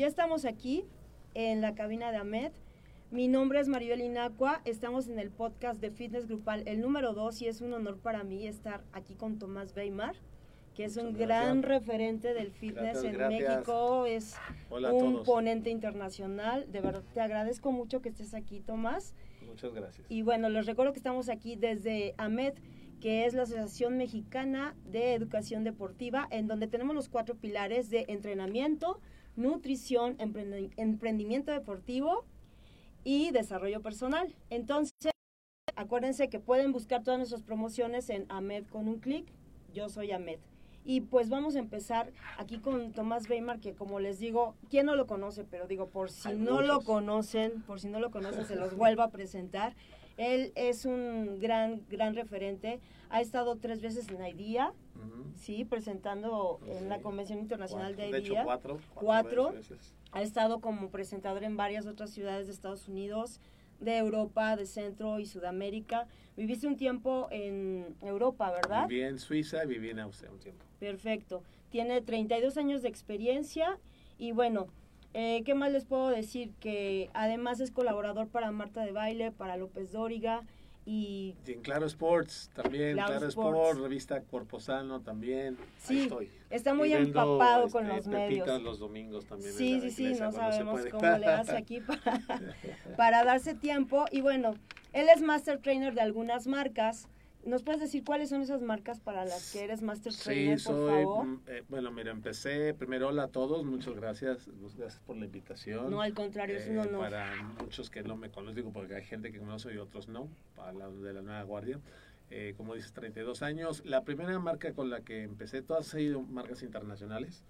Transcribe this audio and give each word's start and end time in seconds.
ya 0.00 0.06
estamos 0.06 0.46
aquí 0.46 0.86
en 1.34 1.60
la 1.60 1.74
cabina 1.74 2.10
de 2.10 2.16
Ahmed. 2.16 2.52
Mi 3.10 3.28
nombre 3.28 3.60
es 3.60 3.68
Maribel 3.68 4.00
Inacua, 4.00 4.62
estamos 4.64 5.08
en 5.08 5.18
el 5.18 5.28
podcast 5.28 5.78
de 5.78 5.90
Fitness 5.90 6.26
Grupal, 6.26 6.62
el 6.66 6.80
número 6.80 7.12
2, 7.12 7.42
y 7.42 7.48
es 7.48 7.60
un 7.60 7.74
honor 7.74 7.98
para 7.98 8.24
mí 8.24 8.46
estar 8.46 8.82
aquí 8.94 9.14
con 9.14 9.38
Tomás 9.38 9.76
Weimar, 9.76 10.16
que 10.74 10.84
es 10.84 10.96
un 10.96 11.12
gran 11.12 11.62
referente 11.62 12.32
del 12.32 12.50
fitness 12.50 13.04
en 13.04 13.18
México, 13.18 14.06
es 14.06 14.36
un 14.70 15.22
ponente 15.22 15.68
internacional. 15.68 16.72
De 16.72 16.80
verdad, 16.80 17.02
te 17.12 17.20
agradezco 17.20 17.70
mucho 17.70 18.00
que 18.00 18.08
estés 18.08 18.32
aquí, 18.32 18.60
Tomás. 18.60 19.14
Muchas 19.46 19.74
gracias. 19.74 20.06
Y 20.08 20.22
bueno, 20.22 20.48
les 20.48 20.64
recuerdo 20.64 20.94
que 20.94 20.98
estamos 20.98 21.28
aquí 21.28 21.56
desde 21.56 22.14
AMED, 22.16 22.54
que 23.02 23.26
es 23.26 23.34
la 23.34 23.42
Asociación 23.42 23.98
Mexicana 23.98 24.74
de 24.86 25.12
Educación 25.12 25.62
Deportiva, 25.62 26.26
en 26.30 26.46
donde 26.46 26.68
tenemos 26.68 26.94
los 26.94 27.10
cuatro 27.10 27.34
pilares 27.34 27.90
de 27.90 28.06
entrenamiento, 28.08 28.98
nutrición, 29.36 30.16
emprendimiento 30.18 31.52
deportivo 31.52 32.24
y 33.04 33.30
desarrollo 33.30 33.80
personal. 33.82 34.34
Entonces, 34.50 34.92
acuérdense 35.76 36.28
que 36.28 36.40
pueden 36.40 36.72
buscar 36.72 37.02
todas 37.02 37.18
nuestras 37.18 37.42
promociones 37.42 38.10
en 38.10 38.26
AMED 38.28 38.66
con 38.66 38.88
un 38.88 38.98
clic. 38.98 39.26
Yo 39.72 39.88
soy 39.88 40.12
AMED. 40.12 40.40
Y 40.84 41.02
pues 41.02 41.28
vamos 41.28 41.56
a 41.56 41.58
empezar 41.58 42.10
aquí 42.38 42.58
con 42.58 42.92
Tomás 42.92 43.28
Weimar, 43.28 43.60
que 43.60 43.74
como 43.74 44.00
les 44.00 44.18
digo, 44.18 44.54
¿quién 44.70 44.86
no 44.86 44.96
lo 44.96 45.06
conoce? 45.06 45.44
Pero 45.44 45.66
digo, 45.66 45.88
por 45.88 46.10
si 46.10 46.32
no 46.32 46.62
lo 46.62 46.80
conocen, 46.80 47.62
por 47.62 47.80
si 47.80 47.88
no 47.88 48.00
lo 48.00 48.10
conocen, 48.10 48.46
se 48.46 48.56
los 48.56 48.74
vuelvo 48.74 49.02
a 49.02 49.10
presentar. 49.10 49.76
Él 50.20 50.52
es 50.54 50.84
un 50.84 51.38
gran, 51.40 51.80
gran 51.88 52.14
referente. 52.14 52.78
Ha 53.08 53.22
estado 53.22 53.56
tres 53.56 53.80
veces 53.80 54.06
en 54.10 54.22
IDEA, 54.22 54.74
sí, 55.34 55.64
presentando 55.64 56.60
en 56.66 56.90
la 56.90 57.00
Convención 57.00 57.38
Internacional 57.38 57.96
de 57.96 58.08
IDEA. 58.08 58.20
De 58.20 58.26
hecho, 58.26 58.34
cuatro. 58.44 58.78
Cuatro. 58.94 59.54
Ha 60.12 60.20
estado 60.20 60.60
como 60.60 60.90
presentador 60.90 61.42
en 61.42 61.56
varias 61.56 61.86
otras 61.86 62.10
ciudades 62.10 62.46
de 62.48 62.52
Estados 62.52 62.86
Unidos, 62.86 63.40
de 63.80 63.96
Europa, 63.96 64.56
de 64.56 64.66
Centro 64.66 65.20
y 65.20 65.24
Sudamérica. 65.24 66.06
Viviste 66.36 66.66
un 66.66 66.76
tiempo 66.76 67.28
en 67.30 67.96
Europa, 68.02 68.50
¿verdad? 68.50 68.88
Viví 68.88 69.00
en 69.00 69.18
Suiza 69.18 69.64
y 69.64 69.68
viví 69.68 69.88
en 69.88 70.00
Austria 70.00 70.30
un 70.30 70.38
tiempo. 70.38 70.66
Perfecto. 70.78 71.42
Tiene 71.70 72.02
32 72.02 72.58
años 72.58 72.82
de 72.82 72.88
experiencia 72.88 73.78
y 74.18 74.32
bueno, 74.32 74.66
eh, 75.14 75.42
¿qué 75.44 75.54
más 75.54 75.72
les 75.72 75.84
puedo 75.84 76.08
decir? 76.08 76.52
Que 76.60 77.10
además 77.14 77.60
es 77.60 77.70
colaborador 77.70 78.28
para 78.28 78.50
Marta 78.52 78.84
de 78.84 78.92
Baile, 78.92 79.32
para 79.32 79.56
López 79.56 79.92
Dóriga 79.92 80.42
y... 80.86 81.34
en 81.46 81.60
Claro 81.60 81.86
Sports 81.86 82.50
también, 82.54 82.94
Claro, 82.96 83.26
Sports. 83.26 83.78
revista 83.78 84.22
Cuerpo 84.22 84.60
Sano 84.60 85.00
también. 85.00 85.56
Sí, 85.78 86.08
está 86.48 86.74
muy 86.74 86.92
empapado 86.92 87.68
con 87.68 87.84
este, 87.84 87.96
los 87.96 88.06
medios. 88.08 88.62
los 88.62 88.78
domingos 88.78 89.26
también. 89.26 89.52
Sí, 89.52 89.80
sí, 89.80 89.90
sí, 89.90 90.14
no 90.18 90.32
sabemos 90.32 90.80
cómo 90.90 91.18
le 91.18 91.26
hace 91.26 91.56
aquí 91.56 91.80
para, 91.86 92.20
para 92.96 93.24
darse 93.24 93.54
tiempo. 93.54 94.06
Y 94.10 94.20
bueno, 94.20 94.54
él 94.92 95.06
es 95.14 95.22
Master 95.22 95.58
Trainer 95.58 95.94
de 95.94 96.00
algunas 96.00 96.46
marcas. 96.46 97.08
¿Nos 97.44 97.62
puedes 97.62 97.80
decir 97.80 98.04
cuáles 98.04 98.28
son 98.28 98.42
esas 98.42 98.60
marcas 98.60 99.00
para 99.00 99.24
las 99.24 99.52
que 99.52 99.64
eres 99.64 99.80
Master 99.80 100.12
Trainer, 100.12 100.58
sí, 100.58 100.64
soy, 100.66 101.06
mm, 101.06 101.40
eh, 101.46 101.62
bueno, 101.70 101.90
mira, 101.90 102.10
empecé, 102.10 102.74
primero 102.74 103.08
hola 103.08 103.24
a 103.24 103.28
todos, 103.28 103.64
muchas 103.64 103.94
gracias, 103.94 104.46
gracias 104.76 105.00
por 105.06 105.16
la 105.16 105.24
invitación. 105.24 105.90
No, 105.90 106.02
al 106.02 106.12
contrario, 106.12 106.58
es 106.58 106.68
un 106.68 106.76
eh, 106.76 106.80
honor. 106.80 107.00
Para 107.00 107.42
muchos 107.58 107.88
que 107.88 108.02
no 108.02 108.16
me 108.16 108.30
conocen, 108.30 108.56
digo, 108.56 108.72
porque 108.72 108.94
hay 108.94 109.04
gente 109.04 109.32
que 109.32 109.38
conoce 109.38 109.72
y 109.72 109.78
otros 109.78 110.08
no, 110.08 110.28
para 110.54 110.72
la 110.74 110.90
de 110.90 111.12
la 111.14 111.22
nueva 111.22 111.42
guardia. 111.44 111.80
Eh, 112.30 112.54
como 112.56 112.74
dices, 112.74 112.92
32 112.92 113.42
años. 113.42 113.82
La 113.86 114.04
primera 114.04 114.38
marca 114.38 114.72
con 114.72 114.90
la 114.90 115.00
que 115.00 115.22
empecé, 115.22 115.62
todas 115.62 115.92
han 115.94 116.00
sido 116.00 116.22
marcas 116.22 116.62
internacionales, 116.62 117.42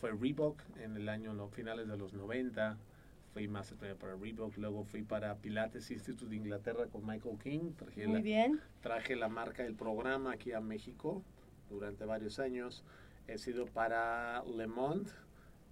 fue 0.00 0.10
Reebok 0.12 0.60
en 0.82 0.96
el 0.96 1.08
año, 1.08 1.32
no, 1.32 1.48
finales 1.48 1.86
de 1.86 1.96
los 1.96 2.12
90, 2.12 2.76
fui 3.32 3.48
más 3.48 3.72
para 4.00 4.16
Reebok, 4.16 4.56
luego 4.56 4.84
fui 4.84 5.02
para 5.02 5.36
Pilates 5.36 5.90
Institute 5.90 6.30
de 6.30 6.36
Inglaterra 6.36 6.86
con 6.86 7.06
Michael 7.06 7.38
King. 7.38 7.72
Traje 7.76 8.06
Muy 8.06 8.22
bien. 8.22 8.60
Traje 8.82 9.16
la 9.16 9.28
marca 9.28 9.62
del 9.62 9.74
programa 9.74 10.32
aquí 10.32 10.52
a 10.52 10.60
México 10.60 11.22
durante 11.68 12.04
varios 12.04 12.38
años. 12.38 12.82
He 13.28 13.38
sido 13.38 13.66
para 13.66 14.42
Le 14.44 14.66
Monde 14.66 15.10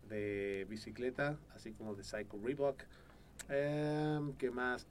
de 0.08 0.66
bicicleta, 0.68 1.38
así 1.54 1.72
como 1.72 1.94
de 1.94 2.04
Cycle 2.04 2.38
Reebok. 2.42 2.84
Um, 3.48 4.32
¿Qué 4.34 4.50
más? 4.50 4.86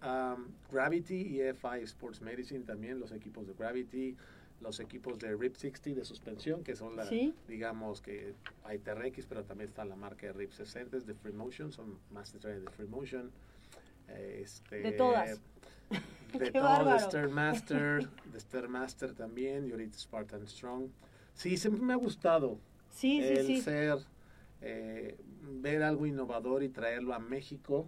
Gravity 0.71 1.15
y 1.15 1.53
FI 1.53 1.83
Sports 1.83 2.21
Medicine 2.21 2.65
también, 2.65 2.99
los 2.99 3.11
equipos 3.11 3.47
de 3.47 3.53
Gravity 3.53 4.17
los 4.61 4.79
equipos 4.79 5.19
de 5.19 5.35
RIP 5.35 5.55
60 5.55 5.99
de 5.99 6.05
suspensión, 6.05 6.63
que 6.63 6.75
son 6.75 6.95
las, 6.95 7.09
digamos 7.47 8.01
que 8.01 8.33
hay 8.63 8.79
TRX, 8.79 9.25
pero 9.27 9.43
también 9.43 9.69
está 9.69 9.85
la 9.85 9.95
marca 9.95 10.27
de 10.27 10.33
RIP 10.33 10.51
60 10.51 10.99
de 10.99 11.13
Free 11.13 11.33
Motion, 11.33 11.71
son 11.71 11.99
más 12.11 12.33
de 12.33 12.61
Free 12.71 12.87
Motion. 12.87 13.31
Este, 14.07 14.77
de 14.77 14.91
todas. 14.93 15.39
De 16.33 16.51
todo, 16.51 16.91
de 16.91 16.99
Stairmaster, 16.99 18.09
de 18.09 18.39
Stairmaster 18.39 19.13
también, 19.13 19.65
y 19.65 19.71
ahorita 19.71 19.97
Spartan 19.97 20.45
Strong. 20.45 20.89
Sí, 21.33 21.55
siempre 21.55 21.81
me 21.81 21.93
ha 21.93 21.95
gustado 21.95 22.59
sí, 22.89 23.21
el 23.23 23.45
sí, 23.45 23.61
ser, 23.61 23.99
eh, 24.59 25.17
ver 25.43 25.83
algo 25.83 26.05
innovador 26.05 26.63
y 26.63 26.69
traerlo 26.69 27.13
a 27.13 27.19
México 27.19 27.87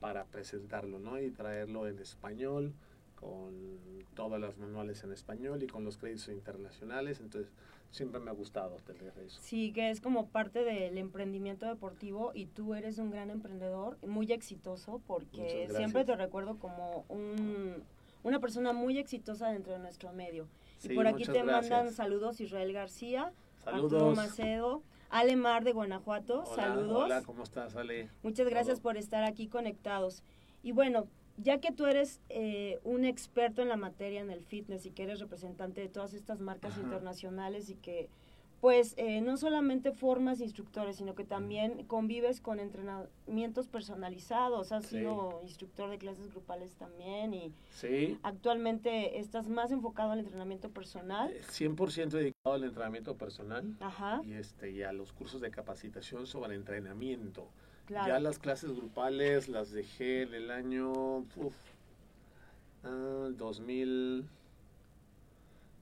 para 0.00 0.24
presentarlo, 0.24 0.98
¿no? 0.98 1.20
Y 1.20 1.30
traerlo 1.30 1.86
en 1.86 2.00
español, 2.00 2.74
con 3.16 4.04
todas 4.14 4.40
las 4.40 4.56
manuales 4.58 5.02
en 5.04 5.12
español 5.12 5.62
y 5.62 5.66
con 5.66 5.84
los 5.84 5.96
créditos 5.96 6.28
internacionales, 6.28 7.20
entonces 7.20 7.52
siempre 7.90 8.20
me 8.20 8.30
ha 8.30 8.34
gustado 8.34 8.76
tener 8.86 9.12
eso. 9.24 9.40
Sí, 9.42 9.72
que 9.72 9.90
es 9.90 10.00
como 10.00 10.26
parte 10.26 10.64
del 10.64 10.98
emprendimiento 10.98 11.66
deportivo 11.66 12.32
y 12.34 12.46
tú 12.46 12.74
eres 12.74 12.98
un 12.98 13.10
gran 13.10 13.30
emprendedor, 13.30 13.98
muy 14.06 14.30
exitoso, 14.32 15.00
porque 15.06 15.68
siempre 15.74 16.04
te 16.04 16.14
recuerdo 16.16 16.58
como 16.58 17.04
un, 17.08 17.82
una 18.22 18.40
persona 18.40 18.72
muy 18.72 18.98
exitosa 18.98 19.50
dentro 19.50 19.72
de 19.72 19.78
nuestro 19.78 20.12
medio. 20.12 20.46
y 20.82 20.94
por 20.94 21.06
aquí 21.06 21.24
te 21.24 21.42
mandan 21.42 21.92
saludos 21.92 22.40
Israel 22.40 22.72
García, 22.72 23.32
Arturo 23.64 24.14
Macedo, 24.14 24.82
Ale 25.10 25.36
Mar 25.36 25.64
de 25.64 25.72
Guanajuato, 25.72 26.44
saludos. 26.54 27.04
Hola, 27.04 27.22
¿cómo 27.22 27.42
estás, 27.42 27.76
Ale? 27.76 28.10
Muchas 28.22 28.48
gracias 28.48 28.80
por 28.80 28.96
estar 28.96 29.24
aquí 29.24 29.48
conectados. 29.48 30.22
Y 30.62 30.72
bueno, 30.72 31.06
ya 31.38 31.60
que 31.60 31.72
tú 31.72 31.86
eres 31.86 32.20
eh, 32.28 32.78
un 32.84 33.04
experto 33.04 33.62
en 33.62 33.68
la 33.68 33.76
materia, 33.76 34.20
en 34.20 34.30
el 34.30 34.42
fitness 34.42 34.86
y 34.86 34.90
que 34.90 35.04
eres 35.04 35.20
representante 35.20 35.80
de 35.80 35.88
todas 35.88 36.14
estas 36.14 36.40
marcas 36.40 36.76
internacionales 36.78 37.70
y 37.70 37.74
que 37.74 38.08
pues 38.60 38.94
eh, 38.96 39.20
no 39.20 39.36
solamente 39.36 39.92
formas 39.92 40.40
instructores, 40.40 40.96
sino 40.96 41.14
que 41.14 41.24
también 41.24 41.84
convives 41.86 42.40
con 42.40 42.58
entrenamientos 42.58 43.68
personalizados, 43.68 44.72
has 44.72 44.86
sido 44.86 45.40
instructor 45.42 45.90
de 45.90 45.98
clases 45.98 46.30
grupales 46.30 46.74
también 46.74 47.34
y 47.34 47.52
actualmente 48.22 49.18
estás 49.18 49.48
más 49.48 49.70
enfocado 49.72 50.12
al 50.12 50.20
entrenamiento 50.20 50.70
personal. 50.70 51.34
100% 51.48 51.96
eh, 51.98 52.06
dedicado 52.06 52.54
al 52.54 52.64
entrenamiento 52.64 53.16
personal. 53.16 53.76
Y, 54.24 54.32
este, 54.32 54.70
y 54.70 54.82
a 54.82 54.92
los 54.92 55.12
cursos 55.12 55.40
de 55.40 55.50
capacitación 55.50 56.26
sobre 56.26 56.54
entrenamiento. 56.54 57.48
Ya 57.88 58.18
las 58.18 58.38
clases 58.38 58.74
grupales 58.74 59.48
las 59.48 59.70
dejé 59.70 60.22
en 60.22 60.34
el 60.34 60.50
año 60.50 61.24
2000, 62.82 64.24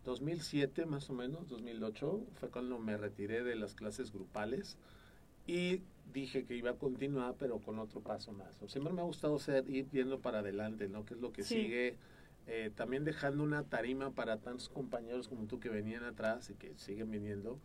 2007 0.05 0.83
ah, 0.83 0.87
más 0.87 1.09
o 1.09 1.15
menos, 1.15 1.49
2008, 1.49 2.21
fue 2.35 2.51
cuando 2.51 2.79
me 2.79 2.97
retiré 2.97 3.43
de 3.43 3.57
las 3.57 3.75
clases 3.75 4.13
grupales 4.13 4.77
y 5.47 5.81
dije 6.13 6.45
que 6.45 6.57
iba 6.57 6.71
a 6.71 6.75
continuar, 6.75 7.35
pero 7.39 7.59
con 7.59 7.79
otro 7.79 8.01
paso 8.01 8.33
más. 8.33 8.55
siempre 8.67 8.93
me 8.93 9.01
ha 9.01 9.05
gustado 9.05 9.39
ser, 9.39 9.69
ir 9.69 9.87
viendo 9.91 10.21
para 10.21 10.41
adelante, 10.41 10.89
¿no? 10.89 11.05
Que 11.05 11.15
es 11.15 11.21
lo 11.21 11.33
que 11.33 11.43
sigue. 11.43 11.97
Eh, 12.47 12.71
también 12.75 13.05
dejando 13.05 13.43
una 13.43 13.63
tarima 13.63 14.11
para 14.11 14.37
tantos 14.37 14.69
compañeros 14.69 15.29
como 15.29 15.47
tú 15.47 15.61
que 15.61 15.71
venían 15.71 16.05
atrás 16.05 16.51
y 16.51 16.55
que 16.55 16.75
siguen 16.77 17.11
viniendo. 17.11 17.59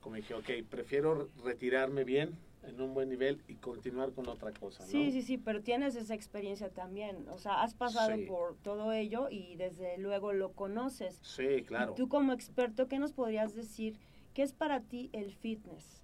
Como 0.00 0.16
dije, 0.16 0.34
ok, 0.34 0.50
prefiero 0.68 1.30
retirarme 1.42 2.04
bien, 2.04 2.36
en 2.68 2.80
un 2.80 2.94
buen 2.94 3.08
nivel 3.08 3.42
y 3.48 3.54
continuar 3.54 4.12
con 4.12 4.28
otra 4.28 4.52
cosa. 4.52 4.84
¿no? 4.84 4.90
Sí, 4.90 5.10
sí, 5.10 5.22
sí, 5.22 5.38
pero 5.38 5.62
tienes 5.62 5.96
esa 5.96 6.14
experiencia 6.14 6.68
también. 6.70 7.28
O 7.30 7.38
sea, 7.38 7.62
has 7.62 7.74
pasado 7.74 8.14
por 8.26 8.56
todo 8.56 8.92
ello 8.92 9.28
y 9.30 9.56
desde 9.56 9.98
luego 9.98 10.32
lo 10.32 10.52
conoces. 10.52 11.18
Sí, 11.22 11.62
claro. 11.66 11.92
Y 11.92 11.96
tú 11.96 12.08
como 12.08 12.32
experto, 12.32 12.88
¿qué 12.88 12.98
nos 12.98 13.12
podrías 13.12 13.54
decir? 13.54 13.96
¿Qué 14.34 14.42
es 14.42 14.52
para 14.52 14.80
ti 14.80 15.10
el 15.12 15.34
fitness? 15.34 16.02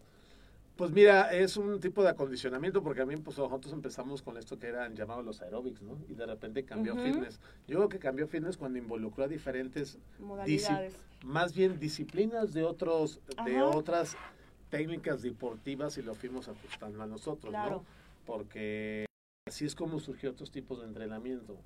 Pues 0.77 0.91
mira, 0.91 1.33
es 1.33 1.57
un 1.57 1.79
tipo 1.79 2.03
de 2.03 2.09
acondicionamiento 2.09 2.83
porque 2.83 3.01
a 3.01 3.07
mí 3.07 3.15
pues 3.17 3.39
nosotros 3.39 3.73
empezamos 3.73 4.23
con 4.23 4.37
esto 4.37 4.59
que 4.59 4.67
eran 4.67 4.97
llamados 4.97 5.25
los 5.25 5.41
aeróbics, 5.41 5.81
¿no? 5.83 5.97
Y 6.09 6.15
de 6.15 6.27
repente 6.27 6.65
cambió 6.65 6.97
fitness. 6.97 7.39
Yo 7.69 7.77
creo 7.77 7.89
que 7.89 8.01
cambió 8.01 8.27
fitness 8.27 8.57
cuando 8.57 8.79
involucró 8.79 9.23
a 9.23 9.29
diferentes 9.29 9.99
modalidades, 10.19 10.97
más 11.25 11.55
bien 11.55 11.79
disciplinas 11.79 12.53
de 12.55 12.65
otros 12.65 13.21
de 13.45 13.63
otras 13.63 14.17
técnicas 14.75 15.23
deportivas 15.23 15.97
y 15.99 16.03
lo 16.03 16.17
fuimos 16.17 16.49
ajustando 16.49 17.01
a 17.01 17.07
nosotros, 17.07 17.53
¿no? 17.53 17.85
Porque 18.27 19.07
así 19.47 19.65
es 19.65 19.77
como 19.77 20.01
surgió 20.01 20.33
otros 20.33 20.51
tipos 20.51 20.81
de 20.81 20.87
entrenamiento. 20.87 21.57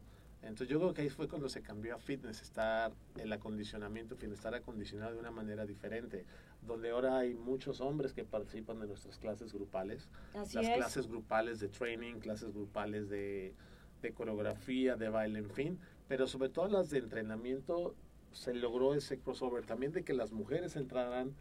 Entonces 0.43 0.69
yo 0.69 0.79
creo 0.79 0.93
que 0.93 1.03
ahí 1.03 1.09
fue 1.09 1.27
cuando 1.27 1.49
se 1.49 1.63
cambió 1.63 1.95
a 1.95 1.99
fitness, 1.99 2.43
estar 2.43 2.93
el 3.17 3.33
acondicionamiento, 3.33 4.15
estar 4.21 4.55
acondicionado 4.55 5.15
de 5.15 5.21
una 5.21 5.31
manera 5.31 5.65
diferente, 5.65 6.27
donde 6.61 6.91
ahora 6.91 7.17
hay 7.17 7.33
muchos 7.33 7.81
hombres 7.81 8.13
que 8.13 8.25
participan 8.25 8.79
de 8.79 8.87
nuestras 8.87 9.17
clases 9.17 9.55
grupales, 9.55 10.07
Así 10.35 10.57
las 10.57 10.67
es. 10.67 10.77
clases 10.77 11.09
grupales 11.09 11.61
de 11.61 11.69
training, 11.69 12.17
clases 12.21 12.53
grupales 12.53 13.09
de, 13.09 13.55
de 14.03 14.13
coreografía, 14.13 14.97
de 14.97 15.09
baile, 15.09 15.39
en 15.39 15.51
fin, 15.51 15.79
pero 16.09 16.27
sobre 16.27 16.51
todo 16.51 16.69
las 16.69 16.91
de 16.91 16.99
entrenamiento 16.99 17.95
se 18.33 18.53
logró 18.53 18.95
ese 18.95 19.19
crossover 19.19 19.65
también 19.65 19.93
de 19.93 20.05
que 20.05 20.13
las 20.13 20.31
mujeres 20.31 20.77
entraran 20.77 21.33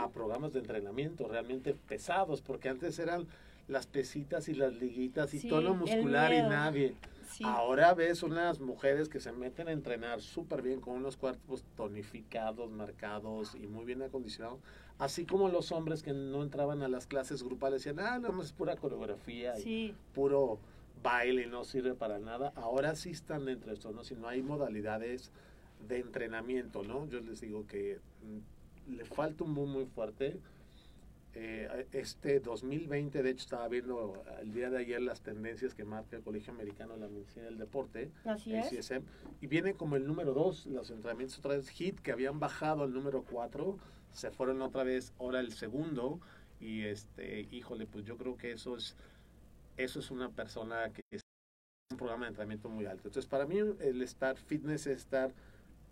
A 0.00 0.08
programas 0.10 0.52
de 0.52 0.60
entrenamiento 0.60 1.28
realmente 1.28 1.74
pesados, 1.74 2.40
porque 2.40 2.68
antes 2.68 2.98
eran 2.98 3.26
las 3.68 3.86
pesitas 3.86 4.48
y 4.48 4.54
las 4.54 4.72
liguitas 4.74 5.32
y 5.34 5.38
Sí, 5.38 5.48
tono 5.48 5.72
el 5.72 5.78
muscular 5.78 6.32
y 6.32 6.42
nadie. 6.42 6.94
Sí. 7.30 7.44
Ahora 7.46 7.94
ves 7.94 8.24
unas 8.24 8.58
mujeres 8.58 9.08
que 9.08 9.20
se 9.20 9.30
meten 9.30 9.68
a 9.68 9.72
entrenar 9.72 10.20
súper 10.20 10.62
bien 10.62 10.80
con 10.80 10.94
unos 10.94 11.16
cuerpos 11.16 11.64
tonificados, 11.76 12.70
marcados 12.70 13.54
y 13.54 13.68
muy 13.68 13.84
bien 13.84 14.02
acondicionados, 14.02 14.58
así 14.98 15.24
como 15.24 15.48
los 15.48 15.70
hombres 15.70 16.02
que 16.02 16.12
no 16.12 16.42
entraban 16.42 16.82
a 16.82 16.88
las 16.88 17.06
clases 17.06 17.44
grupales 17.44 17.84
decían, 17.84 18.04
ah, 18.04 18.18
no, 18.18 18.42
es 18.42 18.52
pura 18.52 18.74
coreografía 18.76 19.56
y 19.60 19.94
puro 20.12 20.58
baile 21.02 21.44
y 21.44 21.46
no 21.46 21.64
sirve 21.64 21.94
para 21.94 22.18
nada. 22.18 22.52
Ahora 22.56 22.96
sí 22.96 23.10
están 23.10 23.44
dentro 23.44 23.68
de 23.68 23.74
esto, 23.74 23.92
¿no? 23.92 24.02
Si 24.02 24.16
no 24.16 24.26
hay 24.26 24.42
modalidades 24.42 25.30
de 25.88 25.98
entrenamiento, 26.00 26.82
¿no? 26.82 27.06
Yo 27.08 27.20
les 27.20 27.40
digo 27.40 27.66
que 27.66 28.00
mm, 28.22 28.38
le 28.90 29.04
falta 29.04 29.44
un 29.44 29.54
boom 29.54 29.72
muy 29.72 29.86
fuerte. 29.86 30.40
Eh, 31.32 31.86
este 31.92 32.40
2020, 32.40 33.22
de 33.22 33.30
hecho, 33.30 33.44
estaba 33.44 33.68
viendo 33.68 34.24
el 34.40 34.52
día 34.52 34.68
de 34.68 34.78
ayer 34.78 35.00
las 35.00 35.20
tendencias 35.20 35.74
que 35.74 35.84
marca 35.84 36.16
el 36.16 36.22
Colegio 36.22 36.52
Americano 36.52 36.94
de 36.94 37.00
la 37.00 37.08
Medicina 37.08 37.44
del 37.44 37.56
Deporte, 37.56 38.10
así 38.24 38.52
el 38.52 38.60
es. 38.60 38.70
CSM, 38.70 39.04
y 39.40 39.46
viene 39.46 39.74
como 39.74 39.94
el 39.94 40.06
número 40.06 40.34
2, 40.34 40.66
los 40.66 40.90
entrenamientos 40.90 41.38
otra 41.38 41.56
vez 41.56 41.70
HIT, 41.70 42.00
que 42.00 42.10
habían 42.10 42.40
bajado 42.40 42.82
al 42.82 42.92
número 42.92 43.24
4, 43.30 43.78
se 44.12 44.32
fueron 44.32 44.60
otra 44.60 44.82
vez, 44.82 45.12
ahora 45.20 45.38
el 45.38 45.52
segundo, 45.52 46.20
y 46.58 46.82
este, 46.82 47.46
híjole, 47.52 47.86
pues 47.86 48.04
yo 48.04 48.16
creo 48.16 48.36
que 48.36 48.50
eso 48.50 48.76
es, 48.76 48.96
eso 49.76 50.00
es 50.00 50.10
una 50.10 50.30
persona 50.30 50.90
que 50.92 51.02
es 51.12 51.22
un 51.92 51.96
programa 51.96 52.24
de 52.24 52.30
entrenamiento 52.30 52.68
muy 52.68 52.86
alto. 52.86 53.06
Entonces, 53.06 53.26
para 53.26 53.46
mí 53.46 53.56
el 53.58 54.02
estar 54.02 54.36
fitness 54.36 54.88
es 54.88 54.98
estar 54.98 55.32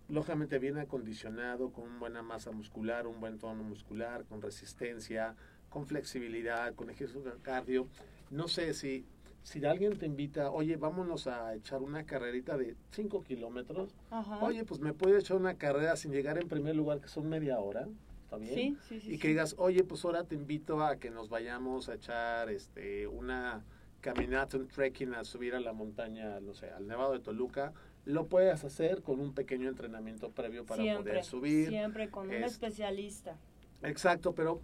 lógicamente 0.09 0.59
bien 0.59 0.79
acondicionado, 0.79 1.71
con 1.71 1.85
una 1.85 1.99
buena 1.99 2.23
masa 2.23 2.51
muscular, 2.51 3.07
un 3.07 3.21
buen 3.21 3.39
tono 3.39 3.63
muscular, 3.63 4.25
con 4.25 4.41
resistencia, 4.41 5.35
con 5.69 5.87
flexibilidad, 5.87 6.75
con 6.75 6.91
ejercicio 6.91 7.23
de 7.23 7.41
cardio. 7.43 7.87
No 8.31 8.49
sé 8.49 8.73
si, 8.75 9.05
si 9.43 9.65
alguien 9.65 9.99
te 9.99 10.07
invita, 10.07 10.51
oye, 10.51 10.77
vámonos 10.77 11.27
a 11.27 11.55
echar 11.55 11.83
una 11.83 12.05
carrerita 12.05 12.57
de 12.57 12.75
5 12.93 13.23
kilómetros. 13.23 13.95
Ajá. 14.11 14.39
Oye, 14.43 14.65
pues 14.65 14.81
me 14.81 14.95
puedo 14.95 15.17
echar 15.17 15.37
una 15.37 15.55
carrera 15.55 15.97
sin 15.97 16.13
llegar 16.13 16.39
en 16.39 16.49
primer 16.49 16.75
lugar, 16.75 17.01
que 17.01 17.09
son 17.09 17.29
media 17.29 17.59
hora. 17.59 17.87
¿Está 18.25 18.37
bien? 18.37 18.55
sí, 18.55 18.77
sí, 18.89 19.01
sí. 19.01 19.15
y 19.15 19.19
que 19.19 19.29
digas, 19.29 19.55
oye, 19.57 19.85
pues 19.85 20.05
ahora 20.05 20.25
te 20.25 20.35
invito 20.35 20.85
a 20.85 20.97
que 20.97 21.11
nos 21.11 21.31
vayamos 21.31 21.89
a 21.89 21.95
echar 21.95 22.51
este 22.51 23.07
una 23.07 23.65
caminata, 24.03 24.59
un 24.59 24.69
trekking, 24.69 25.15
a 25.15 25.25
subir 25.25 25.55
a 25.55 25.61
la 25.61 25.73
montaña, 25.73 26.39
no 26.41 26.55
sé, 26.55 26.71
al 26.71 26.87
Nevado 26.87 27.13
de 27.13 27.21
Toluca, 27.21 27.73
lo 28.09 28.27
puedes 28.27 28.65
hacer 28.65 29.03
con 29.03 29.21
un 29.21 29.35
pequeño 29.35 29.69
entrenamiento 29.69 30.31
previo 30.31 30.65
para 30.65 30.83
siempre, 30.83 31.11
poder 31.13 31.25
subir. 31.25 31.69
Siempre 31.69 32.09
con 32.09 32.29
un 32.29 32.43
especialista. 32.43 33.37
Exacto, 33.83 34.35
pero 34.35 34.63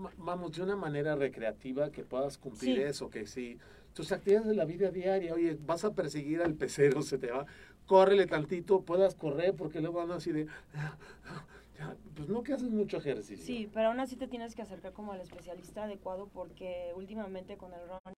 va- 0.00 0.12
vamos, 0.16 0.52
de 0.52 0.62
una 0.62 0.76
manera 0.76 1.16
recreativa 1.16 1.90
que 1.90 2.04
puedas 2.04 2.38
cumplir 2.38 2.76
Sí. 2.76 2.82
eso, 2.82 3.10
que 3.10 3.26
si 3.26 3.58
tus 3.94 4.12
actividades 4.12 4.46
de 4.46 4.54
la 4.54 4.64
vida 4.64 4.92
diaria, 4.92 5.34
oye, 5.34 5.58
vas 5.60 5.84
a 5.84 5.92
perseguir 5.92 6.40
al 6.40 6.54
pecero, 6.54 7.02
se 7.02 7.18
te 7.18 7.32
va, 7.32 7.46
córrele 7.86 8.26
tantito, 8.26 8.82
puedas 8.82 9.16
correr, 9.16 9.54
porque 9.56 9.80
luego 9.80 10.00
andas 10.00 10.18
así 10.18 10.30
de, 10.30 10.46
pues 12.14 12.28
no 12.28 12.44
que 12.44 12.52
haces 12.52 12.70
mucho 12.70 12.98
ejercicio. 12.98 13.44
Sí, 13.44 13.68
pero 13.74 13.88
aún 13.88 13.98
así 13.98 14.14
te 14.14 14.28
tienes 14.28 14.54
que 14.54 14.62
acercar 14.62 14.92
como 14.92 15.12
al 15.12 15.20
especialista 15.20 15.82
adecuado 15.84 16.28
porque 16.32 16.92
últimamente 16.94 17.56
con 17.56 17.72
el 17.72 17.80
running 17.80 18.14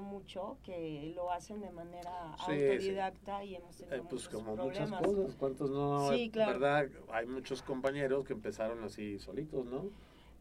mucho 0.00 0.56
que 0.64 1.12
lo 1.14 1.30
hacen 1.30 1.60
de 1.60 1.70
manera 1.70 2.34
Sí, 2.46 2.52
autodidacta 2.52 3.44
y 3.44 3.56
hemos 3.56 3.76
tenido 3.76 3.96
Eh, 3.96 4.00
pues 4.08 4.12
muchos 4.24 4.28
como 4.28 4.54
problemas. 4.54 4.90
muchas 4.90 5.06
cosas, 5.06 5.34
¿cuántos 5.36 5.70
no? 5.70 6.10
Sí, 6.12 6.30
claro. 6.30 6.52
¿Verdad? 6.52 6.88
Hay 7.12 7.26
muchos 7.26 7.62
compañeros 7.62 8.24
que 8.24 8.32
empezaron 8.32 8.82
así 8.82 9.18
solitos, 9.18 9.66
¿no? 9.66 9.90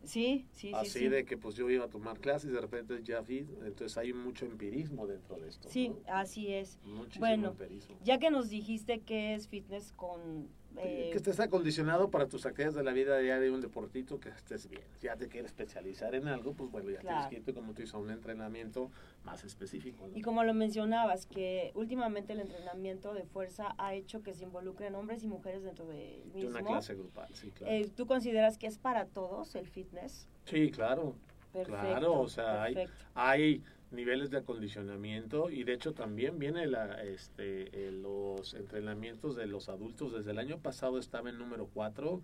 Sí, 0.04 0.46
sí, 0.52 0.70
sí. 0.70 0.74
así 0.74 1.00
sí. 1.00 1.08
de 1.08 1.24
que 1.26 1.38
pues 1.38 1.56
yo 1.56 1.70
iba 1.70 1.86
a 1.86 1.90
tomar 1.90 2.20
clases 2.20 2.50
y 2.50 2.54
de 2.54 2.60
repente 2.60 3.02
ya 3.04 3.22
vi, 3.22 3.40
entonces 3.64 3.98
hay 3.98 4.12
mucho 4.12 4.46
empirismo 4.46 5.08
dentro 5.08 5.38
de 5.38 5.48
esto. 5.48 5.70
Sí, 5.70 5.90
¿no? 5.90 5.96
así 6.08 6.54
es. 6.54 6.78
Muchísimo 6.86 7.26
Bueno, 7.26 7.50
empirismo. 7.50 7.96
Ya 8.04 8.18
que 8.20 8.30
nos 8.30 8.50
dijiste 8.50 9.00
que 9.00 9.34
es 9.36 9.48
fitness 9.48 9.92
con... 9.94 10.48
eh, 10.78 11.10
que 11.12 11.18
estés 11.18 11.40
acondicionado 11.40 12.10
para 12.10 12.28
tus 12.28 12.46
actividades 12.46 12.76
de 12.76 12.84
la 12.84 12.92
vida 12.94 13.18
diaria, 13.20 13.52
un 13.52 13.62
deportito, 13.62 14.20
que 14.20 14.30
estés 14.30 14.68
bien. 14.70 14.84
Si 15.00 15.06
ya 15.08 15.16
te 15.16 15.28
quieres 15.28 15.52
especializar 15.52 16.16
en 16.16 16.28
algo, 16.28 16.54
pues 16.54 16.72
bueno, 16.72 16.90
ya 16.90 17.00
Claro. 17.00 17.16
tienes 17.18 17.30
que 17.30 17.36
irte, 17.38 17.54
como 17.54 17.74
tú 17.74 17.82
dices, 17.82 17.94
a 17.96 17.98
un 18.00 18.10
entrenamiento 18.10 18.90
más 19.24 19.44
específico. 19.44 20.08
¿no? 20.08 20.18
Y 20.18 20.22
como 20.22 20.44
lo 20.44 20.54
mencionabas, 20.54 21.26
que 21.26 21.72
últimamente 21.76 22.34
el 22.34 22.40
entrenamiento 22.42 23.14
de 23.14 23.24
fuerza 23.26 23.76
ha 23.78 23.94
hecho 23.94 24.24
que 24.24 24.34
se 24.34 24.44
involucren 24.46 24.96
hombres 24.96 25.24
y 25.24 25.28
mujeres 25.28 25.64
dentro 25.64 25.86
De 25.88 26.22
mismo. 26.34 26.50
una 26.50 26.64
clase 26.64 26.96
grupal, 26.96 27.28
sí, 27.34 27.52
claro. 27.52 27.74
Eh, 27.74 27.90
¿Tú 27.96 28.06
consideras 28.08 28.58
que 28.58 28.68
es 28.68 28.78
para 28.78 29.06
todos 29.06 29.56
el 29.56 29.68
fitness? 29.68 30.28
sí, 30.46 30.72
claro. 30.72 31.16
Perfecto. 31.54 31.80
Claro, 31.82 32.20
o 32.20 32.28
sea, 32.28 32.64
hay- 32.64 32.74
perfecto. 32.74 33.06
Hay 33.14 33.62
niveles 33.94 34.30
de 34.32 34.38
acondicionamiento 34.40 35.50
y 35.50 35.64
de 35.64 35.74
hecho 35.74 35.94
también 35.94 36.40
viene 36.40 36.68
la, 36.68 37.02
este, 37.04 37.88
eh, 37.88 37.92
los 37.92 38.54
entrenamientos 38.56 39.36
de 39.36 39.46
los 39.48 39.70
adultos. 39.70 40.12
Desde 40.14 40.32
el 40.32 40.40
año 40.40 40.58
pasado 40.60 40.98
estaba 40.98 41.30
en 41.30 41.38
número 41.38 41.70
4 41.74 42.22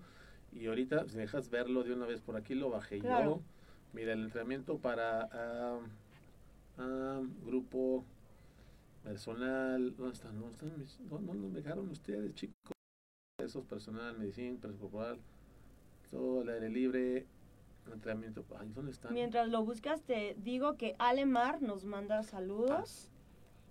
y 0.52 0.66
ahorita, 0.68 1.08
si 1.08 1.18
dejas 1.18 1.50
verlo 1.50 1.84
de 1.84 1.94
una 1.94 2.06
vez 2.08 2.22
por 2.22 2.36
aquí, 2.36 2.56
lo 2.56 2.70
bajé 2.70 3.00
Claro. 3.00 3.36
yo. 3.38 3.42
Mira, 3.94 4.14
el 4.14 4.24
entrenamiento 4.24 4.78
para 4.80 5.30
ah, 6.78 7.22
grupo 7.46 8.04
personal, 9.04 9.96
¿dónde 9.96 10.14
están? 10.14 10.40
¿Dónde 10.40 10.54
están 10.54 10.80
mis- 10.80 11.00
no, 11.02 11.20
no, 11.20 11.50
dejaron 11.50 11.90
ustedes, 11.90 12.34
chicos. 12.36 12.56
Esos 13.42 13.64
personal, 13.66 14.18
medicina, 14.18 14.58
peso 14.62 14.78
corporal, 14.78 15.18
todo 16.12 16.42
el 16.42 16.50
aire 16.50 16.70
libre, 16.70 17.26
entrenamiento. 17.94 18.46
Ay, 18.60 18.70
¿dónde 18.74 18.92
están? 18.92 19.14
Mientras 19.14 19.48
lo 19.50 19.64
buscas, 19.64 20.02
te 20.02 20.36
digo 20.40 20.76
que 20.78 20.96
Alemar 21.00 21.62
nos 21.62 21.86
manda 21.86 22.24
saludos 22.24 23.10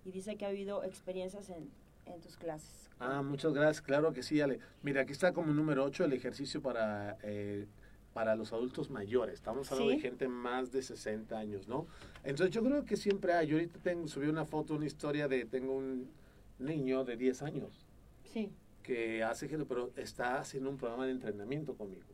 y 0.04 0.10
dice 0.12 0.36
que 0.36 0.44
ha 0.44 0.48
habido 0.48 0.82
experiencias 0.84 1.50
en, 1.50 1.70
en 2.06 2.20
tus 2.20 2.36
clases. 2.36 2.90
Ah, 3.00 3.22
muchas 3.22 3.52
gracias, 3.52 3.80
claro 3.82 4.12
que 4.12 4.22
sí, 4.22 4.40
Ale. 4.40 4.58
Mira, 4.82 5.02
aquí 5.02 5.12
está 5.12 5.32
como 5.32 5.52
número 5.52 5.84
8 5.84 6.04
el 6.04 6.12
ejercicio 6.14 6.60
para, 6.60 7.16
eh, 7.22 7.66
para 8.12 8.34
los 8.34 8.52
adultos 8.52 8.90
mayores. 8.90 9.34
Estamos 9.34 9.70
hablando 9.70 9.92
Sí. 9.92 9.96
de 9.98 10.02
gente 10.02 10.26
más 10.28 10.72
de 10.72 10.82
60 10.82 11.38
años, 11.38 11.68
¿no? 11.68 11.86
Entonces 12.24 12.52
yo 12.54 12.62
creo 12.64 12.84
que 12.84 12.96
siempre 12.96 13.34
hay. 13.34 13.46
Yo 13.46 13.56
ahorita 13.56 13.78
tengo, 13.80 14.08
subí 14.08 14.26
una 14.26 14.44
foto, 14.44 14.74
una 14.74 14.86
historia 14.86 15.28
de, 15.28 15.44
tengo 15.44 15.76
un 15.76 16.10
niño 16.58 17.04
de 17.04 17.16
10 17.16 17.42
años 17.42 17.86
Sí, 18.24 18.50
que 18.82 19.22
hace 19.22 19.46
ejercicio, 19.46 19.68
pero 19.68 19.92
está 19.96 20.40
haciendo 20.40 20.68
un 20.70 20.76
programa 20.76 21.06
de 21.06 21.12
entrenamiento 21.12 21.76
conmigo. 21.76 22.06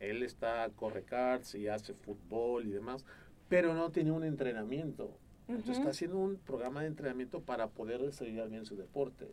Él 0.00 0.22
está, 0.22 0.68
corre 0.74 1.02
karts 1.02 1.54
y 1.54 1.68
hace 1.68 1.94
fútbol 1.94 2.66
y 2.66 2.70
demás, 2.70 3.04
pero 3.48 3.74
no 3.74 3.90
tiene 3.90 4.10
un 4.10 4.24
entrenamiento. 4.24 5.16
Entonces 5.46 5.78
está 5.78 5.90
haciendo 5.90 6.18
un 6.18 6.36
programa 6.36 6.82
de 6.82 6.88
entrenamiento 6.88 7.40
para 7.40 7.68
poder 7.68 8.00
desarrollar 8.00 8.48
bien 8.48 8.64
su 8.64 8.76
deporte. 8.76 9.26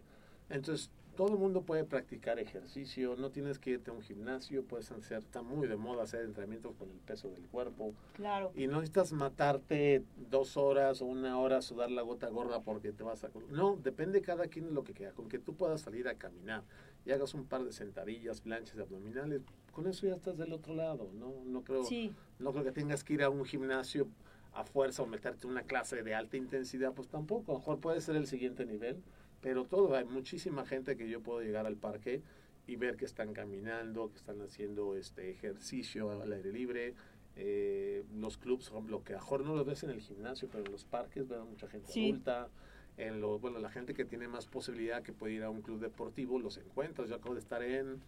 Entonces 0.50 0.91
todo 1.17 1.33
el 1.33 1.39
mundo 1.39 1.63
puede 1.63 1.83
practicar 1.83 2.38
ejercicio, 2.38 3.15
no 3.17 3.31
tienes 3.31 3.57
que 3.57 3.71
irte 3.71 3.89
a 3.89 3.93
un 3.93 4.03
gimnasio, 4.03 4.63
puedes 4.63 4.91
hacer, 4.91 5.17
está 5.17 5.41
muy 5.41 5.67
de 5.67 5.75
moda 5.75 6.03
hacer 6.03 6.21
entrenamiento 6.21 6.74
con 6.74 6.91
el 6.91 6.97
peso 6.97 7.29
del 7.29 7.47
cuerpo 7.47 7.95
claro. 8.13 8.51
y 8.55 8.67
no 8.67 8.74
necesitas 8.74 9.12
matarte 9.13 10.03
dos 10.29 10.57
horas 10.57 11.01
o 11.01 11.05
una 11.05 11.39
hora 11.39 11.63
sudar 11.63 11.89
la 11.89 12.03
gota 12.03 12.29
gorda 12.29 12.62
porque 12.62 12.93
te 12.93 13.03
vas 13.03 13.24
a... 13.24 13.31
No, 13.50 13.77
depende 13.77 14.21
cada 14.21 14.47
quien 14.47 14.67
de 14.67 14.71
lo 14.74 14.83
que 14.83 14.93
quiera, 14.93 15.12
con 15.12 15.27
que 15.27 15.39
tú 15.39 15.55
puedas 15.55 15.81
salir 15.81 16.07
a 16.07 16.13
caminar 16.13 16.63
y 17.03 17.12
hagas 17.12 17.33
un 17.33 17.45
par 17.45 17.63
de 17.63 17.74
sentadillas, 17.74 18.41
planchas 18.41 18.77
abdominales, 18.77 19.41
con 19.77 19.86
eso 19.86 20.07
ya 20.07 20.15
estás 20.15 20.39
del 20.39 20.51
otro 20.53 20.74
lado, 20.74 21.12
¿no? 21.13 21.31
No 21.46 21.63
creo... 21.63 21.84
Sí, 21.84 22.12
No 22.39 22.51
creo 22.51 22.63
que 22.63 22.72
tengas 22.72 23.03
que 23.03 23.13
ir 23.13 23.22
a 23.22 23.29
un 23.29 23.46
gimnasio 23.46 24.07
a 24.51 24.63
fuerza 24.63 25.03
o 25.03 25.05
meterte 25.05 25.46
en 25.46 25.51
una 25.51 25.62
clase 25.62 26.01
de 26.01 26.15
alta 26.15 26.36
intensidad, 26.36 26.93
pues 26.96 27.07
tampoco. 27.10 27.51
A 27.51 27.53
lo 27.53 27.60
mejor 27.60 27.79
puede 27.79 28.01
ser 28.01 28.15
el 28.15 28.25
siguiente 28.25 28.65
nivel, 28.65 29.03
pero 29.39 29.65
todo. 29.65 29.96
Hay 29.96 30.05
muchísima 30.05 30.65
gente 30.65 30.98
que 30.98 31.07
yo 31.07 31.22
puedo 31.22 31.41
llegar 31.41 31.67
al 31.67 31.75
parque 31.75 32.24
y 32.65 32.75
ver 32.75 32.98
que 32.98 33.05
están 33.05 33.34
caminando, 33.34 34.10
que 34.10 34.17
están 34.17 34.41
haciendo 34.41 34.96
este 34.96 35.29
ejercicio 35.29 36.10
al 36.10 36.34
aire 36.34 36.51
libre. 36.51 36.96
Eh, 37.36 38.03
los 38.15 38.39
clubs, 38.39 38.72
lo 38.89 39.03
que 39.03 39.13
a 39.13 39.17
lo 39.17 39.22
mejor 39.22 39.46
no 39.46 39.53
lo 39.55 39.63
ves 39.63 39.84
en 39.84 39.91
el 39.91 40.01
gimnasio, 40.01 40.50
pero 40.51 40.65
en 40.65 40.72
los 40.72 40.86
parques 40.86 41.27
ves 41.27 41.38
a 41.38 41.43
mucha 41.43 41.67
gente 41.67 41.91
Sí. 41.91 42.10
adulta. 42.10 42.50
En 42.98 43.22
lo, 43.22 43.38
bueno, 43.38 43.60
la 43.60 43.69
gente 43.69 43.93
que 43.93 44.05
tiene 44.05 44.27
más 44.27 44.48
posibilidad 44.48 45.03
que 45.03 45.13
puede 45.13 45.34
ir 45.34 45.43
a 45.43 45.51
un 45.51 45.62
club 45.62 45.79
deportivo, 45.79 46.39
los 46.39 46.57
encuentras. 46.57 47.10
Yo 47.10 47.15
acabo 47.17 47.36
de 47.36 47.41
estar 47.41 47.62
en, 47.62 48.01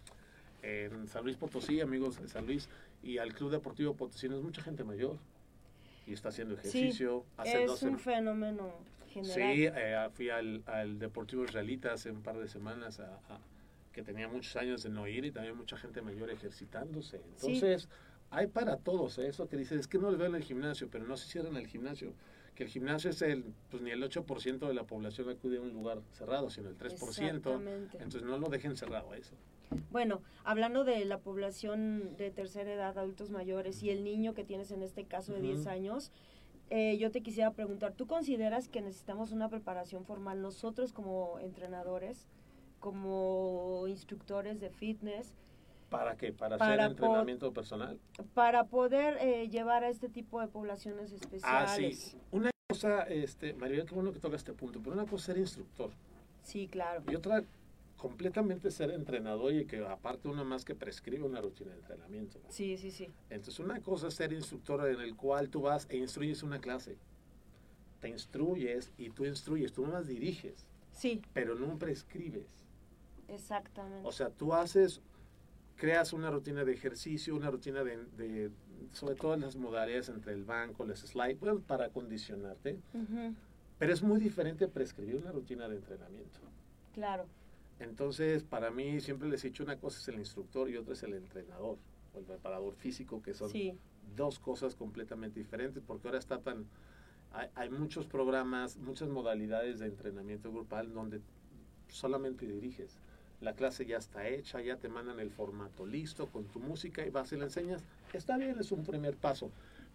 en 0.61 1.07
San 1.07 1.23
Luis 1.23 1.37
Potosí, 1.37 1.81
amigos 1.81 2.21
de 2.21 2.27
San 2.27 2.45
Luis, 2.45 2.69
y 3.03 3.17
al 3.17 3.33
Club 3.33 3.51
Deportivo 3.51 3.95
Potosino 3.95 4.37
es 4.37 4.43
mucha 4.43 4.61
gente 4.61 4.83
mayor 4.83 5.17
y 6.05 6.13
está 6.13 6.29
haciendo 6.29 6.55
ejercicio, 6.55 7.23
hace 7.37 7.63
es 7.63 7.83
un 7.83 7.99
fenómeno. 7.99 8.71
general. 9.09 9.35
Sí, 9.35 9.65
eh, 9.65 10.09
fui 10.13 10.29
al, 10.29 10.63
al, 10.65 10.99
Deportivo 10.99 11.43
Israelita 11.43 11.93
hace 11.93 12.11
un 12.11 12.21
par 12.21 12.37
de 12.37 12.47
semanas 12.47 12.99
a, 12.99 13.19
que 13.91 14.01
tenía 14.01 14.27
muchos 14.27 14.55
años 14.55 14.83
de 14.83 14.89
no 14.89 15.07
ir 15.07 15.25
y 15.25 15.31
también 15.31 15.55
mucha 15.55 15.77
gente 15.77 16.01
mayor 16.01 16.29
ejercitándose. 16.29 17.21
Entonces, 17.35 17.87
hay 18.31 18.47
para 18.47 18.77
todos 18.77 19.17
¿eh? 19.17 19.27
eso 19.27 19.47
que 19.47 19.57
dices, 19.57 19.79
es 19.81 19.87
que 19.87 19.97
no 19.97 20.11
le 20.11 20.17
veo 20.17 20.27
en 20.27 20.35
el 20.35 20.43
gimnasio, 20.43 20.87
pero 20.89 21.05
no 21.05 21.17
se 21.17 21.27
cierran 21.27 21.55
el 21.57 21.67
gimnasio. 21.67 22.13
Que 22.55 22.63
el 22.63 22.69
gimnasio 22.69 23.09
es 23.09 23.21
el, 23.21 23.45
pues 23.69 23.81
ni 23.81 23.91
el 23.91 24.03
8% 24.03 24.67
de 24.67 24.73
la 24.73 24.83
población 24.83 25.29
acude 25.29 25.57
a 25.57 25.61
un 25.61 25.73
lugar 25.73 26.01
cerrado, 26.11 26.49
sino 26.49 26.69
el 26.69 26.77
3%. 26.77 27.87
Entonces 27.93 28.23
no 28.23 28.37
lo 28.37 28.49
dejen 28.49 28.75
cerrado 28.75 29.13
eso. 29.13 29.35
Bueno, 29.91 30.21
hablando 30.43 30.83
de 30.83 31.03
la 31.05 31.19
población 31.19 32.15
de 32.17 32.31
tercera 32.31 32.73
edad, 32.73 32.97
adultos 32.97 33.29
mayores 33.29 33.83
y 33.83 33.89
el 33.89 34.03
niño 34.03 34.33
que 34.33 34.43
tienes 34.43 34.71
en 34.71 34.83
este 34.83 35.05
caso 35.05 35.33
de 35.33 35.41
10 35.41 35.67
años, 35.67 36.11
eh, 36.69 36.97
yo 36.97 37.11
te 37.11 37.21
quisiera 37.21 37.51
preguntar, 37.51 37.93
¿tú 37.93 38.05
consideras 38.05 38.67
que 38.67 38.81
necesitamos 38.81 39.31
una 39.31 39.49
preparación 39.49 40.05
formal 40.05 40.41
nosotros 40.41 40.93
como 40.93 41.39
entrenadores, 41.39 42.27
como 42.79 43.85
instructores 43.87 44.59
de 44.59 44.69
fitness? 44.69 45.33
¿Para 45.89 46.15
qué? 46.15 46.31
¿Para, 46.31 46.57
hacer 46.57 46.79
entrenamiento 46.79 47.51
personal? 47.51 47.99
Para 48.35 48.65
poder 48.65 49.17
eh, 49.21 49.49
llevar 49.49 49.83
a 49.83 49.89
este 49.89 50.07
tipo 50.07 50.39
de 50.39 50.47
poblaciones 50.47 51.11
especiales. 51.11 51.69
Ah, 51.71 51.75
sí. 51.75 52.17
Una 52.31 52.51
cosa, 52.69 53.01
este, 53.03 53.53
María, 53.55 53.83
qué 53.85 53.95
bueno 53.95 54.13
que 54.13 54.19
toca 54.19 54.35
este 54.35 54.53
punto, 54.53 54.79
pero 54.79 54.93
una 54.93 55.05
cosa 55.05 55.15
es 55.15 55.23
ser 55.23 55.37
instructor. 55.39 55.89
Sí, 56.43 56.67
claro. 56.67 57.01
Y 57.09 57.15
otra 57.15 57.43
completamente 57.99 58.71
ser 58.71 58.89
entrenador 58.91 59.53
y 59.53 59.65
que 59.65 59.85
aparte 59.85 60.29
uno 60.29 60.43
más 60.45 60.65
que 60.65 60.73
prescribe 60.73 61.23
una 61.23 61.41
rutina 61.41 61.71
de 61.71 61.77
entrenamiento. 61.77 62.39
Sí, 62.49 62.77
sí, 62.77 62.89
sí. 62.89 63.09
Entonces 63.29 63.59
una 63.59 63.81
cosa 63.81 64.07
es 64.07 64.15
ser 64.15 64.33
instructor 64.33 64.89
en 64.89 65.01
el 65.01 65.15
cual 65.15 65.49
tú 65.49 65.61
vas 65.61 65.85
e 65.89 65.97
instruyes 65.97 66.41
una 66.41 66.59
clase. 66.59 66.97
Te 67.99 68.07
instruyes 68.07 68.91
y 68.97 69.09
tú 69.09 69.25
instruyes, 69.25 69.73
tú 69.73 69.85
no 69.85 69.91
más 69.91 70.07
diriges. 70.07 70.65
Sí. 70.93 71.21
Pero 71.33 71.55
no 71.55 71.77
prescribes. 71.77 72.65
Exactamente. 73.27 74.07
O 74.07 74.11
sea, 74.11 74.29
tú 74.29 74.53
haces, 74.53 75.01
creas 75.75 76.13
una 76.13 76.31
rutina 76.31 76.63
de 76.63 76.73
ejercicio, 76.73 77.35
una 77.35 77.51
rutina 77.51 77.83
de, 77.83 78.49
sobre 78.93 79.15
todo 79.15 79.33
en 79.33 79.41
las 79.41 79.57
modalidades 79.57 80.07
entre 80.09 80.33
el 80.33 80.45
banco, 80.45 80.85
las 80.85 80.99
slides, 81.01 81.37
para 81.67 81.85
acondicionarte. 81.85 82.79
Pero 83.77 83.93
es 83.93 84.01
muy 84.01 84.19
diferente 84.19 84.67
prescribir 84.69 85.17
una 85.17 85.31
rutina 85.31 85.67
de 85.67 85.75
entrenamiento. 85.75 86.39
Claro. 86.93 87.27
Entonces, 87.79 88.43
para 88.43 88.71
mí 88.71 88.99
siempre 88.99 89.29
les 89.29 89.43
he 89.43 89.49
dicho 89.49 89.63
una 89.63 89.77
cosa 89.77 89.99
es 89.99 90.07
el 90.09 90.19
instructor 90.19 90.69
y 90.69 90.77
otra 90.77 90.93
es 90.93 91.03
el 91.03 91.13
entrenador 91.13 91.77
o 92.13 92.19
el 92.19 92.25
preparador 92.25 92.75
físico, 92.75 93.21
que 93.21 93.33
son 93.33 93.51
dos 94.15 94.39
cosas 94.39 94.75
completamente 94.75 95.39
diferentes, 95.39 95.81
porque 95.85 96.07
ahora 96.07 96.19
está 96.19 96.39
tan... 96.39 96.65
Hay, 97.55 97.69
muchos 97.69 98.07
programas, 98.07 98.77
muchas 98.77 99.07
modalidades 99.07 99.79
de 99.79 99.85
entrenamiento 99.85 100.51
grupal 100.51 100.93
donde 100.93 101.21
solamente 101.87 102.47
diriges. 102.47 102.97
La 103.39 103.53
clase 103.53 103.85
ya 103.85 103.97
está 103.97 104.27
hecha, 104.27 104.61
ya 104.61 104.77
te 104.77 104.89
mandan 104.89 105.19
el 105.19 105.29
formato 105.29 105.85
listo 105.85 106.27
con 106.27 106.45
tu 106.45 106.59
música 106.59 107.05
y 107.05 107.11
vas 107.11 107.31
y 107.31 107.37
le 107.37 107.43
enseñas. 107.43 107.83
Está 108.13 108.35
bien, 108.37 108.57
es 108.59 108.71
un 108.71 108.83
primer 108.83 109.15
paso, 109.15 109.51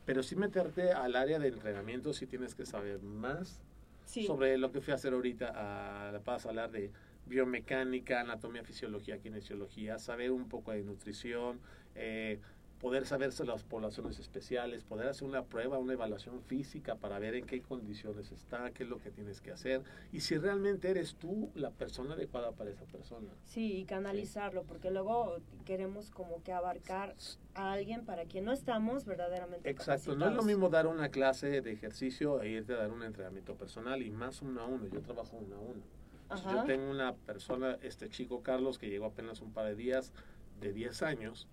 pero 0.06 0.22
sí 0.22 0.36
meterte 0.36 0.92
al 0.92 1.16
área 1.16 1.40
de 1.40 1.48
entrenamiento, 1.48 2.12
sí 2.12 2.26
tienes 2.26 2.54
que 2.54 2.64
saber 2.64 3.02
más 3.02 3.60
sobre 4.06 4.56
lo 4.56 4.70
que 4.70 4.80
fui 4.80 4.92
a 4.92 4.94
hacer 4.94 5.12
ahorita. 5.12 6.08
A 6.08 6.12
la 6.12 6.20
paz 6.20 6.46
hablar 6.46 6.70
de 6.70 6.92
biomecánica, 7.26 8.20
anatomía, 8.20 8.64
fisiología, 8.64 9.18
kinesiología, 9.18 9.98
saber 9.98 10.30
un 10.30 10.48
poco 10.48 10.72
de 10.72 10.82
nutrición, 10.82 11.60
eh, 11.94 12.38
poder 12.84 13.06
saberse 13.06 13.46
las 13.46 13.64
poblaciones 13.64 14.18
especiales, 14.18 14.84
poder 14.84 15.08
hacer 15.08 15.26
una 15.26 15.42
prueba, 15.44 15.78
una 15.78 15.94
evaluación 15.94 16.42
física 16.42 16.96
para 16.96 17.18
ver 17.18 17.34
en 17.34 17.46
qué 17.46 17.62
condiciones 17.62 18.30
está, 18.30 18.72
qué 18.72 18.82
es 18.82 18.90
lo 18.90 18.98
que 18.98 19.10
tienes 19.10 19.40
que 19.40 19.52
hacer 19.52 19.82
y 20.12 20.20
si 20.20 20.36
realmente 20.36 20.90
eres 20.90 21.14
tú 21.14 21.50
la 21.54 21.70
persona 21.70 22.12
adecuada 22.12 22.52
para 22.52 22.68
esa 22.68 22.84
persona. 22.84 23.28
Sí, 23.46 23.78
y 23.78 23.84
canalizarlo, 23.86 24.64
porque 24.64 24.90
luego 24.90 25.38
queremos 25.64 26.10
como 26.10 26.42
que 26.42 26.52
abarcar 26.52 27.14
a 27.54 27.72
alguien 27.72 28.04
para 28.04 28.26
quien 28.26 28.44
no 28.44 28.52
estamos 28.52 29.06
verdaderamente. 29.06 29.70
Exacto, 29.70 30.14
no 30.14 30.28
es 30.28 30.34
lo 30.34 30.42
mismo 30.42 30.68
dar 30.68 30.86
una 30.86 31.08
clase 31.08 31.62
de 31.62 31.72
ejercicio 31.72 32.42
e 32.42 32.50
irte 32.50 32.74
a 32.74 32.76
dar 32.76 32.90
un 32.90 33.02
entrenamiento 33.02 33.54
personal 33.54 34.02
y 34.02 34.10
más 34.10 34.42
uno 34.42 34.60
a 34.60 34.66
uno, 34.66 34.86
yo 34.88 35.00
trabajo 35.00 35.38
uno 35.38 35.56
a 35.56 35.60
uno. 35.60 36.03
Yo 36.50 36.64
tengo 36.64 36.90
una 36.90 37.14
persona, 37.14 37.78
este 37.82 38.08
chico 38.08 38.42
Carlos, 38.42 38.78
que 38.78 38.88
llegó 38.88 39.06
apenas 39.06 39.40
un 39.40 39.52
par 39.52 39.66
de 39.66 39.74
días, 39.74 40.12
de 40.60 40.72
10 40.72 41.02
años, 41.02 41.48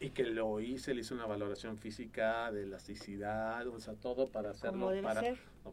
y 0.00 0.10
que 0.10 0.24
lo 0.24 0.60
hice, 0.60 0.94
le 0.94 1.00
hice 1.00 1.14
una 1.14 1.26
valoración 1.26 1.78
física 1.78 2.50
de 2.52 2.64
elasticidad, 2.64 3.66
o 3.66 3.80
sea, 3.80 3.94
todo 3.94 4.28
para 4.28 4.50
hacerlo 4.50 4.92
para, 5.02 5.22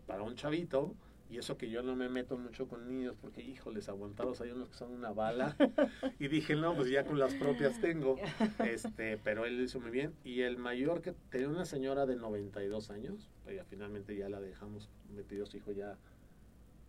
para 0.08 0.24
un 0.24 0.36
chavito. 0.36 0.96
Y 1.30 1.38
eso 1.38 1.58
que 1.58 1.70
yo 1.70 1.82
no 1.82 1.96
me 1.96 2.10
meto 2.10 2.38
mucho 2.38 2.68
con 2.68 2.90
niños, 2.90 3.16
porque, 3.22 3.42
híjoles, 3.42 3.88
aguantados 3.88 4.42
hay 4.42 4.52
unos 4.52 4.68
que 4.68 4.76
son 4.76 4.92
una 4.92 5.12
bala. 5.12 5.56
y 6.20 6.28
dije, 6.28 6.58
no, 6.58 6.76
pues 6.76 6.90
ya 6.90 7.06
con 7.06 7.20
las 7.20 7.34
propias 7.36 7.80
tengo. 7.80 8.18
este 8.60 9.18
Pero 9.18 9.46
él 9.46 9.58
lo 9.58 9.64
hizo 9.64 9.80
muy 9.80 9.92
bien. 9.92 10.14
Y 10.26 10.42
el 10.42 10.58
mayor 10.58 11.02
que 11.02 11.14
tenía 11.30 11.48
una 11.48 11.64
señora 11.64 12.06
de 12.06 12.18
92 12.18 12.92
años, 12.92 13.30
ya 13.46 13.64
finalmente 13.64 14.14
ya 14.18 14.28
la 14.28 14.42
dejamos 14.42 14.90
metidos, 15.16 15.56
hijo, 15.56 15.72
ya 15.72 15.98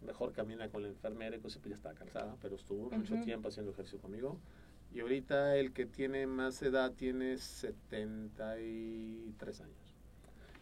mejor 0.02 0.32
camina 0.32 0.68
con 0.68 0.82
la 0.82 0.88
enfermera 0.88 1.36
y 1.36 1.38
pues 1.38 1.60
ya 1.64 1.74
está 1.74 1.94
cansada, 1.94 2.36
pero 2.40 2.56
estuvo 2.56 2.90
mucho 2.90 3.20
tiempo 3.20 3.48
haciendo 3.48 3.72
ejercicio 3.72 4.00
conmigo. 4.00 4.38
Y 4.94 5.00
ahorita 5.00 5.56
el 5.56 5.72
que 5.72 5.86
tiene 5.86 6.26
más 6.26 6.60
edad 6.62 6.92
tiene 6.92 7.38
73 7.38 9.60
años. 9.60 9.96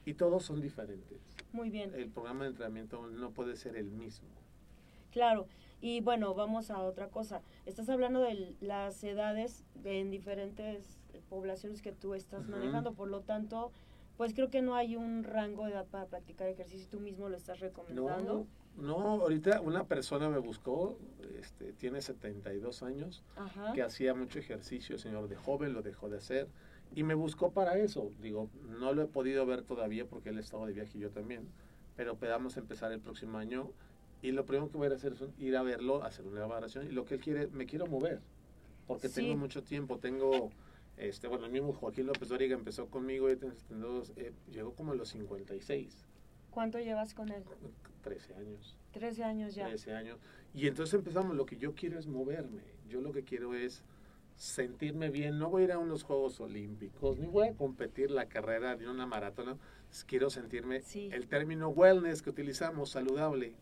Y 0.05 0.15
todos 0.15 0.45
son 0.45 0.61
diferentes. 0.61 1.19
Muy 1.53 1.71
bien. 1.71 1.93
El 1.95 2.09
programa 2.09 2.45
de 2.45 2.51
entrenamiento 2.51 3.07
no 3.09 3.33
puede 3.33 3.57
ser 3.57 3.77
el 3.77 3.91
mismo. 3.91 4.29
Claro. 5.11 5.49
Y 5.81 6.01
bueno, 6.01 6.35
vamos 6.35 6.71
a 6.71 6.81
otra 6.81 7.09
cosa. 7.09 7.43
Estás 7.67 7.89
hablando 7.89 8.21
de 8.21 8.55
las 8.61 9.03
edades 9.03 9.65
en 9.85 10.11
diferentes 10.11 11.01
poblaciones 11.29 11.83
que 11.83 11.93
tú 11.93 12.15
estás 12.15 12.49
manejando, 12.49 12.93
por 12.93 13.09
lo 13.09 13.23
tanto, 13.23 13.73
pues 14.17 14.35
creo 14.35 14.51
que 14.51 14.63
no 14.63 14.75
hay 14.75 14.97
un 14.97 15.25
rango 15.25 15.65
de 15.65 15.73
edad 15.73 15.87
para 15.87 16.07
practicar 16.07 16.49
ejercicio, 16.49 16.87
tú 16.91 17.01
mismo 17.01 17.29
lo 17.29 17.37
estás 17.37 17.61
recomendando. 17.61 18.35
No, 18.35 18.47
ahorita 18.79 19.61
una 19.61 19.85
persona 19.85 20.29
me 20.29 20.39
buscó, 20.39 20.99
este, 21.39 21.73
tiene 21.73 22.01
72 22.01 22.83
años, 22.83 23.23
que 23.75 23.83
hacía 23.83 24.15
mucho 24.15 24.39
ejercicio, 24.39 24.99
señor 24.99 25.29
de 25.29 25.37
joven, 25.37 25.73
lo 25.73 25.83
dejó 25.83 26.09
de 26.09 26.19
hacer, 26.19 26.49
y 26.95 27.03
me 27.03 27.15
buscó 27.15 27.53
para 27.53 27.77
eso. 27.79 28.11
Digo, 28.21 28.49
no 28.69 28.93
lo 28.93 29.03
he 29.03 29.07
podido 29.07 29.47
ver 29.47 29.63
todavía 29.63 30.07
porque 30.07 30.31
él 30.31 30.39
estaba 30.39 30.67
de 30.67 30.73
viaje 30.73 30.99
y 30.99 31.01
yo 31.01 31.11
también, 31.11 31.49
pero 31.97 32.17
podamos 32.17 32.57
empezar 32.57 32.93
el 32.93 33.01
próximo 33.01 33.39
año, 33.39 33.71
y 34.23 34.33
lo 34.33 34.45
primero 34.45 34.71
que 34.71 34.77
voy 34.77 34.89
a 34.89 34.95
hacer 34.95 35.13
es 35.15 35.25
ir 35.39 35.57
a 35.57 35.63
verlo, 35.63 36.03
hacer 36.03 36.27
una 36.27 36.45
evaluación, 36.45 36.87
y 36.87 36.91
lo 36.91 37.05
que 37.05 37.15
él 37.15 37.21
quiere, 37.21 37.47
me 37.49 37.67
quiero 37.67 37.87
mover, 37.87 38.21
porque 38.87 39.09
tengo 39.09 39.37
mucho 39.37 39.63
tiempo, 39.63 39.99
tengo... 39.99 40.51
Este, 40.97 41.29
bueno, 41.29 41.47
el 41.47 41.53
mismo 41.53 41.73
Joaquín 41.73 42.07
López 42.07 42.29
Dóriga 42.29 42.55
empezó 42.55 42.89
conmigo, 42.89 43.31
y 43.31 43.39
eh, 44.17 44.33
llegó 44.51 44.75
como 44.75 44.93
a 44.93 44.95
los 44.95 45.09
56. 45.09 46.10
¿Cuánto 46.51 46.79
llevas 46.79 47.15
con 47.15 47.31
él? 47.31 47.45
13 48.03 48.35
años. 48.35 48.77
13 48.93 49.25
años 49.25 49.55
ya. 49.55 49.67
13 49.67 49.95
años. 49.95 50.19
Y 50.55 50.67
entonces 50.67 50.95
empezamos, 50.95 51.37
lo 51.37 51.47
que 51.47 51.57
yo 51.57 51.75
quiero 51.75 51.99
es 51.99 52.07
moverme. 52.07 52.63
Yo 52.89 53.01
lo 53.01 53.13
que 53.13 53.23
quiero 53.23 53.55
es 53.55 53.85
sentirme 54.37 55.11
bien. 55.11 55.39
No 55.39 55.51
voy 55.51 55.63
a 55.63 55.65
ir 55.67 55.73
a 55.73 55.79
unos 55.79 56.03
Juegos 56.03 56.41
Olímpicos, 56.41 57.19
ni 57.19 57.27
voy 57.27 57.49
a 57.49 57.55
competir 57.55 58.11
la 58.11 58.27
carrera 58.27 58.75
ni 58.75 58.87
una 58.87 59.07
maratona. 59.07 59.57
Quiero 60.07 60.31
sentirme, 60.31 60.83
el 60.95 61.27
término 61.29 61.69
wellness 61.69 62.23
que 62.23 62.31
utilizamos, 62.31 62.91
saludable. 62.91 63.55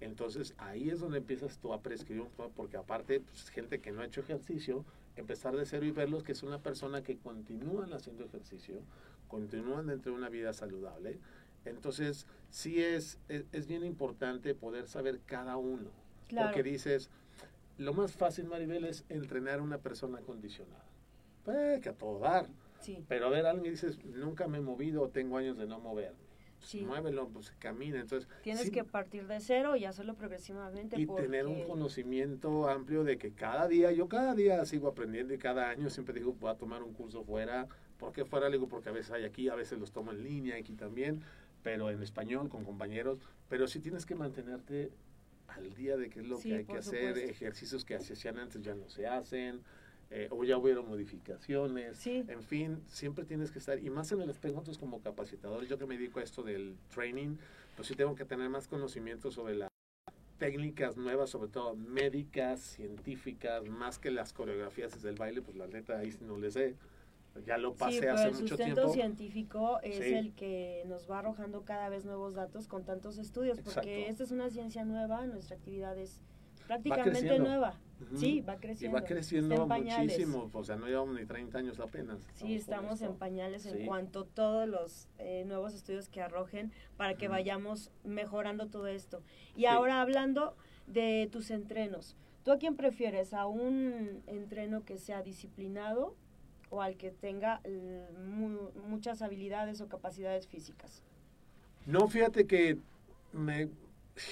Entonces 0.00 0.54
ahí 0.58 0.90
es 0.90 1.00
donde 1.00 1.18
empiezas 1.18 1.58
tú 1.58 1.72
a 1.72 1.80
prescribir 1.80 2.22
un 2.22 2.30
poco, 2.30 2.52
porque 2.54 2.76
aparte, 2.76 3.20
pues, 3.20 3.48
gente 3.48 3.80
que 3.80 3.92
no 3.92 4.02
ha 4.02 4.04
hecho 4.04 4.20
ejercicio, 4.20 4.84
empezar 5.16 5.56
de 5.56 5.64
cero 5.64 5.86
y 5.86 5.90
verlos 5.90 6.22
que 6.22 6.32
es 6.32 6.42
una 6.42 6.58
persona 6.58 7.02
que 7.02 7.16
continúan 7.16 7.94
haciendo 7.94 8.24
ejercicio, 8.24 8.82
continúan 9.28 9.86
dentro 9.86 10.12
de 10.12 10.18
una 10.18 10.28
vida 10.28 10.52
saludable 10.52 11.18
entonces, 11.70 12.26
sí 12.50 12.82
es, 12.82 13.18
es, 13.28 13.66
bien 13.66 13.84
importante 13.84 14.54
poder 14.54 14.88
saber 14.88 15.20
cada 15.26 15.56
uno. 15.56 15.90
Porque 16.30 16.62
dices, 16.62 17.10
lo 17.78 17.92
más 17.92 18.12
fácil, 18.12 18.46
Maribel, 18.46 18.84
es 18.84 19.04
entrenar 19.08 19.60
a 19.60 19.62
una 19.62 19.78
persona 19.78 20.18
acondicionada. 20.18 20.84
Pues, 21.44 21.80
que 21.80 21.90
a 21.90 21.92
todo 21.92 22.18
dar. 22.18 22.46
Pero 23.08 23.26
a 23.26 23.30
ver, 23.30 23.46
alguien 23.46 23.72
dices, 23.72 23.98
nunca 24.04 24.46
me 24.48 24.58
he 24.58 24.60
movido, 24.60 25.08
tengo 25.08 25.38
años 25.38 25.56
de 25.56 25.66
no 25.66 25.80
moverme. 25.80 26.26
Sí. 26.60 26.84
Muévelo, 26.84 27.28
pues 27.28 27.52
camina. 27.58 28.00
Entonces, 28.00 28.28
Tienes 28.42 28.70
que 28.70 28.82
partir 28.82 29.26
de 29.26 29.40
cero 29.40 29.76
y 29.76 29.84
hacerlo 29.84 30.14
progresivamente. 30.14 31.00
Y 31.00 31.06
tener 31.06 31.46
un 31.46 31.64
conocimiento 31.64 32.68
amplio 32.68 33.04
de 33.04 33.18
que 33.18 33.32
cada 33.32 33.68
día, 33.68 33.92
yo 33.92 34.08
cada 34.08 34.34
día 34.34 34.64
sigo 34.64 34.88
aprendiendo 34.88 35.34
y 35.34 35.38
cada 35.38 35.68
año 35.68 35.90
siempre 35.90 36.14
digo, 36.18 36.32
voy 36.32 36.50
a 36.50 36.54
tomar 36.54 36.82
un 36.82 36.92
curso 36.92 37.22
fuera. 37.22 37.68
¿Por 37.98 38.12
qué 38.12 38.24
fuera? 38.24 38.48
Le 38.48 38.56
digo, 38.56 38.68
porque 38.68 38.88
a 38.88 38.92
veces 38.92 39.12
hay 39.12 39.24
aquí, 39.24 39.48
a 39.48 39.54
veces 39.54 39.78
los 39.78 39.92
tomo 39.92 40.12
en 40.12 40.22
línea, 40.22 40.56
aquí 40.56 40.74
también 40.74 41.22
pero 41.62 41.90
en 41.90 42.02
español 42.02 42.48
con 42.48 42.64
compañeros, 42.64 43.18
pero 43.48 43.66
sí 43.66 43.80
tienes 43.80 44.06
que 44.06 44.14
mantenerte 44.14 44.90
al 45.48 45.74
día 45.74 45.96
de 45.96 46.10
qué 46.10 46.20
es 46.20 46.26
lo 46.26 46.38
que 46.38 46.56
hay 46.56 46.64
que 46.64 46.78
hacer, 46.78 47.18
ejercicios 47.18 47.84
que 47.84 47.98
se 48.00 48.14
hacían 48.14 48.38
antes 48.38 48.62
ya 48.62 48.74
no 48.74 48.88
se 48.88 49.06
hacen, 49.06 49.60
eh, 50.10 50.28
o 50.30 50.44
ya 50.44 50.56
hubieron 50.56 50.88
modificaciones. 50.88 51.96
Sí. 51.98 52.24
En 52.28 52.42
fin, 52.42 52.82
siempre 52.86 53.24
tienes 53.24 53.50
que 53.50 53.58
estar, 53.58 53.78
y 53.78 53.90
más 53.90 54.10
en 54.12 54.20
el 54.20 54.30
aspecto 54.30 54.54
nosotros 54.54 54.78
como 54.78 55.00
capacitadores, 55.00 55.68
yo 55.68 55.78
que 55.78 55.86
me 55.86 55.96
dedico 55.96 56.20
a 56.20 56.22
esto 56.22 56.42
del 56.42 56.76
training, 56.94 57.36
pues 57.74 57.88
sí 57.88 57.94
tengo 57.94 58.14
que 58.14 58.24
tener 58.24 58.48
más 58.48 58.68
conocimiento 58.68 59.30
sobre 59.30 59.54
las 59.54 59.70
técnicas 60.38 60.96
nuevas, 60.96 61.30
sobre 61.30 61.48
todo 61.48 61.74
médicas, 61.74 62.60
científicas, 62.60 63.64
más 63.64 63.98
que 63.98 64.10
las 64.10 64.32
coreografías 64.32 64.92
desde 64.92 65.08
el 65.08 65.16
baile, 65.16 65.42
pues 65.42 65.56
la 65.56 65.66
neta 65.66 65.98
ahí 65.98 66.14
no 66.20 66.38
les 66.38 66.54
sé. 66.54 66.74
Ya 67.44 67.58
lo 67.58 67.74
pasé 67.74 67.92
sí, 67.94 67.98
pero 68.00 68.14
hace 68.14 68.24
el 68.28 68.34
mucho 68.34 68.46
sustento 68.48 68.74
tiempo. 68.74 68.92
científico 68.92 69.80
es 69.82 69.96
Sí. 69.96 70.14
el 70.14 70.32
que 70.34 70.84
nos 70.86 71.10
va 71.10 71.18
arrojando 71.18 71.64
cada 71.64 71.88
vez 71.88 72.04
nuevos 72.04 72.34
datos 72.34 72.66
con 72.68 72.84
tantos 72.84 73.18
estudios, 73.18 73.60
porque 73.60 74.08
esta 74.08 74.22
es 74.24 74.30
una 74.30 74.48
ciencia 74.50 74.84
nueva, 74.84 75.26
nuestra 75.26 75.56
actividad 75.56 75.96
es 75.98 76.20
prácticamente 76.66 77.38
nueva. 77.38 77.74
Sí, 78.16 78.40
va 78.42 78.54
Y 78.56 78.58
creciendo. 78.58 78.94
va 78.96 79.00
Está 79.02 79.14
creciendo 79.14 79.66
muchísimo, 79.66 80.50
o 80.52 80.64
sea, 80.64 80.76
no 80.76 80.86
llevamos 80.86 81.14
ni 81.18 81.24
30 81.24 81.58
años 81.58 81.80
apenas. 81.80 82.18
Sí, 82.34 82.54
estamos 82.54 83.00
en 83.02 83.14
pañales 83.16 83.62
Sí. 83.62 83.70
en 83.70 83.86
cuanto 83.86 84.20
a 84.20 84.26
todos 84.26 84.68
los 84.68 85.08
eh, 85.18 85.44
nuevos 85.46 85.74
estudios 85.74 86.08
que 86.08 86.20
arrojen 86.20 86.72
para 86.96 87.14
que 87.14 87.28
vayamos 87.28 87.90
mejorando 88.04 88.66
todo 88.66 88.86
esto. 88.88 89.22
Y 89.54 89.60
Sí. 89.60 89.66
ahora 89.66 90.02
hablando 90.02 90.56
de 90.86 91.28
tus 91.32 91.50
entrenos, 91.50 92.16
¿tú 92.44 92.52
a 92.52 92.58
quién 92.58 92.76
prefieres? 92.76 93.32
¿A 93.32 93.46
un 93.46 94.22
entreno 94.26 94.84
que 94.84 94.98
sea 94.98 95.22
disciplinado 95.22 96.14
o 96.76 96.82
al 96.82 96.96
que 96.96 97.10
tenga 97.12 97.60
mu- 98.38 98.72
muchas 98.92 99.22
habilidades 99.22 99.80
o 99.80 99.88
capacidades 99.88 100.46
físicas? 100.48 101.02
No, 101.84 102.08
fíjate 102.08 102.46
que 102.46 102.80
me, 103.32 103.70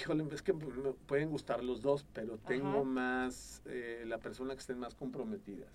híjole, 0.00 0.24
es 0.34 0.42
que 0.42 0.52
me 0.52 0.92
pueden 0.94 1.30
gustar 1.30 1.62
los 1.62 1.80
dos, 1.82 2.04
pero 2.12 2.38
tengo 2.38 2.84
Ajá. 2.84 2.84
más 2.84 3.62
eh, 3.66 4.04
la 4.06 4.18
persona 4.20 4.54
que 4.54 4.60
estén 4.60 4.78
más 4.78 4.94
comprometidas 4.94 5.72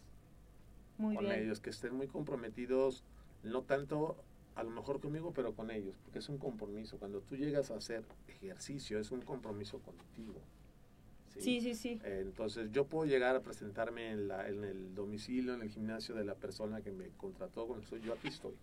Muy 0.98 1.16
con 1.16 1.26
bien. 1.26 1.42
ellos, 1.42 1.60
que 1.62 1.70
estén 1.72 1.96
muy 1.96 2.08
comprometidos, 2.08 3.06
no 3.42 3.64
tanto 3.64 4.26
a 4.56 4.64
lo 4.64 4.72
mejor 4.72 5.00
conmigo, 5.00 5.34
pero 5.34 5.56
con 5.56 5.72
ellos, 5.72 5.98
porque 6.00 6.20
es 6.20 6.30
un 6.30 6.38
compromiso. 6.40 7.00
Cuando 7.00 7.22
tú 7.22 7.36
llegas 7.38 7.72
a 7.72 7.78
hacer 7.78 8.06
ejercicio, 8.28 9.00
es 9.00 9.12
un 9.12 9.22
compromiso 9.22 9.82
contigo. 9.82 10.50
Sí, 11.40 11.62
sí, 11.62 11.74
sí. 11.74 12.00
Eh, 12.04 12.20
Entonces 12.22 12.72
yo 12.72 12.86
puedo 12.86 13.06
llegar 13.06 13.36
a 13.36 13.42
presentarme 13.42 14.12
en, 14.12 14.28
la, 14.28 14.48
en 14.48 14.64
el 14.64 14.94
domicilio, 14.94 15.54
en 15.54 15.62
el 15.62 15.70
gimnasio 15.70 16.16
de 16.16 16.26
la 16.26 16.36
persona 16.36 16.82
que 16.82 16.92
me 16.92 17.10
contrató 17.18 17.68
con 17.68 17.82
esto. 17.82 17.98
Yo 17.98 18.14
aquí 18.14 18.28
estoy. 18.28 18.54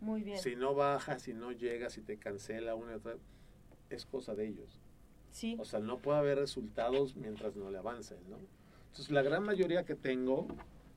Muy 0.00 0.22
bien. 0.22 0.38
Si 0.38 0.56
no 0.56 0.74
baja, 0.74 1.18
si 1.18 1.32
no 1.32 1.52
llega, 1.52 1.88
si 1.90 2.00
te 2.00 2.16
cancela 2.16 2.74
una 2.74 2.92
y 2.92 2.94
otra, 2.96 3.16
es 3.88 4.04
cosa 4.04 4.34
de 4.34 4.48
ellos. 4.48 4.80
Sí. 5.30 5.56
O 5.58 5.64
sea, 5.64 5.80
no 5.80 5.98
puede 5.98 6.18
haber 6.18 6.38
resultados 6.38 7.16
mientras 7.16 7.56
no 7.56 7.70
le 7.70 7.78
avancen, 7.78 8.18
¿no? 8.28 8.36
Entonces, 8.90 9.10
la 9.10 9.22
gran 9.22 9.44
mayoría 9.44 9.84
que 9.84 9.94
tengo, 9.94 10.46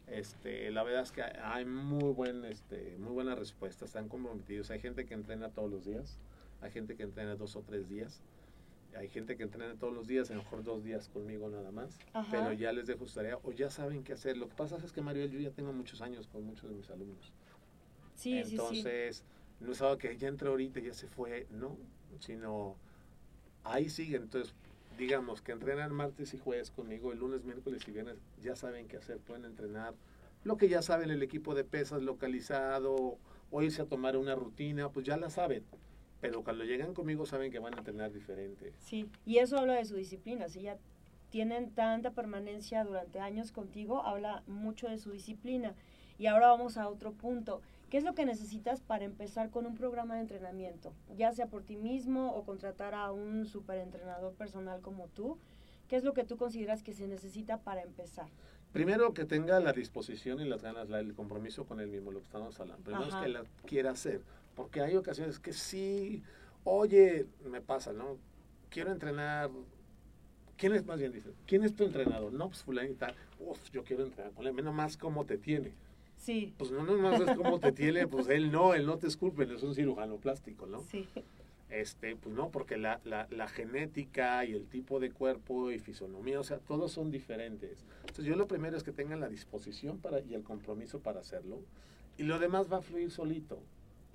este, 0.07 0.69
la 0.71 0.83
verdad 0.83 1.03
es 1.03 1.11
que 1.11 1.21
hay 1.21 1.65
muy, 1.65 2.11
buen, 2.13 2.43
este, 2.43 2.97
muy 2.99 3.13
buena 3.13 3.35
respuesta, 3.35 3.85
están 3.85 4.09
comprometidos. 4.09 4.69
Hay 4.71 4.79
gente 4.79 5.05
que 5.05 5.13
entrena 5.13 5.49
todos 5.49 5.71
los 5.71 5.85
días, 5.85 6.17
hay 6.61 6.71
gente 6.71 6.95
que 6.95 7.03
entrena 7.03 7.35
dos 7.35 7.55
o 7.55 7.61
tres 7.61 7.87
días, 7.87 8.21
hay 8.95 9.09
gente 9.09 9.35
que 9.35 9.43
entrena 9.43 9.75
todos 9.75 9.93
los 9.93 10.07
días, 10.07 10.29
a 10.31 10.33
lo 10.33 10.43
mejor 10.43 10.63
dos 10.63 10.83
días 10.83 11.09
conmigo 11.09 11.49
nada 11.49 11.71
más, 11.71 11.97
Ajá. 12.13 12.27
pero 12.31 12.53
ya 12.53 12.71
les 12.71 12.87
dejo 12.87 13.05
su 13.07 13.15
tarea 13.15 13.39
o 13.43 13.51
ya 13.51 13.69
saben 13.69 14.03
qué 14.03 14.13
hacer. 14.13 14.37
Lo 14.37 14.47
que 14.47 14.55
pasa 14.55 14.77
es 14.83 14.91
que, 14.91 15.01
Mario, 15.01 15.25
yo 15.25 15.39
ya 15.39 15.51
tengo 15.51 15.73
muchos 15.73 16.01
años 16.01 16.27
con 16.27 16.43
muchos 16.45 16.69
de 16.69 16.75
mis 16.75 16.89
alumnos. 16.89 17.33
Sí, 18.15 18.43
sí, 18.43 18.49
sí. 18.49 18.51
Entonces, 18.51 19.23
no 19.59 19.71
es 19.71 19.81
algo 19.81 19.97
que 19.97 20.15
ya 20.17 20.27
entró 20.27 20.51
ahorita 20.51 20.79
y 20.79 20.83
ya 20.83 20.93
se 20.93 21.07
fue, 21.07 21.47
no, 21.51 21.77
sino 22.19 22.75
ahí 23.63 23.89
sigue. 23.89 24.17
Entonces, 24.17 24.53
digamos 24.97 25.41
que 25.41 25.51
entrenan 25.51 25.93
martes 25.93 26.33
y 26.33 26.37
jueves 26.37 26.71
conmigo, 26.71 27.11
el 27.11 27.19
lunes, 27.19 27.43
miércoles 27.43 27.85
y 27.87 27.91
viernes, 27.91 28.17
ya 28.41 28.55
saben 28.55 28.87
qué 28.87 28.97
hacer, 28.97 29.19
pueden 29.19 29.45
entrenar 29.45 29.93
lo 30.45 30.57
que 30.57 30.69
ya 30.69 30.83
saben 30.83 31.09
el 31.09 31.23
equipo 31.23 31.55
de 31.55 31.63
pesas 31.63 32.03
localizado, 32.03 33.17
o 33.51 33.61
irse 33.61 33.81
a 33.81 33.85
tomar 33.85 34.15
una 34.15 34.35
rutina, 34.35 34.89
pues 34.89 35.05
ya 35.05 35.17
la 35.17 35.29
saben. 35.29 35.63
Pero 36.25 36.43
cuando 36.43 36.63
llegan 36.63 36.95
conmigo 36.95 37.27
saben 37.27 37.51
que 37.51 37.59
van 37.59 37.75
a 37.75 37.77
entrenar 37.77 38.11
diferente. 38.11 38.73
Sí, 38.79 39.07
y 39.27 39.37
eso 39.37 39.59
habla 39.59 39.75
de 39.75 39.85
su 39.85 39.95
disciplina. 39.95 40.49
Si 40.49 40.61
ya 40.61 40.77
tienen 41.29 41.69
tanta 41.69 42.11
permanencia 42.11 42.83
durante 42.83 43.19
años 43.19 43.51
contigo, 43.51 44.01
habla 44.03 44.41
mucho 44.47 44.87
de 44.87 44.97
su 44.97 45.11
disciplina. 45.11 45.75
Y 46.17 46.25
ahora 46.25 46.47
vamos 46.47 46.77
a 46.77 46.87
otro 46.87 47.11
punto. 47.11 47.61
¿Qué 47.91 47.97
es 47.97 48.03
lo 48.03 48.15
que 48.15 48.25
necesitas 48.25 48.81
para 48.81 49.05
empezar 49.05 49.51
con 49.51 49.67
un 49.67 49.75
programa 49.75 50.15
de 50.15 50.21
entrenamiento? 50.21 50.93
Ya 51.15 51.31
sea 51.31 51.45
por 51.45 51.61
ti 51.61 51.75
mismo 51.75 52.33
o 52.33 52.43
contratar 52.43 52.95
a 52.95 53.11
un 53.11 53.45
superentrenador 53.45 54.33
personal 54.33 54.81
como 54.81 55.07
tú. 55.09 55.37
¿Qué 55.87 55.95
es 55.95 56.03
lo 56.03 56.13
que 56.13 56.23
tú 56.23 56.37
consideras 56.37 56.81
que 56.81 56.93
se 56.93 57.07
necesita 57.07 57.59
para 57.59 57.83
empezar? 57.83 58.29
Primero 58.73 59.13
que 59.13 59.25
tenga 59.25 59.59
la 59.59 59.73
disposición 59.73 60.41
y 60.41 60.45
las 60.45 60.63
ganas, 60.63 60.89
el 60.89 61.13
compromiso 61.13 61.65
con 61.65 61.79
él 61.79 61.87
mismo, 61.87 62.11
lo 62.11 62.19
que 62.19 62.25
estamos 62.25 62.59
hablando. 62.59 62.83
Primero 62.83 63.05
Ajá. 63.05 63.19
es 63.19 63.23
que 63.23 63.29
la 63.29 63.43
quiera 63.67 63.91
hacer, 63.91 64.21
porque 64.55 64.81
hay 64.81 64.95
ocasiones 64.95 65.39
que 65.39 65.53
sí, 65.53 66.23
oye, 66.63 67.27
me 67.45 67.61
pasa, 67.61 67.93
¿no? 67.93 68.17
Quiero 68.69 68.91
entrenar. 68.91 69.51
¿Quién 70.57 70.73
es, 70.73 70.85
más 70.85 70.99
bien 70.99 71.11
dice, 71.11 71.31
quién 71.45 71.63
es 71.63 71.75
tu 71.75 71.83
entrenador? 71.83 72.31
No, 72.33 72.47
pues 72.49 72.63
fulano 72.63 72.89
y 72.89 72.95
tal. 72.95 73.15
Uf, 73.39 73.69
yo 73.71 73.83
quiero 73.83 74.03
entrenar 74.05 74.31
con 74.33 74.47
él, 74.47 74.53
menos 74.53 74.73
más 74.73 74.95
cómo 74.97 75.25
te 75.25 75.37
tiene. 75.37 75.73
Sí, 76.17 76.53
Pues 76.57 76.71
no, 76.71 76.83
no 76.85 76.97
más 76.97 77.19
es 77.19 77.35
cómo 77.35 77.59
te 77.59 77.71
tiene, 77.73 78.07
pues 78.07 78.29
él 78.29 78.51
no, 78.51 78.73
él 78.73 78.85
no 78.85 78.97
te 78.97 79.07
esculpe, 79.07 79.43
él 79.43 79.51
es 79.51 79.63
un 79.63 79.75
cirujano 79.75 80.17
plástico, 80.17 80.65
¿no? 80.65 80.81
sí. 80.81 81.07
Este, 81.69 82.15
pues 82.15 82.33
no, 82.33 82.51
porque 82.51 82.77
la, 82.77 83.01
la, 83.03 83.27
la 83.31 83.47
genética 83.49 84.45
y 84.45 84.53
el 84.53 84.67
tipo 84.67 84.99
de 84.99 85.11
cuerpo 85.11 85.71
y 85.71 85.79
fisonomía, 85.79 86.39
o 86.39 86.43
sea, 86.43 86.59
todos 86.59 86.91
son 86.91 87.09
diferentes. 87.11 87.85
Entonces 88.01 88.25
yo 88.25 88.35
lo 88.35 88.47
primero 88.47 88.77
es 88.77 88.83
que 88.83 88.91
tengan 88.91 89.19
la 89.19 89.27
disposición 89.29 89.97
para, 89.97 90.19
y 90.21 90.35
el 90.35 90.43
compromiso 90.43 90.99
para 90.99 91.19
hacerlo. 91.21 91.59
Y 92.17 92.23
lo 92.23 92.39
demás 92.39 92.71
va 92.71 92.77
a 92.77 92.81
fluir 92.81 93.09
solito. 93.11 93.59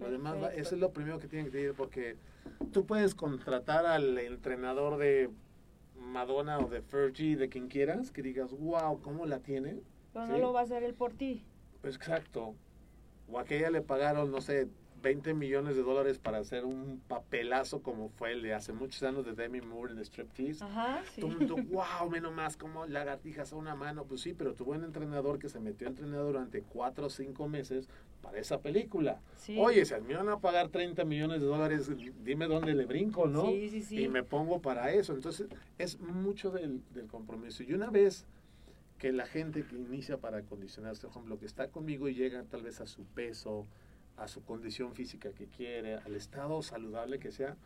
Lo 0.00 0.10
demás 0.10 0.36
va- 0.42 0.52
eso 0.54 0.74
es 0.74 0.80
lo 0.80 0.92
primero 0.92 1.18
que 1.18 1.28
tienen 1.28 1.46
que 1.46 1.52
tener, 1.58 1.74
porque 1.74 2.16
tú 2.72 2.86
puedes 2.86 3.14
contratar 3.14 3.84
al 3.86 4.18
entrenador 4.18 4.96
de 4.96 5.30
Madonna 5.98 6.58
o 6.58 6.68
de 6.68 6.80
Fergie, 6.82 7.36
de 7.36 7.48
quien 7.48 7.68
quieras, 7.68 8.10
que 8.10 8.22
digas, 8.22 8.52
wow, 8.52 9.00
¿cómo 9.02 9.26
la 9.26 9.40
tiene? 9.40 9.80
Pero 10.12 10.26
no 10.26 10.34
Sí. 10.36 10.40
lo 10.40 10.52
va 10.52 10.60
a 10.60 10.62
hacer 10.64 10.82
él 10.82 10.94
por 10.94 11.12
ti. 11.12 11.44
Pues 11.82 11.96
exacto. 11.96 12.54
O 13.30 13.38
a 13.38 13.42
aquella 13.42 13.70
le 13.70 13.82
pagaron, 13.82 14.30
no 14.32 14.40
sé, 14.40 14.68
20 15.02 15.32
millones 15.34 15.76
de 15.76 15.82
dólares 15.82 16.18
para 16.18 16.38
hacer 16.38 16.64
un 16.66 17.00
papelazo 17.08 17.80
como 17.80 18.10
fue 18.10 18.32
el 18.32 18.42
de 18.42 18.52
hace 18.52 18.72
muchos 18.74 19.02
años 19.02 19.24
de 19.24 19.32
Demi 19.32 19.60
Moore 19.62 19.92
en 19.94 19.98
Striptease. 20.04 20.62
Ajá, 20.64 21.02
sí. 21.14 21.20
Tú, 21.22 21.28
tú, 21.46 21.56
wow, 21.70 22.10
menos 22.10 22.34
más 22.34 22.56
como 22.58 22.84
lagartijas 22.86 23.52
a 23.52 23.56
una 23.56 23.74
mano. 23.74 24.04
Pues 24.04 24.20
sí, 24.20 24.34
pero 24.34 24.52
tuvo 24.54 24.72
un 24.72 24.84
entrenador 24.84 25.38
que 25.38 25.48
se 25.48 25.58
metió 25.60 25.86
a 25.86 25.90
entrenar 25.90 26.20
durante 26.22 26.60
cuatro 26.62 27.06
o 27.06 27.10
cinco 27.10 27.48
meses 27.48 27.88
para 28.20 28.38
esa 28.38 28.60
película. 28.60 29.20
Sí. 29.36 29.56
Oye, 29.58 29.84
si 29.84 29.94
a 29.94 29.98
mí 29.98 30.08
me 30.08 30.16
van 30.16 30.28
a 30.28 30.40
pagar 30.40 30.68
30 30.68 31.04
millones 31.04 31.40
de 31.40 31.46
dólares, 31.46 31.90
dime 32.22 32.46
dónde 32.46 32.74
le 32.74 32.86
brinco, 32.86 33.26
¿no? 33.26 33.46
Sí, 33.46 33.68
sí, 33.70 33.82
sí. 33.82 34.02
Y 34.04 34.08
me 34.08 34.22
pongo 34.22 34.60
para 34.60 34.92
eso. 34.92 35.14
Entonces, 35.14 35.48
es 35.78 36.00
mucho 36.00 36.50
del, 36.50 36.82
del 36.92 37.06
compromiso. 37.06 37.62
Y 37.62 37.72
una 37.72 37.90
vez 37.90 38.26
que 38.98 39.12
la 39.12 39.26
gente 39.26 39.64
que 39.64 39.76
inicia 39.76 40.18
para 40.18 40.38
acondicionarse, 40.38 41.02
por 41.02 41.10
ejemplo, 41.10 41.38
que 41.38 41.46
está 41.46 41.68
conmigo 41.68 42.08
y 42.08 42.14
llega 42.14 42.44
tal 42.44 42.62
vez 42.62 42.80
a 42.80 42.86
su 42.86 43.04
peso, 43.04 43.66
a 44.16 44.28
su 44.28 44.44
condición 44.44 44.94
física 44.94 45.32
que 45.32 45.46
quiere, 45.46 45.94
al 45.94 46.14
estado 46.14 46.60
saludable 46.62 47.18
que 47.18 47.32
sea, 47.32 47.56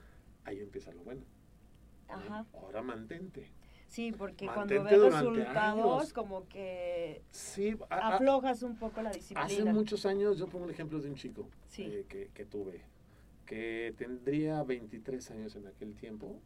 ahí 0.44 0.60
empieza 0.60 0.92
lo 0.92 1.02
bueno. 1.02 1.22
¿no? 2.08 2.14
Ajá. 2.14 2.46
Ahora 2.54 2.82
mantente. 2.82 3.50
Sí, 3.94 4.10
porque 4.10 4.46
Mantente 4.46 4.82
cuando 4.82 5.04
ves 5.04 5.14
resultados, 5.22 6.00
años. 6.00 6.12
como 6.12 6.48
que 6.48 7.22
Sí, 7.30 7.76
a- 7.90 8.16
aflojas 8.16 8.64
un 8.64 8.74
poco 8.76 9.00
la 9.02 9.12
disciplina. 9.12 9.44
hace 9.46 9.64
muchos 9.72 10.04
años, 10.04 10.36
yo 10.36 10.48
pongo 10.48 10.64
el 10.64 10.72
ejemplo 10.72 10.98
de 11.00 11.10
un 11.10 11.14
chico 11.14 11.48
Sí. 11.68 11.84
eh, 11.84 12.04
que, 12.08 12.28
que 12.34 12.44
tuve, 12.44 12.80
que 13.46 13.94
tendría 13.96 14.64
23 14.64 15.30
años 15.30 15.54
en 15.54 15.68
aquel 15.68 15.94
tiempo, 15.94 16.40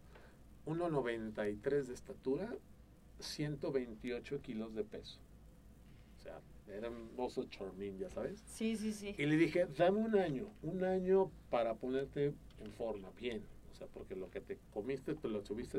1,93 0.67 1.87
de 1.87 1.95
estatura, 1.95 2.55
128 3.19 4.43
kilos 4.43 4.75
de 4.75 4.85
peso. 4.85 5.19
O 6.19 6.21
sea, 6.21 6.41
era 6.67 6.91
un 6.91 7.09
oso 7.17 7.45
chormín, 7.45 7.97
ya 7.99 8.11
sabes. 8.11 8.43
Sí, 8.47 8.77
sí, 8.77 8.93
sí. 8.93 9.15
Y 9.17 9.25
le 9.25 9.37
dije, 9.37 9.65
dame 9.75 10.01
un 10.01 10.17
año, 10.19 10.51
un 10.63 10.85
año 10.85 11.31
para 11.49 11.73
ponerte 11.77 12.35
en 12.63 12.73
forma, 12.73 13.09
bien. 13.19 13.43
O 13.73 13.75
sea, 13.75 13.87
porque 13.87 14.15
lo 14.17 14.31
que 14.31 14.43
te 14.43 14.59
comiste, 14.75 15.15
pues 15.15 15.33
lo 15.33 15.41
tuviste, 15.41 15.79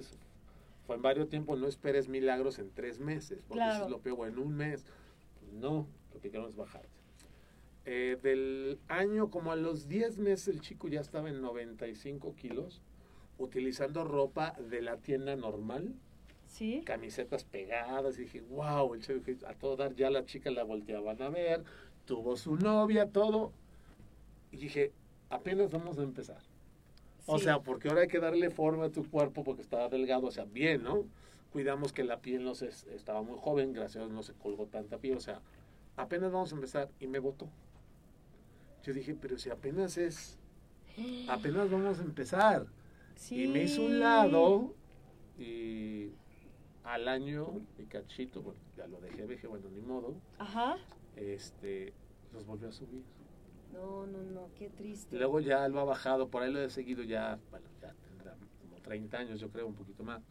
fue 0.89 0.95
en 0.95 1.03
varios 1.03 1.29
tiempos, 1.29 1.59
no 1.59 1.67
esperes 1.67 2.07
milagros 2.09 2.57
en 2.57 2.71
tres 2.71 2.97
meses, 2.99 3.43
porque 3.47 3.61
eso 3.61 3.69
Claro. 3.73 3.85
es 3.85 3.91
lo 3.91 3.99
peor, 3.99 4.17
o 4.21 4.25
en 4.25 4.39
un 4.39 4.55
mes. 4.57 4.87
No, 5.53 5.85
lo 6.11 6.19
que 6.19 6.31
queremos 6.31 6.49
es 6.49 6.55
bajarte. 6.55 6.89
Eh, 7.85 8.17
del 8.23 8.79
año, 8.87 9.29
como 9.29 9.51
a 9.51 9.55
los 9.55 9.87
10 9.87 10.17
meses, 10.17 10.47
el 10.47 10.61
chico 10.61 10.87
ya 10.87 10.99
estaba 10.99 11.29
en 11.29 11.41
95 11.43 12.33
kilos, 12.35 12.81
utilizando 13.37 14.03
ropa 14.03 14.55
de 14.67 14.81
la 14.81 14.97
tienda 14.97 15.35
normal, 15.35 15.93
Sí. 16.47 16.81
camisetas 16.83 17.43
pegadas 17.43 18.17
y 18.17 18.23
dije, 18.23 18.41
wow, 18.49 18.91
el 18.95 19.01
chico, 19.03 19.21
a 19.47 19.53
todo 19.53 19.75
dar 19.75 19.93
ya 19.93 20.09
la 20.09 20.25
chica 20.25 20.49
la 20.49 20.63
volteaban 20.63 21.21
a 21.21 21.29
ver, 21.29 21.63
tuvo 22.05 22.35
su 22.35 22.55
novia, 22.55 23.11
todo. 23.11 23.53
Y 24.51 24.57
dije, 24.57 24.91
apenas 25.29 25.69
vamos 25.69 25.99
a 25.99 26.01
empezar. 26.01 26.41
O 27.25 27.37
sí. 27.37 27.45
sea, 27.45 27.59
porque 27.59 27.89
ahora 27.89 28.01
hay 28.01 28.07
que 28.07 28.19
darle 28.19 28.49
forma 28.49 28.85
a 28.85 28.89
tu 28.89 29.09
cuerpo 29.09 29.43
porque 29.43 29.61
estaba 29.61 29.89
delgado, 29.89 30.27
o 30.27 30.31
sea, 30.31 30.45
bien, 30.45 30.83
¿no? 30.83 31.05
Cuidamos 31.51 31.93
que 31.93 32.03
la 32.03 32.19
piel 32.19 32.43
no 32.43 32.55
se, 32.55 32.67
estaba 32.67 33.21
muy 33.21 33.37
joven, 33.39 33.73
gracias 33.73 33.97
a 33.97 34.05
Dios 34.05 34.11
no 34.11 34.23
se 34.23 34.33
colgó 34.33 34.67
tanta 34.67 34.97
piel, 34.99 35.17
o 35.17 35.21
sea, 35.21 35.41
apenas 35.97 36.31
vamos 36.31 36.51
a 36.51 36.55
empezar. 36.55 36.89
Y 36.99 37.07
me 37.07 37.19
votó. 37.19 37.49
Yo 38.83 38.93
dije, 38.93 39.15
pero 39.19 39.37
si 39.37 39.49
apenas 39.49 39.97
es, 39.97 40.37
apenas 41.27 41.69
vamos 41.69 41.99
a 41.99 42.03
empezar. 42.03 42.67
Sí. 43.15 43.43
Y 43.43 43.47
me 43.47 43.63
hizo 43.63 43.83
un 43.83 43.99
lado 43.99 44.73
y 45.37 46.11
al 46.83 47.07
año, 47.07 47.61
y 47.77 47.83
cachito, 47.83 48.41
bueno, 48.41 48.59
ya 48.75 48.87
lo 48.87 48.99
dejé, 48.99 49.27
dije, 49.27 49.47
bueno, 49.47 49.69
ni 49.69 49.81
modo, 49.81 50.15
Ajá. 50.39 50.77
este, 51.15 51.93
los 52.33 52.45
volvió 52.45 52.69
a 52.69 52.71
subir. 52.71 53.03
No, 53.73 54.05
no, 54.07 54.21
no, 54.23 54.49
qué 54.55 54.69
triste. 54.69 55.17
Luego 55.17 55.39
ya 55.39 55.67
lo 55.67 55.79
ha 55.79 55.83
bajado, 55.83 56.29
por 56.29 56.43
ahí 56.43 56.51
lo 56.51 56.59
he 56.61 56.69
seguido 56.69 57.03
ya, 57.03 57.39
bueno, 57.51 57.67
ya 57.81 57.93
tendrá 58.07 58.35
como 58.61 58.75
30 58.81 59.17
años, 59.19 59.39
yo 59.39 59.49
creo, 59.49 59.67
un 59.67 59.75
poquito 59.75 60.03
más. 60.03 60.21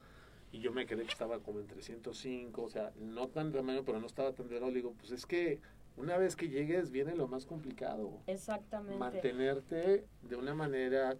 Y 0.50 0.60
yo 0.60 0.72
me 0.72 0.86
quedé 0.86 1.02
que 1.04 1.12
estaba 1.12 1.40
como 1.40 1.60
en 1.60 1.66
305, 1.66 2.62
o 2.62 2.68
sea, 2.68 2.92
no 2.96 3.28
tan 3.28 3.52
tamaño, 3.52 3.84
pero 3.84 4.00
no 4.00 4.06
estaba 4.06 4.32
tan 4.32 4.48
de 4.48 4.58
digo, 4.72 4.94
pues 4.98 5.12
es 5.12 5.26
que 5.26 5.60
una 5.96 6.16
vez 6.16 6.36
que 6.36 6.48
llegues 6.48 6.90
viene 6.90 7.14
lo 7.14 7.28
más 7.28 7.44
complicado. 7.44 8.22
Exactamente. 8.26 8.98
Mantenerte 8.98 10.06
de 10.22 10.36
una 10.36 10.54
manera 10.54 11.16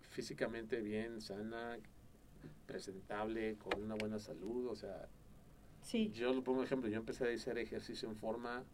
físicamente 0.00 0.80
bien, 0.80 1.20
sana, 1.20 1.78
presentable, 2.66 3.56
con 3.56 3.82
una 3.82 3.94
buena 3.94 4.18
salud, 4.18 4.66
o 4.68 4.74
sea, 4.74 5.08
Sí. 5.80 6.10
yo 6.10 6.32
lo 6.32 6.42
pongo 6.44 6.62
ejemplo, 6.62 6.88
yo 6.88 6.98
empecé 6.98 7.28
a 7.30 7.34
hacer 7.34 7.58
ejercicio 7.58 8.08
en 8.08 8.16
forma 8.16 8.64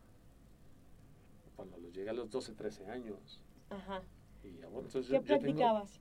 cuando 1.59 1.77
los 1.79 1.93
llegué 1.93 2.09
a 2.09 2.13
los 2.13 2.31
12, 2.31 2.53
13 2.55 2.87
años. 2.89 3.41
Ajá. 3.69 4.01
Y 4.45 4.53
ya, 4.59 4.69
bueno, 4.69 4.87
entonces 4.87 5.11
¿Qué 5.11 5.17
yo- 5.17 5.21
yo 5.23 5.27
tengo- 5.27 5.41
practicabas? 5.43 6.01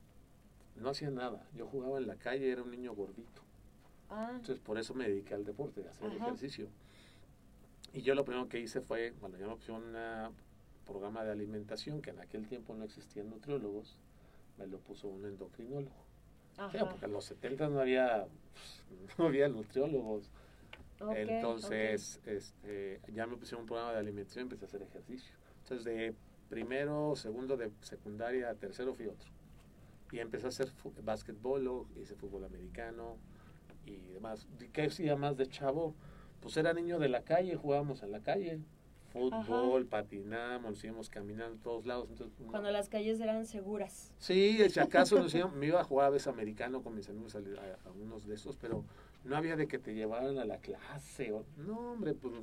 no 0.75 0.89
hacía 0.91 1.09
nada, 1.09 1.47
yo 1.55 1.65
jugaba 1.65 1.97
en 1.97 2.05
la 2.05 2.15
calle, 2.15 2.51
era 2.51 2.61
un 2.61 2.69
niño 2.69 2.93
gordito. 2.93 3.41
Ah, 4.09 4.29
Entonces 4.35 4.59
por 4.59 4.77
eso 4.77 4.93
me 4.93 5.09
dediqué 5.09 5.33
al 5.33 5.43
deporte, 5.45 5.83
a 5.85 5.89
hacer 5.89 6.05
Ajá. 6.11 6.15
ejercicio. 6.27 6.67
Y 7.91 8.03
yo 8.03 8.13
lo 8.13 8.23
primero 8.23 8.47
que 8.47 8.59
hice 8.59 8.81
fue, 8.81 9.11
bueno, 9.19 9.35
ya 9.39 9.47
me 9.47 9.55
pusieron 9.55 9.83
un 9.95 10.31
programa 10.85 11.23
de 11.23 11.31
alimentación, 11.31 12.01
que 12.03 12.11
en 12.11 12.19
aquel 12.19 12.47
tiempo 12.47 12.75
no 12.75 12.83
existían 12.83 13.29
nutriólogos, 13.31 13.97
me 14.59 14.67
lo 14.67 14.77
puso 14.77 15.07
un 15.07 15.25
endocrinólogo. 15.25 16.05
Porque 16.55 17.05
en 17.05 17.11
los 17.11 17.25
70 17.25 17.67
no 17.69 17.79
había, 17.79 18.27
no 19.17 19.25
había 19.25 19.49
nutriólogos. 19.49 20.29
Ok, 21.01 21.13
Entonces, 21.15 22.19
este, 22.25 23.01
ya 23.13 23.25
me 23.27 23.35
pusieron 23.37 23.61
un 23.61 23.67
programa 23.67 23.93
de 23.93 23.99
alimentación 23.99 24.43
y 24.43 24.45
empecé 24.45 24.65
a 24.65 24.67
hacer 24.67 24.81
ejercicio. 24.83 25.35
Entonces, 25.69 25.83
de 25.83 26.15
primero, 26.47 27.13
segundo 27.17 27.57
de 27.57 27.69
secundaria, 27.81 28.53
tercero 28.55 28.93
fui 28.93 29.07
otro. 29.07 29.29
Y 30.13 30.19
empecé 30.19 30.45
a 30.45 30.49
hacer 30.49 30.71
básquetbol, 31.03 31.85
hice 32.01 32.15
fútbol 32.15 32.45
americano 32.45 33.17
y 33.85 33.97
demás. 34.13 34.47
¿Y 34.61 34.69
¿Qué 34.69 34.83
hacía 34.83 35.17
más 35.17 35.35
de 35.35 35.45
chavo? 35.47 35.93
Pues 36.39 36.55
era 36.55 36.71
niño 36.71 36.99
de 36.99 37.09
la 37.09 37.21
calle, 37.23 37.57
jugábamos 37.57 38.01
en 38.01 38.11
la 38.13 38.21
calle. 38.21 38.59
Fútbol, 39.11 39.85
patinamos, 39.87 40.71
nos 40.71 40.83
íbamos 40.85 41.09
caminando 41.09 41.55
en 41.55 41.59
todos 41.61 41.85
lados. 41.85 42.07
Entonces, 42.11 42.33
ok. 42.39 42.45
no- 42.45 42.51
Cuando 42.51 42.71
las 42.71 42.87
calles 42.87 43.19
eran 43.19 43.45
seguras. 43.45 44.13
Sí, 44.19 44.57
si 44.69 44.79
acaso 44.79 45.17
nos 45.21 45.35
íbamos- 45.35 45.57
me 45.57 45.65
iba 45.67 45.81
a 45.81 45.83
jugar 45.83 46.07
a 46.07 46.09
veces 46.11 46.27
americano 46.29 46.81
con 46.81 46.95
mis 46.95 47.09
amigos 47.09 47.35
a, 47.35 47.39
a- 47.39 47.89
a 47.89 47.91
unos 47.91 48.25
de 48.25 48.35
esos, 48.35 48.55
pero 48.55 48.85
no 49.25 49.35
había 49.35 49.57
de 49.57 49.67
que 49.67 49.79
te 49.79 49.93
llevaran 49.93 50.37
a 50.37 50.45
la 50.45 50.59
clase. 50.59 51.33
O, 51.33 51.43
no, 51.57 51.91
hombre, 51.91 52.13
pues 52.13 52.33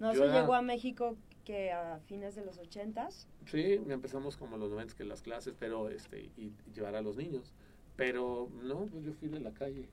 No 0.00 0.12
se 0.12 0.24
era- 0.24 0.40
llegó 0.40 0.54
a 0.54 0.62
México 0.62 1.16
que 1.44 1.70
a 1.70 2.00
fines 2.06 2.34
de 2.34 2.44
los 2.44 2.58
ochentas. 2.58 3.28
sí, 3.46 3.80
empezamos 3.88 4.36
como 4.36 4.56
los 4.56 4.70
90 4.70 4.94
que 4.96 5.04
las 5.04 5.22
clases, 5.22 5.54
pero 5.58 5.88
este, 5.88 6.30
y, 6.36 6.52
y 6.66 6.72
llevar 6.74 6.96
a 6.96 7.02
los 7.02 7.16
niños. 7.16 7.52
Pero 7.96 8.48
no, 8.62 8.86
pues 8.86 9.04
yo 9.04 9.12
fui 9.12 9.28
de 9.28 9.40
la 9.40 9.52
calle. 9.52 9.88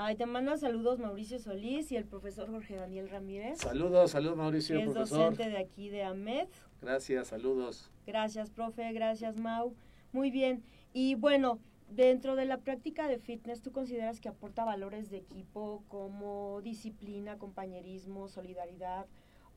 Ay, 0.00 0.14
te 0.14 0.26
mandan 0.26 0.58
saludos 0.58 1.00
Mauricio 1.00 1.40
Solís 1.40 1.90
y 1.90 1.96
el 1.96 2.04
profesor 2.04 2.48
Jorge 2.48 2.76
Daniel 2.76 3.08
Ramírez. 3.08 3.58
Saludos, 3.58 4.12
saludos 4.12 4.36
Mauricio, 4.36 4.76
que 4.76 4.84
es 4.84 4.90
profesor. 4.92 5.18
docente 5.18 5.50
de 5.50 5.58
aquí 5.58 5.88
de 5.88 6.04
AMED. 6.04 6.46
Gracias, 6.80 7.28
saludos. 7.28 7.90
Gracias, 8.06 8.50
profe. 8.50 8.92
Gracias, 8.92 9.36
Mau. 9.36 9.74
Muy 10.12 10.30
bien. 10.30 10.62
Y 10.92 11.16
bueno, 11.16 11.58
dentro 11.90 12.36
de 12.36 12.44
la 12.44 12.58
práctica 12.58 13.08
de 13.08 13.18
fitness, 13.18 13.60
¿tú 13.60 13.72
consideras 13.72 14.20
que 14.20 14.28
aporta 14.28 14.64
valores 14.64 15.10
de 15.10 15.16
equipo 15.16 15.82
como 15.88 16.60
disciplina, 16.62 17.36
compañerismo, 17.38 18.28
solidaridad 18.28 19.06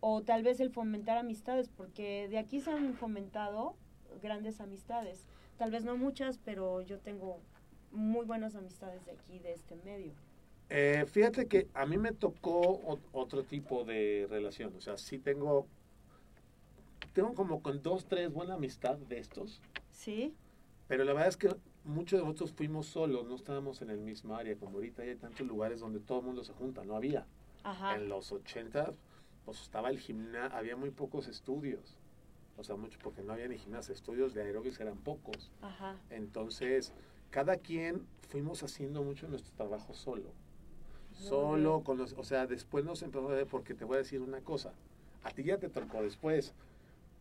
o 0.02 0.22
tal 0.22 0.44
vez 0.44 0.60
el 0.60 0.70
fomentar 0.72 1.18
amistades? 1.18 1.70
Porque 1.70 2.28
de 2.28 2.38
aquí 2.38 2.60
se 2.60 2.72
han 2.72 2.94
fomentado 2.96 3.76
grandes 4.22 4.60
amistades. 4.60 5.26
Tal 5.58 5.72
vez 5.72 5.86
no 5.86 5.96
muchas, 5.96 6.38
pero 6.40 6.82
yo 6.82 7.00
tengo 7.00 7.40
muy 7.92 8.26
buenas 8.26 8.56
amistades 8.56 9.06
de 9.06 9.12
aquí, 9.14 9.40
de 9.40 9.54
este 9.54 9.76
medio. 9.86 10.12
Eh, 10.70 11.06
fíjate 11.08 11.48
que 11.48 11.68
a 11.74 11.86
mí 11.86 11.98
me 11.98 12.12
tocó 12.14 12.82
ot- 12.84 13.02
otro 13.12 13.44
tipo 13.44 13.84
de 13.84 14.28
relación. 14.30 14.74
O 14.76 14.82
sea, 14.82 14.98
sí 14.98 15.20
tengo, 15.20 15.68
tengo 17.14 17.34
como 17.34 17.62
con 17.62 17.82
dos, 17.82 18.06
tres 18.06 18.32
buena 18.32 18.56
amistad 18.56 18.98
de 18.98 19.20
estos. 19.20 19.62
¿Sí? 19.92 20.34
Pero 20.88 21.04
la 21.04 21.14
verdad 21.14 21.30
es 21.30 21.38
que 21.38 21.54
muchos 21.84 22.20
de 22.20 22.26
nosotros 22.26 22.54
fuimos 22.54 22.88
solos, 22.88 23.28
no 23.28 23.36
estábamos 23.36 23.82
en 23.82 23.90
el 23.90 24.00
mismo 24.00 24.36
área, 24.36 24.56
como 24.56 24.78
ahorita 24.78 25.04
hay 25.04 25.16
tantos 25.16 25.46
lugares 25.46 25.80
donde 25.80 26.00
todo 26.00 26.20
el 26.20 26.26
mundo 26.26 26.44
se 26.44 26.54
junta, 26.54 26.84
no 26.86 26.96
había. 26.96 27.26
Ajá. 27.64 27.96
En 27.96 28.10
los 28.10 28.32
80 28.32 28.94
pues 29.46 29.62
estaba 29.62 29.90
el 29.90 30.00
gimnasio, 30.00 30.58
había 30.58 30.76
muy 30.76 30.92
pocos 30.92 31.28
estudios, 31.28 31.98
o 32.58 32.64
sea, 32.64 32.76
mucho 32.76 33.00
porque 33.02 33.24
no 33.24 33.34
había 33.34 33.48
ni 33.48 33.58
gimnasio, 33.58 33.94
estudios 33.94 34.34
de 34.34 34.44
aeróbics 34.44 34.80
eran 34.80 34.98
pocos. 34.98 35.52
Ajá. 35.62 35.98
Entonces, 36.10 36.94
cada 37.30 37.58
quien 37.58 38.06
fuimos 38.30 38.64
haciendo 38.64 39.04
mucho 39.04 39.28
nuestro 39.28 39.54
trabajo 39.56 39.94
solo. 39.94 40.32
Solo, 41.14 41.84
con 41.84 41.98
los, 41.98 42.14
o 42.14 42.24
sea, 42.24 42.48
después 42.48 42.86
nos 42.86 43.04
empezó 43.04 43.30
a 43.30 43.34
ver, 43.34 43.48
porque 43.48 43.74
te 43.74 43.86
voy 43.86 43.96
a 43.96 44.00
decir 44.00 44.22
una 44.22 44.42
cosa, 44.42 44.74
a 45.24 45.30
ti 45.30 45.44
ya 45.44 45.58
te 45.58 45.70
tocó 45.70 46.02
después, 46.02 46.54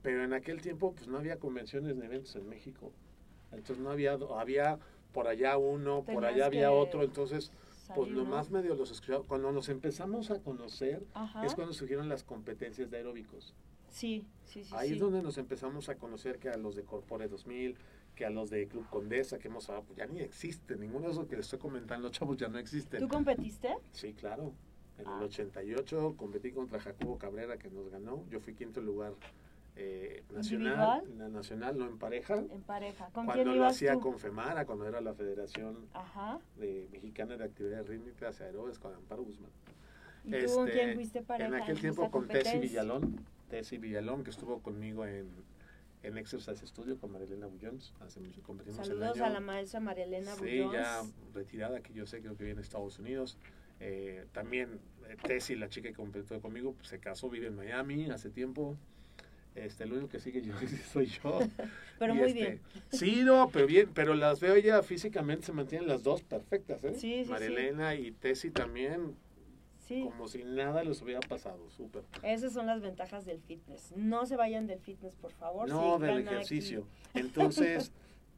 pero 0.02 0.24
en 0.24 0.33
aquel 0.33 0.62
tiempo 0.62 0.92
pues 0.92 1.09
no 1.09 1.18
había 1.18 1.38
convenciones 1.38 1.98
de 1.98 2.06
eventos 2.06 2.35
en 2.37 2.48
México. 2.48 2.92
Entonces 3.52 3.78
no 3.78 3.90
había, 3.90 4.12
había 4.37 4.78
por 5.12 5.26
allá 5.26 5.59
uno, 5.59 6.04
por 6.04 6.24
allá 6.24 6.46
había 6.46 6.61
que 6.62 6.66
otro, 6.68 7.02
entonces 7.02 7.50
pues 7.94 8.11
¿no? 8.11 8.24
más 8.24 8.50
medio 8.50 8.74
los 8.74 8.90
escuchaba. 8.90 9.24
Cuando 9.24 9.53
nos 9.53 9.68
empezamos 9.68 10.31
a 10.31 10.40
conocer 10.42 11.05
Ajá. 11.14 11.44
es 11.44 11.55
cuando 11.55 11.72
surgieron 11.72 12.09
las 12.09 12.22
competencias 12.24 12.90
de 12.90 12.98
aeróbicos. 12.98 13.55
Sí, 13.88 14.24
sí, 14.44 14.62
sí. 14.64 14.72
Ahí 14.76 14.88
sí. 14.88 14.94
es 14.94 15.00
donde 15.00 15.22
nos 15.22 15.37
empezamos 15.38 15.88
a 15.88 15.96
conocer 15.96 16.38
que 16.38 16.48
a 16.48 16.57
los 16.57 16.76
de 16.76 16.85
Corpore 16.85 17.26
2000, 17.29 17.76
que 18.14 18.24
a 18.24 18.31
los 18.31 18.50
de 18.50 18.68
Club 18.68 18.87
Condesa, 18.88 19.38
que 19.38 19.48
hemos 19.48 19.68
hablado, 19.68 19.87
pues 19.87 19.98
ya 19.98 20.07
ni 20.07 20.20
existe, 20.20 20.76
ninguno 20.76 21.07
de 21.07 21.12
esos 21.12 21.26
que 21.26 21.37
les 21.37 21.46
estoy 21.46 21.59
comentando, 21.59 22.09
chavos, 22.11 22.37
ya 22.37 22.48
no 22.48 22.59
existe. 22.59 22.98
¿Tú 22.98 23.09
competiste? 23.09 23.68
Sí, 23.92 24.12
claro. 24.14 24.53
En 24.98 25.07
Ah. 25.09 25.16
el 25.18 25.24
88 25.24 26.14
competí 26.16 26.53
contra 26.53 26.79
Jacobo 26.79 27.16
Cabrera, 27.18 27.57
que 27.57 27.70
nos 27.70 27.88
ganó. 27.88 28.24
Yo 28.31 28.38
fui 28.40 28.55
quinto 28.55 28.81
lugar 28.81 29.14
eh, 29.82 30.22
nacional, 30.34 31.02
la 31.16 31.28
nacional, 31.28 31.78
no 31.78 31.86
en 31.86 31.98
pareja. 31.98 32.34
En 32.36 32.60
pareja. 32.62 33.06
¿Con 33.12 33.24
Cuando 33.24 33.44
quién 33.44 33.58
lo 33.58 33.64
hacía 33.66 33.94
tú? 33.94 34.00
con 34.00 34.18
FEMARA, 34.18 34.66
cuando 34.66 34.86
era 34.86 35.00
la 35.00 35.14
Federación 35.14 35.86
Ajá. 35.94 36.38
de 36.56 36.86
Mexicana 36.92 37.36
de 37.36 37.44
Actividades 37.44 37.88
Rítmicas 37.88 38.40
Aeróbicas 38.40 38.78
con 38.78 38.94
Amparo 38.94 39.22
Guzmán. 39.22 39.50
¿Y 40.24 40.32
tú 40.32 40.54
con 40.54 40.68
Este, 40.68 40.78
quién 40.80 40.94
fuiste 40.94 41.22
pareja? 41.22 41.48
En 41.48 41.54
aquel 41.62 41.80
tiempo 41.80 42.10
con 42.10 42.28
Tessy? 42.28 42.58
Villalón, 42.58 43.24
Tessy 43.48 43.78
Villalón, 43.78 44.22
que 44.22 44.30
estuvo 44.30 44.60
conmigo 44.60 45.06
en, 45.06 45.28
en 46.02 46.18
Exercise 46.18 46.66
Studio 46.66 46.98
con 46.98 47.12
Marilena 47.12 47.46
Bullons. 47.46 47.94
Hace 48.00 48.20
mucho 48.20 48.42
competimos 48.42 48.86
Saludos 48.86 49.16
el 49.16 49.22
año. 49.22 49.24
a 49.24 49.30
la 49.30 49.40
maestra 49.40 49.80
María 49.80 50.04
Elena 50.04 50.34
Sí, 50.34 50.58
ya 50.72 51.02
retirada, 51.32 51.80
que 51.80 51.94
yo 51.94 52.04
sé, 52.06 52.20
creo 52.20 52.36
que 52.36 52.44
vive 52.44 52.52
en 52.52 52.58
Estados 52.60 52.98
Unidos. 52.98 53.38
Eh, 53.80 54.26
también 54.32 54.78
eh, 55.08 55.16
Tessy, 55.26 55.56
la 55.56 55.70
chica 55.70 55.88
que 55.88 55.94
competió 55.94 56.38
conmigo, 56.42 56.74
pues, 56.74 56.88
se 56.88 56.98
casó, 56.98 57.30
vive 57.30 57.46
en 57.46 57.56
Miami 57.56 58.10
hace 58.10 58.28
tiempo. 58.28 58.76
Este, 59.54 59.84
el 59.84 59.92
único 59.92 60.08
que 60.08 60.20
sigue 60.20 60.42
yo 60.42 60.54
soy 60.92 61.06
yo. 61.06 61.40
Pero 61.98 62.14
Y, 62.14 62.18
muy 62.18 62.28
este, 62.28 62.40
bien. 62.40 62.60
Sí, 62.90 63.22
no, 63.24 63.50
pero 63.52 63.66
bien, 63.66 63.90
pero 63.92 64.14
las 64.14 64.40
veo 64.40 64.56
ya 64.56 64.82
físicamente 64.82 65.46
se 65.46 65.52
mantienen 65.52 65.86
las 65.88 66.02
dos 66.02 66.22
perfectas, 66.22 66.82
¿eh? 66.84 66.94
Sí, 66.94 67.00
sí, 67.18 67.24
sí. 67.24 67.30
Marilena 67.30 67.94
y 67.94 68.12
Tessy 68.12 68.50
también, 68.50 69.14
Sí, 69.86 70.04
como 70.04 70.28
si 70.28 70.44
nada 70.44 70.82
les 70.84 71.02
hubiera 71.02 71.20
pasado, 71.20 71.68
súper. 71.68 72.04
esas 72.22 72.52
son 72.52 72.66
las 72.66 72.80
ventajas 72.80 73.26
del 73.26 73.40
fitness. 73.40 73.92
No 73.96 74.24
se 74.24 74.36
vayan 74.36 74.66
del 74.68 74.78
fitness, 74.80 75.14
por 75.16 75.32
favor. 75.32 75.68
No, 75.68 75.98
del 75.98 76.10
aquí. 76.18 76.28
ejercicio. 76.28 76.86
Entonces, 77.12 77.90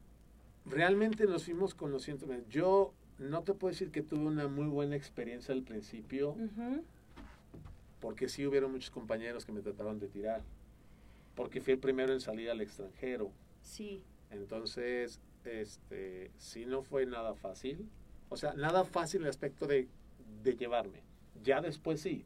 realmente 0.65 1.25
nos 1.25 1.45
fuimos 1.45 1.73
conociendo. 1.75 2.25
Yo 2.49 2.91
no 3.19 3.43
te 3.43 3.53
puedo 3.53 3.71
decir 3.71 3.91
que 3.91 4.01
tuve 4.01 4.25
una 4.25 4.47
muy 4.47 4.65
buena 4.67 4.95
experiencia 4.95 5.53
al 5.53 5.61
principio, 5.63 6.35
porque 7.99 8.27
sí 8.27 8.45
hubieron 8.45 8.71
muchos 8.71 8.89
compañeros 8.91 9.45
que 9.45 9.51
me 9.51 9.61
trataron 9.61 9.99
de 9.99 10.07
tirar, 10.07 10.41
porque 11.35 11.61
fui 11.61 11.73
el 11.73 11.79
primero 11.79 12.13
en 12.13 12.19
salir 12.21 12.49
al 12.49 12.61
extranjero. 12.61 13.31
Sí, 13.61 14.03
Entonces, 14.31 15.19
este, 15.45 16.31
sí 16.37 16.65
no 16.65 16.81
fue 16.83 17.05
nada 17.05 17.33
fácil. 17.35 17.87
O 18.29 18.37
sea, 18.37 18.53
nada 18.53 18.83
fácil 18.83 19.21
en 19.21 19.25
el 19.25 19.29
aspecto 19.29 19.67
de, 19.67 19.87
de 20.43 20.55
llevarme. 20.55 21.01
Ya 21.43 21.61
después 21.61 22.01
sí, 22.01 22.25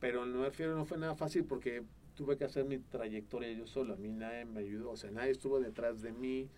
pero 0.00 0.26
no 0.26 0.38
me 0.40 0.44
refiero, 0.46 0.74
no 0.76 0.84
fue 0.84 0.98
nada 0.98 1.14
fácil 1.14 1.44
porque 1.44 1.82
tuve 2.14 2.36
que 2.36 2.44
hacer 2.44 2.64
mi 2.64 2.78
trayectoria 2.78 3.50
yo 3.52 3.66
solo. 3.66 3.94
A 3.94 3.96
mí 3.96 4.08
nadie 4.08 4.44
me 4.44 4.60
ayudó, 4.60 4.90
o 4.90 4.96
sea, 4.96 5.10
nadie 5.10 5.30
estuvo 5.32 5.60
detrás 5.60 6.02
de 6.02 6.12
mí. 6.12 6.48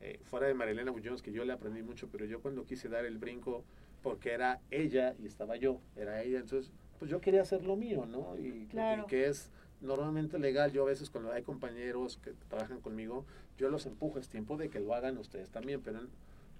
eh, 0.00 0.20
fuera 0.22 0.46
de 0.46 0.54
Marilena 0.54 0.92
Bullones, 0.92 1.22
que 1.22 1.32
yo 1.32 1.44
le 1.44 1.52
aprendí 1.52 1.82
mucho, 1.82 2.08
pero 2.08 2.24
yo 2.24 2.40
cuando 2.40 2.64
quise 2.64 2.88
dar 2.88 3.04
el 3.04 3.18
brinco, 3.18 3.64
porque 4.02 4.30
era 4.32 4.60
ella 4.70 5.16
y 5.18 5.26
estaba 5.26 5.56
yo, 5.56 5.80
era 5.96 6.22
ella, 6.22 6.38
entonces, 6.38 6.70
pues 7.00 7.10
yo 7.10 7.20
quería 7.20 7.42
hacer 7.42 7.64
lo 7.64 7.74
mío, 7.74 8.06
¿no? 8.06 8.38
Y, 8.38 8.66
Claro. 8.66 9.02
y 9.02 9.06
que 9.08 9.26
es 9.26 9.50
normalmente 9.80 10.38
legal. 10.38 10.72
Yo 10.72 10.82
a 10.82 10.86
veces 10.86 11.10
cuando 11.10 11.32
hay 11.32 11.42
compañeros 11.42 12.18
que 12.22 12.32
trabajan 12.48 12.80
conmigo, 12.80 13.24
yo 13.56 13.68
los 13.68 13.86
empujo, 13.86 14.18
es 14.18 14.28
tiempo 14.28 14.56
de 14.56 14.68
que 14.70 14.80
lo 14.80 14.94
hagan 14.94 15.18
ustedes 15.18 15.50
también, 15.50 15.80
pero 15.82 16.00
en, 16.00 16.08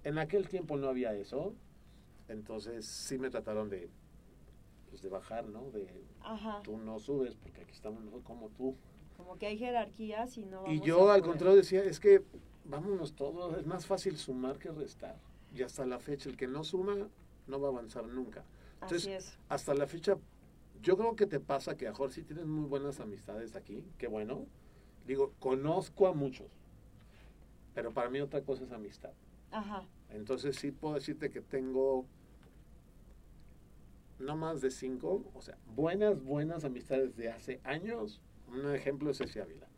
en 0.03 0.17
aquel 0.17 0.47
tiempo 0.47 0.77
no 0.77 0.87
había 0.87 1.13
eso, 1.13 1.53
entonces 2.27 2.85
sí 2.85 3.17
me 3.17 3.29
trataron 3.29 3.69
de, 3.69 3.89
pues, 4.89 5.01
de 5.01 5.09
bajar, 5.09 5.47
¿no? 5.47 5.69
De 5.71 5.87
Ajá. 6.21 6.61
tú 6.63 6.77
no 6.77 6.99
subes 6.99 7.35
porque 7.35 7.61
aquí 7.61 7.71
estamos 7.71 7.99
nosotros 8.03 8.23
como 8.25 8.49
tú. 8.49 8.75
Como 9.17 9.37
que 9.37 9.47
hay 9.47 9.57
jerarquías 9.57 10.37
y 10.37 10.45
no 10.45 10.61
Y 10.67 10.75
vamos 10.77 10.87
yo 10.87 11.11
a 11.11 11.15
al 11.15 11.21
contrario 11.21 11.55
decía, 11.57 11.83
es 11.83 11.99
que 11.99 12.23
vámonos 12.65 13.13
todos, 13.13 13.57
es 13.57 13.65
más 13.65 13.85
fácil 13.85 14.17
sumar 14.17 14.57
que 14.57 14.71
restar. 14.71 15.17
Y 15.53 15.63
hasta 15.63 15.85
la 15.85 15.99
fecha, 15.99 16.29
el 16.29 16.37
que 16.37 16.47
no 16.47 16.63
suma 16.63 16.95
no 17.47 17.59
va 17.59 17.67
a 17.69 17.71
avanzar 17.71 18.05
nunca. 18.05 18.43
Entonces, 18.75 19.01
Así 19.01 19.11
es. 19.11 19.37
hasta 19.49 19.73
la 19.73 19.87
fecha, 19.87 20.17
yo 20.81 20.97
creo 20.97 21.15
que 21.15 21.25
te 21.25 21.39
pasa 21.39 21.77
que 21.77 21.87
a 21.87 21.93
Jorge 21.93 22.15
sí 22.15 22.23
tienes 22.23 22.45
muy 22.45 22.65
buenas 22.67 22.99
amistades 22.99 23.55
aquí, 23.55 23.83
qué 23.97 24.07
bueno. 24.07 24.45
Digo, 25.05 25.33
conozco 25.39 26.07
a 26.07 26.13
muchos, 26.13 26.47
pero 27.73 27.91
para 27.93 28.09
mí 28.09 28.19
otra 28.21 28.41
cosa 28.41 28.63
es 28.63 28.71
amistad. 28.71 29.11
Ajá. 29.51 29.83
Entonces 30.09 30.55
sí 30.55 30.71
puedo 30.71 30.95
decirte 30.95 31.31
que 31.31 31.41
tengo 31.41 32.05
no 34.19 34.35
más 34.35 34.61
de 34.61 34.69
cinco, 34.69 35.23
o 35.33 35.41
sea, 35.41 35.57
buenas, 35.75 36.21
buenas 36.21 36.65
amistades 36.65 37.15
de 37.15 37.29
hace 37.29 37.61
años. 37.63 38.21
Un 38.47 38.73
ejemplo 38.73 39.09
es 39.11 39.17
Ceci 39.17 39.39
Ávila. 39.39 39.68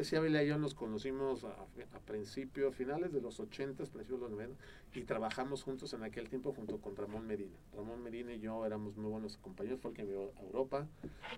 Ceci 0.00 0.16
Ávila 0.16 0.42
y 0.42 0.48
yo 0.48 0.56
nos 0.56 0.72
conocimos 0.72 1.44
a, 1.44 1.50
a 1.50 2.00
principios, 2.06 2.74
finales 2.74 3.12
de 3.12 3.20
los 3.20 3.38
80, 3.38 3.84
principios 3.84 4.18
de 4.18 4.28
los 4.28 4.30
90, 4.30 4.56
y 4.94 5.02
trabajamos 5.02 5.62
juntos 5.62 5.92
en 5.92 6.02
aquel 6.02 6.30
tiempo 6.30 6.54
junto 6.54 6.78
con 6.78 6.96
Ramón 6.96 7.26
Medina. 7.26 7.58
Ramón 7.76 8.02
Medina 8.02 8.32
y 8.32 8.40
yo 8.40 8.64
éramos 8.64 8.96
muy 8.96 9.10
buenos 9.10 9.36
compañeros, 9.36 9.78
fue 9.80 9.90
el 9.90 9.96
que 9.98 10.04
me 10.04 10.12
dio 10.12 10.32
a 10.38 10.40
Europa. 10.40 10.86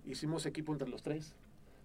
Hicimos 0.07 0.46
equipo 0.46 0.70
entre 0.72 0.88
los 0.88 1.03
tres. 1.03 1.35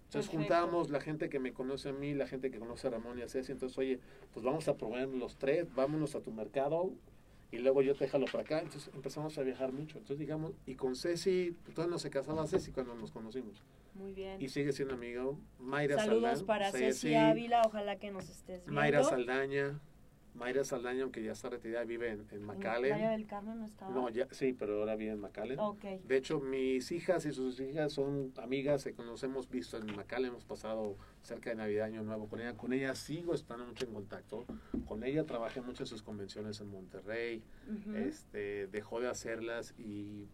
Entonces 0.04 0.30
Perfecto. 0.30 0.38
juntábamos 0.38 0.90
la 0.90 1.00
gente 1.00 1.28
que 1.28 1.40
me 1.40 1.52
conoce 1.52 1.88
a 1.88 1.92
mí, 1.92 2.14
la 2.14 2.28
gente 2.28 2.52
que 2.52 2.60
conoce 2.60 2.86
a 2.86 2.90
Ramón 2.90 3.18
y 3.18 3.22
a 3.22 3.28
Ceci. 3.28 3.50
Entonces, 3.50 3.76
oye, 3.76 3.98
pues 4.32 4.44
vamos 4.44 4.68
a 4.68 4.76
probar 4.76 5.08
los 5.08 5.36
tres, 5.36 5.66
vámonos 5.74 6.14
a 6.14 6.20
tu 6.20 6.30
mercado 6.30 6.92
y 7.50 7.58
luego 7.58 7.82
yo 7.82 7.96
te 7.96 8.06
jalo 8.06 8.26
para 8.26 8.44
acá. 8.44 8.60
Entonces 8.60 8.94
empezamos 8.94 9.36
a 9.36 9.42
viajar 9.42 9.72
mucho. 9.72 9.98
Entonces, 9.98 10.20
digamos, 10.20 10.52
y 10.64 10.76
con 10.76 10.94
Ceci, 10.94 11.56
pues, 11.64 11.74
todavía 11.74 11.90
no 11.90 11.98
se 11.98 12.08
casaba 12.08 12.46
Ceci 12.46 12.70
cuando 12.70 12.94
nos 12.94 13.10
conocimos. 13.10 13.64
Muy 13.98 14.12
bien. 14.12 14.40
Y 14.40 14.48
sigue 14.48 14.72
siendo 14.72 14.94
amigo. 14.94 15.38
Mayra 15.58 15.96
Saludos 15.96 16.38
Saldaña. 16.38 16.46
para 16.46 16.70
Ceci 16.72 17.14
Ávila, 17.14 17.62
ojalá 17.66 17.98
que 17.98 18.10
nos 18.10 18.28
estés 18.30 18.64
viendo. 18.64 18.72
Mayra 18.72 19.02
Saldaña. 19.02 19.80
Mayra 20.34 20.62
Saldaña, 20.62 21.02
aunque 21.02 21.20
ya 21.20 21.32
está 21.32 21.48
retirada, 21.50 21.84
vive 21.84 22.10
en, 22.10 22.24
en 22.30 22.48
¿En. 22.48 22.60
Playa 22.60 23.10
del 23.10 23.26
Carmen 23.26 23.58
no 23.58 23.64
estaba? 23.64 23.92
No, 23.92 24.08
ya, 24.08 24.28
sí, 24.30 24.52
pero 24.52 24.78
ahora 24.78 24.94
vive 24.94 25.10
en 25.10 25.18
McAllen. 25.18 25.58
Ok. 25.58 25.82
De 26.04 26.16
hecho, 26.16 26.38
mis 26.38 26.92
hijas 26.92 27.26
y 27.26 27.32
sus 27.32 27.58
hijas 27.58 27.92
son 27.92 28.32
amigas 28.36 28.84
que 28.84 28.92
nos 29.02 29.20
hemos 29.24 29.50
visto 29.50 29.78
en 29.78 29.86
McAllen, 29.86 30.30
hemos 30.30 30.44
pasado 30.44 30.96
cerca 31.22 31.50
de 31.50 31.56
Navidad, 31.56 31.86
Año 31.86 32.04
Nuevo 32.04 32.28
con 32.28 32.40
ella. 32.40 32.56
Con 32.56 32.72
ella 32.72 32.94
sigo 32.94 33.34
estando 33.34 33.66
mucho 33.66 33.84
en 33.84 33.92
contacto. 33.92 34.46
Con 34.86 35.02
ella 35.02 35.24
trabajé 35.24 35.60
mucho 35.60 35.82
en 35.82 35.88
sus 35.88 36.02
convenciones 36.02 36.60
en 36.60 36.68
Monterrey. 36.68 37.42
Ujú. 37.68 37.96
este, 37.96 38.68
dejó 38.68 39.00
de 39.00 39.08
hacerlas 39.08 39.74
y 39.76 40.28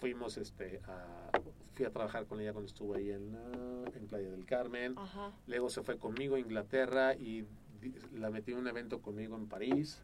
fuimos 0.00 0.36
este, 0.38 0.80
a, 0.86 1.30
fui 1.74 1.84
a 1.84 1.90
trabajar 1.90 2.26
con 2.26 2.40
ella 2.40 2.52
cuando 2.52 2.68
estuvo 2.68 2.94
ahí 2.94 3.10
en, 3.10 3.36
ah, 3.36 3.90
en 3.94 4.06
Playa 4.06 4.30
del 4.30 4.44
Carmen. 4.46 4.94
Ajá. 4.96 5.32
Luego 5.46 5.68
se 5.68 5.82
fue 5.82 5.98
conmigo 5.98 6.36
a 6.36 6.40
Inglaterra 6.40 7.14
y 7.14 7.44
la 8.14 8.30
metí 8.30 8.52
en 8.52 8.58
un 8.58 8.68
evento 8.68 9.00
conmigo 9.00 9.36
en 9.36 9.46
París. 9.46 10.02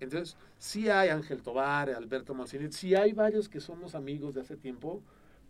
Entonces, 0.00 0.36
sí 0.58 0.88
hay 0.88 1.08
Ángel 1.08 1.42
Tobar, 1.42 1.90
Alberto 1.90 2.34
Mancini, 2.34 2.70
sí 2.72 2.94
hay 2.94 3.12
varios 3.12 3.48
que 3.48 3.60
somos 3.60 3.94
amigos 3.94 4.34
de 4.34 4.40
hace 4.40 4.56
tiempo, 4.56 5.00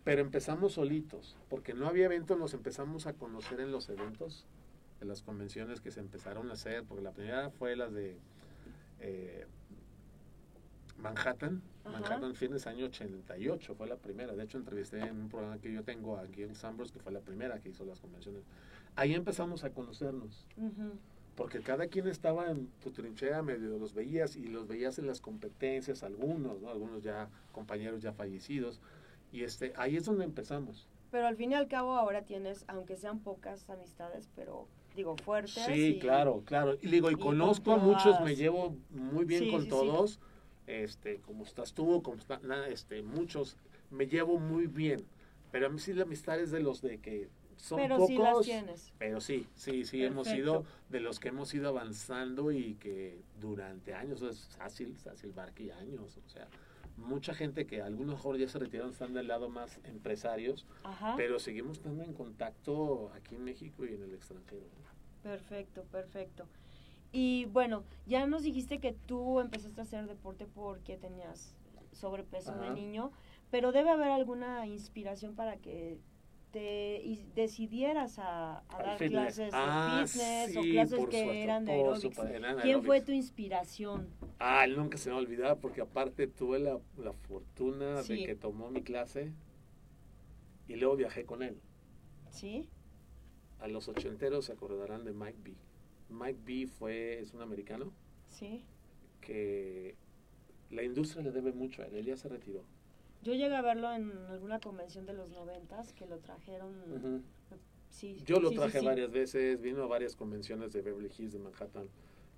pero 0.03 0.21
empezamos 0.21 0.73
solitos, 0.73 1.35
porque 1.49 1.73
no 1.73 1.87
había 1.87 2.05
eventos, 2.05 2.37
nos 2.37 2.53
empezamos 2.53 3.07
a 3.07 3.13
conocer 3.13 3.59
en 3.59 3.71
los 3.71 3.89
eventos, 3.89 4.45
en 5.01 5.07
las 5.07 5.23
convenciones 5.23 5.81
que 5.81 5.91
se 5.91 5.99
empezaron 5.99 6.49
a 6.51 6.53
hacer, 6.53 6.83
porque 6.83 7.03
la 7.03 7.11
primera 7.11 7.49
fue 7.49 7.75
las 7.75 7.91
de 7.91 8.17
eh, 8.99 9.45
Manhattan, 11.09 11.61
Ajá. 11.83 11.99
Manhattan 11.99 12.35
Fitness 12.35 12.67
año 12.67 12.85
88, 12.85 13.75
fue 13.75 13.87
la 13.87 13.95
primera. 13.97 14.33
De 14.33 14.43
hecho, 14.43 14.57
entrevisté 14.57 14.99
en 14.99 15.21
un 15.21 15.29
programa 15.29 15.57
que 15.59 15.71
yo 15.71 15.83
tengo 15.83 16.17
a 16.17 16.25
Gil 16.27 16.55
Sambros, 16.55 16.91
que 16.91 16.99
fue 16.99 17.11
la 17.11 17.21
primera 17.21 17.59
que 17.59 17.69
hizo 17.69 17.85
las 17.85 17.99
convenciones. 17.99 18.43
Ahí 18.95 19.13
empezamos 19.13 19.63
a 19.63 19.69
conocernos, 19.71 20.47
Ujú. 20.57 20.93
porque 21.35 21.59
cada 21.61 21.87
quien 21.87 22.07
estaba 22.07 22.49
en 22.49 22.67
tu 22.83 22.91
trinchera, 22.91 23.41
medio 23.43 23.77
los 23.77 23.93
veías 23.93 24.35
y 24.35 24.47
los 24.47 24.67
veías 24.67 24.97
en 24.99 25.07
las 25.07 25.21
competencias, 25.21 26.01
algunos, 26.03 26.61
¿no? 26.61 26.69
algunos 26.69 27.03
ya 27.03 27.29
compañeros 27.51 28.01
ya 28.01 28.13
fallecidos. 28.13 28.79
Y 29.31 29.43
este, 29.43 29.73
ahí 29.75 29.97
es 29.97 30.05
donde 30.05 30.23
empezamos. 30.23 30.87
Pero 31.11 31.27
al 31.27 31.35
fin 31.35 31.51
y 31.51 31.55
al 31.55 31.67
cabo 31.67 31.95
ahora 31.95 32.23
tienes, 32.23 32.63
aunque 32.67 32.95
sean 32.97 33.19
pocas 33.19 33.69
amistades, 33.69 34.29
pero 34.35 34.67
digo 34.95 35.15
fuertes. 35.17 35.53
Sí, 35.65 35.95
y- 35.95 35.99
claro, 35.99 36.41
claro. 36.45 36.75
Y 36.81 36.87
digo, 36.89 37.09
y 37.11 37.13
y 37.13 37.17
conozco 37.17 37.73
a 37.73 37.77
muchos, 37.77 38.19
me 38.21 38.35
llevo 38.35 38.75
muy 38.89 39.25
bien 39.25 39.43
Sí, 39.43 39.51
con 39.51 39.59
sí, 39.61 39.65
sí. 39.65 39.71
Este, 40.67 41.17
como 41.19 41.43
estás 41.43 41.73
tú, 41.73 42.01
como 42.01 42.17
está, 42.17 42.39
na- 42.39 42.67
este, 42.67 43.01
muchos, 43.03 43.55
me 43.91 44.07
llevo 44.07 44.39
muy 44.39 44.67
bien. 44.67 45.05
Pero 45.51 45.67
a 45.67 45.69
mí 45.69 45.79
sí 45.79 45.93
la 45.93 46.03
amistad 46.03 46.39
es 46.39 46.51
de 46.51 46.59
los 46.59 46.81
de 46.81 46.97
que 46.99 47.29
son 47.55 47.77
Pero 47.79 47.95
pocos. 47.97 48.07
sí 48.09 48.17
las 48.17 48.41
tienes. 48.41 48.93
Pero 48.97 49.21
sí, 49.21 49.47
sí, 49.55 49.85
sí, 49.85 50.03
hemos 50.03 50.27
sido 50.27 50.65
de 50.89 50.99
los 50.99 51.19
que 51.19 51.29
hemos 51.29 51.53
ido 51.53 51.69
avanzando 51.69 52.51
y 52.51 52.75
que 52.75 53.21
durante 53.39 53.93
años, 53.93 54.21
es 54.23 54.47
fácil, 54.57 54.95
fácil 54.97 55.31
Barque 55.31 55.71
años, 55.71 56.17
o 56.25 56.29
sea, 56.29 56.47
mucha 56.97 57.33
gente 57.33 57.65
que 57.65 57.81
algunos 57.81 58.19
jóvenes 58.21 58.47
ya 58.47 58.51
se 58.53 58.59
retiraron, 58.59 58.91
están 58.91 59.13
del 59.13 59.27
lado 59.27 59.49
más 59.49 59.79
empresarios, 59.85 60.65
Ajá. 60.83 61.13
pero 61.15 61.39
seguimos 61.39 61.77
estando 61.77 62.03
en 62.03 62.13
contacto 62.13 63.11
aquí 63.15 63.35
en 63.35 63.43
México 63.45 63.85
y 63.85 63.93
en 63.93 64.03
el 64.03 64.13
extranjero. 64.13 64.65
Perfecto, 65.23 65.83
perfecto. 65.91 66.45
Y 67.17 67.45
bueno, 67.45 67.83
ya 68.05 68.27
nos 68.27 68.43
dijiste 68.43 68.79
que 68.79 68.91
tú 68.91 69.39
empezaste 69.39 69.79
a 69.79 69.83
hacer 69.85 70.05
deporte 70.05 70.45
porque 70.45 70.97
tenías 70.97 71.55
sobrepeso 71.93 72.53
de 72.57 72.71
niño, 72.71 73.13
pero 73.51 73.71
debe 73.71 73.89
haber 73.89 74.09
alguna 74.11 74.67
inspiración 74.67 75.33
para 75.33 75.55
que 75.55 75.97
te 76.51 77.01
y- 77.01 77.25
decidieras 77.33 78.19
a, 78.19 78.63
dar 78.69 78.97
fitness. 78.97 79.11
clases 79.35 79.49
Ah, 79.53 80.01
de 80.01 80.07
fitness 80.07 80.57
o 80.57 80.61
clases 80.61 81.07
que 81.07 81.43
eran 81.43 81.63
de 81.63 81.71
aeróbics. 81.71 82.19
¿Quién 82.61 82.83
fue 82.83 82.99
tu 82.99 83.13
inspiración? 83.13 84.09
Ah, 84.39 84.65
él 84.65 84.75
nunca 84.75 84.97
se 84.97 85.07
me 85.07 85.13
va 85.13 85.19
a 85.19 85.23
olvidar 85.23 85.57
porque 85.59 85.79
aparte 85.79 86.27
tuve 86.27 86.59
la, 86.59 86.77
la 86.97 87.13
fortuna 87.13 88.03
Sí. 88.03 88.17
de 88.17 88.25
que 88.25 88.35
tomó 88.35 88.69
mi 88.71 88.83
clase 88.83 89.31
y 90.67 90.75
luego 90.75 90.97
viajé 90.97 91.25
con 91.25 91.43
él. 91.43 91.61
¿Sí? 92.29 92.69
A 93.61 93.69
los 93.69 93.87
ochenteros 93.87 94.43
se 94.45 94.51
acordarán 94.51 95.05
de 95.05 95.13
Mike 95.13 95.39
B. 95.43 95.55
Mike 96.09 96.39
B 96.45 96.67
fue, 96.67 97.19
es 97.19 97.33
un 97.33 97.41
americano 97.41 97.91
¿Sí? 98.29 98.63
que 99.21 99.95
la 100.71 100.83
industria 100.83 101.23
le 101.23 101.31
debe 101.31 101.51
mucho 101.51 101.81
a 101.81 101.85
él, 101.85 101.95
él 101.95 102.05
ya 102.05 102.17
se 102.17 102.29
retiró. 102.29 102.63
Yo 103.23 103.33
llegué 103.33 103.55
a 103.55 103.61
verlo 103.61 103.91
en 103.91 104.11
alguna 104.29 104.59
convención 104.59 105.05
de 105.05 105.13
los 105.13 105.31
noventas 105.31 105.93
que 105.93 106.05
lo 106.05 106.17
trajeron. 106.19 107.23
Sí, 107.89 108.15
Yo 108.25 108.39
lo 108.39 108.49
sí, 108.49 108.55
traje 108.55 108.79
sí. 108.79 108.85
varias 108.85 109.11
veces, 109.11 109.61
vino 109.61 109.83
a 109.83 109.87
varias 109.87 110.15
convenciones 110.15 110.73
de 110.73 110.81
Beverly 110.81 111.09
Hills, 111.17 111.33
de 111.33 111.39
Manhattan, 111.39 111.87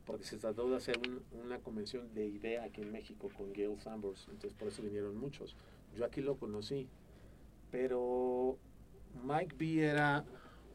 porque 0.06 0.24
se 0.24 0.38
trató 0.38 0.70
de 0.70 0.78
hacer 0.78 0.98
un- 0.98 1.24
una 1.44 1.60
convención 1.60 2.14
de 2.14 2.26
idea 2.28 2.64
aquí 2.64 2.82
en 2.82 2.92
México 2.92 3.30
con 3.36 3.52
Gail 3.54 3.78
Sambers, 3.80 4.28
entonces 4.30 4.54
por 4.54 4.68
eso 4.70 4.82
vinieron 4.82 5.18
muchos. 5.18 5.56
Yo 5.96 6.06
aquí 6.06 6.22
lo 6.22 6.38
conocí, 6.38 6.88
pero 7.72 8.58
Mike 9.24 9.56
B 9.58 9.84
era 9.84 10.26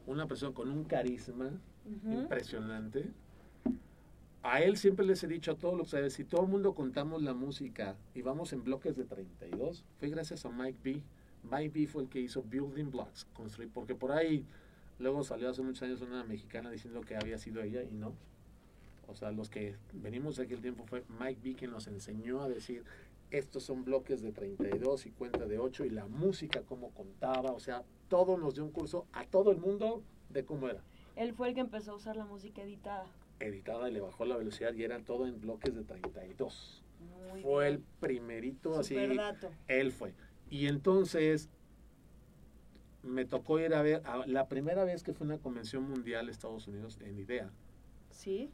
una 0.05 0.27
persona 0.27 0.53
con 0.53 0.69
un 0.69 0.83
carisma 0.83 1.59
Impresionante. 1.85 3.11
A 4.41 4.61
él 4.61 4.75
siempre 4.75 5.05
les 5.05 5.23
he 5.23 5.27
dicho 5.27 5.51
a 5.51 5.55
todos 5.55 5.77
los 5.77 5.91
que 5.91 6.09
si 6.09 6.25
todo 6.25 6.41
el 6.41 6.49
mundo 6.49 6.73
contamos 6.73 7.21
la 7.21 7.33
música 7.33 7.95
y 8.13 8.21
vamos 8.21 8.51
en 8.51 8.63
bloques 8.63 8.97
de 8.97 9.05
32, 9.05 9.85
fue 9.99 10.09
gracias 10.09 10.45
a 10.45 10.49
Mike 10.49 10.79
B. 10.83 11.01
Mike 11.49 11.71
B 11.73 11.87
fue 11.87 12.03
el 12.03 12.09
que 12.09 12.19
hizo 12.19 12.43
Building 12.43 12.91
Blocks, 12.91 13.25
construir, 13.33 13.69
porque 13.73 13.95
por 13.95 14.11
ahí 14.11 14.45
luego 14.99 15.23
salió 15.23 15.49
hace 15.49 15.61
muchos 15.61 15.83
años 15.83 16.01
una 16.01 16.25
mexicana 16.25 16.69
diciendo 16.71 17.01
que 17.01 17.15
había 17.15 17.37
sido 17.37 17.61
ella 17.61 17.83
y 17.83 17.91
no. 17.93 18.13
O 19.07 19.15
sea, 19.15 19.31
los 19.31 19.49
que 19.49 19.75
venimos 19.93 20.35
de 20.35 20.43
aquel 20.43 20.61
tiempo 20.61 20.85
fue 20.85 21.03
Mike 21.19 21.39
B 21.41 21.55
quien 21.55 21.71
nos 21.71 21.87
enseñó 21.87 22.41
a 22.41 22.49
decir, 22.49 22.83
estos 23.31 23.63
son 23.63 23.85
bloques 23.85 24.21
de 24.21 24.33
32 24.33 25.05
y 25.05 25.11
cuenta 25.11 25.45
de 25.45 25.57
8 25.57 25.85
y 25.85 25.89
la 25.89 26.05
música 26.07 26.63
cómo 26.63 26.91
contaba, 26.91 27.51
o 27.51 27.59
sea, 27.61 27.83
todo 28.09 28.37
nos 28.37 28.55
dio 28.55 28.65
un 28.65 28.71
curso 28.71 29.07
a 29.13 29.25
todo 29.25 29.51
el 29.51 29.57
mundo 29.57 30.03
de 30.29 30.43
cómo 30.43 30.67
era 30.67 30.83
Él 31.15 31.33
fue 31.33 31.49
el 31.49 31.53
que 31.55 31.61
empezó 31.61 31.91
a 31.91 31.95
usar 31.95 32.15
la 32.15 32.25
música 32.25 32.61
editada. 32.61 33.05
editada 33.39 33.89
y 33.89 33.93
le 33.93 33.99
bajó 34.01 34.23
la 34.25 34.37
velocidad 34.37 34.73
y 34.73 34.83
era 34.83 34.99
todo 34.99 35.27
en 35.27 35.39
bloques 35.41 35.75
de 35.75 35.83
32. 35.83 36.81
Muy 37.31 37.41
fue 37.41 37.67
el 37.67 37.79
primerito 37.99 38.79
así, 38.79 38.93
Super 38.95 39.15
dato. 39.17 39.51
él 39.67 39.91
fue. 39.91 40.13
Y 40.49 40.67
entonces 40.67 41.49
me 43.01 43.25
tocó 43.25 43.59
ir 43.59 43.73
a 43.73 43.81
ver, 43.81 44.01
a- 44.05 44.25
la 44.27 44.47
primera 44.47 44.85
vez 44.85 45.03
que 45.03 45.13
fue 45.13 45.25
una 45.27 45.37
convención 45.39 45.83
mundial 45.89 46.27
de 46.27 46.31
Estados 46.31 46.67
Unidos 46.67 46.97
en 47.01 47.19
IDEA, 47.19 47.49
¿Sí? 48.11 48.49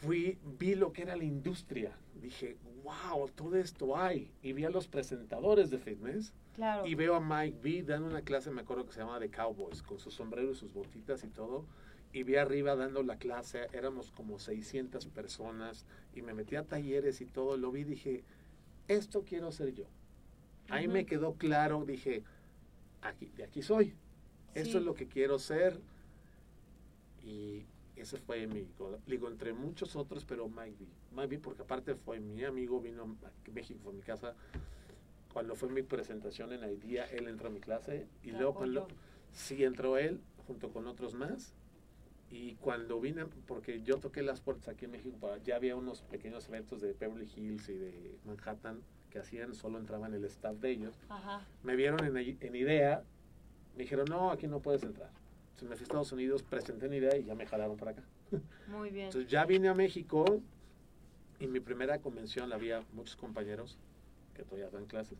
fui, 0.00 0.36
vi 0.58 0.74
lo 0.74 0.92
que 0.92 1.02
era 1.02 1.14
la 1.14 1.24
industria. 1.24 1.92
Dije, 2.20 2.56
wow, 2.82 3.28
todo 3.28 3.54
esto 3.56 3.96
hay. 3.96 4.32
Y 4.42 4.52
vi 4.52 4.64
a 4.64 4.70
los 4.70 4.88
presentadores 4.88 5.70
de 5.70 5.78
fitness. 5.78 6.32
Claro. 6.56 6.86
Y 6.86 6.94
veo 6.94 7.14
a 7.14 7.20
Mike 7.20 7.58
B 7.62 7.82
dando 7.82 8.08
una 8.08 8.22
clase, 8.22 8.50
me 8.50 8.62
acuerdo 8.62 8.86
que 8.86 8.92
se 8.92 9.00
llama 9.00 9.20
de 9.20 9.30
Cowboys, 9.30 9.82
con 9.82 9.98
su 9.98 10.10
sombrero 10.10 10.50
y 10.50 10.54
sus 10.54 10.72
botitas 10.72 11.22
y 11.22 11.28
todo. 11.28 11.64
Y 12.12 12.22
vi 12.22 12.36
arriba 12.36 12.74
dando 12.76 13.02
la 13.02 13.16
clase, 13.18 13.68
éramos 13.72 14.10
como 14.10 14.38
600 14.38 15.06
personas. 15.06 15.84
Y 16.14 16.22
me 16.22 16.32
metí 16.34 16.56
a 16.56 16.64
talleres 16.64 17.20
y 17.20 17.26
todo. 17.26 17.56
Lo 17.58 17.70
vi 17.72 17.80
y 17.82 17.84
dije, 17.84 18.24
esto 18.88 19.22
quiero 19.22 19.52
ser 19.52 19.74
yo. 19.74 19.84
Ahí 20.70 20.88
me 20.88 21.04
quedó 21.06 21.34
claro, 21.34 21.84
dije, 21.84 22.24
aquí, 23.02 23.26
de 23.36 23.44
aquí 23.44 23.62
soy. 23.62 23.94
Esto 24.54 24.72
Sí. 24.72 24.76
es 24.78 24.82
lo 24.84 24.94
que 24.94 25.06
quiero 25.06 25.38
ser. 25.38 25.78
Y 27.22 27.64
ese 27.96 28.16
fue 28.18 28.46
mi, 28.46 28.66
go- 28.78 28.98
digo, 29.06 29.28
entre 29.28 29.52
muchos 29.52 29.94
otros, 29.96 30.24
pero 30.24 30.48
Mike 30.48 30.76
B. 30.80 30.86
Mike 31.12 31.26
B, 31.36 31.38
porque 31.38 31.62
aparte 31.62 31.94
fue 31.94 32.18
mi 32.20 32.44
amigo, 32.44 32.80
vino 32.80 33.02
a 33.02 33.50
México, 33.52 33.80
fue 33.82 33.92
a 33.92 33.96
mi 33.96 34.02
casa. 34.02 34.34
Cuando 35.36 35.54
fue 35.54 35.68
mi 35.68 35.82
presentación 35.82 36.50
en 36.54 36.64
Idea, 36.64 37.04
él 37.12 37.28
entró 37.28 37.48
a 37.48 37.50
mi 37.50 37.60
clase. 37.60 38.06
Y 38.22 38.30
luego 38.30 38.54
cuando, 38.54 38.88
sí 39.32 39.64
entró 39.64 39.98
él, 39.98 40.18
junto 40.46 40.70
con 40.70 40.86
otros 40.86 41.12
más. 41.12 41.52
Y 42.30 42.54
cuando 42.54 42.98
vine, 43.02 43.26
porque 43.46 43.82
yo 43.82 43.98
toqué 43.98 44.22
las 44.22 44.40
puertas 44.40 44.68
aquí 44.68 44.86
en 44.86 44.92
México, 44.92 45.14
para- 45.20 45.36
ya 45.42 45.56
había 45.56 45.76
unos 45.76 46.00
pequeños 46.00 46.48
eventos 46.48 46.80
de 46.80 46.94
Beverly 46.94 47.28
Hills 47.36 47.68
y 47.68 47.74
de 47.74 48.18
Manhattan 48.24 48.80
que 49.10 49.18
hacían, 49.18 49.54
solo 49.54 49.76
entraban 49.78 50.14
el 50.14 50.24
staff 50.24 50.56
de 50.56 50.70
ellos 50.70 50.94
Ajá. 51.10 51.46
me 51.62 51.76
vieron 51.76 52.02
en, 52.06 52.16
en 52.16 52.56
idea, 52.56 53.04
me 53.76 53.82
dijeron, 53.82 54.06
no, 54.08 54.30
aquí 54.30 54.46
no 54.46 54.60
puedes 54.60 54.84
entrar. 54.84 55.10
Entonces 55.50 55.68
me 55.68 55.76
fui 55.76 55.82
a 55.82 55.88
Estados 55.88 56.12
Unidos, 56.12 56.42
presenté 56.44 56.86
en 56.86 56.94
idea 56.94 57.14
y 57.14 57.24
ya 57.24 57.34
me 57.34 57.44
jalaron 57.44 57.76
para 57.76 57.90
acá. 57.90 58.02
Muy 58.68 58.88
bien. 58.88 59.08
Entonces 59.08 59.30
ya 59.30 59.44
vine 59.44 59.68
a 59.68 59.74
México 59.74 60.40
y 61.38 61.46
mi 61.46 61.60
primera 61.60 61.98
convención 62.00 62.54
había 62.54 62.82
muchos 62.94 63.16
compañeros 63.16 63.76
que 64.36 64.44
todavía 64.44 64.70
dan 64.70 64.86
clases. 64.86 65.18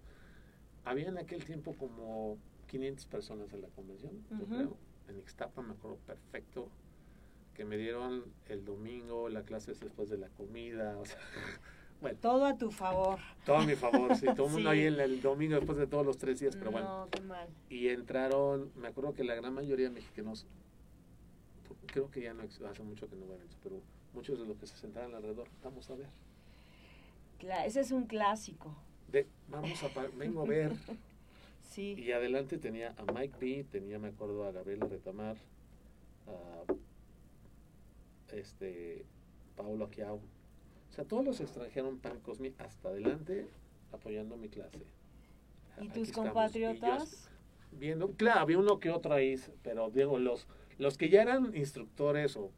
Había 0.84 1.08
en 1.08 1.18
aquel 1.18 1.44
tiempo 1.44 1.74
como 1.74 2.36
500 2.68 3.06
personas 3.06 3.52
en 3.52 3.62
la 3.62 3.68
convención, 3.68 4.12
yo 4.30 4.44
creo. 4.46 4.76
En 5.08 5.18
Ixtapa 5.18 5.62
me 5.62 5.72
acuerdo 5.72 5.98
perfecto 6.06 6.68
que 7.54 7.64
me 7.64 7.76
dieron 7.78 8.24
el 8.48 8.64
domingo, 8.64 9.28
la 9.28 9.42
clase 9.42 9.72
es 9.72 9.80
después 9.80 10.10
de 10.10 10.18
la 10.18 10.28
comida, 10.28 10.96
o 10.98 11.06
sea, 11.06 11.16
bueno, 12.02 12.18
Todo 12.20 12.44
a 12.44 12.56
tu 12.58 12.70
favor. 12.70 13.18
todo 13.46 13.56
a 13.56 13.64
mi 13.64 13.74
favor, 13.74 14.14
sí, 14.16 14.26
todo 14.36 14.46
el 14.48 14.52
mundo 14.52 14.70
ahí 14.70 14.82
en 14.82 15.00
el 15.00 15.22
domingo 15.22 15.56
después 15.56 15.78
de 15.78 15.86
todos 15.86 16.04
los 16.04 16.18
tres 16.18 16.38
días, 16.40 16.54
pero 16.56 16.70
bueno. 16.70 17.04
No, 17.04 17.10
qué 17.10 17.20
mal. 17.22 17.48
Y 17.70 17.88
entraron, 17.88 18.70
me 18.76 18.88
acuerdo 18.88 19.14
que 19.14 19.24
la 19.24 19.34
gran 19.34 19.54
mayoría 19.54 19.88
de 19.88 19.94
mexicanos, 19.94 20.46
creo 21.86 22.10
que 22.10 22.20
ya 22.20 22.34
no 22.34 22.42
hace 22.42 22.82
mucho 22.82 23.08
que 23.08 23.16
no 23.16 23.24
eso, 23.24 23.56
pero 23.62 23.80
muchos 24.12 24.38
de 24.38 24.44
los 24.44 24.58
que 24.58 24.66
se 24.66 24.76
sentaban 24.76 25.14
alrededor, 25.14 25.48
vamos 25.64 25.88
a 25.90 25.94
ver. 25.94 26.08
Ese 27.64 27.80
es 27.80 27.90
un 27.90 28.06
clásico. 28.06 28.74
De, 29.12 29.26
vamos 29.48 29.82
a, 29.82 29.88
vengo 30.16 30.42
a 30.42 30.46
ver. 30.46 30.72
Sí. 31.62 31.94
Y 31.98 32.12
adelante 32.12 32.56
tenía 32.56 32.94
a 32.96 33.12
Mike 33.12 33.36
B, 33.38 33.66
tenía, 33.70 33.98
me 33.98 34.08
acuerdo, 34.08 34.44
a 34.44 34.52
Gabriela 34.52 34.86
Retamar, 34.86 35.36
a 36.26 36.64
este, 38.34 39.04
Paulo 39.56 39.84
Aquiao. 39.84 40.16
O 40.16 40.92
sea, 40.94 41.04
todos 41.04 41.24
los 41.24 41.40
extranjeros 41.40 41.98
Pan 42.00 42.18
Cosmi 42.20 42.54
hasta 42.58 42.88
adelante 42.88 43.46
apoyando 43.92 44.36
mi 44.36 44.48
clase. 44.48 44.78
¿Y 45.80 45.88
Aquí 45.88 45.88
tus 45.88 46.08
estamos. 46.08 46.08
Y 46.08 46.60
yo 46.60 46.68
compatriotas? 46.70 47.28
viendo, 47.72 48.10
claro, 48.12 48.40
había 48.40 48.58
uno 48.58 48.78
que 48.80 48.90
otro 48.90 49.12
ahí, 49.12 49.38
pero 49.62 49.90
digo, 49.90 50.18
los, 50.18 50.46
los 50.78 50.96
que 50.96 51.10
ya 51.10 51.20
eran 51.22 51.54
instructores 51.54 52.36
o, 52.36 52.50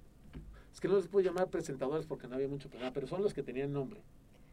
es 0.72 0.80
que 0.80 0.87
no 0.87 0.96
les 0.96 1.08
puedo 1.08 1.24
llamar 1.26 1.48
presentadores 1.48 2.06
porque 2.06 2.28
no 2.28 2.37
había 2.37 2.46
mucho 2.46 2.68
programa, 2.68 2.92
pero 2.92 3.08
son 3.08 3.22
los 3.22 3.34
que 3.34 3.42
tenían 3.42 3.72
nombre, 3.72 4.00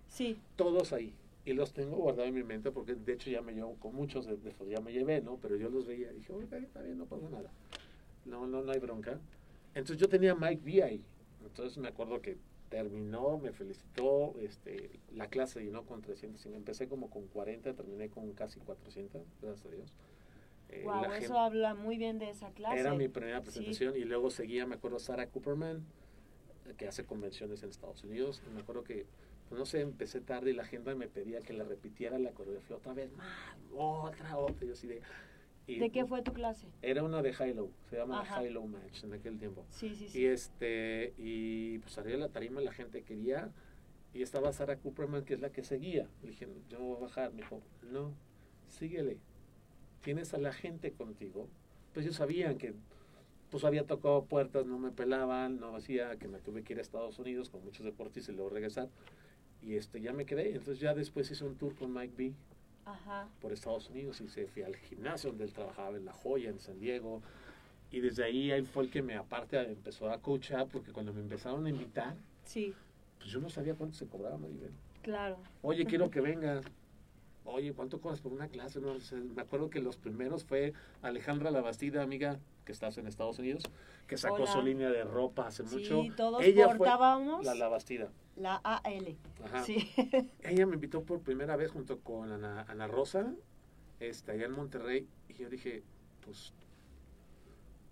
Sí. 0.08 0.38
todos 0.56 0.92
ahí. 0.94 1.14
Y 1.46 1.54
los 1.54 1.74
tengo 1.74 1.98
guardados 1.98 2.30
en 2.30 2.34
mi 2.36 2.44
mente 2.44 2.72
porque 2.72 2.96
de 2.96 3.14
hecho 3.14 3.30
ya 3.30 3.42
me 3.42 3.54
llevo 3.54 3.76
con 3.76 3.94
muchos, 3.94 4.26
de, 4.26 4.38
ya 4.68 4.80
me 4.82 4.92
llevé, 4.92 5.22
¿no? 5.22 5.38
Pero 5.38 5.56
yo 5.58 5.70
los 5.70 5.86
veía 5.86 6.12
y 6.12 6.16
dije, 6.16 6.34
ok, 6.34 6.52
está 6.54 6.82
bien, 6.82 6.98
no 6.98 7.06
pasa 7.06 7.30
nada. 7.30 7.52
No, 8.26 8.48
no, 8.48 8.64
no 8.64 8.72
hay 8.72 8.80
bronca. 8.80 9.20
Entonces 9.76 9.98
yo 9.98 10.10
tenía 10.10 10.34
Mike 10.34 10.62
B 10.66 10.84
ahí. 10.84 11.04
Entonces 11.46 11.78
me 11.78 11.88
acuerdo 11.90 12.20
que 12.22 12.38
terminó, 12.70 13.38
me 13.38 13.52
felicitó, 13.52 14.34
este, 14.42 14.90
la 15.14 15.28
clase 15.28 15.64
llenó 15.64 15.84
con 15.84 16.02
300 16.02 16.44
y 16.48 16.54
empecé 16.56 16.88
como 16.88 17.12
con 17.12 17.28
40, 17.28 17.74
terminé 17.76 18.10
con 18.10 18.32
casi 18.34 18.60
400, 18.62 19.22
gracias 19.42 19.66
a 19.68 19.70
Dios. 19.70 19.94
Eh, 20.70 20.82
Wow, 20.84 21.04
eso 21.04 21.12
gente- 21.12 21.38
habla 21.38 21.76
muy 21.76 21.98
bien 22.00 22.18
de 22.18 22.32
esa 22.32 22.50
clase. 22.50 22.80
era 22.80 22.96
mi 22.96 23.08
primera 23.08 23.38
Sí. 23.40 23.44
presentación 23.46 23.96
y 23.96 24.04
luego 24.04 24.32
seguía, 24.32 24.66
me 24.66 24.76
acuerdo, 24.76 24.98
Sarah 24.98 25.28
Cooperman, 25.28 25.86
que 26.78 26.88
hace 26.88 27.06
convenciones 27.06 27.62
en 27.62 27.70
Estados 27.70 28.04
Unidos. 28.04 28.42
Y 28.50 28.54
me 28.56 28.62
acuerdo 28.62 28.84
que, 28.84 29.06
pues, 29.50 29.60
no 29.60 29.66
sé, 29.66 29.82
empecé 29.82 30.22
tarde 30.22 30.52
y 30.52 30.54
la 30.54 30.66
gente 30.66 30.94
me 30.96 31.08
pedía 31.08 31.40
que 31.40 31.54
la 31.54 31.64
repitiera 31.64 32.18
la 32.20 32.32
coreografía 32.32 32.76
otra 32.78 32.94
vez 32.94 33.12
más, 33.14 33.28
otra, 33.74 34.38
otra. 34.38 34.64
Y 34.66 34.68
yo 34.68 34.74
así 34.74 34.88
de... 34.88 35.02
y 35.68 35.80
¿De 35.80 35.90
qué 35.90 36.06
fue 36.06 36.22
tu 36.22 36.34
clase? 36.34 36.68
Era 36.82 37.04
una 37.04 37.22
de 37.22 37.34
High-Low, 37.34 37.72
se 37.90 37.98
llama. 37.98 38.26
High-Low 38.26 38.68
Match 38.68 39.04
en 39.04 39.14
aquel 39.14 39.38
tiempo. 39.38 39.66
Sí, 39.70 39.96
sí, 39.96 40.06
Y 40.06 40.08
sí. 40.10 40.26
este, 40.26 41.14
y 41.18 41.80
pues 41.80 41.98
arriba 41.98 42.18
de 42.18 42.22
la 42.22 42.30
tarima 42.30 42.62
la 42.62 42.74
gente 42.74 43.04
quería, 43.04 43.52
y 44.14 44.22
estaba 44.22 44.54
Sarah 44.54 44.78
Cooperman, 44.78 45.26
que 45.26 45.34
es 45.34 45.42
la 45.42 45.52
que 45.52 45.62
seguía. 45.62 46.08
Le 46.24 46.30
dije, 46.30 46.48
yo 46.70 46.80
no 46.80 46.86
voy 46.86 46.98
a 46.98 47.02
bajar. 47.02 47.34
Me 47.34 47.42
dijo, 47.42 47.62
no, 47.92 48.14
síguele. 48.70 49.18
Tienes 50.02 50.34
a 50.34 50.38
la 50.38 50.54
gente 50.54 50.92
contigo. 50.94 51.50
Pues 51.94 52.06
ellos 52.06 52.16
sabían 52.16 52.58
que 52.58 52.74
pues 53.52 53.66
había 53.66 53.86
tocado 53.86 54.24
puertas, 54.24 54.66
no 54.66 54.80
me 54.80 54.92
pelaban, 54.92 55.60
no 55.60 55.76
hacía 55.76 56.18
que 56.18 56.30
me 56.30 56.40
tuve 56.40 56.64
que 56.64 56.74
ir 56.74 56.80
a 56.80 56.82
Estados 56.82 57.20
Unidos 57.20 57.50
con 57.50 57.64
muchos 57.64 57.86
deportistas 57.86 58.34
y 58.34 58.38
luego 58.38 58.50
regresar. 58.52 58.88
Y 59.66 59.76
este, 59.76 60.00
ya 60.00 60.14
me 60.14 60.26
quedé. 60.26 60.50
Entonces 60.52 60.80
ya 60.80 60.94
después 60.94 61.30
hice 61.32 61.44
un 61.44 61.56
tour 61.56 61.76
con 61.76 61.92
Mike 61.92 62.14
B 62.16 62.34
Ajá. 62.86 63.28
por 63.42 63.52
Estados 63.52 63.90
Unidos 63.90 64.22
y 64.22 64.28
se 64.30 64.46
fui 64.48 64.62
al 64.62 64.76
gimnasio 64.76 65.32
donde 65.32 65.46
él 65.46 65.54
trabajaba 65.54 65.98
en 65.98 66.06
La 66.06 66.14
Joya, 66.14 66.50
en 66.50 66.60
San 66.60 66.80
Diego. 66.80 67.22
Y 67.92 68.00
desde 68.00 68.24
ahí 68.24 68.52
él 68.52 68.66
fue 68.68 68.84
el 68.84 68.92
que 68.92 69.02
me, 69.02 69.16
aparte, 69.16 69.60
empezó 69.60 70.10
a 70.12 70.20
coachar, 70.22 70.68
porque 70.68 70.92
cuando 70.92 71.14
me 71.14 71.22
empezaron 71.22 71.66
a 71.66 71.70
invitar, 71.70 72.16
Sí, 72.44 72.74
pues 73.18 73.30
yo 73.32 73.40
no 73.40 73.50
sabía 73.50 73.74
cuánto 73.74 73.96
se 73.98 74.06
cobraba, 74.06 74.38
Maribel. 74.38 74.72
claro. 75.02 75.38
Oye, 75.64 75.86
quiero 75.86 76.10
que 76.12 76.22
venga. 76.22 76.62
Oye, 77.46 77.74
¿cuánto 77.74 78.02
cobras 78.02 78.22
por 78.22 78.34
una 78.34 78.48
clase? 78.48 78.80
No, 78.82 79.00
sé. 79.00 79.16
me 79.16 79.42
acuerdo 79.42 79.70
que 79.70 79.80
los 79.80 79.98
primeros 79.98 80.44
fue 80.44 80.74
Alejandra 81.04 81.52
Labastida, 81.52 82.02
amiga, 82.02 82.40
que 82.66 82.72
estás 82.72 82.98
en 82.98 83.06
Estados 83.08 83.38
Unidos, 83.40 83.64
que 84.08 84.18
sacó 84.18 84.36
Hola. 84.44 84.48
su 84.52 84.62
línea 84.64 84.90
de 84.90 85.04
ropa 85.04 85.48
hace 85.48 85.62
mucho. 85.64 86.02
Sí, 86.02 86.12
todos 86.18 86.44
Ella 86.44 86.70
fue 86.70 86.78
portábamos 86.80 87.46
la 87.46 87.54
Labastida. 87.56 88.10
La 88.36 88.56
AL. 88.58 89.16
Ajá. 89.44 89.64
Sí. 89.64 89.90
Ella 90.44 90.66
me 90.66 90.76
invitó 90.76 91.04
por 91.04 91.22
primera 91.22 91.56
vez 91.56 91.72
junto 91.72 92.00
con 92.00 92.32
Ana, 92.32 92.66
Ana 92.68 92.88
Rosa, 92.88 93.34
este, 94.00 94.32
allá 94.32 94.46
en 94.46 94.52
Monterrey, 94.52 95.08
y 95.30 95.34
yo 95.36 95.50
dije, 95.50 95.84
pues, 96.26 96.54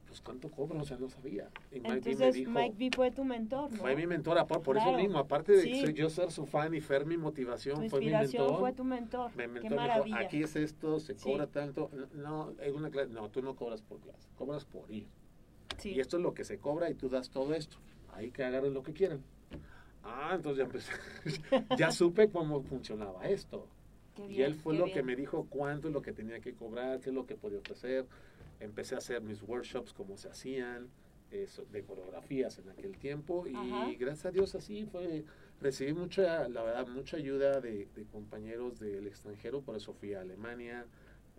pues 0.08 0.22
¿cuánto 0.22 0.52
cobro? 0.52 0.80
O 0.80 0.84
sea, 0.86 0.98
no 0.98 1.10
sabía. 1.10 1.50
Y 1.72 1.76
Mike 1.76 1.82
B 1.82 1.90
me 1.90 1.96
Entonces 1.96 2.34
dijo, 2.36 2.52
Mike 2.52 2.76
B 2.78 2.90
fue 2.96 3.12
tu 3.12 3.24
mentor, 3.24 3.72
¿no? 3.72 3.78
fue 3.78 3.96
mi 3.96 4.06
mentora, 4.06 4.46
por, 4.46 4.62
por 4.62 4.78
eso 4.78 4.92
mismo, 4.94 5.18
aparte 5.18 5.54
de 5.54 5.62
Sí. 5.64 5.72
que 5.72 5.82
soy 5.82 5.94
yo 5.94 6.10
ser 6.10 6.32
su 6.32 6.46
fan 6.46 6.74
y 6.74 6.82
ser 6.82 7.06
mi 7.06 7.18
motivación, 7.18 7.82
Tu 7.84 7.90
fue 7.90 8.00
mi 8.00 8.06
inspiración 8.08 8.44
mentor. 8.44 8.60
fue 8.60 8.74
tu 8.74 8.84
mentor. 8.84 9.32
Me 9.36 9.44
Qué 9.44 9.48
mentó, 9.48 9.62
me 9.70 9.70
dijo, 9.70 9.76
maravilla. 9.88 10.20
aquí 10.20 10.44
es 10.44 10.56
esto, 10.56 11.00
se 11.00 11.16
Sí. 11.16 11.24
cobra 11.24 11.48
tanto. 11.48 11.90
No, 12.14 12.52
es 12.62 12.74
una 12.74 12.90
clase, 12.92 13.10
no, 13.12 13.30
tú 13.30 13.42
no 13.42 13.56
cobras 13.56 13.82
por 13.82 14.00
clase, 14.02 14.28
cobras 14.38 14.66
por 14.66 14.92
ir. 14.92 15.08
Sí. 15.78 15.92
Y 15.92 16.00
esto 16.00 16.18
es 16.18 16.24
lo 16.24 16.34
que 16.36 16.44
se 16.44 16.60
cobra 16.60 16.90
y 16.90 16.94
tú 16.94 17.10
das 17.10 17.30
todo 17.30 17.54
esto. 17.56 17.78
Ahí 18.14 18.30
que 18.30 18.44
agarren 18.44 18.74
lo 18.76 18.84
que 18.84 18.94
quieran. 18.94 19.24
Ah, 20.04 20.34
entonces 20.36 20.58
ya 20.58 20.64
empecé. 20.66 20.92
ya 21.78 21.92
supe 21.92 22.30
cómo 22.30 22.62
funcionaba 22.64 23.28
esto. 23.28 23.68
Qué 24.16 24.26
y 24.26 24.28
bien, 24.30 24.52
él 24.52 24.56
fue 24.56 24.76
lo 24.76 24.86
bien. 24.86 24.98
que 24.98 25.04
me 25.04 25.16
dijo 25.16 25.48
cuánto 25.50 25.88
es 25.88 25.94
lo 25.94 26.02
que 26.02 26.12
tenía 26.14 26.40
que 26.40 26.54
cobrar, 26.54 27.00
qué 27.00 27.10
es 27.10 27.16
lo 27.16 27.26
que 27.26 27.36
podía 27.36 27.60
ofrecer. 27.60 28.06
Empecé 28.60 28.96
a 28.96 29.00
hacer 29.00 29.22
mis 29.22 29.42
workshops, 29.42 29.94
cómo 29.94 30.18
se 30.18 30.30
hacían, 30.30 30.90
eso, 31.32 31.66
de 31.72 31.84
coreografías 31.84 32.60
en 32.60 32.70
aquel 32.70 32.98
tiempo. 32.98 33.48
Y 33.48 33.56
Ajá. 33.56 33.92
gracias 33.98 34.26
a 34.28 34.32
Dios 34.32 34.56
así 34.56 34.86
fue. 34.86 35.24
Recibí 35.62 35.94
mucha, 35.94 36.48
la 36.50 36.62
verdad, 36.64 36.88
mucha 36.88 37.18
ayuda 37.18 37.60
de, 37.62 37.88
de 37.96 38.04
compañeros 38.06 38.80
del 38.80 39.08
extranjero, 39.08 39.62
por 39.62 39.76
eso 39.76 39.94
fui 39.94 40.14
a 40.14 40.22
Alemania. 40.22 40.86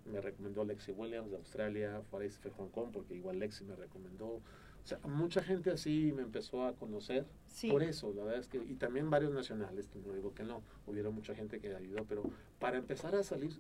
Me 0.07 0.21
recomendó 0.21 0.65
Lexi 0.65 0.93
Williams 0.93 1.31
de 1.31 1.37
Australia, 1.37 2.03
fue 2.11 2.27
a 2.27 2.51
Hong 2.57 2.69
Kong, 2.69 2.91
porque 2.93 3.15
igual 3.15 3.39
Lexi 3.39 3.65
me 3.65 3.75
recomendó. 3.77 4.41
O 4.85 4.87
sea, 4.87 4.99
mucha 5.05 5.43
gente 5.43 5.71
así 5.71 6.13
me 6.15 6.23
empezó 6.23 6.65
a 6.65 6.75
conocer. 6.75 7.25
Sí. 7.47 7.71
Por 7.71 7.83
eso, 7.83 8.13
la 8.13 8.23
verdad 8.25 8.41
es 8.41 8.49
que, 8.49 8.59
y 8.59 8.75
también 8.75 9.09
varios 9.09 9.33
nacionales, 9.33 9.89
no 10.05 10.13
digo 10.13 10.35
que 10.35 10.43
no, 10.43 10.63
hubiera 10.87 11.09
mucha 11.09 11.35
gente 11.35 11.59
que 11.59 11.75
ayudó, 11.75 12.05
pero 12.05 12.23
para 12.59 12.77
empezar 12.77 13.15
a 13.15 13.23
salir 13.23 13.53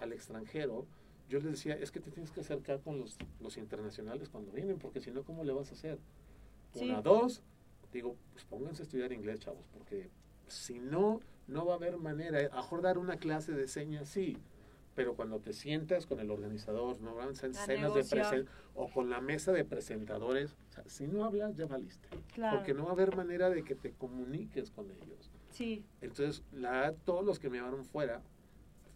al 0.00 0.12
extranjero, 0.12 0.86
yo 1.28 1.38
les 1.38 1.52
decía, 1.52 1.74
es 1.74 1.92
que 1.92 2.00
te 2.00 2.10
tienes 2.10 2.32
que 2.32 2.40
acercar 2.40 2.80
con 2.80 2.98
los, 2.98 3.16
los 3.40 3.56
internacionales 3.56 4.28
cuando 4.28 4.50
vienen, 4.50 4.78
porque 4.78 5.00
si 5.00 5.12
no, 5.12 5.22
¿cómo 5.22 5.44
le 5.44 5.52
vas 5.52 5.70
a 5.70 5.74
hacer? 5.74 5.98
Sí. 6.72 6.86
Una, 6.86 7.00
dos, 7.02 7.42
digo, 7.92 8.16
pues 8.32 8.44
pónganse 8.44 8.82
a 8.82 8.84
estudiar 8.84 9.12
inglés, 9.12 9.40
chavos, 9.40 9.64
porque 9.72 10.10
si 10.48 10.80
no, 10.80 11.20
no 11.46 11.64
va 11.64 11.74
a 11.74 11.76
haber 11.76 11.98
manera, 11.98 12.50
a 12.52 12.80
dar 12.80 12.98
una 12.98 13.16
clase 13.16 13.52
de 13.52 13.68
señas, 13.68 14.08
sí, 14.08 14.36
pero 14.94 15.14
cuando 15.14 15.40
te 15.40 15.52
sientas 15.52 16.06
con 16.06 16.20
el 16.20 16.30
organizador, 16.30 17.00
no 17.00 17.14
van 17.14 17.34
cenas 17.34 17.66
de 17.66 17.78
negociar. 17.78 18.32
presen- 18.34 18.46
o 18.74 18.88
con 18.90 19.10
la 19.10 19.20
mesa 19.20 19.52
de 19.52 19.64
presentadores, 19.64 20.56
o 20.70 20.72
sea, 20.72 20.84
si 20.86 21.06
no 21.06 21.24
hablas 21.24 21.56
ya 21.56 21.66
valiste, 21.66 22.08
Claro. 22.34 22.58
porque 22.58 22.74
no 22.74 22.84
va 22.84 22.90
a 22.90 22.92
haber 22.92 23.16
manera 23.16 23.50
de 23.50 23.62
que 23.64 23.74
te 23.74 23.92
comuniques 23.92 24.70
con 24.70 24.90
ellos. 24.90 25.30
Sí, 25.50 25.84
Entonces, 26.00 26.42
la, 26.52 26.92
todos 27.04 27.24
los 27.24 27.38
que 27.38 27.48
me 27.50 27.58
llevaron 27.58 27.84
fuera 27.84 28.20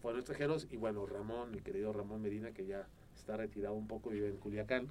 fueron 0.00 0.20
extranjeros 0.20 0.66
y 0.70 0.76
bueno, 0.76 1.06
Ramón, 1.06 1.50
mi 1.50 1.60
querido 1.60 1.92
Ramón 1.92 2.22
Medina, 2.22 2.52
que 2.52 2.66
ya 2.66 2.86
está 3.16 3.36
retirado 3.36 3.74
un 3.74 3.86
poco, 3.88 4.10
vive 4.10 4.28
en 4.28 4.36
Culiacán, 4.36 4.88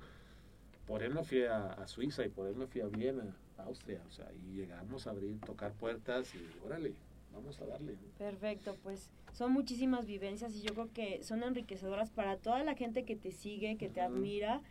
por 0.86 1.04
él 1.04 1.14
me 1.14 1.24
fui 1.24 1.44
a, 1.44 1.68
a 1.74 1.88
Suiza 1.88 2.26
y 2.26 2.30
por 2.30 2.48
él 2.48 2.56
me 2.56 2.68
fui 2.68 2.82
a 2.82 2.88
Viena, 2.88 3.36
a 3.58 3.64
Austria, 3.64 4.02
o 4.08 4.12
sea, 4.12 4.30
y 4.34 4.54
llegamos 4.54 5.08
a 5.08 5.12
abrir, 5.12 5.40
tocar 5.42 5.74
puertas 5.74 6.34
y 6.36 6.46
órale, 6.66 6.94
vamos 7.34 7.60
a 7.62 7.66
darle. 7.66 7.96
perfecto. 8.18 8.76
Pues 8.84 9.10
son 9.34 9.52
muchísimas 9.52 10.06
vivencias 10.06 10.54
y 10.56 10.62
yo 10.62 10.74
creo 10.74 10.90
que 10.94 11.24
son 11.24 11.44
enriquecedoras 11.44 12.10
para 12.12 12.38
toda 12.38 12.64
la 12.64 12.76
gente 12.76 13.04
que 13.04 13.16
te 13.16 13.32
sigue, 13.32 13.78
que 13.78 13.90
te 13.90 14.02
admira, 14.02 14.62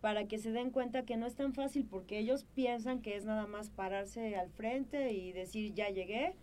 para 0.00 0.26
que 0.26 0.38
se 0.38 0.52
den 0.52 0.70
cuenta 0.70 1.04
que 1.04 1.16
no 1.16 1.26
es 1.26 1.34
tan 1.34 1.52
fácil 1.54 1.86
porque 1.88 2.18
ellos 2.18 2.44
piensan 2.54 3.00
que 3.02 3.16
es 3.16 3.24
nada 3.24 3.46
más 3.46 3.70
pararse 3.70 4.36
al 4.36 4.50
frente 4.50 5.12
y 5.12 5.32
decir 5.32 5.72
ya 5.74 5.88
llegué, 5.90 6.34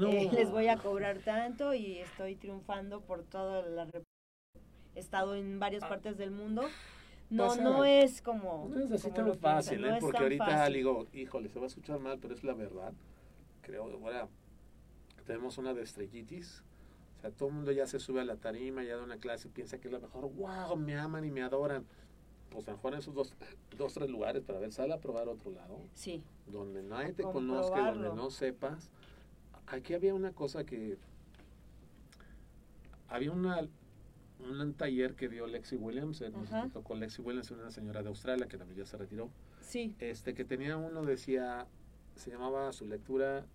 eh, 0.00 0.28
les 0.32 0.50
voy 0.50 0.68
a 0.68 0.76
cobrar 0.76 1.18
tanto 1.18 1.74
y 1.74 1.98
estoy 1.98 2.36
triunfando 2.36 3.00
por 3.00 3.22
toda 3.24 3.62
la 3.66 3.86
rep- 3.86 4.04
he 4.94 5.00
estado 5.00 5.34
en 5.34 5.58
varias 5.58 5.82
Ah. 5.84 5.88
partes 5.88 6.16
del 6.18 6.30
mundo. 6.30 6.62
No, 7.30 7.46
Pasa- 7.48 7.62
no 7.62 7.84
es 7.84 8.22
como. 8.22 8.68
No 8.68 8.80
es 8.80 8.90
así 8.90 9.04
como 9.10 9.14
tan 9.14 9.24
piensan, 9.24 9.40
fácil, 9.40 9.80
no 9.82 9.94
¿eh? 9.94 9.98
porque 10.00 10.18
ahorita 10.18 10.46
fácil. 10.46 10.74
digo, 10.74 11.06
híjole, 11.12 11.48
se 11.48 11.58
va 11.60 11.66
a 11.66 11.68
escuchar 11.68 12.00
mal, 12.00 12.18
pero 12.20 12.34
es 12.34 12.42
la 12.42 12.54
verdad. 12.54 12.92
Creo, 13.62 13.84
ahora 13.84 14.28
tenemos 15.30 15.58
una 15.58 15.72
de 15.74 15.82
estrellitis. 15.82 16.64
O 17.16 17.20
sea, 17.20 17.30
todo 17.30 17.50
el 17.50 17.54
mundo 17.54 17.70
ya 17.70 17.86
se 17.86 18.00
sube 18.00 18.20
a 18.20 18.24
la 18.24 18.34
tarima, 18.34 18.82
ya 18.82 18.96
da 18.96 19.04
una 19.04 19.18
clase 19.18 19.46
y 19.46 19.50
piensa 19.52 19.78
que 19.78 19.86
es 19.86 19.92
la 19.92 20.00
mejor. 20.00 20.28
¡Wow! 20.34 20.76
Me 20.76 20.96
aman 20.96 21.24
y 21.24 21.30
me 21.30 21.40
adoran. 21.42 21.86
Pues 22.50 22.66
mejor 22.66 22.94
en 22.94 22.98
esos 22.98 23.14
dos, 23.14 23.32
dos, 23.78 23.94
tres 23.94 24.10
lugares, 24.10 24.42
para 24.42 24.58
ver, 24.58 24.72
sal 24.72 24.90
a 24.90 24.98
probar 24.98 25.28
otro 25.28 25.52
lado, 25.52 25.78
Sí, 25.94 26.24
donde 26.48 26.82
nadie 26.82 27.12
te 27.12 27.22
conozca, 27.22 27.92
donde 27.92 28.08
no 28.08 28.30
sepas. 28.30 28.90
Aquí 29.68 29.94
había 29.94 30.14
una 30.14 30.32
cosa 30.32 30.64
que. 30.66 30.98
Había 33.06 33.30
una, 33.30 33.68
un 34.40 34.74
taller 34.74 35.14
que 35.14 35.28
dio 35.28 35.46
Lexi 35.46 35.76
Williams, 35.76 36.22
eh, 36.22 36.30
nos 36.30 36.72
tocó 36.72 36.96
Lexi 36.96 37.22
Williams, 37.22 37.52
una 37.52 37.70
señora 37.70 38.02
de 38.02 38.08
Australia 38.08 38.48
que 38.48 38.58
también 38.58 38.78
ya 38.78 38.86
se 38.86 38.96
retiró 38.96 39.30
sí. 39.60 39.94
este 39.98 40.34
que 40.34 40.44
tenía 40.44 40.76
uno 40.76 41.04
decía 41.04 41.66
se 42.14 42.30
llamaba 42.30 42.72
su 42.72 42.86
lectura 42.86 43.46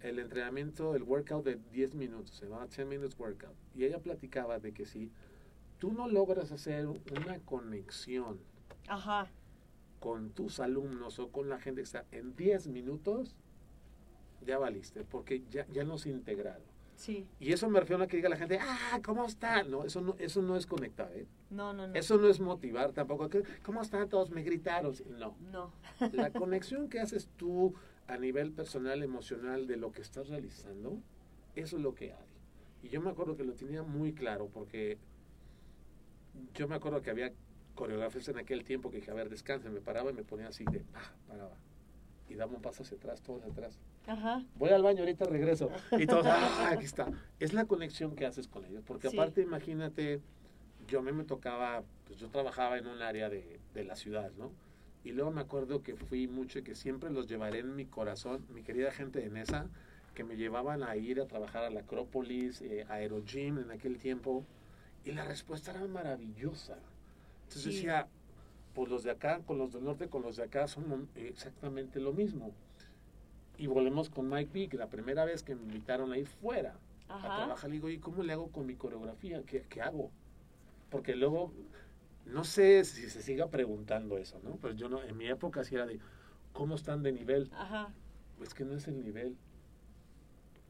el 0.00 0.18
entrenamiento 0.18 0.94
el 0.94 1.02
workout 1.02 1.44
de 1.44 1.56
10 1.72 1.94
minutos 1.94 2.36
se 2.36 2.44
llamaba 2.46 2.66
10 2.66 2.86
minutes 2.86 3.18
workout 3.18 3.54
y 3.74 3.84
ella 3.84 3.98
platicaba 3.98 4.58
de 4.58 4.72
que 4.72 4.86
si 4.86 5.10
tú 5.78 5.92
no 5.92 6.08
logras 6.08 6.52
hacer 6.52 6.86
una 6.86 7.38
conexión 7.44 8.38
Ajá. 8.88 9.28
con 10.00 10.30
tus 10.30 10.60
alumnos 10.60 11.18
o 11.18 11.30
con 11.30 11.48
la 11.48 11.58
gente 11.60 11.80
que 11.80 11.84
está 11.86 12.04
en 12.12 12.36
10 12.36 12.68
minutos 12.68 13.34
ya 14.46 14.58
valiste 14.58 15.04
porque 15.04 15.42
ya, 15.50 15.66
ya 15.72 15.84
no 15.84 15.98
se 15.98 16.10
integraron 16.10 16.66
Sí. 16.94 17.28
y 17.38 17.52
eso 17.52 17.68
me 17.70 17.78
refiero 17.78 18.02
a 18.02 18.08
que 18.08 18.16
diga 18.16 18.28
la 18.28 18.36
gente 18.36 18.58
ah 18.60 19.00
cómo 19.04 19.24
está 19.24 19.62
no 19.62 19.84
eso 19.84 20.00
no 20.00 20.16
eso 20.18 20.42
no 20.42 20.56
es 20.56 20.66
conectar 20.66 21.08
¿eh? 21.12 21.28
No, 21.48 21.72
no, 21.72 21.86
no. 21.86 21.94
eso 21.94 22.16
no 22.18 22.26
es 22.28 22.40
motivar 22.40 22.92
tampoco 22.92 23.28
cómo 23.62 23.82
están 23.82 24.08
todos 24.08 24.30
me 24.30 24.42
gritaron 24.42 24.92
no 25.16 25.36
No. 25.52 25.72
la 26.12 26.30
conexión 26.32 26.88
que 26.88 26.98
haces 26.98 27.28
tú 27.36 27.72
a 28.08 28.16
nivel 28.16 28.50
personal, 28.52 29.02
emocional 29.02 29.66
de 29.66 29.76
lo 29.76 29.92
que 29.92 30.00
estás 30.02 30.28
realizando, 30.28 30.98
eso 31.54 31.76
es 31.76 31.82
lo 31.82 31.94
que 31.94 32.12
hay. 32.12 32.26
Y 32.82 32.88
yo 32.88 33.00
me 33.00 33.10
acuerdo 33.10 33.36
que 33.36 33.44
lo 33.44 33.52
tenía 33.54 33.82
muy 33.82 34.12
claro 34.12 34.48
porque 34.52 34.98
yo 36.54 36.68
me 36.68 36.74
acuerdo 36.74 37.02
que 37.02 37.10
había 37.10 37.32
coreografías 37.74 38.28
en 38.28 38.38
aquel 38.38 38.64
tiempo 38.64 38.90
que 38.90 38.96
dije, 38.96 39.10
a 39.10 39.14
ver, 39.14 39.28
descansen, 39.28 39.72
me 39.72 39.80
paraba 39.80 40.10
y 40.10 40.14
me 40.14 40.24
ponía 40.24 40.48
así 40.48 40.64
de, 40.64 40.82
ah, 40.94 41.12
paraba. 41.28 41.56
Y 42.28 42.34
daba 42.34 42.52
un 42.54 42.60
paso 42.62 42.82
hacia 42.82 42.96
atrás, 42.96 43.22
todos 43.22 43.44
atrás. 43.44 43.78
Ajá. 44.06 44.42
Voy 44.56 44.70
al 44.70 44.82
baño, 44.82 45.00
ahorita 45.00 45.24
regreso. 45.26 45.70
Y 45.92 46.06
todos, 46.06 46.26
ah, 46.26 46.68
aquí 46.72 46.84
está. 46.84 47.08
Es 47.40 47.52
la 47.52 47.66
conexión 47.66 48.14
que 48.16 48.26
haces 48.26 48.48
con 48.48 48.64
ellos. 48.64 48.82
Porque 48.86 49.08
Sí. 49.10 49.16
aparte, 49.16 49.42
imagínate, 49.42 50.20
yo 50.86 51.00
a 51.00 51.02
mí 51.02 51.12
me 51.12 51.24
tocaba, 51.24 51.82
pues 52.06 52.18
yo 52.18 52.28
trabajaba 52.28 52.78
en 52.78 52.86
un 52.86 53.00
área 53.02 53.28
de, 53.28 53.60
de 53.74 53.84
la 53.84 53.96
ciudad, 53.96 54.30
¿no? 54.38 54.50
Y 55.08 55.12
luego 55.12 55.30
me 55.30 55.40
acuerdo 55.40 55.82
que 55.82 55.96
fui 55.96 56.28
mucho 56.28 56.58
y 56.58 56.62
que 56.62 56.74
siempre 56.74 57.08
los 57.08 57.26
llevaré 57.28 57.60
en 57.60 57.74
mi 57.74 57.86
corazón, 57.86 58.44
mi 58.52 58.62
querida 58.62 58.90
gente 58.90 59.20
de 59.20 59.30
Nesa, 59.30 59.64
que 60.14 60.22
me 60.22 60.36
llevaban 60.36 60.82
a 60.82 60.96
ir 60.96 61.18
a 61.18 61.26
trabajar 61.26 61.64
a 61.64 61.70
la 61.70 61.80
Acrópolis, 61.80 62.60
eh, 62.60 62.84
a 62.90 62.96
Aerogym 62.96 63.56
en 63.58 63.70
aquel 63.70 63.96
tiempo. 63.96 64.44
Y 65.06 65.12
la 65.12 65.24
respuesta 65.24 65.70
era 65.70 65.86
maravillosa. 65.86 66.76
Entonces 67.44 67.62
Sí. 67.62 67.70
decía, 67.70 68.06
pues 68.74 68.90
los 68.90 69.02
de 69.02 69.12
acá, 69.12 69.40
con 69.46 69.56
los 69.56 69.72
del 69.72 69.84
norte, 69.84 70.08
con 70.10 70.20
los 70.20 70.36
de 70.36 70.42
acá 70.42 70.68
son 70.68 71.08
exactamente 71.16 72.00
lo 72.00 72.12
mismo. 72.12 72.52
Y 73.56 73.66
volvemos 73.66 74.10
con 74.10 74.28
Mike 74.28 74.50
B, 74.52 74.68
que 74.68 74.76
la 74.76 74.88
primera 74.88 75.24
vez 75.24 75.42
que 75.42 75.54
me 75.54 75.62
invitaron 75.62 76.12
a 76.12 76.18
ir 76.18 76.26
fuera 76.26 76.74
a 77.08 77.34
trabajar, 77.34 77.70
le 77.70 77.76
digo, 77.76 77.88
¿y 77.88 77.96
cómo 77.96 78.22
le 78.22 78.34
hago 78.34 78.48
con 78.48 78.66
mi 78.66 78.74
coreografía? 78.74 79.42
¿Qué, 79.46 79.62
qué 79.70 79.80
hago? 79.80 80.10
Porque 80.90 81.16
luego, 81.16 81.50
no 82.28 82.44
sé 82.44 82.84
si 82.84 83.08
se 83.10 83.22
siga 83.22 83.48
preguntando 83.48 84.18
eso, 84.18 84.40
¿no? 84.42 84.56
Pues 84.56 84.76
yo 84.76 84.88
no, 84.88 85.02
en 85.02 85.16
mi 85.16 85.26
época 85.28 85.64
sí 85.64 85.74
era 85.74 85.86
de, 85.86 85.98
¿cómo 86.52 86.74
están 86.74 87.02
de 87.02 87.12
nivel? 87.12 87.50
Ajá. 87.54 87.92
Pues 88.36 88.54
que 88.54 88.64
no 88.64 88.74
es 88.74 88.86
el 88.88 89.02
nivel. 89.02 89.36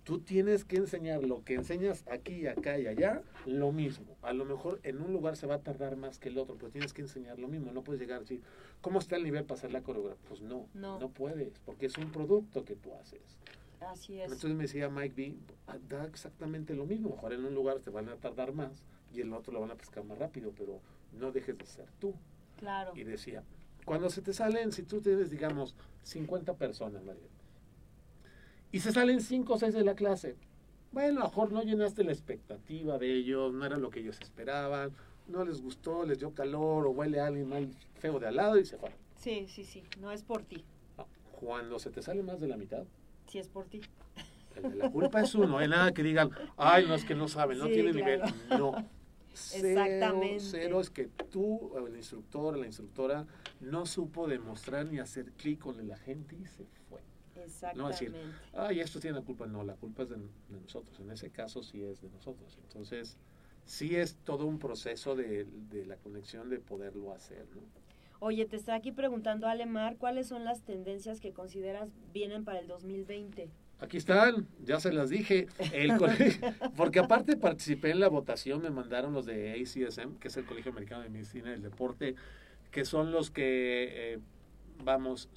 Tú 0.04 0.20
tienes 0.20 0.64
que 0.64 0.76
enseñar 0.76 1.22
lo 1.22 1.44
que 1.44 1.52
enseñas 1.54 2.02
aquí, 2.10 2.46
acá 2.46 2.78
y 2.78 2.86
allá, 2.86 3.22
lo 3.44 3.72
mismo. 3.72 4.16
A 4.22 4.32
lo 4.32 4.46
mejor 4.46 4.80
en 4.82 5.02
un 5.02 5.12
lugar 5.12 5.36
se 5.36 5.46
va 5.46 5.56
a 5.56 5.60
tardar 5.62 5.96
más 5.96 6.18
que 6.18 6.30
el 6.30 6.38
otro, 6.38 6.56
pero 6.56 6.70
tienes 6.70 6.94
que 6.94 7.02
enseñar 7.02 7.38
lo 7.38 7.46
mismo. 7.46 7.72
No 7.72 7.84
puedes 7.84 8.00
llegar 8.00 8.22
así, 8.22 8.40
¿cómo 8.80 9.00
está 9.00 9.16
el 9.16 9.24
nivel 9.24 9.44
para 9.44 9.58
hacer 9.58 9.70
la 9.70 9.82
coreografía? 9.82 10.24
Pues 10.26 10.40
no, 10.40 10.66
No. 10.72 10.98
no, 10.98 11.10
puedes, 11.10 11.58
porque 11.66 11.86
es 11.86 11.98
un 11.98 12.10
producto 12.10 12.64
que 12.64 12.74
tú 12.74 12.94
haces. 12.94 13.20
Así 13.80 14.14
es. 14.18 14.24
Entonces 14.32 14.54
me 14.54 14.62
decía 14.62 14.88
Mike 14.88 15.14
B, 15.14 15.34
"Ah, 15.66 15.76
da 15.88 16.06
exactamente 16.06 16.74
lo 16.74 16.86
mismo. 16.86 17.10
Mejor 17.10 17.34
en 17.34 17.44
un 17.44 17.54
lugar 17.54 17.80
te 17.80 17.90
van 17.90 18.08
a 18.08 18.16
tardar 18.16 18.52
más 18.54 18.82
y 19.12 19.20
en 19.20 19.26
el 19.28 19.34
otro 19.34 19.52
lo 19.52 19.60
van 19.60 19.70
a 19.72 19.76
pescar 19.76 20.04
más 20.04 20.16
rápido, 20.18 20.52
pero 20.56 20.80
no 21.12 21.32
dejes 21.32 21.56
de 21.58 21.66
ser 21.66 21.86
tú. 21.98 22.14
Claro. 22.58 22.92
Y 22.96 23.04
decía, 23.04 23.42
cuando 23.84 24.10
se 24.10 24.22
te 24.22 24.32
salen, 24.32 24.72
si 24.72 24.82
tú 24.82 25.00
tienes, 25.00 25.30
digamos, 25.30 25.74
50 26.02 26.54
personas, 26.54 27.04
María, 27.04 27.22
y 28.72 28.80
se 28.80 28.92
salen 28.92 29.20
5 29.20 29.54
o 29.54 29.58
6 29.58 29.74
de 29.74 29.84
la 29.84 29.94
clase, 29.94 30.36
bueno, 30.92 31.20
a 31.20 31.24
lo 31.24 31.28
mejor 31.30 31.52
no 31.52 31.62
llenaste 31.62 32.04
la 32.04 32.12
expectativa 32.12 32.98
de 32.98 33.12
ellos, 33.14 33.52
no 33.52 33.64
era 33.64 33.76
lo 33.76 33.90
que 33.90 34.00
ellos 34.00 34.18
esperaban, 34.20 34.90
no 35.26 35.44
les 35.44 35.60
gustó, 35.60 36.04
les 36.04 36.18
dio 36.18 36.34
calor 36.34 36.86
o 36.86 36.90
huele 36.90 37.20
a 37.20 37.26
alguien 37.26 37.48
mal 37.48 37.68
feo 37.98 38.18
de 38.18 38.26
al 38.28 38.36
lado 38.36 38.58
y 38.58 38.64
se 38.64 38.76
fueron. 38.78 38.96
Sí, 39.16 39.46
sí, 39.48 39.64
sí. 39.64 39.84
No 40.00 40.10
es 40.10 40.22
por 40.22 40.42
ti. 40.42 40.64
No, 40.96 41.06
Cuando 41.32 41.78
se 41.78 41.90
te 41.90 42.02
sale 42.02 42.22
más 42.22 42.40
de 42.40 42.48
la 42.48 42.56
mitad, 42.56 42.84
Sí 43.26 43.38
es 43.38 43.48
por 43.48 43.66
ti. 43.66 43.80
el 44.56 44.70
de 44.70 44.76
la 44.76 44.90
culpa 44.90 45.20
es 45.20 45.34
uno, 45.34 45.46
no 45.46 45.58
hay 45.58 45.68
nada 45.68 45.92
que 45.92 46.02
digan, 46.02 46.30
ay, 46.56 46.86
no 46.86 46.94
es 46.94 47.04
que 47.04 47.14
no 47.14 47.28
saben, 47.28 47.58
no 47.58 47.66
Sí, 47.66 47.72
tienen 47.74 47.92
claro. 47.92 48.06
nivel. 48.26 48.34
No. 48.58 48.86
Cero, 49.34 49.68
Exactamente. 49.68 50.40
Cero 50.40 50.80
es 50.80 50.90
que 50.90 51.06
tú, 51.30 51.72
el 51.76 51.96
instructor, 51.96 52.56
la 52.56 52.66
instructora, 52.66 53.26
no 53.60 53.86
supo 53.86 54.26
demostrar 54.26 54.86
ni 54.86 54.98
hacer 54.98 55.32
clic 55.32 55.60
con 55.60 55.86
la 55.86 55.96
gente 55.96 56.36
y 56.36 56.46
se 56.46 56.64
fue. 56.88 57.00
No 57.76 57.88
decir, 57.88 58.08
Exactamente. 58.08 58.36
ay, 58.52 58.80
esto 58.80 58.98
tiene 58.98 59.20
la 59.20 59.24
culpa. 59.24 59.46
No, 59.46 59.62
la 59.62 59.74
culpa 59.74 60.02
es 60.02 60.08
de, 60.08 60.16
de 60.16 60.60
nosotros. 60.60 60.98
En 60.98 61.10
ese 61.10 61.30
caso 61.30 61.62
sí 61.62 61.82
es 61.84 62.00
de 62.00 62.10
nosotros. 62.10 62.58
Entonces, 62.62 63.16
sí 63.64 63.94
es 63.94 64.16
todo 64.24 64.46
un 64.46 64.58
proceso 64.58 65.14
de, 65.14 65.44
de 65.44 65.86
la 65.86 65.96
conexión 65.96 66.50
de 66.50 66.58
poderlo 66.58 67.12
hacer, 67.12 67.46
¿no? 67.54 67.62
Oye, 68.20 68.44
te 68.46 68.56
está 68.56 68.74
aquí 68.74 68.90
preguntando 68.90 69.46
Alemar, 69.46 69.96
¿cuáles 69.96 70.26
son 70.26 70.44
las 70.44 70.62
tendencias 70.62 71.20
que 71.20 71.32
consideras 71.32 71.88
vienen 72.12 72.44
para 72.44 72.58
el 72.58 72.66
2020? 72.66 73.48
Aquí 73.80 73.96
están, 73.96 74.48
ya 74.64 74.80
se 74.80 74.92
las 74.92 75.08
dije. 75.10 75.46
El 75.72 75.96
colegio- 75.96 76.40
porque 76.76 76.98
aparte 76.98 77.36
participé 77.36 77.90
en 77.90 78.00
la 78.00 78.08
votación, 78.08 78.60
me 78.60 78.70
mandaron 78.70 79.12
los 79.12 79.24
de 79.26 79.52
ACSM, 79.52 80.16
que 80.18 80.28
es 80.28 80.36
el 80.36 80.44
Colegio 80.44 80.72
Americano 80.72 81.02
de 81.02 81.10
Medicina 81.10 81.48
y 81.48 81.52
del 81.52 81.62
Deporte, 81.62 82.14
que 82.72 82.84
son 82.84 83.12
los 83.12 83.30
que, 83.30 84.14
eh, 84.14 84.18
vamos, 84.84 85.28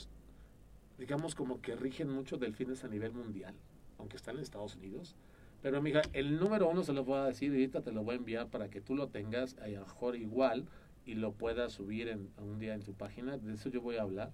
digamos 0.97 1.35
como 1.35 1.61
que 1.61 1.75
rigen 1.75 2.09
mucho 2.09 2.37
del 2.37 2.53
fitness 2.55 2.83
a 2.83 2.87
nivel 2.87 3.11
mundial, 3.13 3.53
aunque 3.99 4.17
están 4.17 4.35
en 4.37 4.41
Estados 4.41 4.75
Unidos. 4.75 5.15
Pero 5.61 5.77
amiga, 5.77 6.01
el 6.13 6.39
número 6.39 6.67
uno 6.67 6.81
se 6.83 6.93
lo 6.93 7.03
voy 7.05 7.19
a 7.19 7.25
decir, 7.25 7.51
ahorita 7.51 7.81
te 7.81 7.91
lo 7.91 8.03
voy 8.03 8.15
a 8.15 8.17
enviar 8.17 8.47
para 8.49 8.69
que 8.69 8.81
tú 8.81 8.95
lo 8.95 9.07
tengas 9.09 9.55
a 9.59 9.67
lo 9.67 9.81
mejor 9.81 10.15
igual 10.15 10.65
y 11.05 11.13
lo 11.13 11.31
puedas 11.33 11.73
subir 11.73 12.07
en, 12.07 12.29
un 12.39 12.57
día 12.57 12.73
en 12.73 12.81
tu 12.81 12.93
página. 12.93 13.37
De 13.37 13.53
eso 13.53 13.69
yo 13.69 13.81
voy 13.81 13.97
a 13.97 14.01
hablar. 14.01 14.31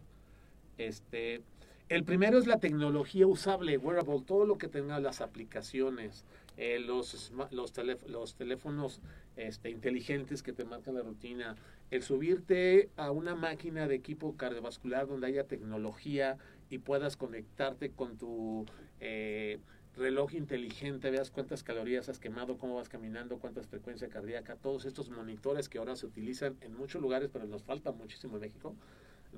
Este, 0.77 1.41
el 1.89 2.03
primero 2.03 2.37
es 2.37 2.47
la 2.47 2.59
tecnología 2.59 3.27
usable, 3.27 3.77
wearable, 3.77 4.21
todo 4.25 4.45
lo 4.45 4.57
que 4.57 4.67
tenga 4.67 4.99
las 4.99 5.21
aplicaciones, 5.21 6.25
eh, 6.57 6.79
los, 6.79 7.31
los, 7.51 7.73
telé- 7.73 8.05
los 8.07 8.35
teléfonos 8.35 9.01
este, 9.37 9.69
inteligentes 9.69 10.43
que 10.43 10.53
te 10.53 10.65
marcan 10.65 10.95
la 10.95 11.01
rutina, 11.01 11.55
el 11.91 12.03
subirte 12.03 12.89
a 12.97 13.11
una 13.11 13.35
máquina 13.35 13.87
de 13.87 13.95
equipo 13.95 14.35
cardiovascular 14.35 15.07
donde 15.07 15.27
haya 15.27 15.45
tecnología 15.45 16.37
y 16.69 16.79
puedas 16.79 17.15
conectarte 17.15 17.91
con 17.91 18.17
tu, 18.17 18.65
eh, 18.99 19.59
reloj 19.95 20.33
inteligente, 20.35 21.09
veas 21.09 21.31
cuántas 21.31 21.63
calorías 21.63 22.07
has 22.09 22.19
quemado, 22.19 22.57
cómo 22.57 22.75
vas 22.75 22.89
caminando, 22.89 23.39
cuántas 23.39 23.67
frecuencia 23.67 24.09
cardíaca, 24.09 24.55
todos 24.55 24.85
estos 24.85 25.09
monitores 25.09 25.69
que 25.69 25.79
ahora 25.79 25.95
se 25.95 26.05
utilizan 26.05 26.55
en 26.61 26.75
muchos 26.75 27.01
lugares, 27.01 27.29
pero 27.33 27.47
nos 27.47 27.63
falta 27.63 27.91
muchísimo 27.91 28.35
en 28.35 28.41
México, 28.41 28.75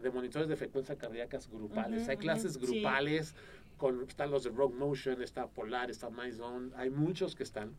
de 0.02 0.12
monitores 0.12 0.48
de 0.48 0.56
frecuencia 0.56 0.98
cardíacas 0.98 1.50
grupales. 1.50 2.04
Ujú, 2.04 2.12
hay 2.12 2.18
clases 2.18 2.56
ujú, 2.58 2.66
sí. 2.66 2.74
grupales, 2.74 3.36
con, 3.78 4.04
están 4.08 4.32
los 4.32 4.44
de 4.44 4.50
Rogue 4.50 4.76
Motion, 4.76 5.22
está 5.22 5.48
Polar, 5.48 5.90
está 5.90 6.10
MyZone, 6.10 6.72
hay 6.76 6.90
muchos 6.90 7.36
que 7.36 7.44
están. 7.44 7.74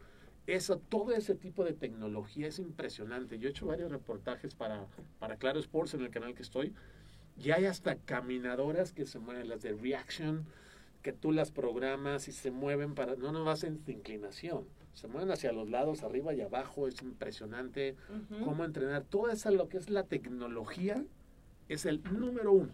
Eso, 0.47 0.79
todo 0.79 1.13
ese 1.13 1.35
tipo 1.35 1.65
de 1.65 1.75
tecnología 1.75 2.49
es 2.49 2.59
impresionante. 2.59 3.39
Yo 3.39 3.49
he 3.49 3.51
hecho 3.51 3.67
varios 3.67 3.91
reportajes 3.91 4.55
para, 4.55 4.87
para 5.19 5.37
Claro 5.37 5.61
Sports 5.61 5.95
en 5.95 6.01
el 6.01 6.11
canal 6.11 6.35
que 6.35 6.43
estoy. 6.43 6.75
Y 7.37 7.53
hay 7.53 7.67
hasta 7.67 7.97
caminadoras 7.97 8.93
que 8.93 9.07
se 9.07 9.19
mueven, 9.19 9.49
las 9.49 9.63
de 9.63 9.73
Reaction, 9.73 10.47
que 11.03 11.13
tú 11.13 11.33
las 11.33 11.51
programas 11.51 12.29
y 12.29 12.33
se 12.33 12.51
mueven 12.51 12.95
para, 12.95 13.17
no 13.17 13.33
nomás 13.33 13.65
en 13.65 13.81
inclinación, 13.87 14.67
se 14.93 15.09
mueven 15.09 15.31
hacia 15.31 15.53
los 15.53 15.71
lados, 15.71 16.03
arriba 16.03 16.35
y 16.35 16.41
abajo, 16.41 16.89
es 16.89 17.01
impresionante 17.03 17.97
Ujú. 18.09 18.45
cómo 18.45 18.65
entrenar. 18.65 19.05
Toda 19.05 19.33
esa 19.33 19.51
lo 19.51 19.69
que 19.69 19.79
es 19.79 19.89
la 19.89 20.05
tecnología 20.05 21.03
es 21.71 21.87
el 21.87 22.03
número 22.03 22.53
uno. 22.53 22.73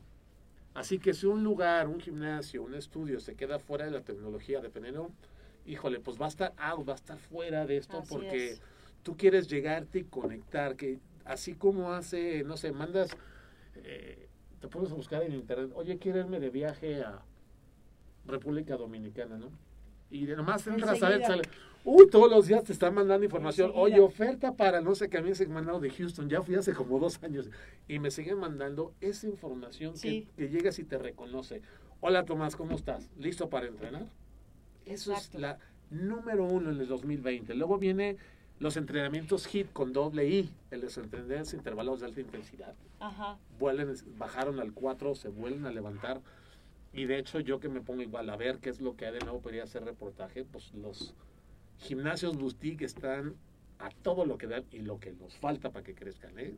Así 0.74 0.98
que 0.98 1.12
si 1.12 1.26
un 1.26 1.44
lugar, 1.44 1.86
un 1.86 2.00
gimnasio, 2.00 2.62
un 2.62 2.74
estudio 2.74 3.20
se 3.20 3.34
queda 3.34 3.58
fuera 3.58 3.84
de 3.84 3.90
la 3.90 4.00
tecnología, 4.00 4.60
dependiendo, 4.60 5.10
híjole, 5.66 6.00
pues 6.00 6.20
va 6.20 6.24
a 6.24 6.28
estar 6.28 6.54
out, 6.56 6.88
va 6.88 6.94
a 6.94 6.96
estar 6.96 7.18
fuera 7.18 7.66
de 7.66 7.76
esto 7.76 7.98
Así 7.98 8.08
porque 8.08 8.50
es. 8.52 8.62
tú 9.02 9.16
quieres 9.16 9.48
llegarte 9.48 10.00
y 10.00 10.04
conectar, 10.04 10.76
que 10.76 10.98
así 11.26 11.54
como 11.54 11.92
hace, 11.92 12.42
no 12.44 12.56
sé, 12.56 12.72
mandas, 12.72 13.16
eh, 13.76 14.28
te 14.60 14.68
pones 14.68 14.90
a 14.90 14.94
buscar 14.94 15.22
en 15.22 15.32
internet, 15.32 15.70
oye, 15.74 15.98
quiero 15.98 16.20
irme 16.20 16.40
de 16.40 16.48
viaje 16.50 17.02
a 17.02 17.22
República 18.26 18.76
Dominicana, 18.76 19.36
¿no? 19.36 19.50
Y 20.10 20.24
de 20.24 20.36
nomás 20.36 20.66
entras 20.66 21.02
a 21.02 21.08
ver, 21.10 21.22
sale, 21.22 21.42
uy, 21.86 22.10
todos 22.10 22.28
los 22.28 22.48
días 22.48 22.64
te 22.64 22.72
están 22.72 22.94
mandando 22.94 23.24
información, 23.24 23.70
oye, 23.74 24.00
oferta 24.00 24.56
para, 24.56 24.80
no 24.80 24.96
sé, 24.96 25.08
qué 25.08 25.18
a 25.18 25.22
mí 25.22 25.32
se 25.36 25.44
han 25.44 25.52
mandado 25.52 25.78
de 25.78 25.88
Houston, 25.90 26.28
ya 26.28 26.42
fui 26.42 26.56
hace 26.56 26.74
como 26.74 26.98
dos 26.98 27.22
años, 27.22 27.48
y 27.86 28.00
me 28.00 28.10
siguen 28.10 28.38
mandando 28.38 28.92
esa 29.00 29.28
información 29.28 29.96
Sí. 29.96 30.26
que, 30.36 30.46
que 30.46 30.48
llegas 30.50 30.80
y 30.80 30.84
te 30.84 30.98
reconoce. 30.98 31.62
Hola 32.00 32.24
Tomás, 32.24 32.56
¿cómo 32.56 32.74
estás? 32.74 33.08
¿Listo 33.16 33.48
para 33.48 33.68
entrenar? 33.68 34.04
Eso 34.84 35.12
Exacto. 35.12 35.38
es 35.38 35.40
la 35.40 35.58
número 35.90 36.44
uno 36.44 36.72
en 36.72 36.80
el 36.80 36.88
2020. 36.88 37.54
Luego 37.54 37.78
viene 37.78 38.16
los 38.58 38.76
entrenamientos 38.76 39.46
HIT 39.46 39.72
con 39.72 39.92
doble 39.92 40.28
I, 40.28 40.50
el 40.72 40.82
entrenamientos 40.82 41.54
intervalos 41.54 42.00
de 42.00 42.06
alta 42.06 42.20
intensidad. 42.20 42.74
Ajá. 42.98 43.38
Vuelven, 43.60 43.94
bajaron 44.18 44.58
al 44.58 44.72
4, 44.72 45.14
se 45.14 45.28
vuelven 45.28 45.66
a 45.66 45.70
levantar. 45.70 46.20
Y 46.92 47.04
de 47.04 47.18
hecho, 47.18 47.38
yo 47.38 47.60
que 47.60 47.68
me 47.68 47.80
pongo 47.80 48.02
igual 48.02 48.28
a 48.28 48.36
ver 48.36 48.58
qué 48.58 48.70
es 48.70 48.80
lo 48.80 48.96
que 48.96 49.06
hay 49.06 49.12
de 49.12 49.20
nuevo, 49.20 49.40
podría 49.40 49.64
hacer 49.64 49.84
reportaje, 49.84 50.44
pues 50.44 50.72
los 50.74 51.14
gimnasios 51.78 52.36
boutique 52.36 52.84
están 52.84 53.34
a 53.78 53.90
todo 53.90 54.24
lo 54.24 54.38
que 54.38 54.46
dan 54.46 54.64
y 54.70 54.78
lo 54.78 54.98
que 54.98 55.12
nos 55.12 55.36
falta 55.36 55.70
para 55.70 55.84
que 55.84 55.94
crezcan, 55.94 56.38
¿eh? 56.38 56.54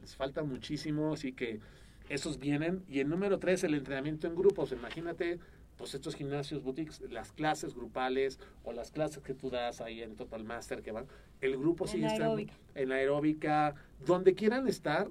Les 0.00 0.14
falta 0.14 0.42
muchísimo, 0.42 1.12
así 1.12 1.32
que 1.32 1.60
esos 2.08 2.38
vienen. 2.38 2.84
Y 2.88 3.00
el 3.00 3.08
número 3.08 3.38
tres, 3.38 3.64
el 3.64 3.74
entrenamiento 3.74 4.26
en 4.26 4.34
grupos. 4.34 4.72
Imagínate, 4.72 5.38
pues 5.76 5.94
estos 5.94 6.14
gimnasios 6.14 6.62
boutiques, 6.62 7.00
las 7.10 7.32
clases 7.32 7.74
grupales 7.74 8.38
o 8.64 8.72
las 8.72 8.90
clases 8.90 9.22
que 9.22 9.34
tú 9.34 9.50
das 9.50 9.80
ahí 9.80 10.02
en 10.02 10.14
Total 10.16 10.44
Master 10.44 10.82
que 10.82 10.92
van, 10.92 11.06
el 11.40 11.56
grupo 11.56 11.84
En 11.84 11.90
sigue 11.90 12.06
estando 12.06 12.42
en 12.74 12.92
aeróbica, 12.92 13.74
donde 14.06 14.34
quieran 14.34 14.68
estar, 14.68 15.08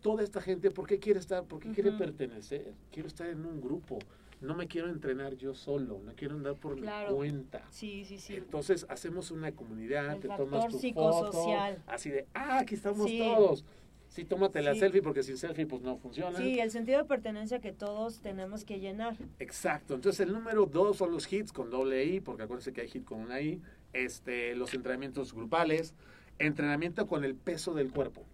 toda 0.00 0.22
esta 0.22 0.40
gente, 0.40 0.70
¿por 0.70 0.86
qué 0.86 0.98
quiere 0.98 1.18
estar? 1.20 1.44
¿Por 1.44 1.60
qué 1.60 1.72
quiere 1.72 1.90
Ujú. 1.90 1.98
pertenecer? 1.98 2.72
Quiero 2.90 3.08
estar 3.08 3.28
en 3.28 3.44
un 3.44 3.60
grupo. 3.60 3.98
No 4.40 4.54
me 4.54 4.66
quiero 4.66 4.88
entrenar 4.88 5.34
yo 5.36 5.54
solo, 5.54 6.00
no 6.02 6.12
quiero 6.14 6.34
andar 6.34 6.54
por 6.56 6.76
Claro. 6.80 7.10
mi 7.10 7.16
cuenta. 7.16 7.66
Sí, 7.70 8.04
sí, 8.06 8.18
sí. 8.18 8.36
Entonces 8.36 8.86
hacemos 8.88 9.30
una 9.30 9.52
comunidad, 9.52 10.14
El 10.14 10.20
te 10.20 10.28
tomas 10.28 10.66
tu 10.68 10.78
psicosocial. 10.78 11.76
foto, 11.76 11.90
así 11.92 12.10
de, 12.10 12.26
ah, 12.34 12.60
aquí 12.60 12.74
estamos 12.74 13.08
Sí. 13.10 13.18
todos. 13.18 13.64
Sí, 14.08 14.24
tómate 14.24 14.60
la 14.62 14.72
Sí. 14.74 14.80
selfie 14.80 15.02
porque 15.02 15.22
sin 15.22 15.36
selfie 15.36 15.66
pues 15.66 15.82
no 15.82 15.96
funciona. 15.98 16.36
Sí, 16.38 16.58
el 16.58 16.70
sentido 16.70 16.98
de 16.98 17.04
pertenencia 17.04 17.60
que 17.60 17.72
todos 17.72 18.20
tenemos 18.22 18.64
que 18.64 18.80
llenar. 18.80 19.16
Exacto. 19.38 19.94
Entonces 19.94 20.20
el 20.26 20.32
número 20.32 20.66
dos 20.66 20.96
son 20.96 21.12
los 21.12 21.30
hits 21.32 21.52
con 21.52 21.70
doble 21.70 22.04
I, 22.04 22.20
porque 22.20 22.42
acuérdense 22.42 22.72
que 22.72 22.80
hay 22.80 22.88
hit 22.88 23.04
con 23.04 23.20
una 23.20 23.40
I. 23.40 23.60
Este, 23.92 24.54
los 24.56 24.72
entrenamientos 24.74 25.32
grupales, 25.34 25.94
entrenamiento 26.40 27.06
con 27.06 27.24
el 27.24 27.34
peso 27.34 27.74
del 27.74 27.92
cuerpo. 27.92 28.24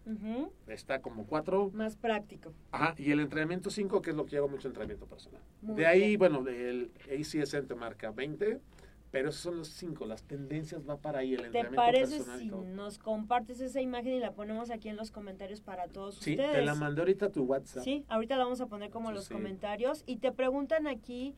Está 0.67 1.01
como 1.01 1.27
cuatro. 1.27 1.71
Más 1.75 1.97
práctico. 1.97 2.53
Ajá, 2.71 2.95
y 2.99 3.11
el 3.11 3.21
entrenamiento 3.21 3.69
5, 3.71 4.01
que 4.03 4.11
es 4.11 4.17
lo 4.17 4.25
que 4.27 4.37
hago 4.37 4.49
mucho 4.49 4.69
entrenamiento 4.69 5.07
personal. 5.07 5.43
Muy 5.63 5.77
de 5.77 5.87
ahí, 5.87 6.17
bien. 6.17 6.19
bueno, 6.19 6.49
el 6.49 6.91
ACSN 7.11 7.67
te 7.67 7.75
marca 7.75 8.11
20, 8.13 8.61
pero 9.11 9.29
esos 9.31 9.41
son 9.41 9.59
los 9.59 9.69
5, 9.69 10.07
las 10.07 10.23
tendencias 10.25 10.89
va 10.89 10.97
para 10.99 11.21
ahí, 11.21 11.33
el 11.35 11.41
¿Te 11.41 11.47
entrenamiento 11.47 11.77
parece 11.83 12.17
personal 12.19 12.41
y 12.41 12.45
si 12.45 12.51
todo. 12.51 12.65
nos 12.65 12.99
compartes 12.99 13.61
esa 13.61 13.81
imagen 13.81 14.13
y 14.15 14.21
la 14.21 14.33
ponemos 14.33 14.71
aquí 14.71 14.89
en 14.89 14.97
los 14.97 15.11
comentarios 15.11 15.61
para 15.61 15.89
todos 15.89 16.17
Sí, 16.17 16.33
ustedes? 16.33 16.53
te 16.53 16.63
la 16.63 16.75
mandé 16.75 17.01
ahorita 17.01 17.27
a 17.27 17.31
tu 17.31 17.43
WhatsApp. 17.45 17.83
Sí, 17.85 18.05
ahorita 18.09 18.37
la 18.37 18.45
vamos 18.45 18.61
a 18.61 18.67
poner 18.67 18.91
como 18.91 19.09
Sí, 19.09 19.15
los 19.15 19.25
sí. 19.27 19.35
comentarios. 19.35 20.03
Y 20.07 20.17
te 20.19 20.33
preguntan 20.33 20.87
aquí, 20.87 21.35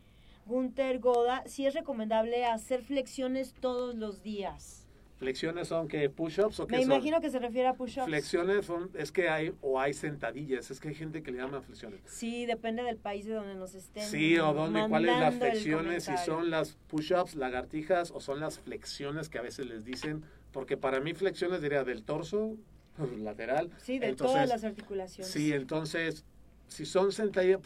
Gunter 0.46 0.98
Goda, 0.98 1.42
si 1.46 1.66
es 1.66 1.74
recomendable 1.74 2.44
hacer 2.46 2.82
flexiones 2.82 3.54
todos 3.60 3.94
los 3.94 4.22
días. 4.22 4.77
¿Flexiones 5.18 5.66
son 5.66 5.88
que 5.88 6.08
push-ups 6.08 6.60
o 6.60 6.66
qué 6.68 6.76
Me 6.76 6.82
son? 6.84 6.92
imagino 6.92 7.20
que 7.20 7.28
se 7.28 7.40
refiere 7.40 7.66
a 7.66 7.74
push-ups. 7.74 8.06
Flexiones 8.06 8.66
son, 8.66 8.88
es 8.94 9.10
que 9.10 9.28
hay, 9.28 9.52
o 9.60 9.80
hay 9.80 9.92
sentadillas, 9.92 10.70
es 10.70 10.78
que 10.78 10.88
hay 10.88 10.94
gente 10.94 11.24
que 11.24 11.32
le 11.32 11.38
llama 11.38 11.60
flexiones. 11.60 12.00
Sí, 12.06 12.46
depende 12.46 12.84
del 12.84 12.98
país 12.98 13.26
de 13.26 13.34
donde 13.34 13.56
nos 13.56 13.74
estén. 13.74 14.04
Sí, 14.04 14.38
o 14.38 14.54
dónde, 14.54 14.86
cuáles 14.88 15.18
las 15.18 15.34
flexiones, 15.34 16.04
si 16.04 16.16
son 16.18 16.50
las 16.50 16.76
push-ups, 16.86 17.34
lagartijas, 17.34 18.12
o 18.12 18.20
son 18.20 18.38
las 18.38 18.60
flexiones 18.60 19.28
que 19.28 19.38
a 19.38 19.42
veces 19.42 19.66
les 19.66 19.84
dicen, 19.84 20.22
porque 20.52 20.76
para 20.76 21.00
mí 21.00 21.14
flexiones 21.14 21.62
diría 21.62 21.82
del 21.82 22.04
torso, 22.04 22.56
lateral. 23.18 23.70
Sí, 23.82 23.98
de 23.98 24.10
Entonces, 24.10 24.34
todas 24.34 24.48
las 24.48 24.62
articulaciones. 24.62 25.32
Sí, 25.32 25.52
entonces, 25.52 26.24
si 26.68 26.86
son 26.86 27.10
sentadillas, 27.10 27.60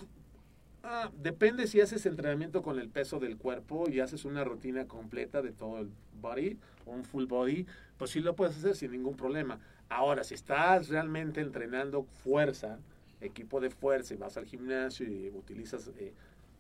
ah, 0.85 1.11
depende 1.19 1.67
si 1.67 1.81
haces 1.83 2.07
entrenamiento 2.07 2.63
con 2.63 2.79
el 2.79 2.89
peso 2.89 3.19
del 3.19 3.37
cuerpo 3.37 3.91
y 3.91 4.01
haces 4.01 4.25
una 4.25 4.43
rutina 4.45 4.87
completa 4.87 5.43
de 5.43 5.53
todo 5.53 5.81
el 5.81 5.91
body, 6.21 6.59
un 6.87 7.05
full 7.05 7.27
body, 7.27 7.67
pues 7.99 8.11
sí 8.11 8.21
lo 8.21 8.35
puedes 8.35 8.57
hacer 8.57 8.75
sin 8.75 8.93
ningún 8.93 9.17
problema. 9.17 9.59
Ahora, 9.89 10.25
si 10.25 10.35
estás 10.35 10.89
realmente 10.89 11.41
entrenando 11.41 12.05
fuerza, 12.05 12.79
equipo 13.21 13.61
de 13.61 13.71
fuerza 13.71 14.15
y 14.15 14.17
vas 14.17 14.37
al 14.37 14.47
gimnasio 14.47 15.07
y 15.07 15.31
utilizas 15.31 15.91
eh, 15.99 16.13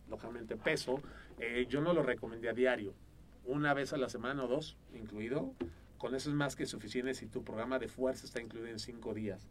lógicamente 0.08 0.56
peso, 0.56 1.00
eh, 1.38 1.66
yo 1.68 1.80
no 1.80 1.92
lo 1.92 2.02
recomendé 2.02 2.48
a 2.48 2.52
diario, 2.52 2.94
una 3.44 3.74
vez 3.74 3.92
a 3.92 3.96
la 3.96 4.08
semana 4.08 4.44
o 4.44 4.48
dos, 4.48 4.76
incluido. 4.94 5.54
Con 5.98 6.14
eso 6.14 6.30
es 6.30 6.34
más 6.34 6.56
que 6.56 6.66
suficiente 6.66 7.14
si 7.14 7.26
tu 7.26 7.44
programa 7.44 7.78
de 7.78 7.88
fuerza 7.88 8.26
está 8.26 8.40
incluido 8.40 8.68
en 8.68 8.78
cinco 8.78 9.14
días 9.14 9.48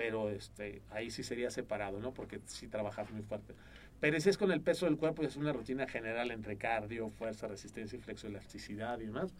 pero 0.00 0.30
este 0.30 0.80
ahí 0.90 1.10
sí 1.10 1.22
sería 1.22 1.50
separado, 1.50 2.00
¿no? 2.00 2.14
Porque 2.14 2.40
sí 2.46 2.68
trabajas 2.68 3.10
muy 3.10 3.22
fuerte. 3.22 3.54
Pero 4.00 4.18
si 4.18 4.30
es 4.30 4.38
con 4.38 4.50
el 4.50 4.62
peso 4.62 4.86
del 4.86 4.96
cuerpo, 4.96 5.22
es 5.22 5.36
una 5.36 5.52
rutina 5.52 5.86
general 5.86 6.30
entre 6.30 6.56
cardio, 6.56 7.10
fuerza, 7.10 7.48
resistencia 7.48 7.98
y 7.98 8.00
flexoelasticidad 8.00 8.98
y 9.00 9.06
demás. 9.06 9.34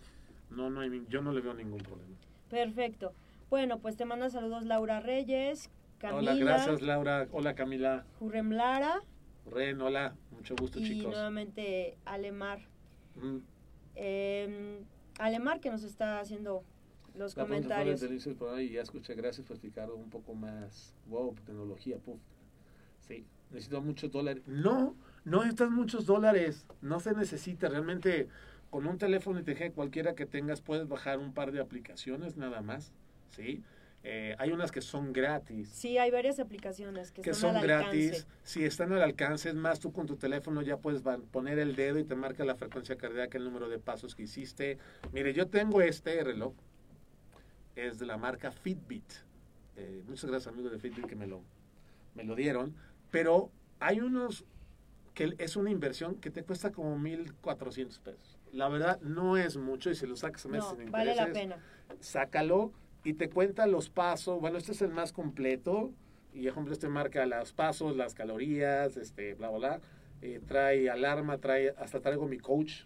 No, 0.51 0.70
no 0.70 0.80
hay, 0.80 1.07
yo 1.09 1.22
no 1.22 1.32
le 1.32 1.40
veo 1.40 1.55
ningún 1.55 1.80
problema. 1.80 2.16
Perfecto. 2.48 3.12
Bueno, 3.48 3.78
pues 3.78 3.96
te 3.96 4.05
manda 4.05 4.30
saludos 4.30 4.64
Laura 4.64 5.01
Reyes, 5.01 5.70
Camila, 5.98 6.32
Hola, 6.32 6.44
gracias 6.44 6.82
Laura. 6.82 7.28
Hola 7.32 7.55
Camila. 7.55 8.05
Jurrem 8.18 8.51
Lara 8.53 9.01
Ren, 9.51 9.80
hola. 9.80 10.14
Mucho 10.30 10.55
gusto, 10.57 10.78
y 10.78 10.84
chicos. 10.84 11.12
nuevamente 11.12 11.96
Alemar. 12.05 12.61
Mm, 13.16 13.38
Eh, 13.96 14.82
Alemar 15.18 15.61
que 15.61 15.70
nos 15.70 15.82
está 15.82 16.20
haciendo 16.20 16.62
los 17.14 17.36
la 17.36 17.42
comentarios. 17.44 18.03
ahí, 18.55 18.70
ya 18.70 18.82
escuché. 18.82 19.14
Gracias 19.14 19.46
por 19.46 19.57
explicar 19.57 19.90
un 19.90 20.09
poco 20.09 20.34
más. 20.34 20.94
Wow, 21.07 21.34
tecnología, 21.44 21.98
puf. 21.98 22.20
Sí, 23.01 23.26
necesito 23.51 23.82
muchos 23.82 24.11
dólares. 24.12 24.42
No, 24.46 24.94
no 25.24 25.38
necesitas 25.38 25.70
muchos 25.70 26.07
dólares. 26.07 26.66
No 26.80 27.01
se 27.01 27.14
necesita. 27.14 27.68
Realmente, 27.68 28.28
con 28.71 28.87
un 28.87 28.99
teléfono 28.99 29.39
inteligente 29.39 29.75
cualquiera 29.75 30.14
que 30.14 30.27
tengas, 30.27 30.61
puedes 30.61 30.89
bajar 30.89 31.18
un 31.18 31.33
par 31.35 31.53
de 31.53 31.61
aplicaciones 31.61 32.37
nada 32.37 32.62
más. 32.62 32.93
¿Sí? 33.31 33.62
Eh, 34.03 34.35
hay 34.39 34.51
unas 34.53 34.73
que 34.73 34.81
son 34.81 35.12
gratis. 35.12 35.68
Sí, 35.68 35.99
hay 35.99 36.11
varias 36.11 36.39
aplicaciones 36.39 37.12
que, 37.12 37.21
que 37.21 37.35
son, 37.35 37.51
son 37.53 37.57
al 37.57 37.62
gratis, 37.62 38.12
alcance. 38.12 38.27
si 38.45 38.64
están 38.64 38.93
al 38.93 39.03
alcance, 39.03 39.51
es 39.51 39.55
más, 39.55 39.79
tú 39.79 39.93
con 39.93 40.07
tu 40.07 40.16
teléfono 40.16 40.62
ya 40.62 40.79
puedes 40.79 41.03
poner 41.31 41.59
el 41.59 41.77
dedo 41.77 41.99
y 41.99 42.05
te 42.05 42.14
marca 42.14 42.45
la 42.45 42.55
frecuencia 42.55 42.97
cardíaca, 42.97 43.37
el 43.37 43.45
número 43.45 43.68
de 43.68 43.79
pasos 43.79 44.14
que 44.14 44.23
hiciste. 44.23 44.79
Mire, 45.12 45.35
yo 45.35 45.49
tengo 45.49 45.83
este 45.83 46.23
reloj, 46.25 46.55
es 47.77 47.99
de 47.99 48.07
la 48.07 48.16
marca 48.16 48.51
Fitbit. 48.51 49.05
Eh, 49.77 50.03
muchas 50.07 50.31
gracias 50.31 50.53
amigos 50.53 50.73
de 50.73 50.79
Fitbit 50.79 51.07
que 51.07 51.16
me 51.16 51.27
lo, 51.27 51.43
me 52.14 52.25
lo 52.25 52.35
dieron, 52.35 52.75
pero 53.11 53.51
hay 53.81 54.01
unos 54.01 54.47
que 55.12 55.35
es 55.39 55.57
una 55.57 55.71
inversión 55.71 56.14
que 56.14 56.31
te 56.31 56.43
cuesta 56.43 56.73
como 56.73 56.97
1.400 56.97 58.01
pesos. 58.01 58.39
La 58.53 58.68
verdad 58.68 59.01
no 59.01 59.36
es 59.36 59.57
mucho 59.57 59.90
y 59.90 59.94
si 59.94 60.07
lo 60.07 60.16
sacas 60.16 60.44
a 60.46 60.48
meses 60.48 60.78
No, 60.78 60.90
vale 60.90 61.14
la 61.14 61.32
pena. 61.32 61.57
sácalo 62.01 62.72
y 63.05 63.14
te 63.14 63.28
cuenta 63.30 63.66
los 63.66 63.90
pasos. 63.90 64.40
Bueno, 64.40 64.59
este 64.59 64.72
es 64.72 64.82
el 64.82 64.90
más 64.90 65.12
completo. 65.12 65.92
Y 66.32 66.46
ejemplo, 66.46 66.72
este 66.72 66.88
marca 66.88 67.26
los 67.26 67.53
pasos, 67.53 67.96
las 67.96 68.14
calorías, 68.14 68.96
este, 68.96 69.34
bla, 69.34 69.48
bla, 69.51 69.59
bla. 69.59 69.80
Eh, 70.22 70.40
trae 70.46 70.90
alarma, 70.90 71.38
trae, 71.38 71.74
hasta 71.78 72.01
traigo 72.01 72.26
mi 72.26 72.38
coach 72.38 72.84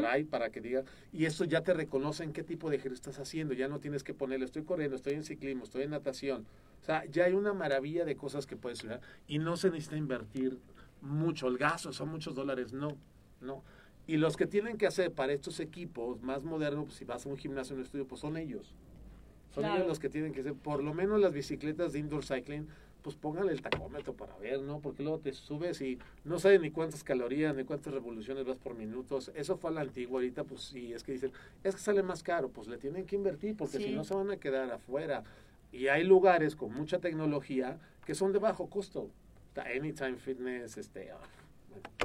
trae 0.00 0.24
para 0.24 0.50
que 0.50 0.60
diga, 0.60 0.84
y 1.12 1.26
eso 1.26 1.44
ya 1.44 1.60
te 1.62 1.74
reconocen 1.74 2.32
qué 2.32 2.42
tipo 2.42 2.70
de 2.70 2.76
ejercicio 2.76 3.10
estás 3.10 3.18
haciendo, 3.18 3.52
ya 3.52 3.68
no 3.68 3.80
tienes 3.80 4.02
que 4.02 4.14
ponerle, 4.14 4.46
estoy 4.46 4.62
corriendo, 4.62 4.96
estoy 4.96 5.12
en 5.12 5.24
ciclismo, 5.24 5.64
estoy 5.64 5.82
en 5.82 5.90
natación, 5.90 6.46
o 6.80 6.84
sea, 6.84 7.04
ya 7.04 7.26
hay 7.26 7.34
una 7.34 7.52
maravilla 7.52 8.06
de 8.06 8.16
cosas 8.16 8.46
que 8.46 8.56
puedes 8.56 8.78
estudiar 8.78 9.02
y 9.26 9.38
no 9.38 9.56
se 9.58 9.70
necesita 9.70 9.96
invertir 9.96 10.58
mucho, 11.02 11.48
el 11.48 11.58
gasto 11.58 11.92
son 11.92 12.08
muchos 12.08 12.34
dólares, 12.34 12.72
no, 12.72 12.96
no. 13.40 13.62
Y 14.08 14.16
los 14.16 14.38
que 14.38 14.46
tienen 14.46 14.78
que 14.78 14.86
hacer 14.86 15.12
para 15.12 15.34
estos 15.34 15.60
equipos 15.60 16.22
más 16.22 16.42
modernos, 16.42 16.86
pues 16.86 16.96
si 16.96 17.04
vas 17.04 17.26
a 17.26 17.28
un 17.28 17.36
gimnasio, 17.36 17.76
un 17.76 17.82
estudio, 17.82 18.06
pues 18.06 18.22
son 18.22 18.38
ellos. 18.38 18.74
Son 19.50 19.66
ellos 19.66 19.86
los 19.86 19.98
que 19.98 20.08
tienen 20.08 20.32
que 20.32 20.40
hacer, 20.40 20.54
por 20.54 20.82
lo 20.82 20.94
menos 20.94 21.20
las 21.20 21.34
bicicletas 21.34 21.92
de 21.92 21.98
indoor 21.98 22.24
cycling, 22.24 22.66
pues 23.02 23.16
póngale 23.16 23.52
el 23.52 23.60
tacómetro 23.60 24.14
para 24.14 24.34
ver, 24.38 24.62
¿no? 24.62 24.80
Porque 24.80 25.02
luego 25.02 25.18
te 25.18 25.34
subes 25.34 25.82
y 25.82 25.98
no 26.24 26.38
sabes 26.38 26.58
ni 26.62 26.70
cuántas 26.70 27.04
calorías, 27.04 27.54
ni 27.54 27.64
cuántas 27.64 27.92
revoluciones 27.92 28.46
vas 28.46 28.56
por 28.56 28.74
minutos. 28.74 29.30
Eso 29.34 29.58
fue 29.58 29.70
a 29.70 29.74
la 29.74 29.82
antigua, 29.82 30.20
ahorita 30.20 30.44
pues 30.44 30.62
sí, 30.62 30.94
es 30.94 31.02
que 31.02 31.12
dicen, 31.12 31.32
es 31.62 31.74
que 31.74 31.80
sale 31.82 32.02
más 32.02 32.22
caro, 32.22 32.48
pues 32.48 32.66
le 32.66 32.78
tienen 32.78 33.04
que 33.04 33.14
invertir 33.14 33.56
porque 33.56 33.76
si 33.76 33.94
no 33.94 34.04
se 34.04 34.14
van 34.14 34.30
a 34.30 34.38
quedar 34.38 34.70
afuera. 34.70 35.22
Y 35.70 35.88
hay 35.88 36.02
lugares 36.02 36.56
con 36.56 36.72
mucha 36.72 36.98
tecnología 36.98 37.78
que 38.06 38.14
son 38.14 38.32
de 38.32 38.38
bajo 38.38 38.70
costo. 38.70 39.10
Anytime 39.54 40.16
Fitness, 40.16 40.78
este, 40.78 41.10
ah, 41.10 41.18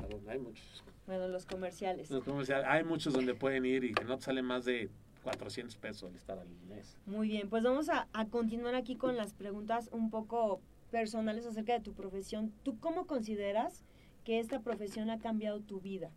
bueno, 0.10 0.30
hay 0.30 0.39
muchos. 0.39 0.84
Bueno, 1.06 1.28
los 1.28 1.45
comerciales. 1.45 2.10
Los 2.10 2.24
comerciales, 2.24 2.66
hay 2.68 2.84
muchos 2.84 3.14
donde 3.14 3.36
pueden 3.36 3.66
ir 3.66 3.84
y 3.84 3.93
que 3.93 4.04
no 4.06 4.18
te 4.18 4.24
sale 4.24 4.41
más 4.41 4.66
de 4.66 4.89
400 5.24 5.76
pesos 5.78 6.10
el 6.10 6.16
estar 6.16 6.39
al 6.39 6.49
mes. 6.68 6.97
Muy 7.06 7.28
bien, 7.28 7.49
pues 7.49 7.64
vamos 7.64 7.89
a, 7.89 8.08
a 8.14 8.28
continuar 8.28 8.76
aquí 8.76 8.95
con 8.95 9.18
las 9.18 9.34
preguntas 9.34 9.89
un 9.91 10.10
poco 10.10 10.62
personales 10.91 11.45
acerca 11.45 11.74
de 11.74 11.80
tu 11.82 11.93
profesión. 11.93 12.54
¿Tú 12.64 12.80
cómo 12.80 13.08
consideras 13.08 13.84
que 14.24 14.39
esta 14.39 14.62
profesión 14.62 15.10
ha 15.10 15.20
cambiado 15.20 15.60
tu 15.60 15.82
vida? 15.82 16.12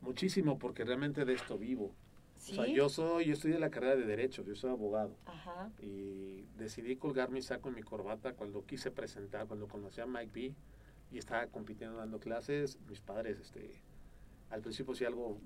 Muchísimo, 0.00 0.58
porque 0.58 0.84
realmente 0.84 1.24
de 1.24 1.32
esto 1.32 1.58
vivo. 1.58 1.94
¿Sí? 2.36 2.52
O 2.52 2.64
sea, 2.64 2.66
yo 2.66 2.88
soy, 2.88 3.26
yo 3.26 3.32
estudié 3.32 3.58
la 3.58 3.70
carrera 3.70 3.96
de 3.96 4.04
Derecho, 4.04 4.44
yo 4.44 4.54
soy 4.54 4.70
abogado. 4.70 5.16
Ajá. 5.24 5.70
Y 5.80 6.42
decidí 6.58 6.96
colgar 6.96 7.30
mi 7.30 7.40
saco 7.40 7.70
en 7.70 7.76
mi 7.76 7.82
corbata 7.82 8.34
cuando 8.34 8.66
quise 8.66 8.90
presentar, 8.90 9.46
cuando 9.46 9.66
conocí 9.66 10.00
a 10.00 10.06
Mike 10.06 10.30
B. 10.34 10.54
Y 11.10 11.18
estaba 11.18 11.46
compitiendo 11.46 11.96
dando 11.96 12.18
clases. 12.18 12.78
Mis 12.88 13.00
padres, 13.00 13.38
este, 13.38 13.80
al 14.54 14.62
principio 14.62 14.94
sí 14.94 15.04
algo 15.04 15.38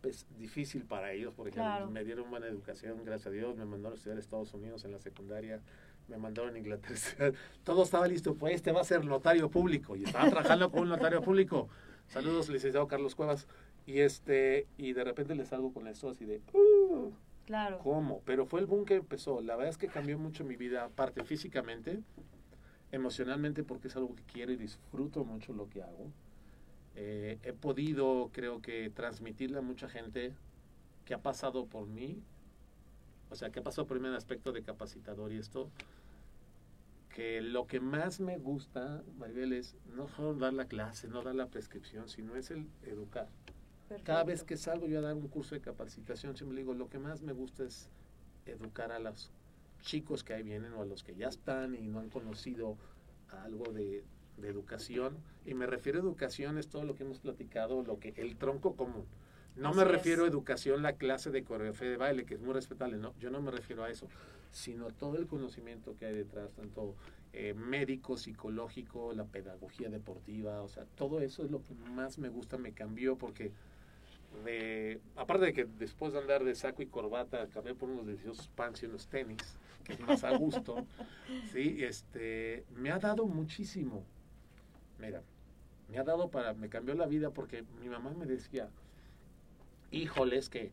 pues, 0.00 0.26
difícil 0.38 0.84
para 0.84 1.12
ellos, 1.12 1.32
porque 1.34 1.60
me 1.90 2.04
dieron 2.04 2.28
buena 2.30 2.46
educación, 2.46 3.04
gracias 3.04 3.28
a 3.28 3.30
Dios. 3.30 3.56
Me 3.56 3.64
mandaron 3.64 3.92
a 3.92 3.96
estudiar 3.96 4.18
a 4.18 4.20
Estados 4.20 4.52
Unidos 4.54 4.84
en 4.84 4.92
la 4.92 4.98
secundaria 4.98 5.62
me 6.08 6.16
mandaron 6.16 6.54
a 6.54 6.58
Inglaterra. 6.58 7.32
Todo 7.64 7.82
estaba 7.82 8.06
listo, 8.06 8.34
pues 8.34 8.54
este 8.54 8.72
va 8.72 8.80
a 8.80 8.84
ser 8.84 9.04
notario 9.04 9.50
público. 9.50 9.96
Y 9.96 10.04
estaba 10.04 10.28
trabajando 10.30 10.70
con 10.70 10.82
un 10.82 10.88
notario 10.90 11.22
público. 11.22 11.68
Saludos, 12.08 12.48
licenciado 12.48 12.86
Carlos 12.86 13.14
Cuevas. 13.14 13.46
Y 13.86 14.00
este, 14.00 14.66
y 14.78 14.92
de 14.92 15.04
repente 15.04 15.34
le 15.34 15.44
salgo 15.44 15.72
con 15.72 15.86
esto 15.86 16.10
así 16.10 16.24
de 16.24 16.40
uh, 16.52 17.12
claro. 17.44 17.78
¿Cómo? 17.78 18.20
Pero 18.24 18.46
fue 18.46 18.60
el 18.60 18.66
boom 18.66 18.84
que 18.84 18.96
empezó. 18.96 19.40
La 19.40 19.54
verdad 19.56 19.70
es 19.70 19.78
que 19.78 19.88
cambió 19.88 20.18
mucho 20.18 20.44
mi 20.44 20.56
vida, 20.56 20.84
aparte 20.84 21.22
físicamente, 21.24 22.00
emocionalmente, 22.90 23.62
porque 23.62 23.88
es 23.88 23.96
algo 23.96 24.14
que 24.14 24.24
quiero 24.24 24.52
y 24.52 24.56
disfruto 24.56 25.24
mucho 25.24 25.52
lo 25.52 25.68
que 25.68 25.82
hago. 25.82 26.10
Eh, 26.96 27.38
he 27.42 27.52
podido, 27.52 28.30
creo 28.32 28.60
que, 28.60 28.90
transmitirle 28.90 29.58
a 29.58 29.62
mucha 29.62 29.88
gente 29.88 30.34
que 31.04 31.14
ha 31.14 31.22
pasado 31.22 31.66
por 31.66 31.86
mí 31.86 32.22
o 33.30 33.34
sea, 33.34 33.50
¿qué 33.50 33.60
pasó 33.60 33.86
por 33.86 33.98
mí 33.98 34.06
en 34.06 34.12
el 34.12 34.16
aspecto 34.16 34.52
de 34.52 34.62
capacitador 34.62 35.32
y 35.32 35.38
esto? 35.38 35.70
Que 37.10 37.40
lo 37.40 37.66
que 37.66 37.80
más 37.80 38.20
me 38.20 38.38
gusta, 38.38 39.02
Maribel, 39.18 39.52
es 39.52 39.74
no 39.94 40.08
solo 40.08 40.34
dar 40.34 40.52
la 40.52 40.66
clase, 40.66 41.08
no 41.08 41.22
dar 41.22 41.34
la 41.34 41.48
prescripción, 41.48 42.08
sino 42.08 42.36
es 42.36 42.50
el 42.50 42.68
educar. 42.84 43.28
Cada 44.04 44.24
vez 44.24 44.42
que 44.42 44.56
salgo 44.56 44.86
yo 44.86 44.98
a 44.98 45.02
dar 45.02 45.14
un 45.14 45.28
curso 45.28 45.54
de 45.54 45.60
capacitación, 45.60 46.36
siempre 46.36 46.58
digo, 46.58 46.74
lo 46.74 46.88
que 46.88 46.98
más 46.98 47.22
me 47.22 47.32
gusta 47.32 47.64
es 47.64 47.88
educar 48.44 48.92
a 48.92 48.98
los 48.98 49.30
chicos 49.80 50.24
que 50.24 50.34
ahí 50.34 50.42
vienen 50.42 50.72
o 50.74 50.82
a 50.82 50.84
los 50.84 51.04
que 51.04 51.14
ya 51.14 51.28
están 51.28 51.74
y 51.74 51.86
no 51.86 52.00
han 52.00 52.10
conocido 52.10 52.76
algo 53.44 53.72
de, 53.72 54.04
de 54.38 54.48
educación. 54.48 55.16
Y 55.44 55.54
me 55.54 55.66
refiero 55.66 55.98
a 55.98 56.02
educación, 56.02 56.58
es 56.58 56.68
todo 56.68 56.84
lo 56.84 56.94
que 56.94 57.04
hemos 57.04 57.20
platicado, 57.20 57.82
lo 57.82 57.98
que 57.98 58.14
el 58.16 58.36
tronco 58.36 58.74
común 58.74 59.04
no 59.56 59.72
me 59.72 59.84
refiero 59.84 60.24
a 60.24 60.28
educación, 60.28 60.82
la 60.82 60.92
clase 60.92 61.30
de 61.30 61.42
coreografía 61.42 61.88
de 61.88 61.96
baile, 61.96 62.26
que 62.26 62.34
es 62.34 62.40
muy 62.40 62.52
respetable, 62.52 62.98
no, 62.98 63.14
yo 63.18 63.30
no 63.30 63.40
me 63.40 63.50
refiero 63.50 63.84
a 63.84 63.90
eso, 63.90 64.06
sino 64.52 64.90
todo 64.90 65.16
el 65.16 65.26
conocimiento 65.26 65.96
que 65.96 66.06
hay 66.06 66.14
detrás, 66.14 66.52
tanto 66.52 66.94
eh, 67.32 67.54
médico, 67.54 68.18
psicológico, 68.18 69.14
la 69.14 69.24
pedagogía 69.24 69.88
deportiva, 69.88 70.62
o 70.62 70.68
sea, 70.68 70.84
todo 70.94 71.20
eso 71.20 71.42
es 71.42 71.50
lo 71.50 71.62
que 71.62 71.74
más 71.74 72.18
me 72.18 72.28
gusta, 72.28 72.58
me 72.58 72.72
cambió 72.72 73.16
porque 73.16 73.50
de, 74.44 75.00
aparte 75.16 75.46
de 75.46 75.52
que 75.54 75.64
después 75.64 76.12
de 76.12 76.18
andar 76.18 76.44
de 76.44 76.54
saco 76.54 76.82
y 76.82 76.86
corbata, 76.86 77.48
cambié 77.48 77.74
por 77.74 77.88
unos 77.88 78.06
deliciosos 78.06 78.48
pants 78.48 78.82
y 78.82 78.86
unos 78.86 79.06
tenis, 79.06 79.38
que 79.84 79.94
es 79.94 80.00
más 80.00 80.22
a 80.22 80.36
gusto, 80.36 80.84
sí, 81.52 81.82
este, 81.82 82.64
me 82.74 82.90
ha 82.90 82.98
dado 82.98 83.26
muchísimo. 83.26 84.04
Mira, 84.98 85.22
me 85.88 85.98
ha 85.98 86.04
dado 86.04 86.30
para, 86.30 86.54
me 86.54 86.68
cambió 86.68 86.94
la 86.94 87.06
vida 87.06 87.30
porque 87.30 87.64
mi 87.80 87.88
mamá 87.88 88.10
me 88.10 88.26
decía, 88.26 88.68
híjoles, 89.90 90.48
que 90.48 90.72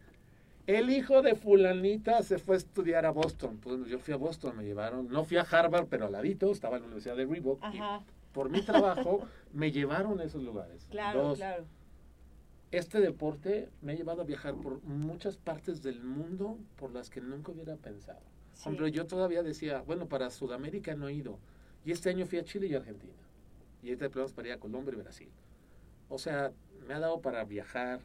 el 0.65 0.89
hijo 0.89 1.21
de 1.21 1.36
fulanita 1.36 2.24
se 2.24 2.38
fue 2.38 2.55
a 2.55 2.57
estudiar 2.57 3.05
a 3.05 3.11
Boston. 3.11 3.59
Pues 3.61 3.86
yo 3.88 3.99
fui 3.99 4.13
a 4.13 4.17
Boston, 4.17 4.57
me 4.57 4.63
llevaron, 4.63 5.09
no 5.09 5.26
fui 5.26 5.38
a 5.38 5.41
Harvard, 5.41 5.88
pero 5.88 6.05
al 6.05 6.13
ladito, 6.13 6.51
estaba 6.51 6.78
en 6.78 6.84
la 6.84 6.88
Universidad 6.88 7.17
de 7.17 7.26
Reebok. 7.26 7.61
Y 7.74 7.80
por 8.32 8.49
mi 8.49 8.61
trabajo 8.61 9.28
me 9.53 9.71
llevaron 9.71 10.19
a 10.19 10.24
esos 10.24 10.41
lugares. 10.41 10.88
Claro, 10.89 11.34
claro. 11.36 11.65
Este 12.71 12.99
deporte 13.01 13.69
me 13.82 13.91
ha 13.91 13.95
llevado 13.95 14.21
a 14.21 14.26
viajar 14.26 14.55
por 14.55 14.82
muchas 14.84 15.38
partes 15.38 15.84
del 15.84 16.01
mundo 16.01 16.57
por 16.76 16.91
las 16.91 17.11
que 17.11 17.21
nunca 17.21 17.51
hubiera 17.51 17.76
pensado. 17.76 18.21
Hombre, 18.65 18.91
yo 18.91 19.05
todavía 19.05 19.43
decía, 19.43 19.82
bueno, 19.82 20.07
para 20.07 20.32
Sudamérica 20.32 20.95
no 20.95 21.07
he 21.07 21.13
ido. 21.13 21.38
Y 21.86 21.91
este 21.91 22.09
año 22.09 22.26
fui 22.26 22.39
a 22.39 22.43
Chile 22.43 22.67
y 22.67 22.76
Argentina. 22.76 23.13
Y 23.84 23.92
este 23.92 24.10
planes 24.10 24.32
para 24.32 24.48
ir 24.48 24.54
a 24.54 24.60
Colombia 24.60 24.94
y 24.94 25.02
Brasil. 25.02 25.30
O 26.10 26.18
sea, 26.18 26.52
me 26.88 26.94
ha 26.94 27.00
dado 27.00 27.22
para 27.22 27.44
viajar, 27.44 28.00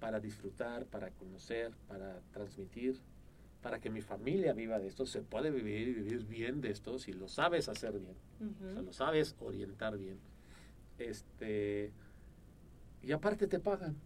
para 0.00 0.18
disfrutar, 0.18 0.86
para 0.86 1.10
conocer, 1.10 1.72
para 1.86 2.20
transmitir, 2.32 2.98
para 3.62 3.78
que 3.78 3.90
mi 3.90 4.00
familia 4.00 4.52
viva 4.52 4.78
de 4.78 4.88
esto. 4.88 5.06
Se 5.06 5.22
puede 5.22 5.50
vivir 5.50 5.88
y 5.88 5.92
vivir 5.94 6.24
bien 6.26 6.60
de 6.60 6.70
esto 6.70 6.98
si 6.98 7.12
lo 7.12 7.28
sabes 7.28 7.68
hacer 7.68 7.98
bien, 7.98 8.16
o 8.64 8.72
sea, 8.72 8.82
lo 8.82 8.92
sabes 8.92 9.36
orientar 9.40 9.96
bien. 9.98 10.18
Este, 10.98 11.92
y 13.02 13.12
aparte 13.12 13.46
te 13.46 13.58
pagan. 13.58 13.96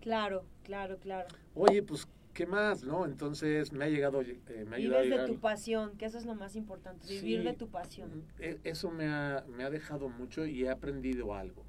Claro, 0.00 0.44
claro, 0.64 0.98
claro. 0.98 1.28
Oye, 1.54 1.82
pues, 1.82 2.06
¿qué 2.34 2.46
más, 2.46 2.82
no? 2.82 3.06
Entonces 3.06 3.72
me 3.72 3.84
ha 3.84 3.88
llegado... 3.88 4.20
Eh, 4.20 4.66
me 4.68 4.76
ha 4.76 4.78
Vives 4.78 5.08
de 5.08 5.26
tu 5.26 5.40
pasión, 5.40 5.96
que 5.96 6.04
eso 6.06 6.18
es 6.18 6.26
lo 6.26 6.34
más 6.34 6.56
importante, 6.56 7.06
vivir 7.08 7.42
de 7.44 7.54
tu 7.54 7.68
pasión. 7.68 8.24
E, 8.38 8.58
eso 8.64 8.90
me 8.90 9.06
ha, 9.06 9.44
me 9.48 9.64
ha 9.64 9.70
dejado 9.70 10.08
mucho 10.08 10.44
y 10.44 10.64
he 10.64 10.70
aprendido 10.70 11.34
algo. 11.34 11.64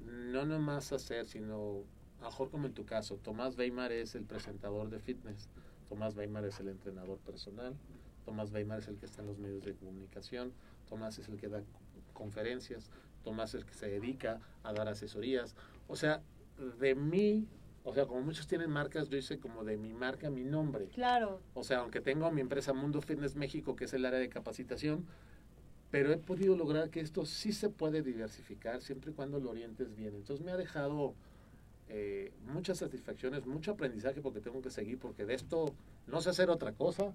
No 0.00 0.44
nomás 0.44 0.92
hacer, 0.92 1.26
sino 1.26 1.84
mejor 2.20 2.50
como 2.50 2.66
en 2.66 2.74
tu 2.74 2.84
caso, 2.84 3.16
Tomás 3.16 3.56
Weimar 3.56 3.92
es 3.92 4.14
el 4.14 4.24
presentador 4.24 4.88
de 4.90 4.98
fitness, 4.98 5.48
Tomás 5.88 6.16
Weimar 6.16 6.44
es 6.44 6.58
el 6.60 6.68
entrenador 6.68 7.18
personal, 7.18 7.74
Tomás 8.24 8.52
Weimar 8.52 8.78
es 8.78 8.88
el 8.88 8.96
que 8.96 9.06
está 9.06 9.22
en 9.22 9.28
los 9.28 9.38
medios 9.38 9.64
de 9.64 9.74
comunicación, 9.74 10.52
Tomás 10.88 11.18
es 11.18 11.28
el 11.28 11.36
que 11.36 11.48
da 11.48 11.62
conferencias, 12.12 12.90
Tomás 13.24 13.50
es 13.50 13.62
el 13.62 13.66
que 13.66 13.74
se 13.74 13.88
dedica 13.88 14.40
a 14.62 14.72
dar 14.72 14.88
asesorías. 14.88 15.54
O 15.88 15.96
sea, 15.96 16.22
de 16.80 16.94
mí, 16.94 17.46
o 17.84 17.94
sea, 17.94 18.06
como 18.06 18.22
muchos 18.22 18.46
tienen 18.46 18.70
marcas, 18.70 19.08
yo 19.08 19.16
hice 19.16 19.38
como 19.38 19.64
de 19.64 19.76
mi 19.76 19.92
marca 19.92 20.30
mi 20.30 20.44
nombre. 20.44 20.86
Claro. 20.86 21.40
O 21.54 21.64
sea, 21.64 21.78
aunque 21.78 22.00
tengo 22.00 22.30
mi 22.30 22.40
empresa 22.40 22.72
Mundo 22.72 23.00
Fitness 23.00 23.34
México, 23.34 23.74
que 23.74 23.86
es 23.86 23.92
el 23.92 24.04
área 24.04 24.20
de 24.20 24.28
capacitación, 24.28 25.06
pero 25.90 26.12
he 26.12 26.16
podido 26.16 26.56
lograr 26.56 26.90
que 26.90 27.00
esto 27.00 27.26
sí 27.26 27.52
se 27.52 27.68
puede 27.68 28.02
diversificar 28.02 28.80
siempre 28.82 29.10
y 29.10 29.14
cuando 29.14 29.40
lo 29.40 29.50
orientes 29.50 29.94
bien. 29.94 30.14
Entonces 30.14 30.44
me 30.44 30.52
ha 30.52 30.56
dejado 30.56 31.14
eh, 31.88 32.32
muchas 32.46 32.78
satisfacciones, 32.78 33.46
mucho 33.46 33.72
aprendizaje 33.72 34.22
porque 34.22 34.40
tengo 34.40 34.62
que 34.62 34.70
seguir, 34.70 34.98
porque 34.98 35.26
de 35.26 35.34
esto 35.34 35.74
no 36.06 36.20
sé 36.20 36.30
hacer 36.30 36.50
otra 36.50 36.72
cosa. 36.72 37.14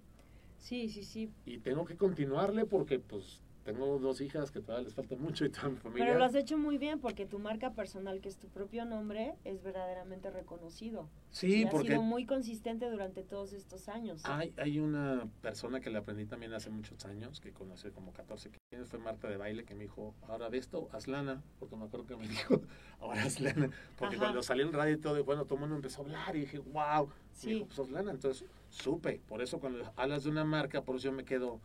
Sí, 0.59 0.89
sí, 0.89 1.03
sí. 1.03 1.31
Y 1.45 1.59
tengo 1.59 1.85
que 1.85 1.95
continuarle 1.95 2.65
porque 2.65 2.99
pues 2.99 3.41
tengo 3.67 3.99
dos 3.99 4.21
hijas 4.21 4.49
que 4.49 4.61
todavía 4.61 4.85
les 4.85 4.95
falta 4.95 5.17
mucho 5.17 5.43
y 5.43 5.49
toda 5.49 5.67
mi 5.67 5.75
familia. 5.75 6.05
Pero 6.05 6.17
lo 6.17 6.23
has 6.23 6.35
hecho 6.35 6.57
muy 6.57 6.77
bien 6.77 7.01
porque 7.01 7.25
tu 7.25 7.37
marca 7.37 7.73
personal, 7.73 8.21
que 8.21 8.29
es 8.29 8.37
tu 8.37 8.47
propio 8.47 8.85
nombre, 8.85 9.35
es 9.43 9.61
verdaderamente 9.61 10.29
reconocido. 10.31 11.09
Sí, 11.31 11.63
y 11.63 11.65
porque... 11.65 11.89
Has 11.89 11.93
sido 11.95 12.01
muy 12.01 12.25
consistente 12.25 12.89
durante 12.89 13.23
todos 13.23 13.51
estos 13.51 13.89
años. 13.89 14.23
Hay, 14.23 14.53
hay 14.55 14.79
una 14.79 15.27
persona 15.41 15.81
que 15.81 15.89
le 15.89 15.97
aprendí 15.97 16.25
también 16.25 16.53
hace 16.53 16.69
muchos 16.69 17.03
años, 17.05 17.41
que 17.41 17.51
conocí 17.51 17.89
como 17.89 18.13
14 18.13 18.51
años, 18.71 18.87
fue 18.87 18.99
Marta 18.99 19.27
de 19.27 19.35
Baile, 19.35 19.65
que 19.65 19.75
me 19.75 19.83
dijo, 19.83 20.15
ahora 20.29 20.49
de 20.49 20.59
esto, 20.59 20.87
haz 20.93 21.09
lana, 21.09 21.43
porque 21.59 21.75
me 21.75 21.83
acuerdo 21.83 22.05
que 22.05 22.15
me 22.15 22.27
dijo, 22.29 22.61
ahora 23.01 23.23
haz 23.23 23.41
lana. 23.41 23.69
Porque 23.97 24.15
cuando 24.15 24.41
salí 24.43 24.61
en 24.61 24.71
radio 24.71 24.93
y 24.93 24.97
todo, 24.97 25.21
bueno, 25.25 25.43
todo 25.43 25.55
el 25.55 25.59
mundo 25.59 25.75
empezó 25.75 26.03
a 26.03 26.05
hablar 26.05 26.37
y 26.37 26.41
dije, 26.41 26.59
wow, 26.59 27.09
sí. 27.33 27.47
me 27.47 27.53
dijo, 27.55 27.65
pues 27.65 27.79
haz 27.79 27.89
lana. 27.89 28.11
Entonces, 28.11 28.47
supe. 28.69 29.19
Por 29.27 29.41
eso 29.41 29.59
cuando 29.59 29.91
hablas 29.97 30.23
de 30.23 30.29
una 30.29 30.45
marca, 30.45 30.85
por 30.85 30.95
eso 30.95 31.09
yo 31.09 31.11
me 31.11 31.25
quedo 31.25 31.59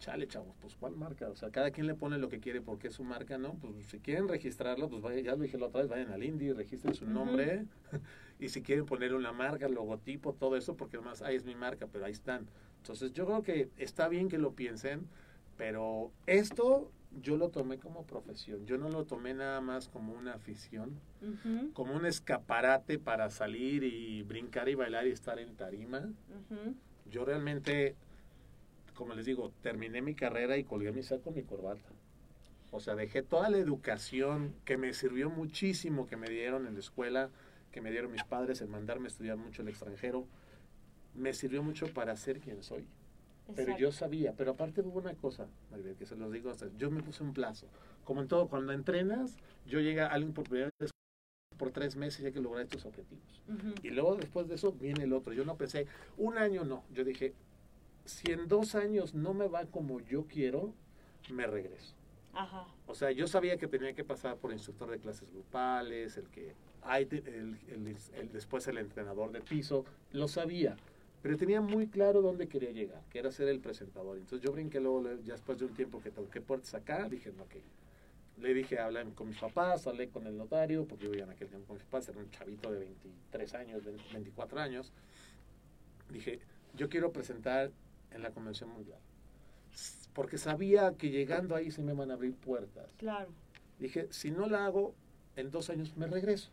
chale, 0.00 0.26
chavos, 0.26 0.56
pues 0.60 0.74
¿cuál 0.74 0.96
marca? 0.96 1.28
O 1.28 1.36
sea, 1.36 1.50
cada 1.50 1.70
quien 1.70 1.86
le 1.86 1.94
pone 1.94 2.18
lo 2.18 2.28
que 2.28 2.40
quiere 2.40 2.60
porque 2.60 2.88
es 2.88 2.94
su 2.94 3.04
marca, 3.04 3.38
¿no? 3.38 3.54
Pues 3.54 3.86
si 3.86 4.00
quieren 4.00 4.28
registrarlo, 4.28 4.88
pues 4.88 5.02
vaya, 5.02 5.20
ya 5.20 5.36
lo 5.36 5.42
dije 5.42 5.58
la 5.58 5.66
otra 5.66 5.82
vez, 5.82 5.90
vayan 5.90 6.10
al 6.10 6.24
Indy, 6.24 6.52
registren 6.52 6.94
su 6.94 7.06
nombre 7.06 7.66
y 8.40 8.48
si 8.48 8.62
quieren 8.62 8.86
poner 8.86 9.14
una 9.14 9.32
marca, 9.32 9.68
logotipo, 9.68 10.32
todo 10.32 10.56
eso, 10.56 10.76
porque 10.76 10.96
además 10.96 11.22
ahí 11.22 11.36
es 11.36 11.44
mi 11.44 11.54
marca, 11.54 11.86
pero 11.86 12.06
ahí 12.06 12.12
están. 12.12 12.48
Entonces 12.78 13.12
yo 13.12 13.26
creo 13.26 13.42
que 13.42 13.68
está 13.76 14.08
bien 14.08 14.28
que 14.28 14.38
lo 14.38 14.54
piensen, 14.54 15.06
pero 15.56 16.10
esto 16.26 16.90
yo 17.22 17.36
lo 17.36 17.50
tomé 17.50 17.78
como 17.78 18.06
profesión, 18.06 18.64
yo 18.66 18.78
no 18.78 18.88
lo 18.88 19.04
tomé 19.04 19.34
nada 19.34 19.60
más 19.60 19.88
como 19.88 20.14
una 20.14 20.34
afición, 20.34 20.98
como 21.74 21.94
un 21.94 22.06
escaparate 22.06 22.98
para 22.98 23.28
salir 23.30 23.84
y 23.84 24.22
brincar 24.22 24.68
y 24.68 24.74
bailar 24.74 25.06
y 25.06 25.10
estar 25.10 25.38
en 25.38 25.54
tarima. 25.56 26.08
Yo 27.10 27.24
realmente, 27.24 27.96
como 29.00 29.14
les 29.14 29.24
digo, 29.24 29.50
terminé 29.62 30.02
mi 30.02 30.14
carrera 30.14 30.58
y 30.58 30.64
colgué 30.64 30.92
mi 30.92 31.02
saco, 31.02 31.30
mi 31.30 31.42
corbata. 31.42 31.88
O 32.70 32.80
sea, 32.80 32.94
dejé 32.94 33.22
toda 33.22 33.48
la 33.48 33.56
educación 33.56 34.54
que 34.66 34.76
me 34.76 34.92
sirvió 34.92 35.30
muchísimo, 35.30 36.06
que 36.06 36.18
me 36.18 36.28
dieron 36.28 36.66
en 36.66 36.74
la 36.74 36.80
escuela, 36.80 37.30
que 37.72 37.80
me 37.80 37.90
dieron 37.90 38.12
mis 38.12 38.24
padres, 38.24 38.60
en 38.60 38.70
mandarme 38.70 39.06
a 39.06 39.08
estudiar 39.08 39.38
mucho 39.38 39.62
el 39.62 39.68
extranjero, 39.68 40.26
me 41.14 41.32
sirvió 41.32 41.62
mucho 41.62 41.86
para 41.94 42.14
ser 42.14 42.40
quien 42.40 42.62
soy. 42.62 42.84
Pero 43.56 43.74
yo 43.78 43.90
sabía, 43.90 44.34
pero 44.36 44.50
aparte 44.50 44.82
hubo 44.82 44.98
una 44.98 45.14
cosa, 45.14 45.46
que 45.98 46.04
se 46.04 46.14
los 46.14 46.30
digo, 46.30 46.52
yo 46.76 46.90
me 46.90 47.02
puse 47.02 47.22
un 47.22 47.32
plazo. 47.32 47.68
Como 48.04 48.20
en 48.20 48.28
todo, 48.28 48.48
cuando 48.48 48.74
entrenas, 48.74 49.38
yo 49.64 49.80
llega 49.80 50.08
alguien 50.08 50.34
por 50.34 50.44
primera 50.44 50.68
vez 50.78 50.90
por 51.56 51.70
tres 51.70 51.96
meses 51.96 52.20
y 52.20 52.26
hay 52.26 52.32
que 52.32 52.40
lograr 52.40 52.64
estos 52.64 52.84
objetivos. 52.84 53.42
Y 53.82 53.88
luego 53.88 54.16
después 54.16 54.46
de 54.46 54.56
eso 54.56 54.72
viene 54.72 55.04
el 55.04 55.14
otro. 55.14 55.32
Yo 55.32 55.46
no 55.46 55.56
pensé, 55.56 55.86
un 56.18 56.36
año 56.36 56.64
no. 56.64 56.84
Yo 56.92 57.02
dije, 57.02 57.32
si 58.04 58.32
en 58.32 58.48
dos 58.48 58.74
años 58.74 59.14
no 59.14 59.34
me 59.34 59.48
va 59.48 59.66
como 59.66 60.00
yo 60.00 60.26
quiero, 60.26 60.72
me 61.30 61.46
regreso. 61.46 61.94
Ajá. 62.32 62.66
O 62.86 62.94
sea, 62.94 63.10
yo 63.10 63.26
sabía 63.26 63.56
que 63.56 63.66
tenía 63.66 63.92
que 63.92 64.04
pasar 64.04 64.36
por 64.36 64.52
instructor 64.52 64.90
de 64.90 64.98
clases 64.98 65.30
grupales, 65.30 66.16
el 66.16 66.28
que 66.28 66.54
hay, 66.82 67.08
el, 67.10 67.58
el, 67.68 68.32
después 68.32 68.66
el 68.68 68.78
entrenador 68.78 69.32
de 69.32 69.40
piso, 69.40 69.84
lo 70.12 70.28
sabía. 70.28 70.76
Pero 71.22 71.36
tenía 71.36 71.60
muy 71.60 71.86
claro 71.86 72.22
dónde 72.22 72.48
quería 72.48 72.70
llegar, 72.70 73.02
que 73.10 73.18
era 73.18 73.30
ser 73.30 73.48
el 73.48 73.60
presentador. 73.60 74.16
Entonces 74.16 74.40
yo 74.40 74.52
brinqué 74.52 74.80
luego, 74.80 75.02
ya 75.22 75.34
después 75.34 75.58
de 75.58 75.66
un 75.66 75.74
tiempo 75.74 76.00
que 76.00 76.10
toqué 76.10 76.40
puertas 76.40 76.74
acá, 76.74 77.08
dije, 77.08 77.32
no, 77.36 77.42
ok. 77.42 77.56
Le 78.38 78.54
dije, 78.54 78.78
hablé 78.78 79.04
con 79.14 79.28
mis 79.28 79.38
papás, 79.38 79.86
hablé 79.86 80.08
con 80.08 80.26
el 80.26 80.36
notario, 80.36 80.86
porque 80.86 81.04
yo 81.04 81.10
vivía 81.10 81.24
en 81.24 81.30
aquel 81.30 81.48
tiempo 81.48 81.66
con 81.66 81.76
mis 81.76 81.84
papás, 81.84 82.08
era 82.08 82.18
un 82.18 82.30
chavito 82.30 82.72
de 82.72 82.78
23 82.78 83.54
años, 83.54 83.82
24 83.84 84.60
años. 84.60 84.92
Dije, 86.10 86.40
yo 86.74 86.88
quiero 86.88 87.12
presentar 87.12 87.70
en 88.12 88.22
la 88.22 88.30
Convención 88.30 88.70
Mundial. 88.70 88.98
Porque 90.14 90.38
sabía 90.38 90.94
que 90.96 91.10
llegando 91.10 91.54
ahí 91.54 91.70
se 91.70 91.82
me 91.82 91.92
van 91.92 92.10
a 92.10 92.14
abrir 92.14 92.34
puertas. 92.34 92.92
Claro. 92.96 93.30
Dije, 93.78 94.08
si 94.10 94.30
no 94.30 94.46
la 94.46 94.66
hago, 94.66 94.94
en 95.36 95.50
dos 95.50 95.70
años 95.70 95.96
me 95.96 96.06
regreso 96.06 96.50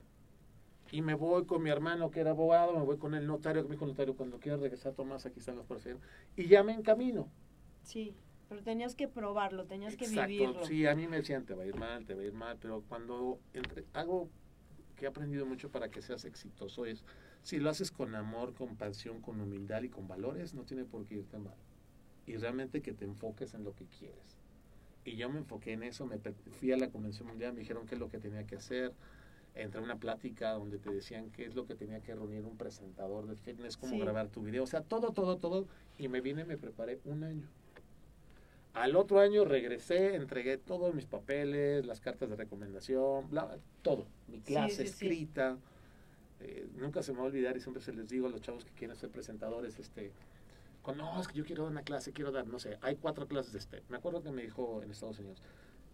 y 0.91 1.01
me 1.01 1.13
voy 1.13 1.45
con 1.45 1.63
mi 1.63 1.69
hermano 1.69 2.11
que 2.11 2.19
era 2.19 2.31
abogado, 2.31 2.73
me 2.73 2.83
voy 2.83 2.97
con 2.97 3.13
el 3.13 3.27
notario, 3.27 3.63
que 3.63 3.69
me 3.69 3.75
dijo 3.75 3.85
notario, 3.85 4.15
cuando 4.15 4.39
quiera 4.39 4.57
regresar, 4.57 4.93
Tomás, 4.93 5.25
aquí 5.25 5.39
están 5.39 5.57
los 5.57 5.65
procesos, 5.65 6.01
y 6.35 6.47
ya 6.47 6.63
me 6.63 6.73
encamino. 6.73 7.27
Sí, 7.83 8.15
pero 8.47 8.61
tenías 8.63 8.95
que 8.95 9.07
probarlo, 9.07 9.65
tenías 9.65 9.95
que 9.95 10.07
vivirlo. 10.07 10.65
Sí, 10.65 10.85
a 10.85 10.95
mí 10.95 11.07
me 11.07 11.17
decían, 11.17 11.45
te 11.45 11.53
va 11.53 11.63
a 11.63 11.65
ir 11.65 11.75
mal, 11.75 12.05
te 12.05 12.13
va 12.13 12.21
a 12.21 12.25
ir 12.25 12.33
mal, 12.33 12.57
pero 12.61 12.83
cuando 12.87 13.39
entre, 13.53 13.85
algo 13.93 14.29
que 14.95 15.05
he 15.05 15.07
aprendido 15.07 15.45
mucho 15.45 15.69
para 15.69 15.89
que 15.89 16.01
seas 16.01 16.25
exitoso 16.25 16.85
es, 16.85 17.03
si 17.43 17.59
lo 17.59 17.69
haces 17.69 17.91
con 17.91 18.15
amor, 18.15 18.53
con 18.53 18.75
pasión, 18.75 19.21
con 19.21 19.39
humildad 19.39 19.83
y 19.83 19.89
con 19.89 20.07
valores, 20.07 20.53
no 20.53 20.63
tiene 20.63 20.85
por 20.85 21.05
qué 21.05 21.15
irte 21.15 21.37
mal. 21.37 21.55
Y 22.25 22.35
realmente 22.37 22.81
que 22.81 22.93
te 22.93 23.05
enfoques 23.05 23.53
en 23.53 23.63
lo 23.63 23.73
que 23.73 23.85
quieres. 23.85 24.37
Y 25.05 25.15
yo 25.15 25.29
me 25.29 25.39
enfoqué 25.39 25.73
en 25.73 25.83
eso, 25.83 26.05
me 26.05 26.19
fui 26.19 26.71
a 26.73 26.77
la 26.77 26.89
Convención 26.89 27.27
Mundial, 27.27 27.53
me 27.53 27.61
dijeron 27.61 27.85
qué 27.85 27.95
es 27.95 27.99
lo 27.99 28.09
que 28.09 28.19
tenía 28.19 28.45
que 28.45 28.57
hacer, 28.57 28.93
entré 29.55 29.79
a 29.79 29.83
una 29.83 29.97
plática 29.97 30.51
donde 30.51 30.77
te 30.79 30.91
decían 30.91 31.31
qué 31.31 31.45
es 31.45 31.55
lo 31.55 31.65
que 31.65 31.75
tenía 31.75 32.01
que 32.01 32.13
reunir 32.13 32.43
un 32.43 32.57
presentador 32.57 33.25
de 33.27 33.35
fitness, 33.35 33.77
cómo 33.77 33.97
grabar 33.97 34.27
tu 34.27 34.41
video, 34.41 34.63
o 34.63 34.67
sea, 34.67 34.81
todo, 34.81 35.13
todo, 35.13 35.37
todo, 35.37 35.65
y 35.97 36.09
me 36.09 36.21
vine 36.21 36.41
y 36.41 36.45
me 36.45 36.57
preparé 36.57 36.99
un 37.05 37.23
año. 37.23 37.47
Al 38.73 38.95
otro 38.95 39.19
año 39.19 39.43
regresé, 39.43 40.15
entregué 40.15 40.57
todos 40.57 40.93
mis 40.93 41.05
papeles, 41.05 41.85
las 41.85 41.99
cartas 41.99 42.29
de 42.29 42.35
recomendación, 42.35 43.29
bla, 43.29 43.57
todo, 43.81 44.07
mi 44.27 44.39
clase 44.39 44.83
escrita. 44.83 45.57
Eh, 46.39 46.67
nunca 46.75 47.01
se 47.01 47.11
me 47.11 47.19
va 47.19 47.25
a 47.25 47.27
olvidar 47.27 47.57
y 47.57 47.61
siempre 47.61 47.81
se 47.81 47.93
les 47.93 48.07
digo 48.07 48.27
a 48.27 48.29
los 48.29 48.41
chavos 48.41 48.63
que 48.63 48.71
quieren 48.71 48.95
ser 48.95 49.09
presentadores, 49.09 49.79
este, 49.79 50.11
no, 50.95 51.19
es 51.19 51.27
que 51.27 51.37
yo 51.37 51.43
quiero 51.43 51.63
dar 51.63 51.71
una 51.71 51.81
clase, 51.81 52.13
quiero 52.13 52.31
dar, 52.31 52.47
no 52.47 52.59
sé, 52.59 52.77
hay 52.81 52.95
cuatro 52.95 53.27
clases 53.27 53.51
de 53.53 53.59
STEP. 53.59 53.89
Me 53.89 53.97
acuerdo 53.97 54.21
que 54.21 54.31
me 54.31 54.43
dijo 54.43 54.81
en 54.81 54.91
Estados 54.91 55.19
Unidos, 55.19 55.41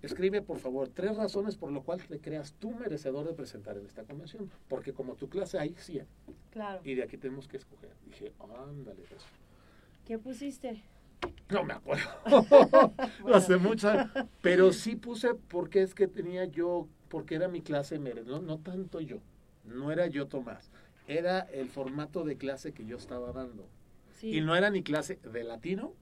Escribe, 0.03 0.41
por 0.41 0.59
favor, 0.59 0.89
tres 0.89 1.15
razones 1.15 1.55
por 1.55 1.71
lo 1.71 1.81
cual 1.81 2.03
te 2.05 2.19
creas 2.19 2.53
tú 2.59 2.71
merecedor 2.71 3.25
de 3.25 3.33
presentar 3.33 3.77
en 3.77 3.85
esta 3.85 4.03
convención. 4.03 4.51
Porque 4.67 4.91
como 4.91 5.15
tu 5.15 5.29
clase 5.29 5.57
hay 5.57 5.73
100. 5.77 6.05
Claro. 6.51 6.81
Y 6.83 6.95
de 6.95 7.03
aquí 7.03 7.17
tenemos 7.17 7.47
que 7.47 7.55
escoger. 7.55 7.91
Dije, 8.05 8.33
ándale, 8.67 9.01
eso. 9.03 9.15
¿Qué 10.05 10.19
pusiste? 10.19 10.83
No 11.49 11.63
me 11.63 11.71
acuerdo. 11.71 12.03
Hace 13.33 13.55
mucho. 13.55 13.89
Pero 14.41 14.73
sí 14.73 14.97
puse 14.97 15.35
porque 15.35 15.81
es 15.81 15.95
que 15.95 16.09
tenía 16.09 16.43
yo, 16.43 16.89
porque 17.07 17.35
era 17.35 17.47
mi 17.47 17.61
clase, 17.61 17.97
no, 17.97 18.41
no 18.41 18.59
tanto 18.59 18.99
yo. 18.99 19.19
No 19.63 19.91
era 19.91 20.07
yo 20.07 20.27
Tomás. 20.27 20.71
Era 21.07 21.39
el 21.39 21.69
formato 21.69 22.23
de 22.23 22.37
clase 22.37 22.73
que 22.73 22.85
yo 22.85 22.97
estaba 22.97 23.31
dando. 23.31 23.67
Y 24.21 24.41
no 24.41 24.55
era 24.55 24.69
ni 24.69 24.83
clase 24.83 25.19
de 25.21 25.43
latino, 25.43 25.93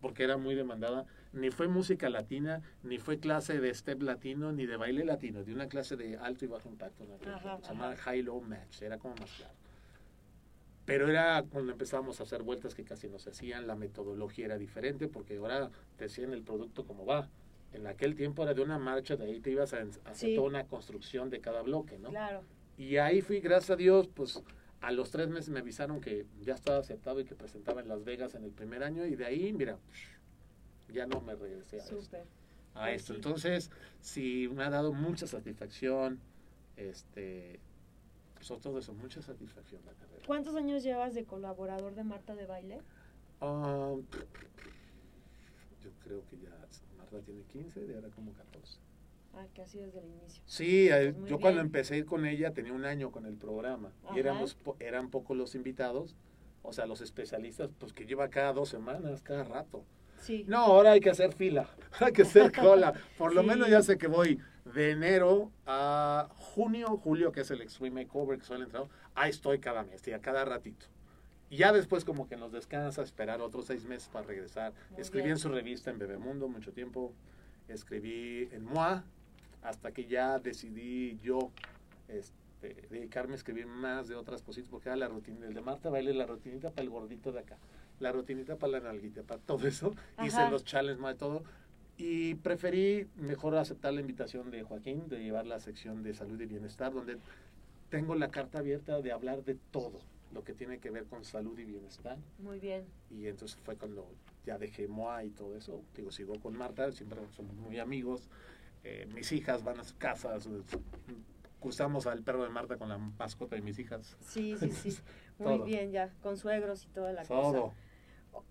porque 0.00 0.22
era 0.22 0.36
muy 0.36 0.54
demandada 0.54 1.06
ni 1.32 1.50
fue 1.50 1.68
música 1.68 2.08
latina, 2.10 2.62
ni 2.82 2.98
fue 2.98 3.18
clase 3.18 3.60
de 3.60 3.72
step 3.72 4.02
latino, 4.02 4.52
ni 4.52 4.66
de 4.66 4.76
baile 4.76 5.04
latino, 5.04 5.44
de 5.44 5.52
una 5.54 5.68
clase 5.68 5.96
de 5.96 6.16
alto 6.16 6.44
y 6.44 6.48
bajo 6.48 6.68
impacto. 6.68 7.04
se 7.06 7.68
llamaba 7.68 7.96
High 7.96 8.22
Low 8.22 8.40
Match, 8.40 8.82
era 8.82 8.98
como 8.98 9.14
más 9.16 9.30
claro. 9.30 9.54
Pero 10.86 11.08
era 11.08 11.44
cuando 11.44 11.70
empezamos 11.70 12.18
a 12.18 12.24
hacer 12.24 12.42
vueltas 12.42 12.74
que 12.74 12.82
casi 12.84 13.08
no 13.08 13.18
se 13.18 13.30
hacían, 13.30 13.66
la 13.66 13.76
metodología 13.76 14.46
era 14.46 14.58
diferente, 14.58 15.06
porque 15.06 15.36
ahora 15.36 15.70
te 15.96 16.04
decían 16.04 16.32
el 16.32 16.42
producto 16.42 16.84
como 16.84 17.06
va. 17.06 17.28
En 17.72 17.86
aquel 17.86 18.16
tiempo 18.16 18.42
era 18.42 18.54
de 18.54 18.62
una 18.62 18.78
marcha, 18.78 19.14
de 19.14 19.24
ahí 19.26 19.38
te 19.38 19.50
ibas 19.52 19.72
a 19.72 19.86
hacer 20.06 20.34
toda 20.34 20.48
una 20.48 20.64
construcción 20.64 21.30
de 21.30 21.40
cada 21.40 21.62
bloque, 21.62 21.98
¿no? 22.00 22.08
Claro. 22.08 22.42
Y 22.76 22.96
ahí 22.96 23.20
fui, 23.20 23.40
gracias 23.40 23.70
a 23.70 23.76
Dios, 23.76 24.08
pues 24.08 24.42
a 24.80 24.92
los 24.92 25.10
tres 25.10 25.28
meses 25.28 25.50
me 25.50 25.60
avisaron 25.60 26.00
que 26.00 26.26
ya 26.40 26.54
estaba 26.54 26.78
aceptado 26.78 27.20
y 27.20 27.24
que 27.24 27.34
presentaba 27.34 27.80
en 27.80 27.88
Las 27.88 28.04
Vegas 28.04 28.34
en 28.34 28.44
el 28.44 28.52
primer 28.52 28.82
año, 28.82 29.04
y 29.04 29.14
de 29.14 29.26
ahí, 29.26 29.52
mira, 29.52 29.78
ya 30.88 31.06
no 31.06 31.20
me 31.20 31.34
regresé 31.34 31.76
a 31.76 31.84
esto. 31.84 31.96
A 32.74 32.84
pues 32.84 33.02
esto. 33.02 33.14
Entonces, 33.14 33.70
sí, 34.00 34.48
me 34.54 34.64
ha 34.64 34.70
dado 34.70 34.92
mucha 34.92 35.26
satisfacción, 35.26 36.20
este, 36.76 37.60
sobre 38.40 38.62
todo 38.62 38.78
eso, 38.78 38.94
mucha 38.94 39.20
satisfacción 39.20 39.82
la 39.84 39.92
carrera. 39.92 40.22
¿Cuántos 40.26 40.54
años 40.54 40.82
llevas 40.82 41.14
de 41.14 41.24
colaborador 41.24 41.94
de 41.94 42.04
Marta 42.04 42.34
de 42.34 42.46
Baile? 42.46 42.80
Ah, 43.40 43.94
yo 45.82 45.90
creo 46.04 46.22
que 46.28 46.38
ya 46.38 46.50
Marta 46.96 47.20
tiene 47.20 47.42
15, 47.44 47.80
de 47.80 47.94
ahora 47.94 48.08
como 48.10 48.32
14. 48.32 48.78
Ah, 49.34 49.46
casi 49.54 49.78
desde 49.78 50.00
el 50.00 50.06
inicio. 50.06 50.42
Sí, 50.46 50.88
eh, 50.90 51.14
pues 51.16 51.30
yo 51.30 51.38
cuando 51.38 51.60
empecé 51.60 51.94
a 51.94 51.96
ir 51.98 52.06
con 52.06 52.26
ella 52.26 52.52
tenía 52.52 52.72
un 52.72 52.84
año 52.84 53.10
con 53.10 53.26
el 53.26 53.36
programa 53.36 53.92
y 54.14 54.18
éramos 54.18 54.58
eran 54.80 55.10
pocos 55.10 55.36
los 55.36 55.54
invitados, 55.54 56.16
o 56.62 56.72
sea, 56.72 56.86
los 56.86 57.00
especialistas, 57.00 57.70
pues 57.78 57.92
que 57.92 58.06
lleva 58.06 58.28
cada 58.28 58.52
dos 58.52 58.68
semanas, 58.68 59.22
cada 59.22 59.44
rato. 59.44 59.84
No, 60.46 60.58
ahora 60.58 60.92
hay 60.92 61.00
que 61.00 61.10
hacer 61.10 61.32
fila, 61.32 61.68
hay 62.00 62.12
que 62.12 62.22
hacer 62.22 62.52
cola. 62.52 62.92
Por 63.16 63.34
lo 63.34 63.42
menos 63.42 63.68
ya 63.68 63.82
sé 63.82 63.96
que 63.96 64.06
voy 64.06 64.38
de 64.64 64.90
enero 64.90 65.50
a 65.66 66.28
junio, 66.36 66.98
julio, 66.98 67.32
que 67.32 67.40
es 67.40 67.50
el 67.50 67.62
Extreme 67.62 68.04
Makeover 68.04 68.38
que 68.38 68.44
suele 68.44 68.64
entrar, 68.64 68.86
ahí 69.14 69.30
estoy 69.30 69.58
cada 69.58 69.82
mes, 69.84 70.02
a 70.08 70.20
cada 70.20 70.44
ratito. 70.44 70.86
Y 71.48 71.56
ya 71.58 71.72
después 71.72 72.04
como 72.04 72.28
que 72.28 72.36
nos 72.36 72.52
descansa 72.52 73.02
esperar 73.02 73.40
otros 73.40 73.66
seis 73.66 73.84
meses 73.84 74.08
para 74.08 74.26
regresar. 74.26 74.72
escribí 74.96 75.30
en 75.30 75.38
su 75.38 75.48
revista 75.48 75.90
en 75.90 75.98
Bebemundo 75.98 76.48
mucho 76.48 76.72
tiempo, 76.72 77.12
escribí 77.68 78.48
en 78.52 78.64
MOA, 78.64 79.04
hasta 79.62 79.92
que 79.92 80.06
ya 80.06 80.38
decidí 80.38 81.18
yo 81.22 81.50
este, 82.08 82.86
dedicarme 82.90 83.34
a 83.34 83.36
escribir 83.36 83.66
más 83.66 84.08
de 84.08 84.14
otras 84.14 84.42
cositas, 84.42 84.68
porque 84.68 84.88
era 84.88 84.96
la 84.96 85.08
rutina, 85.08 85.46
el 85.46 85.54
de 85.54 85.60
Marta 85.60 85.90
Baile, 85.90 86.14
la 86.14 86.26
rutinita 86.26 86.70
para 86.70 86.82
el 86.82 86.90
gordito 86.90 87.32
de 87.32 87.40
acá 87.40 87.58
la 88.00 88.12
rutinita 88.12 88.56
para 88.56 88.72
la 88.72 88.80
nalguita, 88.80 89.22
para 89.22 89.40
todo 89.40 89.66
eso. 89.68 89.94
Hice 90.24 90.50
los 90.50 90.64
challenges 90.64 91.00
más 91.00 91.14
de 91.14 91.18
todo. 91.18 91.44
Y 91.96 92.34
preferí 92.36 93.06
mejor 93.16 93.56
aceptar 93.56 93.92
la 93.92 94.00
invitación 94.00 94.50
de 94.50 94.62
Joaquín 94.62 95.08
de 95.08 95.22
llevar 95.22 95.46
la 95.46 95.60
sección 95.60 96.02
de 96.02 96.14
salud 96.14 96.40
y 96.40 96.46
bienestar, 96.46 96.92
donde 96.94 97.18
tengo 97.90 98.14
la 98.14 98.30
carta 98.30 98.58
abierta 98.58 99.00
de 99.02 99.12
hablar 99.12 99.44
de 99.44 99.56
todo 99.70 100.00
lo 100.32 100.42
que 100.42 100.54
tiene 100.54 100.78
que 100.78 100.90
ver 100.90 101.04
con 101.04 101.24
salud 101.24 101.58
y 101.58 101.64
bienestar. 101.64 102.16
Muy 102.38 102.58
bien. 102.58 102.84
Y 103.10 103.26
entonces 103.26 103.58
fue 103.62 103.76
cuando 103.76 104.08
ya 104.46 104.56
dejé 104.56 104.88
MOA 104.88 105.24
y 105.24 105.30
todo 105.30 105.54
eso. 105.56 105.82
Digo, 105.94 106.10
sigo 106.10 106.40
con 106.40 106.56
Marta, 106.56 106.90
siempre 106.92 107.20
somos 107.36 107.54
muy 107.56 107.78
amigos. 107.78 108.30
Eh, 108.84 109.06
mis 109.14 109.30
hijas 109.32 109.62
van 109.62 109.78
a 109.78 109.84
su 109.84 109.96
casa, 109.96 110.36
cruzamos 111.60 112.06
al 112.06 112.22
perro 112.22 112.42
de 112.44 112.50
Marta 112.50 112.76
con 112.76 112.88
la 112.88 112.98
mascota 112.98 113.56
de 113.56 113.62
mis 113.62 113.78
hijas. 113.78 114.16
Sí, 114.20 114.56
sí, 114.58 114.70
sí. 114.72 114.98
Muy 115.38 115.58
bien, 115.60 115.92
ya, 115.92 116.10
con 116.22 116.36
suegros 116.36 116.84
y 116.84 116.88
toda 116.88 117.12
la 117.12 117.22
todo. 117.24 117.62
cosa. 117.62 117.74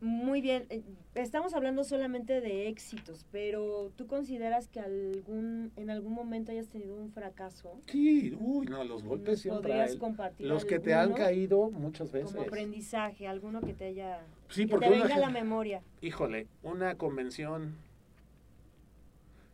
Muy 0.02 0.42
bien, 0.42 0.66
eh, 0.70 0.84
estamos 1.16 1.54
hablando 1.54 1.84
solamente 1.86 2.42
de 2.42 2.68
éxitos, 2.68 3.26
pero 3.32 3.92
¿tú 3.96 4.08
consideras 4.08 4.68
que 4.68 4.82
algún 4.82 5.72
en 5.78 5.90
algún 5.90 6.14
momento 6.14 6.52
hayas 6.52 6.68
tenido 6.68 6.96
un 6.96 7.12
fracaso? 7.12 7.80
Sí, 7.88 8.36
uy, 8.40 8.66
no, 8.68 8.84
los 8.84 9.04
golpes 9.04 9.40
siempre 9.40 9.70
¿Podrías 9.70 9.92
hay. 9.92 9.98
compartir 9.98 10.48
Los 10.48 10.66
que 10.66 10.80
te 10.80 10.94
han 10.94 11.14
caído 11.14 11.72
muchas 11.72 12.12
veces. 12.12 12.32
Como 12.32 12.44
aprendizaje, 12.44 13.26
alguno 13.28 13.62
que 13.62 13.74
te 13.74 13.86
haya 13.86 14.20
Sí, 14.50 14.66
que 14.66 14.72
porque 14.72 14.88
te 14.88 14.94
una 14.96 15.04
venga 15.04 15.16
a 15.16 15.20
la 15.20 15.30
memoria. 15.30 15.82
Híjole, 16.02 16.48
una 16.62 16.96
convención 16.96 17.78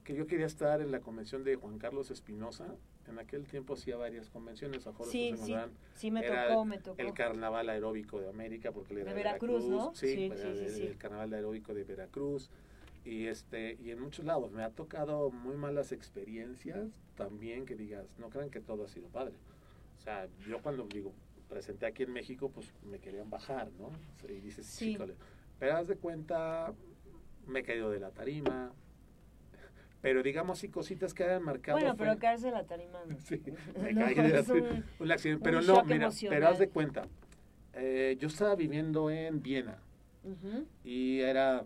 que 0.05 0.13
yo 0.13 0.27
quería 0.27 0.45
estar 0.45 0.81
en 0.81 0.91
la 0.91 1.01
convención 1.01 1.43
de 1.43 1.55
Juan 1.55 1.79
Carlos 1.79 2.11
Espinosa. 2.11 2.67
En 3.07 3.19
aquel 3.19 3.45
tiempo 3.45 3.73
hacía 3.73 3.97
varias 3.97 4.29
convenciones, 4.29 4.85
a 4.87 4.93
Jorge 4.93 5.11
Sí, 5.11 5.33
sí, 5.35 5.55
sí 5.95 6.11
me 6.11 6.21
Era 6.21 6.47
tocó, 6.47 6.63
me 6.63 6.77
tocó. 6.77 7.01
El 7.01 7.13
Carnaval 7.13 7.69
Aeróbico 7.69 8.21
de 8.21 8.29
América, 8.29 8.71
porque 8.71 8.93
él 8.93 8.99
era 8.99 9.11
De 9.11 9.17
Veracruz, 9.17 9.65
¿no? 9.65 9.93
Sí, 9.95 10.15
Sí, 10.15 10.27
pues, 10.27 10.41
sí, 10.41 10.69
sí, 10.69 10.87
el, 10.87 10.97
Carnaval 10.97 11.33
Aeróbico 11.33 11.73
de 11.73 11.83
Veracruz. 11.83 12.49
Y, 13.03 13.25
este, 13.27 13.77
y 13.83 13.91
en 13.91 13.99
muchos 13.99 14.25
lados 14.25 14.51
me 14.51 14.63
ha 14.63 14.69
tocado 14.69 15.31
muy 15.31 15.55
malas 15.55 15.91
experiencias 15.91 16.87
también 17.15 17.65
que 17.65 17.75
digas, 17.75 18.05
no 18.19 18.29
crean 18.29 18.49
que 18.49 18.61
todo 18.61 18.85
ha 18.85 18.87
sido 18.87 19.07
padre. 19.09 19.33
O 19.97 20.01
sea, 20.01 20.27
yo 20.47 20.61
cuando 20.61 20.85
digo, 20.85 21.13
presenté 21.49 21.87
aquí 21.87 22.03
en 22.03 22.13
México, 22.13 22.49
pues 22.49 22.71
me 22.83 22.99
querían 22.99 23.29
bajar, 23.29 23.71
¿no? 23.79 23.89
Y 24.29 24.39
dices, 24.39 24.67
Sí. 24.67 24.97
Pero 25.57 25.77
haz 25.77 25.87
de 25.87 25.95
cuenta, 25.95 26.73
me 27.47 27.59
he 27.59 27.63
caído 27.63 27.89
de 27.89 27.99
la 27.99 28.11
tarima. 28.11 28.71
Pero 30.05 30.21
digamos, 30.21 30.59
sí, 30.59 30.69
cositas 30.69 31.15
que 31.15 31.23
hayan 31.23 31.41
marcado. 31.41 31.79
Bueno, 31.79 31.95
pero 31.97 32.15
caerse 32.19 32.51
la 32.51 32.63
tarima. 32.63 32.99
Sí, 33.25 33.41
me 33.81 33.91
No, 33.91 34.01
caí 34.05 34.13
de 34.13 34.29
la 34.29 34.39
es 34.41 34.49
un- 34.49 34.83
un 34.99 35.11
accidente. 35.11 35.37
un 35.39 35.41
Pero 35.41 35.61
no, 35.63 35.83
mira, 35.83 35.95
emocional. 36.05 36.37
pero 36.37 36.47
haz 36.51 36.59
de 36.59 36.69
cuenta. 36.69 37.07
eh, 37.73 38.15
yo 38.19 38.27
estaba 38.27 38.55
viviendo 38.55 39.09
en 39.09 39.41
Viena 39.41 39.79
y 40.83 41.21
era 41.21 41.65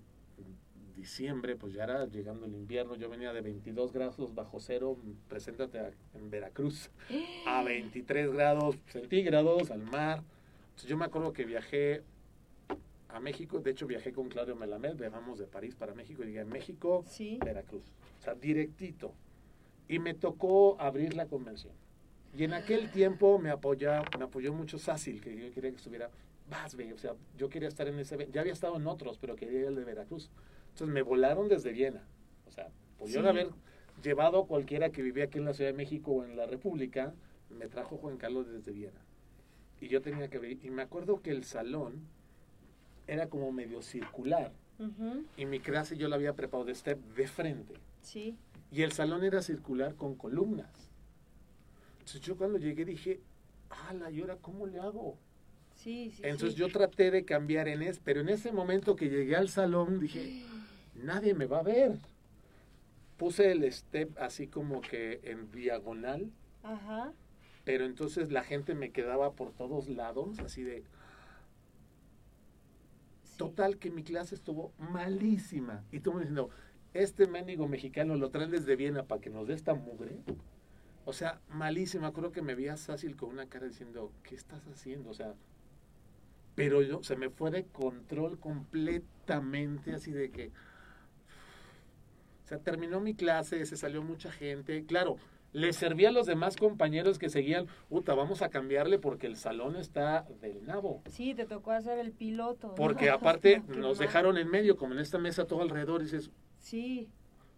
diciembre, 0.95 1.57
pues 1.57 1.73
ya 1.73 1.83
era 1.83 2.05
llegando 2.05 2.45
el 2.45 2.55
invierno. 2.55 2.95
Yo 2.95 3.09
venía 3.09 3.33
de 3.33 3.41
22 3.41 3.91
grados 3.91 4.33
bajo 4.33 4.61
cero, 4.61 4.97
preséntate 5.27 5.79
a- 5.79 5.91
en 6.13 6.29
Veracruz, 6.29 6.89
a 7.45 7.61
23 7.63 8.31
grados 8.31 8.77
centígrados 8.87 9.69
al 9.69 9.81
mar. 9.83 10.23
Entonces, 10.69 10.89
yo 10.89 10.95
me 10.97 11.03
acuerdo 11.03 11.33
que 11.33 11.43
viajé 11.43 12.03
a 13.09 13.19
México, 13.19 13.59
de 13.59 13.71
hecho 13.71 13.87
viajé 13.87 14.11
con 14.13 14.29
Claudio 14.29 14.55
Melamed, 14.55 14.95
viajamos 14.95 15.39
de 15.39 15.47
París 15.47 15.75
para 15.75 15.93
México 15.93 16.23
y 16.23 16.27
llegué 16.27 16.41
a 16.41 16.45
México, 16.45 17.03
Sí. 17.07 17.39
Veracruz. 17.43 17.83
O 18.19 18.23
sea, 18.23 18.35
directito. 18.35 19.13
Y 19.87 19.99
me 19.99 20.13
tocó 20.13 20.79
abrir 20.79 21.15
la 21.15 21.25
convención. 21.25 21.73
Y 22.37 22.43
en 22.43 22.53
aquel 22.53 22.91
tiempo 22.91 23.39
me 23.39 23.49
apoya, 23.49 24.03
me 24.17 24.25
apoyó 24.25 24.53
mucho 24.53 24.77
Sácil, 24.77 25.19
que 25.21 25.35
yo 25.35 25.51
quería 25.53 25.71
que 25.71 25.77
estuviera, 25.77 26.09
vas, 26.49 26.75
ve, 26.75 26.93
o 26.93 26.97
sea, 26.99 27.15
yo 27.37 27.49
quería 27.49 27.67
estar 27.67 27.87
en 27.87 27.97
ese. 27.97 28.27
Ya 28.31 28.41
había 28.41 28.53
estado 28.53 28.75
en 28.77 28.85
otros, 28.85 29.17
pero 29.17 29.35
quería 29.35 29.61
ir 29.61 29.67
al 29.67 29.75
de 29.75 29.83
Veracruz. 29.83 30.29
Entonces 30.69 30.93
me 30.93 31.01
volaron 31.01 31.47
desde 31.49 31.71
Viena. 31.71 32.03
O 32.47 32.51
sea, 32.51 32.69
pudieron 32.99 33.23
Sí. 33.23 33.29
haber 33.29 33.49
llevado 34.03 34.45
cualquiera 34.45 34.91
que 34.91 35.01
vivía 35.01 35.23
aquí 35.25 35.39
en 35.39 35.45
la 35.45 35.53
Ciudad 35.53 35.71
de 35.71 35.77
México 35.77 36.11
o 36.11 36.23
en 36.23 36.37
la 36.37 36.45
República, 36.45 37.15
me 37.49 37.67
trajo 37.67 37.97
Juan 37.97 38.17
Carlos 38.17 38.47
desde 38.47 38.71
Viena. 38.71 39.01
Y 39.81 39.87
yo 39.87 40.01
tenía 40.03 40.27
que 40.29 40.37
ver, 40.37 40.63
y 40.63 40.69
me 40.69 40.83
acuerdo 40.83 41.21
que 41.23 41.31
el 41.31 41.43
salón 41.43 42.07
era 43.09 43.27
como 43.27 43.51
medio 43.51 43.81
circular. 43.81 44.51
Ujú. 44.77 45.25
Y 45.35 45.45
mi 45.45 45.59
clase 45.59 45.97
yo 45.97 46.07
la 46.07 46.15
había 46.15 46.33
preparado 46.33 46.65
de 46.65 46.75
step 46.75 46.99
de 47.15 47.27
frente. 47.27 47.73
Sí. 48.01 48.37
Y 48.71 48.83
el 48.83 48.91
salón 48.91 49.23
era 49.23 49.41
circular 49.41 49.95
con 49.95 50.15
columnas. 50.15 50.69
Entonces 51.93 52.21
yo 52.21 52.37
cuando 52.37 52.57
llegué 52.59 52.85
dije, 52.85 53.19
ala, 53.69 54.09
¿y 54.11 54.21
ahora 54.21 54.37
cómo 54.37 54.67
le 54.67 54.79
hago? 54.79 55.17
Sí, 55.75 56.11
sí. 56.11 56.21
Entonces 56.23 56.53
sí. 56.53 56.59
yo 56.59 56.69
traté 56.69 57.11
de 57.11 57.25
cambiar 57.25 57.67
en 57.67 57.81
eso, 57.81 57.99
pero 58.03 58.21
en 58.21 58.29
ese 58.29 58.51
momento 58.51 58.95
que 58.95 59.09
llegué 59.09 59.35
al 59.35 59.49
salón 59.49 59.99
dije, 59.99 60.43
nadie 60.95 61.33
me 61.33 61.45
va 61.45 61.59
a 61.59 61.63
ver. 61.63 61.97
Puse 63.17 63.51
el 63.51 63.69
step 63.71 64.17
así 64.19 64.47
como 64.47 64.79
que 64.79 65.19
en 65.23 65.51
diagonal, 65.51 66.31
Ajá. 66.63 67.11
pero 67.65 67.85
entonces 67.85 68.31
la 68.31 68.43
gente 68.43 68.75
me 68.75 68.91
quedaba 68.91 69.33
por 69.33 69.51
todos 69.51 69.89
lados, 69.89 70.39
así 70.39 70.63
de. 70.63 70.83
Total 73.39 73.77
que 73.77 73.89
mi 73.89 74.03
clase 74.03 74.35
estuvo 74.35 74.73
malísima. 74.77 75.85
Y 75.93 76.01
tú 76.01 76.11
me 76.11 76.19
diciendo, 76.19 76.49
este 76.93 77.25
mendigo 77.25 77.69
mexicano 77.69 78.15
lo 78.15 78.31
traen 78.31 78.51
desde 78.51 78.75
Viena 78.75 79.03
para 79.03 79.21
que 79.21 79.29
nos 79.29 79.47
dé 79.47 79.53
esta 79.53 79.73
mugre. 79.75 80.19
O 81.05 81.13
sea, 81.13 81.39
malísima. 81.47 82.11
Creo 82.11 82.33
que 82.33 82.41
me 82.41 82.53
veía 82.53 82.75
fácil 82.75 83.15
con 83.15 83.29
una 83.29 83.47
cara 83.47 83.67
diciendo, 83.67 84.11
¿qué 84.23 84.35
estás 84.35 84.67
haciendo? 84.67 85.09
O 85.09 85.13
sea, 85.13 85.35
pero 86.55 86.81
yo, 86.81 87.01
se 87.01 87.15
me 87.15 87.29
fue 87.29 87.49
de 87.49 87.63
control 87.63 88.37
completamente, 88.39 89.93
así 89.93 90.11
de 90.11 90.31
que... 90.31 90.51
O 92.43 92.47
sea, 92.49 92.57
terminó 92.59 92.99
mi 92.99 93.15
clase, 93.15 93.65
se 93.65 93.77
salió 93.77 94.03
mucha 94.03 94.33
gente. 94.33 94.83
Claro, 94.83 95.15
le 95.53 95.73
servía 95.73 96.09
a 96.09 96.11
los 96.11 96.25
demás 96.27 96.55
compañeros 96.57 97.17
que 97.19 97.29
seguían, 97.29 97.67
puta, 97.89 98.13
vamos 98.13 98.41
a 98.41 98.49
cambiarle 98.49 98.99
porque 98.99 99.27
el 99.27 99.35
salón 99.35 99.75
está 99.75 100.27
del 100.41 100.65
nabo. 100.65 101.01
Sí, 101.07 101.33
te 101.33 101.45
tocó 101.45 101.71
hacer 101.71 101.97
el 101.99 102.11
piloto. 102.11 102.67
¿no? 102.69 102.75
Porque 102.75 103.09
aparte 103.09 103.63
nos 103.67 103.97
mal. 103.97 104.07
dejaron 104.07 104.37
en 104.37 104.49
medio, 104.49 104.77
como 104.77 104.93
en 104.93 104.99
esta 104.99 105.17
mesa 105.17 105.45
todo 105.45 105.61
alrededor, 105.61 106.01
y 106.01 106.05
dices, 106.05 106.29
Sí, 106.59 107.07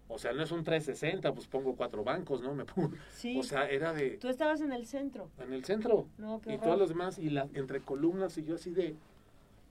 o 0.07 0.17
sea, 0.19 0.33
no 0.33 0.43
es 0.43 0.51
un 0.51 0.63
360, 0.63 1.33
pues 1.33 1.47
pongo 1.47 1.75
cuatro 1.75 2.03
bancos, 2.03 2.41
¿no? 2.41 2.53
Me 2.53 2.65
pongo, 2.65 2.91
sí. 3.13 3.37
o 3.39 3.43
sea, 3.43 3.69
era 3.69 3.93
de 3.93 4.11
Tú 4.17 4.27
estabas 4.27 4.61
en 4.61 4.71
el 4.73 4.85
centro. 4.85 5.29
en 5.39 5.53
el 5.53 5.63
centro 5.65 6.07
No, 6.17 6.39
qué 6.41 6.53
y 6.55 6.57
todos 6.59 6.77
los 6.77 6.89
demás 6.89 7.17
y 7.17 7.29
la, 7.29 7.47
entre 7.53 7.79
columnas 7.81 8.37
y 8.37 8.43
yo 8.43 8.55
así 8.55 8.71
de 8.71 8.95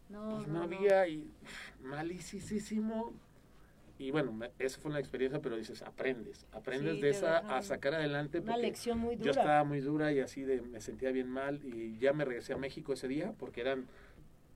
No, 0.08 0.30
pues 0.36 0.48
no. 0.48 0.62
había 0.62 1.06
y 1.08 1.30
malísimo 1.82 3.12
y 4.00 4.10
bueno, 4.12 4.32
esa 4.58 4.80
fue 4.80 4.90
una 4.90 4.98
experiencia, 4.98 5.40
pero 5.42 5.56
dices, 5.56 5.82
aprendes, 5.82 6.46
aprendes 6.52 6.94
Sí, 6.96 7.00
de 7.02 7.10
esa 7.10 7.36
a 7.38 7.60
sacar 7.60 7.92
adelante 7.94 8.38
Una 8.40 8.56
lección 8.56 8.98
muy 8.98 9.16
yo 9.16 9.24
dura. 9.26 9.30
estaba 9.42 9.64
muy 9.64 9.80
dura 9.80 10.10
y 10.10 10.20
así 10.20 10.42
de 10.42 10.62
me 10.62 10.80
sentía 10.80 11.10
bien 11.12 11.28
mal 11.28 11.60
y 11.62 11.98
ya 11.98 12.14
me 12.14 12.24
regresé 12.24 12.54
a 12.54 12.56
México 12.56 12.94
ese 12.94 13.08
día 13.08 13.34
porque 13.38 13.60
eran 13.60 13.84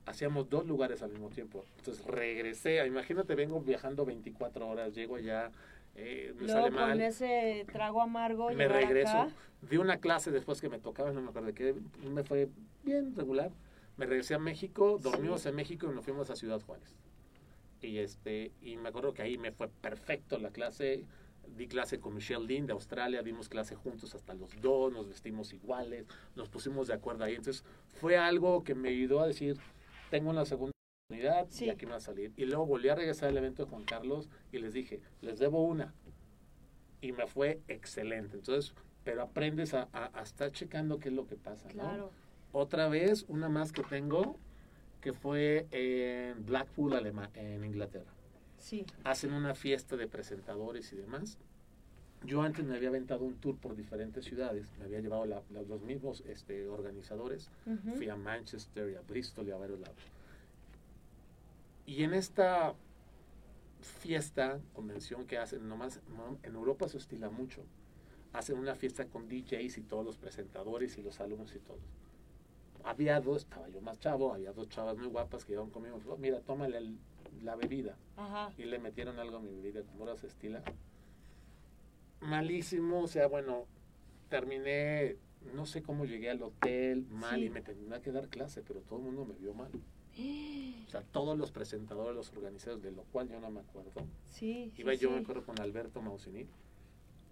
hacíamos 0.07 0.49
dos 0.49 0.67
lugares 0.67 1.03
al 1.03 1.11
mismo 1.11 1.29
tiempo. 1.29 1.65
Entonces 1.77 2.05
regresé, 2.07 2.87
imagínate, 2.87 3.35
vengo 3.35 3.61
viajando 3.61 4.07
24 4.07 4.67
horas, 4.67 4.95
llego 4.95 5.17
allá, 5.17 5.51
eh, 5.95 6.33
me 6.37 6.47
Luego 6.47 6.53
sale 6.61 6.71
con 6.75 6.81
mal, 6.89 7.01
ese 7.03 7.67
trago 7.71 8.01
amargo 8.01 8.51
me 8.51 8.67
regreso, 8.67 9.11
acá. 9.19 9.33
di 9.61 9.77
una 9.77 9.99
clase 9.99 10.31
después 10.31 10.63
que 10.63 10.71
me 10.71 10.79
tocaba, 10.79 11.13
no 11.13 11.21
me 11.21 11.29
acuerdo 11.29 11.49
de 11.49 11.55
qué, 11.55 11.75
me 12.09 12.23
fue 12.25 12.49
bien 12.83 13.15
regular. 13.15 13.51
Me 13.99 14.07
regresé 14.07 14.35
a 14.35 14.39
México, 14.39 14.99
dormimos 15.01 15.43
Sí. 15.43 15.51
en 15.51 15.55
México 15.57 15.87
y 15.91 15.95
nos 15.95 16.03
fuimos 16.03 16.31
a 16.31 16.35
Ciudad 16.37 16.61
Juárez. 16.63 16.97
Y 17.87 17.99
este 17.99 18.53
y 18.63 18.77
me 18.77 18.89
acuerdo 18.89 19.13
que 19.15 19.23
ahí 19.23 19.39
me 19.39 19.53
fue 19.53 19.69
perfecto 19.69 20.39
la 20.39 20.51
clase. 20.51 21.05
Di 21.57 21.67
clase 21.69 22.01
con 22.01 22.15
Michelle 22.15 22.47
Dean 22.47 22.67
de 22.67 22.73
Australia, 22.73 23.23
dimos 23.23 23.51
clase 23.51 23.75
juntos 23.77 24.15
hasta 24.15 24.33
los 24.33 24.59
dos, 24.63 24.91
nos 24.91 25.09
vestimos 25.09 25.53
iguales, 25.53 26.07
nos 26.37 26.49
pusimos 26.49 26.89
de 26.89 26.95
acuerdo 26.95 27.25
ahí. 27.25 27.35
Entonces 27.35 27.65
fue 28.01 28.17
algo 28.17 28.65
que 28.65 28.75
me 28.75 28.89
ayudó 28.89 29.21
a 29.21 29.27
decir, 29.27 29.59
tengo 30.11 30.31
una 30.31 30.47
segunda 30.47 30.73
oportunidad 31.11 31.47
Sí. 31.51 31.67
y 31.67 31.71
aquí 31.71 31.85
me 31.85 31.93
va 31.93 31.99
a 31.99 32.01
salir. 32.01 32.33
Y 32.39 32.47
luego 32.47 32.65
volví 32.65 32.89
a 32.89 32.95
regresar 32.95 33.29
al 33.29 33.37
evento 33.37 33.65
de 33.65 33.71
Juan 33.71 33.85
Carlos 33.85 34.31
y 34.53 34.59
les 34.59 34.73
dije, 34.73 35.03
les 35.21 35.39
debo 35.39 35.63
una. 35.63 35.93
Y 37.03 37.13
me 37.13 37.27
fue 37.27 37.61
excelente. 37.69 38.39
Entonces, 38.39 38.75
pero 39.05 39.21
aprendes 39.23 39.75
a, 39.75 39.89
a- 39.93 40.19
a 40.19 40.23
estar 40.23 40.51
checando 40.51 40.99
qué 40.99 41.09
es 41.11 41.15
lo 41.15 41.27
que 41.27 41.37
pasa. 41.37 41.67
¿no? 41.69 41.73
Claro. 41.75 42.11
Otra 42.53 42.89
vez, 42.89 43.27
una 43.29 43.51
más 43.51 43.71
que 43.73 43.83
tengo, 43.83 44.39
que 45.05 45.13
fue 45.13 45.67
en 45.71 46.47
Blackpool, 46.47 46.95
Alema- 46.95 47.29
en 47.35 47.63
Inglaterra. 47.63 48.11
Sí. 48.59 48.87
Hacen 49.05 49.35
una 49.35 49.55
fiesta 49.55 49.97
de 49.99 50.07
presentadores 50.09 50.91
y 50.95 50.97
demás. 50.97 51.37
Yo 52.25 52.41
antes 52.41 52.65
me 52.65 52.75
había 52.75 52.89
aventado 52.89 53.23
un 53.27 53.35
tour 53.35 53.59
por 53.59 53.77
diferentes 53.77 54.25
ciudades, 54.25 54.67
me 54.79 54.87
había 54.87 55.01
llevado 55.01 55.27
la- 55.27 55.43
la- 55.51 55.61
los 55.61 55.83
mismos 55.83 56.23
este, 56.27 56.67
organizadores. 56.69 57.51
Ujú. 57.67 57.97
Fui 57.97 58.09
a 58.09 58.17
Manchester 58.17 58.93
y 58.93 58.95
a 58.95 59.03
Bristol 59.03 59.47
y 59.47 59.51
a 59.51 59.57
varios 59.59 59.79
lados. 59.81 59.99
Y 61.85 62.03
en 62.03 62.15
esta 62.15 62.75
fiesta, 63.83 64.59
convención 64.73 65.27
que 65.27 65.37
hacen, 65.37 65.69
nomás 65.69 66.01
no, 66.17 66.39
en 66.43 66.55
Europa 66.55 66.89
se 66.89 66.97
estila 66.97 67.29
mucho. 67.29 67.61
Hacen 68.33 68.57
una 68.57 68.75
fiesta 68.75 69.05
con 69.05 69.29
DJs 69.29 69.77
y 69.77 69.83
todos 69.83 70.03
los 70.07 70.17
presentadores 70.17 70.97
y 70.97 71.03
los 71.03 71.21
alumnos 71.21 71.55
y 71.55 71.59
todos. 71.59 71.83
Había 72.85 73.21
dos, 73.21 73.43
estaba 73.43 73.69
yo 73.69 73.81
más 73.81 73.99
chavo, 73.99 74.33
había 74.35 74.53
dos 74.53 74.69
chavas 74.69 74.97
muy 74.97 75.07
guapas 75.09 75.45
que 75.45 75.53
iban 75.55 75.71
conmigo. 75.71 75.99
"Oh, 76.09 76.17
Mira, 76.17 76.41
tómale 76.41 76.77
el- 76.79 76.99
la 77.43 77.57
bebida. 77.57 77.97
Ajá. 78.17 78.53
Y 78.59 78.65
le 78.65 78.79
metieron 78.79 79.19
algo 79.19 79.39
a 79.39 79.41
mi 79.41 79.51
bebida, 79.51 79.83
como 79.83 80.15
se 80.17 80.27
estila. 80.27 80.63
Malísimo, 82.21 83.03
o 83.03 83.09
sea, 83.09 83.27
bueno, 83.27 83.67
terminé, 84.31 85.17
no 85.55 85.67
sé 85.67 85.83
cómo 85.83 86.05
llegué 86.07 86.31
al 86.31 86.43
hotel, 86.43 87.07
mal, 87.11 87.41
Sí. 87.41 87.47
y 87.47 87.51
me 87.51 87.61
tenía 87.61 88.01
que 88.01 88.13
dar 88.13 88.29
clase, 88.29 88.63
pero 88.67 88.81
todo 88.81 88.99
el 88.99 89.05
mundo 89.07 89.25
me 89.25 89.35
vio 89.35 89.53
mal. 89.55 89.71
O 90.87 90.91
sea, 90.95 91.03
todos 91.11 91.37
los 91.37 91.51
presentadores, 91.51 92.15
los 92.15 92.31
organizadores, 92.33 92.85
de 92.85 92.93
lo 92.93 93.03
cual 93.05 93.29
yo 93.29 93.41
no 93.41 93.51
me 93.51 93.61
acuerdo. 93.61 93.91
Sí. 94.31 94.71
sí, 94.77 94.83
Iba 94.83 94.95
yo, 94.95 95.09
sí. 95.09 95.15
me 95.17 95.21
acuerdo, 95.23 95.45
con 95.45 95.61
Alberto 95.61 96.01
Mausini, 96.01 96.47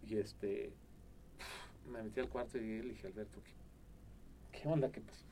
y 0.09 0.17
este, 0.17 0.73
me 1.89 2.03
metí 2.03 2.19
al 2.21 2.29
cuarto 2.29 2.59
y 2.59 2.83
le 2.83 2.89
dije, 2.89 3.07
Alberto, 3.07 3.41
¿qué, 3.45 3.53
qué 4.53 4.69
onda? 4.69 4.91
¿Qué 4.91 5.01
pasó? 5.01 5.25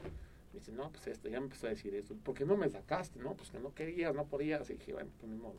Me 0.53 0.59
dice, 0.59 0.73
no, 0.73 0.91
pues 0.91 1.07
esto, 1.07 1.29
ya 1.29 1.39
me 1.39 1.45
empezó 1.47 1.69
a 1.69 1.71
decir 1.71 1.95
esto. 1.95 2.17
¿Por 2.17 2.35
qué 2.35 2.45
no 2.45 2.57
me 2.57 2.69
sacaste? 2.69 3.21
No, 3.21 3.35
pues 3.35 3.51
que 3.51 3.61
no 3.61 3.73
querías, 3.73 4.15
no 4.15 4.27
podías. 4.27 4.69
Y 4.71 4.75
dije, 4.75 4.93
bueno, 4.93 5.11
pues 5.19 5.31
ni 5.31 5.39
modo. 5.39 5.59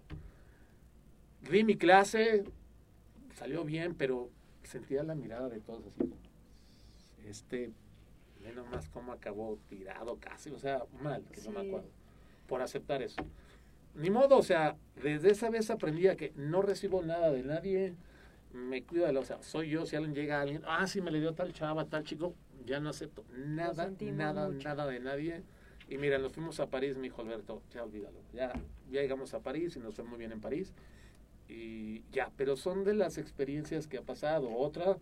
Di 1.50 1.64
mi 1.64 1.78
clase, 1.78 2.44
salió 3.36 3.64
bien, 3.64 3.96
pero 3.96 4.30
sentía 4.64 5.04
la 5.04 5.16
mirada 5.16 5.50
de 5.50 5.60
todos 5.60 5.86
así. 5.88 6.14
Este, 7.26 7.72
ve 8.44 8.54
nomás 8.54 8.90
cómo 8.90 9.12
acabó 9.12 9.58
tirado 9.70 10.18
casi, 10.20 10.50
o 10.52 10.60
sea, 10.60 10.84
mal, 11.02 11.24
que 11.32 11.42
no 11.42 11.52
me 11.52 11.68
acuerdo, 11.68 11.90
por 12.48 12.62
aceptar 12.62 13.02
eso. 13.02 13.24
Ni 13.96 14.10
modo, 14.10 14.38
o 14.38 14.44
sea, 14.44 14.78
desde 15.02 15.32
esa 15.32 15.50
vez 15.50 15.70
aprendí 15.70 16.08
a 16.08 16.16
que 16.16 16.34
no 16.36 16.62
recibo 16.62 17.02
nada 17.02 17.32
de 17.32 17.44
nadie, 17.44 17.96
me 18.54 18.84
cuido 18.84 19.06
de 19.06 19.14
lo, 19.14 19.22
o 19.22 19.26
sea, 19.26 19.42
soy 19.42 19.70
yo, 19.70 19.86
si 19.86 19.96
alguien 19.96 20.16
llega 20.16 20.40
a 20.40 20.42
alguien, 20.42 20.62
ah, 20.66 20.88
sí 20.88 21.02
me 21.02 21.12
le 21.12 21.20
dio 21.20 21.34
tal 21.34 21.54
chava, 21.54 21.86
tal 21.86 22.04
chico, 22.04 22.34
ya 22.66 22.80
no 22.80 22.90
acepto 22.90 23.26
nada, 23.36 23.92
nada, 24.00 24.50
mucho. 24.50 24.68
nada 24.68 24.88
de 24.88 25.00
nadie. 25.00 25.44
Y 25.90 25.98
mira, 25.98 26.18
nos 26.20 26.32
fuimos 26.32 26.60
a 26.60 26.68
París, 26.70 26.96
me 26.96 27.04
dijo 27.04 27.22
Alberto, 27.22 27.62
ya 27.74 27.84
olvídalo, 27.84 28.20
ya, 28.34 28.54
ya 28.90 29.02
llegamos 29.02 29.34
a 29.34 29.42
París 29.42 29.76
y 29.76 29.80
nos 29.80 29.96
fue 29.96 30.06
muy 30.06 30.18
bien 30.18 30.32
en 30.32 30.40
París. 30.40 30.74
Y 31.50 32.04
ya, 32.12 32.32
pero 32.38 32.56
son 32.56 32.86
de 32.86 32.94
las 32.94 33.18
experiencias 33.18 33.88
que 33.88 33.98
ha 33.98 34.02
pasado. 34.02 34.56
Otra, 34.56 34.98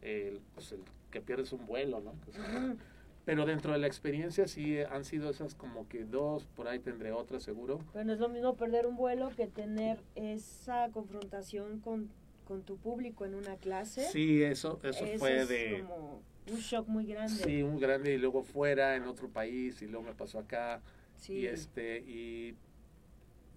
el, 0.00 0.40
pues 0.54 0.72
el 0.72 0.80
que 1.10 1.20
pierdes 1.20 1.52
un 1.52 1.66
vuelo, 1.66 2.00
¿no? 2.00 2.14
Pero 3.24 3.46
dentro 3.46 3.72
de 3.72 3.78
la 3.78 3.86
experiencia 3.86 4.48
sí 4.48 4.80
han 4.80 5.04
sido 5.04 5.30
esas 5.30 5.54
como 5.54 5.86
que 5.88 6.04
dos, 6.04 6.44
por 6.56 6.66
ahí 6.66 6.80
tendré 6.80 7.12
otra 7.12 7.38
seguro. 7.38 7.78
Pero 7.92 8.04
no 8.04 8.12
es 8.14 8.18
lo 8.18 8.28
mismo 8.28 8.56
perder 8.56 8.86
un 8.86 8.96
vuelo 8.96 9.30
que 9.36 9.46
tener 9.46 10.00
esa 10.16 10.90
confrontación 10.90 11.78
con, 11.78 12.10
con 12.44 12.62
tu 12.62 12.78
público 12.78 13.24
en 13.24 13.36
una 13.36 13.56
clase. 13.58 14.08
Sí, 14.10 14.42
eso, 14.42 14.80
eso 14.82 15.04
Eso 15.04 15.18
fue 15.18 15.40
es 15.42 15.48
de... 15.48 15.84
como 15.86 16.20
un 16.50 16.58
shock 16.58 16.88
muy 16.88 17.06
grande. 17.06 17.34
Sí, 17.44 17.62
un 17.62 17.78
grande 17.78 18.14
y 18.14 18.18
luego 18.18 18.42
fuera, 18.42 18.96
en 18.96 19.04
otro 19.04 19.28
país, 19.28 19.80
y 19.82 19.86
luego 19.86 20.04
me 20.06 20.14
pasó 20.14 20.38
acá. 20.38 20.80
Sí. 21.16 21.34
Y 21.34 21.46
este, 21.46 21.98
y 22.00 22.56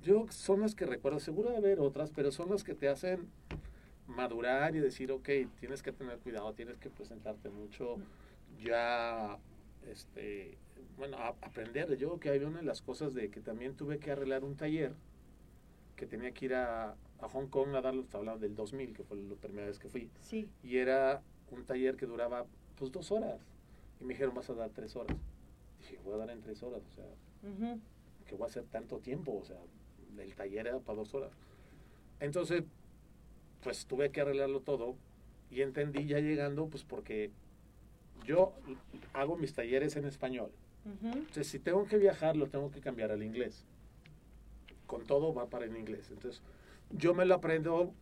yo 0.03 0.25
son 0.29 0.61
las 0.61 0.75
que 0.75 0.85
recuerdo, 0.85 1.19
seguro 1.19 1.49
de 1.49 1.57
haber 1.57 1.79
otras, 1.79 2.11
pero 2.11 2.31
son 2.31 2.49
las 2.51 2.63
que 2.63 2.75
te 2.75 2.87
hacen 2.87 3.27
madurar 4.07 4.75
y 4.75 4.79
decir, 4.79 5.11
ok, 5.11 5.29
tienes 5.59 5.81
que 5.81 5.91
tener 5.91 6.19
cuidado, 6.19 6.53
tienes 6.53 6.77
que 6.77 6.89
presentarte 6.91 7.49
mucho, 7.49 7.97
ya, 8.63 9.39
este, 9.89 10.57
bueno, 10.97 11.17
a- 11.17 11.29
aprender. 11.41 11.89
Yo 11.97 12.09
creo 12.09 12.19
que 12.19 12.29
hay 12.29 12.39
una 12.39 12.59
de 12.59 12.65
las 12.65 12.81
cosas 12.83 13.15
de 13.15 13.29
que 13.31 13.41
también 13.41 13.75
tuve 13.75 13.97
que 13.97 14.11
arreglar 14.11 14.43
un 14.43 14.55
taller, 14.55 14.93
que 15.95 16.05
tenía 16.05 16.31
que 16.33 16.45
ir 16.45 16.53
a, 16.53 16.91
a 17.19 17.29
Hong 17.29 17.47
Kong 17.47 17.73
a 17.75 17.81
darlo, 17.81 18.01
estaba 18.03 18.19
hablando 18.21 18.41
del 18.41 18.55
2000, 18.55 18.93
que 18.93 19.03
fue 19.03 19.17
la 19.17 19.35
primera 19.35 19.65
vez 19.67 19.79
que 19.79 19.89
fui, 19.89 20.09
Sí. 20.21 20.47
y 20.61 20.77
era 20.77 21.23
un 21.49 21.63
taller 21.65 21.95
que 21.95 22.05
duraba, 22.05 22.45
pues, 22.77 22.91
dos 22.91 23.11
horas, 23.11 23.39
y 23.99 24.03
me 24.03 24.13
dijeron, 24.13 24.35
vas 24.35 24.49
a 24.49 24.53
dar 24.53 24.69
tres 24.69 24.95
horas. 24.95 25.17
Dije, 25.79 25.99
voy 26.03 26.15
a 26.15 26.17
dar 26.17 26.29
en 26.29 26.41
tres 26.41 26.61
horas, 26.63 26.81
o 26.85 26.91
sea, 26.91 27.05
que 28.25 28.35
voy 28.35 28.45
a 28.45 28.49
hacer 28.49 28.63
tanto 28.65 28.99
tiempo, 28.99 29.37
o 29.41 29.45
sea, 29.45 29.57
el 30.17 30.35
taller 30.35 30.67
era 30.67 30.79
para 30.79 30.97
dos 30.97 31.13
horas. 31.13 31.31
Entonces, 32.19 32.63
pues 33.63 33.85
tuve 33.85 34.11
que 34.11 34.21
arreglarlo 34.21 34.61
todo 34.61 34.95
y 35.51 35.61
entendí 35.61 36.05
ya 36.05 36.19
llegando, 36.19 36.67
pues 36.67 36.83
porque 36.83 37.31
yo 38.25 38.53
hago 39.13 39.37
mis 39.37 39.53
talleres 39.53 39.95
en 39.95 40.05
español. 40.05 40.51
Entonces, 41.03 41.47
si 41.47 41.59
tengo 41.59 41.85
que 41.85 41.97
viajar, 41.97 42.35
lo 42.35 42.47
tengo 42.47 42.71
que 42.71 42.79
cambiar 42.79 43.11
al 43.11 43.23
inglés. 43.23 43.65
Con 44.85 45.03
todo 45.05 45.33
va 45.33 45.47
para 45.47 45.65
el 45.65 45.75
inglés. 45.75 46.11
Entonces, 46.11 46.41
yo 46.91 47.13
me 47.15 47.25
lo 47.25 47.35
aprendo 47.35 47.93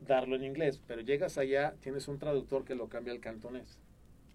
darlo 0.00 0.36
en 0.36 0.44
inglés, 0.44 0.80
pero 0.86 1.02
llegas 1.02 1.38
allá, 1.38 1.74
tienes 1.80 2.08
un 2.08 2.18
traductor 2.18 2.64
que 2.64 2.74
lo 2.74 2.88
cambia 2.88 3.12
al 3.12 3.20
cantonés. 3.20 3.78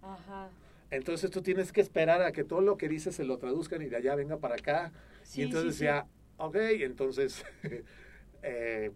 Ajá. 0.02 0.48
Entonces 0.90 1.30
tú 1.30 1.42
tienes 1.42 1.70
que 1.72 1.80
esperar 1.80 2.22
a 2.22 2.32
que 2.32 2.44
todo 2.44 2.60
lo 2.60 2.76
que 2.78 2.88
dices 2.88 3.14
se 3.14 3.24
lo 3.24 3.36
traduzcan 3.38 3.82
y 3.82 3.86
de 3.86 3.96
allá 3.96 4.14
venga 4.14 4.38
para 4.38 4.54
acá. 4.54 4.92
Sí, 5.22 5.40
y 5.40 5.44
entonces 5.44 5.74
sí, 5.74 5.80
sí. 5.80 5.84
ya, 5.84 6.06
ok, 6.38 6.56
entonces 6.56 7.44
eh, 8.42 8.90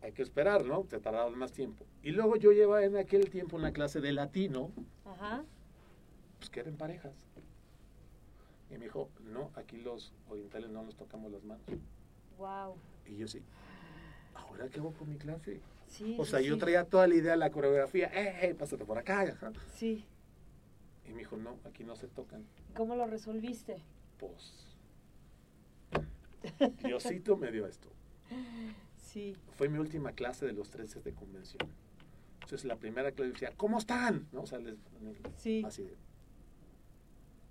hay 0.00 0.12
que 0.12 0.22
esperar, 0.22 0.64
¿no? 0.64 0.84
Te 0.84 0.98
tardaba 0.98 1.30
más 1.30 1.52
tiempo. 1.52 1.84
Y 2.02 2.12
luego 2.12 2.36
yo 2.36 2.52
llevaba 2.52 2.84
en 2.84 2.96
aquel 2.96 3.28
tiempo 3.28 3.56
una 3.56 3.72
clase 3.72 4.00
de 4.00 4.12
latino, 4.12 4.70
Ajá. 5.04 5.44
pues 6.38 6.48
que 6.48 6.60
eran 6.60 6.76
parejas. 6.76 7.12
Y 8.70 8.78
me 8.78 8.84
dijo, 8.84 9.10
no, 9.24 9.50
aquí 9.56 9.78
los 9.78 10.12
orientales 10.28 10.70
no 10.70 10.82
nos 10.82 10.96
tocamos 10.96 11.30
las 11.32 11.44
manos. 11.44 11.64
Wow. 12.38 12.76
Y 13.04 13.16
yo 13.16 13.28
sí, 13.28 13.42
¿ahora 14.34 14.68
qué 14.68 14.78
hago 14.78 14.92
con 14.92 15.10
mi 15.10 15.16
clase? 15.18 15.60
Sí. 15.88 16.16
O 16.18 16.24
sea, 16.24 16.40
yo 16.40 16.56
traía 16.56 16.84
toda 16.84 17.06
la 17.08 17.16
idea 17.16 17.32
de 17.32 17.36
la 17.36 17.50
coreografía, 17.50 18.06
eh, 18.14 18.48
eh, 18.48 18.54
pásate 18.54 18.86
por 18.86 18.96
acá. 18.96 19.22
ajá. 19.22 19.52
Sí. 19.74 20.06
Y 21.10 21.12
me 21.12 21.18
dijo, 21.18 21.36
no, 21.36 21.58
aquí 21.64 21.82
no 21.82 21.96
se 21.96 22.06
tocan. 22.06 22.44
¿Cómo 22.76 22.94
lo 22.94 23.04
resolviste? 23.08 23.82
Pues, 24.16 24.76
Diosito 26.84 27.36
me 27.36 27.50
dio 27.50 27.66
esto. 27.66 27.88
Sí. 28.96 29.36
Fue 29.56 29.68
mi 29.68 29.78
última 29.78 30.12
clase 30.12 30.46
de 30.46 30.52
los 30.52 30.70
13 30.70 31.00
de 31.00 31.12
convención. 31.12 31.68
Entonces 32.34 32.64
la 32.64 32.76
primera 32.76 33.10
clase 33.10 33.32
decía, 33.32 33.52
¿cómo 33.56 33.78
están? 33.78 34.28
¿No? 34.30 34.42
O 34.42 34.46
sea, 34.46 34.58
les- 34.60 34.76
Sí. 35.36 35.64
así 35.66 35.82
de. 35.82 35.96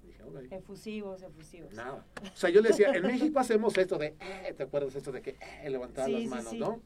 Dije, 0.08 0.24
ok. 0.24 0.52
Efusivos, 0.52 1.22
efusivos. 1.22 1.74
Nada. 1.74 2.06
O 2.34 2.38
sea, 2.38 2.50
yo 2.50 2.62
le 2.62 2.70
decía, 2.70 2.94
en 2.94 3.04
México 3.04 3.40
hacemos 3.40 3.78
esto 3.78 3.98
de, 3.98 4.16
eh, 4.22 4.54
¿te 4.56 4.64
acuerdas 4.64 4.96
esto 4.96 5.12
de 5.12 5.22
que 5.22 5.36
eh, 5.64 5.70
levantar 5.70 6.06
Sí, 6.06 6.14
las 6.14 6.24
manos, 6.30 6.50
sí. 6.52 6.60
no? 6.60 6.82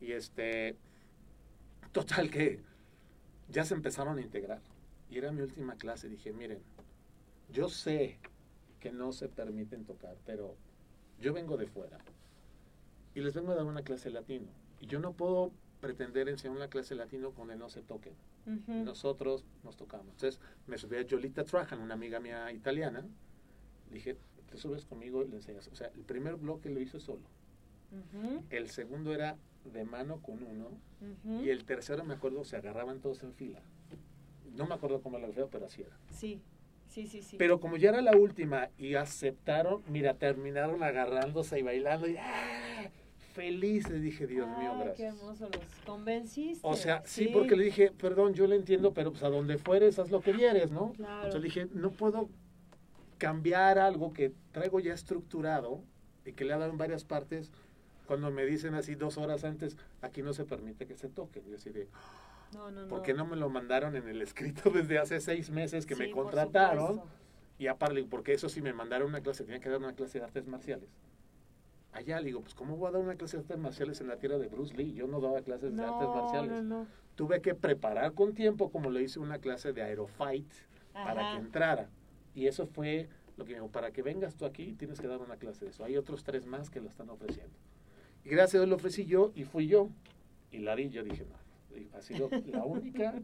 Y 0.00 0.12
este, 0.12 0.76
total 1.92 2.30
que 2.30 2.60
ya 3.50 3.66
se 3.66 3.74
empezaron 3.74 4.16
a 4.16 4.22
integrar. 4.22 4.62
Y 5.10 5.18
era 5.18 5.32
mi 5.32 5.42
última 5.42 5.76
clase. 5.76 6.08
Dije, 6.08 6.32
miren, 6.32 6.60
yo 7.50 7.68
sé 7.68 8.18
que 8.80 8.92
no 8.92 9.12
se 9.12 9.28
permiten 9.28 9.84
tocar, 9.84 10.16
pero 10.24 10.56
yo 11.20 11.32
vengo 11.32 11.56
de 11.56 11.66
fuera 11.66 11.98
y 13.14 13.20
les 13.20 13.34
vengo 13.34 13.52
a 13.52 13.54
dar 13.54 13.64
una 13.64 13.82
clase 13.82 14.10
latino. 14.10 14.48
Y 14.80 14.86
yo 14.86 15.00
no 15.00 15.12
puedo 15.12 15.52
pretender 15.80 16.28
enseñar 16.28 16.56
una 16.56 16.68
clase 16.68 16.94
latino 16.94 17.32
donde 17.36 17.56
no 17.56 17.68
se 17.68 17.82
toquen. 17.82 18.14
Nosotros 18.84 19.44
nos 19.64 19.76
tocamos. 19.76 20.08
Entonces 20.08 20.40
me 20.66 20.78
subí 20.78 20.96
a 20.96 21.06
Jolita 21.08 21.44
Trajan, 21.44 21.80
una 21.80 21.94
amiga 21.94 22.20
mía 22.20 22.52
italiana. 22.52 23.04
Le 23.88 23.94
dije, 23.94 24.16
te 24.50 24.56
subes 24.56 24.84
conmigo 24.84 25.24
y 25.24 25.28
le 25.28 25.36
enseñas. 25.36 25.66
O 25.68 25.74
sea, 25.74 25.88
el 25.88 26.02
primer 26.02 26.36
bloque 26.36 26.68
lo 26.70 26.80
hizo 26.80 27.00
solo. 27.00 27.22
El 28.50 28.68
segundo 28.68 29.14
era 29.14 29.36
de 29.64 29.84
mano 29.84 30.20
con 30.20 30.42
uno. 30.42 30.68
Y 31.42 31.48
el 31.50 31.64
tercero, 31.64 32.04
me 32.04 32.14
acuerdo, 32.14 32.44
se 32.44 32.56
agarraban 32.56 33.00
todos 33.00 33.22
en 33.22 33.32
fila. 33.34 33.60
No 34.56 34.66
me 34.66 34.74
acuerdo 34.74 35.00
cómo 35.00 35.18
lo 35.18 35.30
feo, 35.32 35.48
pero 35.50 35.66
así 35.66 35.82
era. 35.82 35.96
Sí. 36.10 36.40
Sí, 36.88 37.06
sí, 37.06 37.20
sí. 37.20 37.36
Pero 37.36 37.60
como 37.60 37.76
ya 37.76 37.90
era 37.90 38.00
la 38.00 38.16
última 38.16 38.70
y 38.78 38.94
aceptaron, 38.94 39.82
mira, 39.88 40.14
terminaron 40.14 40.82
agarrándose 40.82 41.58
y 41.58 41.62
bailando. 41.62 42.08
Y, 42.08 42.16
¡ah! 42.16 42.88
Felices, 43.34 44.00
dije, 44.00 44.26
Dios 44.26 44.48
mío, 44.58 44.72
Ay, 44.72 44.78
Qué 44.78 44.84
gracias. 44.84 45.14
hermoso, 45.14 45.48
los 45.50 45.84
convenciste. 45.84 46.60
O 46.66 46.74
sea, 46.74 47.02
sí, 47.04 47.28
porque 47.30 47.54
le 47.54 47.64
dije, 47.64 47.92
perdón, 47.92 48.32
yo 48.32 48.46
le 48.46 48.56
entiendo, 48.56 48.94
pero 48.94 49.10
pues 49.10 49.22
a 49.24 49.28
donde 49.28 49.58
fueres, 49.58 49.98
haz 49.98 50.10
lo 50.10 50.22
que 50.22 50.32
vieres, 50.32 50.70
¿no? 50.70 50.92
Claro. 50.92 51.26
Entonces 51.26 51.40
le 51.42 51.46
dije, 51.48 51.68
no 51.74 51.90
puedo 51.90 52.30
cambiar 53.18 53.78
algo 53.78 54.14
que 54.14 54.32
traigo 54.52 54.80
ya 54.80 54.94
estructurado 54.94 55.82
y 56.24 56.32
que 56.32 56.46
le 56.46 56.54
ha 56.54 56.58
dado 56.58 56.70
en 56.70 56.78
varias 56.78 57.04
partes. 57.04 57.52
Cuando 58.06 58.30
me 58.30 58.46
dicen 58.46 58.74
así 58.74 58.94
dos 58.94 59.18
horas 59.18 59.44
antes, 59.44 59.76
aquí 60.00 60.22
no 60.22 60.32
se 60.32 60.44
permite 60.46 60.86
que 60.86 60.96
se 60.96 61.08
toque. 61.08 61.42
Yo 61.46 61.56
así 61.56 61.68
de, 61.68 61.88
No, 62.54 62.70
no, 62.70 62.82
no. 62.82 62.88
¿por 62.88 63.02
qué 63.02 63.14
no 63.14 63.26
me 63.26 63.36
lo 63.36 63.48
mandaron 63.48 63.96
en 63.96 64.08
el 64.08 64.22
escrito 64.22 64.70
desde 64.74 64.98
hace 64.98 65.20
seis 65.20 65.50
meses 65.50 65.86
que 65.86 65.94
Sí, 65.94 66.02
me 66.02 66.10
contrataron? 66.10 67.02
Y 67.58 67.68
aparte, 67.68 68.04
porque 68.04 68.34
eso 68.34 68.48
sí 68.48 68.60
me 68.60 68.72
mandaron 68.72 69.08
una 69.08 69.20
clase, 69.22 69.44
tenía 69.44 69.60
que 69.60 69.68
dar 69.68 69.78
una 69.78 69.94
clase 69.94 70.18
de 70.18 70.24
artes 70.24 70.46
marciales. 70.46 70.88
Allá 71.92 72.20
le 72.20 72.26
digo, 72.26 72.42
pues 72.42 72.54
¿cómo 72.54 72.76
voy 72.76 72.88
a 72.88 72.92
dar 72.92 73.00
una 73.02 73.16
clase 73.16 73.38
de 73.38 73.42
artes 73.42 73.58
marciales 73.58 74.00
en 74.02 74.08
la 74.08 74.18
tierra 74.18 74.36
de 74.38 74.48
Bruce 74.48 74.74
Lee? 74.74 74.92
Yo 74.92 75.06
no 75.06 75.20
daba 75.20 75.40
clases 75.40 75.74
de 75.74 75.82
artes 75.82 76.08
marciales. 76.08 76.62
no. 76.64 76.86
Tuve 77.14 77.40
que 77.40 77.54
preparar 77.54 78.12
con 78.12 78.34
tiempo, 78.34 78.70
como 78.70 78.90
le 78.90 79.02
hice 79.02 79.18
una 79.18 79.38
clase 79.38 79.72
de 79.72 79.80
aerofight 79.82 80.46
para 80.92 81.32
que 81.32 81.38
entrara. 81.38 81.88
Y 82.34 82.46
eso 82.46 82.66
fue 82.66 83.08
lo 83.38 83.46
que 83.46 83.52
me 83.52 83.60
dijo, 83.60 83.70
para 83.70 83.90
que 83.90 84.02
vengas 84.02 84.36
tú 84.36 84.44
aquí 84.44 84.74
tienes 84.74 85.00
que 85.00 85.06
dar 85.06 85.20
una 85.20 85.36
clase 85.36 85.64
de 85.64 85.70
eso. 85.70 85.82
Hay 85.84 85.96
otros 85.96 86.24
tres 86.24 86.44
más 86.44 86.68
que 86.68 86.80
lo 86.80 86.88
están 86.90 87.08
ofreciendo. 87.08 87.56
Y 88.24 88.28
gracias 88.28 88.56
a 88.56 88.58
Dios 88.58 88.68
lo 88.68 88.76
ofrecí 88.76 89.06
yo 89.06 89.32
y 89.34 89.44
fui 89.44 89.66
yo. 89.66 89.88
Y 90.50 90.58
la 90.58 90.76
di, 90.76 90.90
yo 90.90 91.02
dije, 91.02 91.24
no, 91.24 91.36
ha 91.94 92.00
sido 92.02 92.28
la 92.46 92.64
única, 92.64 93.14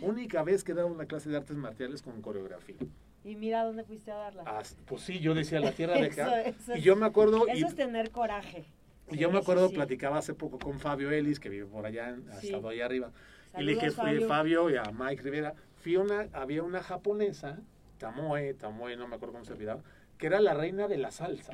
única 0.00 0.42
vez 0.42 0.64
que 0.64 0.72
he 0.72 0.74
dado 0.74 0.88
una 0.88 1.06
clase 1.06 1.28
de 1.30 1.36
artes 1.36 1.56
marciales 1.56 2.02
con 2.02 2.20
coreografía. 2.22 2.76
Y 3.24 3.36
mira 3.36 3.64
dónde 3.64 3.84
fuiste 3.84 4.10
a 4.10 4.16
darla. 4.16 4.42
Ah, 4.46 4.62
pues 4.86 5.02
sí, 5.02 5.18
yo 5.20 5.34
decía 5.34 5.60
la 5.60 5.72
tierra 5.72 5.94
de 5.94 6.06
acá. 6.06 6.42
Eso- 6.42 6.50
eso 6.72 6.76
y 6.76 6.82
yo 6.82 6.94
me 6.96 7.06
acuerdo, 7.06 7.46
y, 7.48 7.52
Eso 7.52 7.68
es 7.68 7.74
tener 7.74 8.10
coraje. 8.10 8.64
y 9.10 9.16
yo 9.16 9.30
me 9.30 9.38
acuerdo, 9.38 9.68
sí. 9.68 9.74
platicaba 9.74 10.18
hace 10.18 10.34
poco 10.34 10.58
con 10.58 10.78
Fabio 10.78 11.10
Ellis, 11.10 11.40
que 11.40 11.48
vive 11.48 11.66
por 11.66 11.86
allá, 11.86 12.16
ha 12.30 12.40
Sí. 12.40 12.48
estado 12.48 12.68
allá 12.68 12.84
arriba. 12.86 13.10
y 13.56 13.62
le 13.62 13.74
dije, 13.74 13.90
fui 13.92 14.04
Fabio. 14.06 14.26
Fabio 14.28 14.70
y 14.70 14.76
a 14.76 14.82
Mike 14.92 15.22
Rivera. 15.22 15.54
Fui 15.76 15.94
a 15.94 16.00
una, 16.00 16.28
había 16.32 16.64
una 16.64 16.82
japonesa, 16.82 17.60
Tamoe, 17.98 18.52
Tamoe, 18.54 18.96
no 18.96 19.06
me 19.06 19.14
acuerdo 19.14 19.32
cómo 19.34 19.44
se 19.44 19.52
olvidaba, 19.52 19.80
que 20.18 20.26
era 20.26 20.40
la 20.40 20.54
reina 20.54 20.88
de 20.88 20.98
la 20.98 21.12
salsa. 21.12 21.52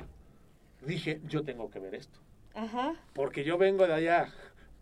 Dije, 0.83 1.21
yo 1.27 1.43
tengo 1.43 1.69
que 1.69 1.77
ver 1.79 1.93
esto. 1.93 2.19
Ajá. 2.55 2.95
Porque 3.13 3.43
yo 3.43 3.59
vengo 3.59 3.85
de 3.85 3.93
allá, 3.93 4.29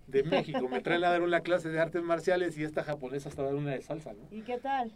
de 0.09 0.23
México, 0.23 0.67
me 0.67 0.81
traen 0.81 1.03
a 1.03 1.09
dar 1.09 1.21
una 1.21 1.41
clase 1.41 1.69
de 1.69 1.79
artes 1.79 2.03
marciales 2.03 2.57
y 2.57 2.63
esta 2.63 2.83
japonesa 2.83 3.29
está 3.29 3.43
dando 3.43 3.59
una 3.59 3.71
de 3.71 3.81
salsa, 3.81 4.13
¿no? 4.13 4.27
¿Y 4.31 4.41
qué 4.41 4.57
tal? 4.57 4.91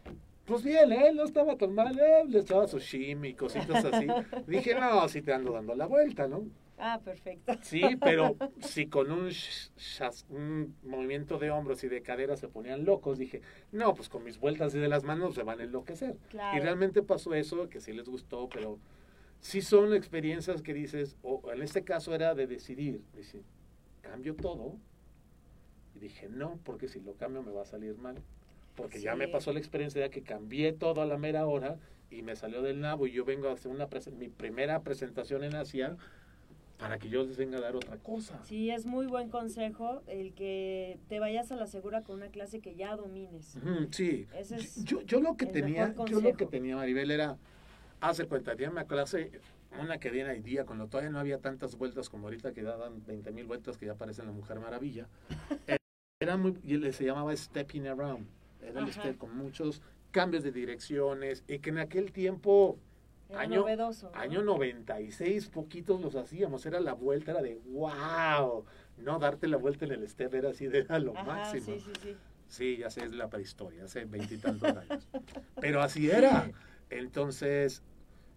Pues 0.46 0.64
bien, 0.64 0.92
¿eh? 0.92 1.14
No 1.14 1.24
estaba 1.24 1.56
tan 1.56 1.74
mal, 1.74 1.98
¿eh? 1.98 2.26
Le 2.28 2.40
echaba 2.40 2.68
sushimi 2.68 3.30
y 3.30 3.34
cositas 3.34 3.86
así. 3.86 4.08
Dije, 4.46 4.76
no, 4.76 5.08
sí 5.08 5.22
te 5.22 5.34
ando 5.34 5.54
dando 5.54 5.74
la 5.74 5.86
vuelta, 5.86 6.28
¿no? 6.28 6.46
Ah, 6.78 7.00
perfecto. 7.04 7.54
Sí, 7.62 7.82
pero 8.02 8.36
si 8.60 8.88
con 8.88 9.10
un, 9.12 9.30
un 10.30 10.76
movimiento 10.84 11.38
de 11.38 11.52
hombros 11.52 11.84
y 11.86 11.88
de 11.88 12.02
cadera 12.02 12.36
se 12.36 12.50
ponían 12.50 12.84
locos, 12.84 13.18
dije, 13.18 13.42
no, 13.72 13.94
pues 13.94 14.10
con 14.10 14.24
mis 14.24 14.38
vueltas 14.38 14.76
y 14.76 14.80
de 14.80 14.90
las 14.90 15.04
manos 15.04 15.36
se 15.36 15.44
van 15.44 15.62
a 15.62 15.64
enloquecer. 15.64 16.18
Y 16.54 16.60
realmente 16.60 17.02
pasó 17.04 17.34
eso, 17.36 17.70
que 17.70 17.80
sí 17.80 17.94
les 17.94 18.10
gustó, 18.10 18.50
pero 18.50 18.80
sí 19.40 19.62
son 19.62 19.94
experiencias 19.94 20.62
que 20.62 20.74
dices, 20.74 21.16
o 21.22 21.42
en 21.54 21.62
este 21.62 21.84
caso 21.86 22.14
era 22.14 22.36
de 22.36 22.48
decidir, 22.48 23.02
dice, 23.16 23.44
cambio 24.02 24.36
todo. 24.36 24.76
Y 26.04 26.10
dije, 26.10 26.28
no, 26.28 26.60
porque 26.66 26.90
si 26.90 27.00
lo 27.00 27.14
cambio 27.14 27.42
me 27.44 27.54
va 27.54 27.62
a 27.62 27.66
salir 27.66 27.98
mal. 27.98 28.22
Porque 28.76 29.00
ya 29.00 29.16
me 29.16 29.30
pasó 29.30 29.54
la 29.54 29.60
experiencia 29.60 30.02
de 30.02 30.10
que 30.10 30.22
cambié 30.22 30.74
todo 30.74 31.02
a 31.02 31.06
la 31.06 31.18
mera 31.18 31.46
hora 31.46 31.78
y 32.12 32.24
me 32.24 32.36
salió 32.36 32.62
del 32.62 32.82
nabo 32.82 33.08
y 33.08 33.14
yo 33.14 33.24
vengo 33.24 33.48
a 33.48 33.54
hacer 33.54 33.72
una 33.72 33.88
mi 34.18 34.28
primera 34.28 34.82
presentación 34.82 35.46
en 35.46 35.56
Asia 35.56 35.96
para 36.78 37.00
que 37.00 37.08
yo 37.08 37.24
les 37.24 37.38
venga 37.38 37.58
a 37.60 37.62
dar 37.62 37.78
otra 37.78 37.96
cosa. 38.00 38.44
Sí, 38.44 38.70
es 38.70 38.86
muy 38.86 39.06
buen 39.06 39.30
consejo 39.30 40.02
el 40.08 40.34
que 40.34 41.00
te 41.08 41.22
vayas 41.22 41.54
a 41.54 41.56
la 41.56 41.68
segura 41.68 42.02
con 42.02 42.18
una 42.18 42.28
clase 42.28 42.60
que 42.60 42.76
ya 42.76 42.98
domines. 42.98 43.58
sí. 43.92 44.28
yo, 44.84 45.04
yo, 45.04 45.22
lo 45.22 45.38
que 45.38 45.46
tenía, 45.46 45.96
yo 46.10 46.20
lo 46.20 46.34
que 46.34 46.46
tenía 46.46 46.76
Maribel 46.76 47.12
era, 47.12 47.38
hace 48.02 48.26
cuenta, 48.26 48.58
tenía 48.58 48.72
una 48.72 48.88
clase, 48.88 49.32
una 49.82 50.00
que 50.00 50.10
viene 50.10 50.32
hoy 50.32 50.42
día, 50.42 50.66
cuando 50.66 50.88
todavía 50.88 51.12
no 51.12 51.20
había 51.20 51.38
tantas 51.38 51.78
vueltas 51.78 52.10
como 52.10 52.28
ahorita 52.28 52.52
que 52.52 52.64
daban 52.64 53.06
20 53.06 53.32
mil 53.32 53.46
vueltas 53.46 53.78
que 53.78 53.86
ya 53.86 53.94
aparece 53.94 54.22
la 54.26 54.34
Mujer 54.34 54.60
Maravilla. 54.60 55.08
era 56.24 56.38
muy, 56.38 56.58
y 56.64 56.92
se 56.92 57.06
llamaba 57.06 57.36
Stepping 57.36 57.88
Around. 57.88 58.28
Era 58.62 58.80
el 58.82 58.92
step 58.92 59.18
con 59.18 59.36
muchos 59.38 59.82
cambios 60.12 60.44
de 60.44 60.52
direcciones 60.52 61.44
y 61.48 61.60
que 61.60 61.70
en 61.70 61.80
aquel 61.80 62.12
tiempo 62.12 62.78
año, 63.36 63.66
año 64.14 64.42
96, 64.42 65.50
poquitos 65.50 66.02
los 66.02 66.16
hacíamos, 66.16 66.66
era 66.66 66.80
la 66.80 66.94
vuelta, 66.94 67.32
era 67.32 67.42
de 67.42 67.60
wow, 67.72 68.66
no 68.98 69.20
darte 69.20 69.48
la 69.48 69.58
vuelta 69.58 69.86
en 69.86 69.92
el 69.92 70.08
step 70.08 70.34
era 70.36 70.50
así, 70.50 70.66
era 70.66 71.00
lo 71.00 71.14
máximo. 71.14 71.66
Sí, 71.66 71.80
sí, 71.80 71.92
sí. 72.02 72.18
sí, 72.48 72.78
ya 72.78 72.90
sé, 72.90 73.04
es 73.06 73.14
la 73.14 73.30
prehistoria, 73.30 73.86
hace 73.86 74.06
veintitantos 74.06 74.76
años. 74.78 75.08
Pero 75.60 75.82
así 75.82 76.10
era. 76.10 76.52
Entonces, 76.90 77.82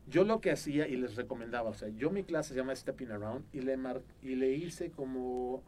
yo 0.09 0.25
lo 0.25 0.41
que 0.41 0.51
hacía 0.51 0.89
y 0.89 0.97
les 0.97 1.17
recomendaba, 1.17 1.71
o 1.71 1.75
sea, 1.75 1.89
yo 1.89 2.11
mi 2.11 2.25
clase 2.25 2.51
se 2.51 2.57
llama 2.57 2.75
Stepping 2.75 3.11
Around 3.11 3.45
y 3.53 3.61
le, 3.61 3.77
mar 3.77 4.03
y 4.23 4.35
le 4.37 4.53
hice 4.53 4.91
como 4.91 5.63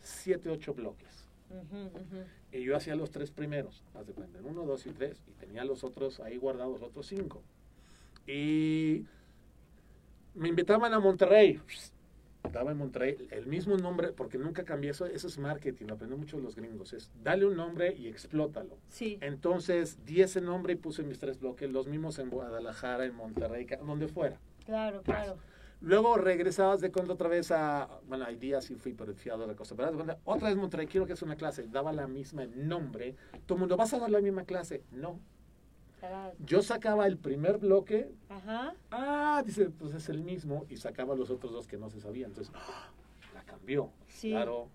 siete, 0.00 0.50
ocho 0.50 0.74
bloques. 0.74 1.23
Y 2.52 2.62
yo 2.62 2.76
hacía 2.76 2.94
los 2.94 3.10
tres 3.10 3.30
primeros, 3.30 3.84
más 3.94 4.06
de 4.06 4.12
cuenta, 4.12 4.38
uno, 4.42 4.64
dos 4.64 4.86
y 4.86 4.90
tres, 4.90 5.22
y 5.26 5.32
tenía 5.32 5.64
los 5.64 5.84
otros 5.84 6.20
ahí 6.20 6.36
guardados, 6.36 6.82
otros 6.82 7.06
cinco. 7.06 7.42
Y 8.26 9.04
me 10.34 10.48
invitaban 10.48 10.92
a 10.94 11.00
Monterrey. 11.00 11.60
Estaba 12.42 12.72
en 12.72 12.78
Monterrey, 12.78 13.26
el 13.30 13.46
mismo 13.46 13.76
nombre, 13.78 14.12
porque 14.12 14.36
nunca 14.36 14.64
cambié 14.64 14.90
eso, 14.90 15.06
eso 15.06 15.28
es 15.28 15.38
marketing, 15.38 15.86
lo 15.86 15.94
aprendí 15.94 16.14
mucho 16.14 16.38
los 16.38 16.54
gringos, 16.54 16.92
es 16.92 17.10
dale 17.22 17.46
un 17.46 17.56
nombre 17.56 17.94
y 17.96 18.06
explótalo. 18.06 18.76
Sí. 18.88 19.18
Entonces 19.22 20.04
di 20.04 20.20
ese 20.20 20.42
nombre 20.42 20.74
y 20.74 20.76
puse 20.76 21.02
mis 21.02 21.18
tres 21.18 21.40
bloques, 21.40 21.70
los 21.70 21.86
mismos 21.86 22.18
en 22.18 22.28
Guadalajara, 22.28 23.06
en 23.06 23.14
Monterrey, 23.14 23.66
donde 23.86 24.08
fuera. 24.08 24.38
Claro, 24.66 25.02
claro. 25.02 25.38
Luego 25.80 26.16
regresabas 26.16 26.80
de 26.80 26.90
cuando 26.90 27.14
otra 27.14 27.28
vez 27.28 27.50
a, 27.50 27.88
bueno, 28.06 28.24
hay 28.24 28.36
días 28.36 28.64
sí 28.64 28.74
fui 28.76 28.94
por 28.94 29.12
fiado 29.14 29.46
de 29.46 29.54
cosa, 29.54 29.74
pero 29.74 29.90
otra 30.24 30.48
vez 30.48 30.56
Monterrey, 30.56 30.86
quiero 30.86 31.06
que 31.06 31.12
es 31.12 31.22
una 31.22 31.36
clase, 31.36 31.66
daba 31.68 31.92
la 31.92 32.06
misma 32.06 32.46
nombre, 32.46 33.14
todo 33.44 33.56
el 33.56 33.60
mundo, 33.60 33.76
¿vas 33.76 33.92
a 33.92 33.98
dar 33.98 34.10
la 34.10 34.20
misma 34.20 34.44
clase? 34.44 34.82
No, 34.92 35.20
yo 36.44 36.62
sacaba 36.62 37.06
el 37.06 37.16
primer 37.16 37.58
bloque. 37.58 38.10
Ajá. 38.28 38.74
Ah, 38.90 39.42
dice, 39.44 39.70
pues 39.70 39.94
es 39.94 40.08
el 40.08 40.22
mismo. 40.22 40.66
Y 40.68 40.76
sacaba 40.76 41.14
los 41.14 41.30
otros 41.30 41.52
dos 41.52 41.66
que 41.66 41.76
no 41.76 41.90
se 41.90 42.00
sabían. 42.00 42.30
Entonces, 42.30 42.52
la 43.32 43.42
cambió. 43.42 43.90
Sí, 44.08 44.30
claro. 44.30 44.68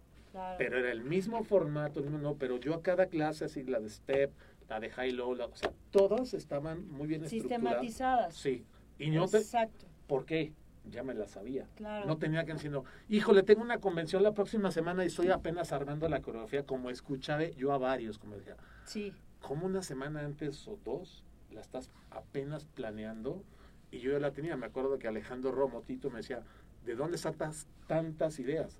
Pero 0.58 0.78
era 0.78 0.91
el 0.91 1.04
mismo 1.04 1.43
formato, 1.43 2.02
no, 2.02 2.36
pero 2.36 2.58
yo 2.58 2.76
a 2.76 2.84
cada 2.84 3.08
clase, 3.08 3.45
así 3.45 3.64
la 3.64 3.80
de 3.80 3.89
step, 3.89 4.32
la 4.70 4.80
de 4.80 4.91
high 4.91 5.12
low, 5.12 5.32
o 5.32 5.56
sea, 5.56 5.72
todas 5.89 6.36
estaban 6.36 6.88
muy 6.88 7.08
bien 7.08 7.28
sistematizadas. 7.28 8.36
Sí. 8.36 8.64
Y 9.00 9.10
no 9.10 9.26
Exacto. 9.26 9.88
¿Por 10.06 10.26
qué? 10.26 10.54
Ya 10.90 11.04
me 11.04 11.14
la 11.14 11.28
sabía. 11.28 11.68
Claro. 11.76 12.08
No 12.08 12.18
tenía 12.18 12.46
que 12.46 12.54
decir, 12.54 12.72
híjole, 13.08 13.44
tengo 13.44 13.62
una 13.62 13.80
convención 13.80 14.24
la 14.24 14.34
próxima 14.34 14.72
semana 14.72 15.04
y 15.04 15.08
estoy 15.08 15.30
apenas 15.30 15.72
armando 15.72 16.08
la 16.10 16.22
coreografía 16.22 16.66
como 16.66 16.90
escuchaba 16.90 17.44
yo 17.50 17.72
a 17.72 17.78
varios, 17.78 18.18
como 18.18 18.36
decía. 18.36 18.56
Sí 18.86 19.14
como 19.42 19.66
una 19.66 19.82
semana 19.82 20.22
antes 20.22 20.68
o 20.68 20.78
dos 20.84 21.24
la 21.52 21.62
estás 21.62 21.90
apenas 22.12 22.66
planeando 22.66 23.44
y 23.92 24.00
yo 24.00 24.12
ya 24.12 24.20
la 24.20 24.32
tenía. 24.32 24.56
Me 24.56 24.68
acuerdo 24.68 25.00
que 25.00 25.08
Alejandro 25.08 25.52
Romotito 25.52 26.10
me 26.10 26.18
decía, 26.18 26.44
¿de 26.86 26.96
dónde 26.96 27.18
sacas 27.18 27.68
tantas 27.88 28.40
ideas? 28.40 28.80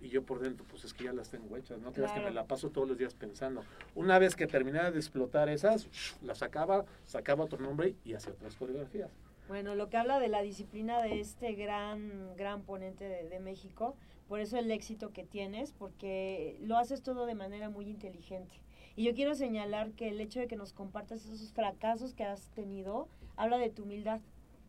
Y 0.00 0.08
yo 0.08 0.24
por 0.24 0.40
dentro, 0.40 0.64
pues 0.68 0.84
es 0.84 0.94
que 0.94 1.04
ya 1.04 1.12
las 1.12 1.28
tengo 1.28 1.56
hechas, 1.56 1.80
no 1.80 1.92
creas 1.92 2.12
que 2.12 2.20
me 2.20 2.30
la 2.30 2.46
paso 2.46 2.70
todos 2.70 2.88
los 2.88 2.98
días 2.98 3.14
pensando. 3.14 3.64
Una 3.96 4.18
vez 4.18 4.36
que 4.36 4.46
terminaba 4.46 4.90
de 4.92 4.98
explotar 4.98 5.48
esas, 5.48 5.88
las 6.22 6.38
sacaba, 6.38 6.84
sacaba 7.04 7.44
otro 7.44 7.58
nombre 7.58 7.96
y 8.04 8.14
hacía 8.14 8.32
otras 8.32 8.54
coreografías. 8.54 9.10
Bueno, 9.48 9.74
lo 9.74 9.88
que 9.88 9.96
habla 9.96 10.20
de 10.20 10.28
la 10.28 10.42
disciplina 10.42 11.02
de 11.02 11.20
este 11.20 11.54
gran, 11.54 12.36
gran 12.36 12.62
ponente 12.62 13.08
de, 13.08 13.28
de 13.28 13.40
México, 13.40 13.96
por 14.28 14.40
eso 14.40 14.58
el 14.58 14.70
éxito 14.70 15.10
que 15.10 15.24
tienes, 15.24 15.72
porque 15.72 16.58
lo 16.60 16.76
haces 16.76 17.02
todo 17.02 17.24
de 17.24 17.34
manera 17.34 17.70
muy 17.70 17.88
inteligente. 17.88 18.60
Y 18.94 19.04
yo 19.04 19.14
quiero 19.14 19.34
señalar 19.34 19.92
que 19.92 20.08
el 20.08 20.20
hecho 20.20 20.40
de 20.40 20.48
que 20.48 20.56
nos 20.56 20.72
compartas 20.72 21.24
esos 21.24 21.52
fracasos 21.52 22.14
que 22.14 22.24
has 22.24 22.50
tenido 22.50 23.08
habla 23.36 23.56
de 23.56 23.70
tu 23.70 23.84
humildad. 23.84 24.20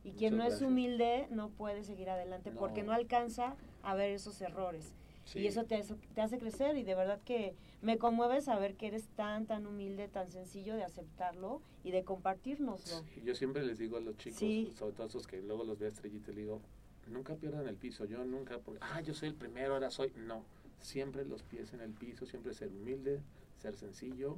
Y 0.04 0.12
quien 0.12 0.38
no 0.38 0.44
es 0.44 0.62
humilde 0.62 1.28
no 1.30 1.50
puede 1.50 1.84
seguir 1.84 2.10
adelante 2.10 2.52
porque 2.52 2.84
no 2.84 2.94
alcanza 2.94 3.56
a 3.84 3.96
ver 3.96 4.12
esos 4.12 4.40
errores. 4.42 4.96
Y 5.36 5.48
eso 5.48 5.66
te, 5.66 5.84
te, 6.14 6.22
hace 6.22 6.38
crecer 6.38 6.78
y 6.78 6.84
de 6.84 6.96
verdad 6.96 7.20
que 7.26 7.56
me 7.82 7.98
conmueve 7.98 8.42
saber 8.42 8.76
que 8.76 8.88
eres 8.88 9.08
tan, 9.16 9.46
tan 9.46 9.66
humilde, 9.66 10.08
tan 10.08 10.32
sencillo 10.32 10.76
de 10.76 10.84
aceptarlo 10.84 11.62
y 11.84 11.92
de 11.92 12.04
compartirnoslo. 12.04 13.04
yo 13.24 13.36
siempre 13.36 13.64
les 13.66 13.78
digo 13.78 13.98
a 13.98 14.02
los 14.02 14.18
chicos, 14.18 14.40
sobre 14.76 14.94
todo 14.94 15.08
esos 15.08 15.28
que 15.28 15.42
luego 15.42 15.64
los 15.64 15.80
veo 15.80 15.88
estrellitas, 15.88 16.30
les 16.30 16.38
digo, 16.38 16.62
nunca 17.08 17.36
pierdan 17.36 17.68
el 17.68 17.76
piso. 17.76 18.06
Yo 18.06 18.24
nunca, 18.26 18.60
porque, 18.60 18.80
ah, 18.82 19.02
yo 19.02 19.14
soy 19.14 19.30
el 19.30 19.36
primero, 19.36 19.74
ahora 19.74 19.90
soy. 19.90 20.12
No, 20.16 20.44
siempre 20.82 21.26
los 21.26 21.44
pies 21.44 21.74
en 21.74 21.82
el 21.82 21.92
piso, 21.92 22.26
siempre 22.26 22.54
ser 22.54 22.70
humilde, 22.70 23.22
ser 23.62 23.76
sencillo, 23.76 24.38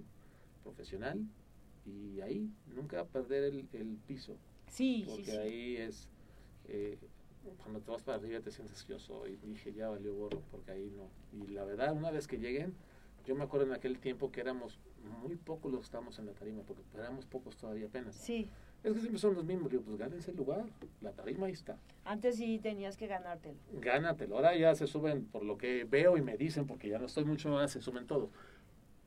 profesional 0.63 1.19
y 1.85 2.21
ahí 2.21 2.49
nunca 2.75 3.03
perder 3.05 3.43
el, 3.45 3.67
el 3.73 3.97
piso. 4.07 4.35
Sí, 4.69 5.05
porque 5.07 5.37
ahí 5.37 5.77
es, 5.77 6.07
eh, 6.67 6.97
cuando 7.61 7.81
te 7.81 7.91
vas 7.91 8.03
para 8.03 8.17
arriba 8.17 8.39
te 8.39 8.51
sientes 8.51 8.85
yo 8.87 8.99
soy, 8.99 9.37
dije 9.43 9.73
ya 9.73 9.89
valió 9.89 10.15
gorro, 10.15 10.41
porque 10.51 10.71
ahí 10.71 10.91
no. 10.95 11.09
Y 11.43 11.47
la 11.51 11.63
verdad, 11.65 11.93
una 11.93 12.11
vez 12.11 12.27
que 12.27 12.37
lleguen, 12.37 12.73
yo 13.25 13.35
me 13.35 13.43
acuerdo 13.43 13.67
en 13.67 13.73
aquel 13.73 13.99
tiempo 13.99 14.31
que 14.31 14.41
éramos 14.41 14.79
muy 15.21 15.35
pocos 15.35 15.71
los 15.71 15.81
que 15.81 15.85
estábamos 15.85 16.17
en 16.19 16.25
la 16.25 16.33
tarima, 16.33 16.61
porque 16.63 16.83
éramos 16.95 17.25
pocos 17.25 17.55
todavía 17.57 17.87
apenas. 17.87 18.15
Sí. 18.15 18.49
Es 18.83 18.93
que 18.93 18.99
siempre 18.99 19.19
son 19.19 19.35
los 19.35 19.45
mismos, 19.45 19.69
digo, 19.69 19.83
pues 19.83 19.97
gánense 19.97 20.31
el 20.31 20.37
lugar, 20.37 20.65
la 21.01 21.11
tarima 21.11 21.45
ahí 21.45 21.53
está. 21.53 21.77
Antes 22.03 22.37
sí 22.37 22.59
tenías 22.59 22.97
que 22.97 23.05
ganártelo. 23.05 23.55
Gánatelo, 23.73 24.35
ahora 24.35 24.55
ya 24.55 24.73
se 24.73 24.87
suben, 24.87 25.25
por 25.25 25.43
lo 25.43 25.57
que 25.57 25.83
veo 25.83 26.17
y 26.17 26.21
me 26.21 26.35
dicen, 26.35 26.65
porque 26.65 26.89
ya 26.89 26.97
no 26.97 27.05
estoy 27.05 27.25
mucho 27.25 27.49
más, 27.49 27.71
se 27.71 27.81
suben 27.81 28.07
todos 28.07 28.29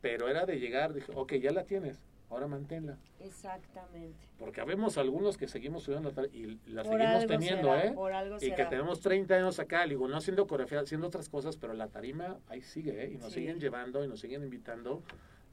pero 0.04 0.28
era 0.28 0.44
de 0.44 0.60
llegar, 0.60 0.92
dije, 0.92 1.10
ok, 1.14 1.32
ya 1.36 1.50
la 1.50 1.64
tienes, 1.64 1.98
ahora 2.30 2.46
manténla. 2.46 2.98
Exactamente. 3.20 4.28
Porque 4.38 4.60
habemos 4.60 4.98
algunos 4.98 5.36
que 5.36 5.48
seguimos 5.48 5.84
subiendo 5.84 6.10
y 6.32 6.58
la 6.66 6.84
seguimos 6.84 7.26
teniendo, 7.26 7.74
¿eh? 7.76 7.94
y 8.40 8.52
que 8.52 8.64
tenemos 8.66 9.00
30 9.00 9.34
años 9.34 9.58
acá, 9.58 9.86
digo, 9.86 10.08
no 10.08 10.16
haciendo 10.16 10.46
coreografía, 10.46 10.80
haciendo 10.80 11.06
otras 11.06 11.28
cosas, 11.28 11.56
pero 11.56 11.72
la 11.74 11.88
tarima 11.88 12.38
ahí 12.48 12.62
sigue, 12.62 13.04
¿eh? 13.04 13.12
Y 13.12 13.16
nos 13.16 13.32
siguen 13.32 13.58
llevando 13.60 14.04
y 14.04 14.08
nos 14.08 14.20
siguen 14.20 14.42
invitando, 14.42 15.02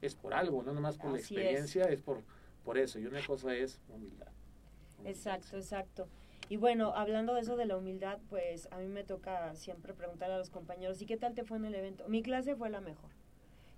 es 0.00 0.14
por 0.14 0.34
algo, 0.34 0.62
no 0.62 0.72
nomás 0.72 0.98
por 0.98 1.12
la 1.12 1.18
experiencia, 1.18 1.84
es. 1.84 2.02
por, 2.02 2.22
por 2.64 2.78
eso. 2.78 2.98
Y 2.98 3.06
una 3.06 3.24
cosa 3.24 3.54
es 3.54 3.80
humildad. 3.88 4.28
Exacto, 5.04 5.56
exacto. 5.56 6.08
Y 6.48 6.56
bueno, 6.56 6.94
hablando 6.94 7.34
de 7.34 7.40
eso 7.40 7.56
de 7.56 7.66
la 7.66 7.76
humildad, 7.76 8.18
pues 8.28 8.68
a 8.72 8.78
mí 8.78 8.86
me 8.86 9.04
toca 9.04 9.54
siempre 9.54 9.94
preguntar 9.94 10.30
a 10.30 10.38
los 10.38 10.50
compañeros, 10.50 11.00
¿y 11.00 11.06
qué 11.06 11.16
tal 11.16 11.34
te 11.34 11.44
fue 11.44 11.56
en 11.56 11.64
el 11.64 11.74
evento? 11.74 12.06
Mi 12.08 12.22
clase 12.22 12.56
fue 12.56 12.68
la 12.68 12.80
mejor 12.80 13.10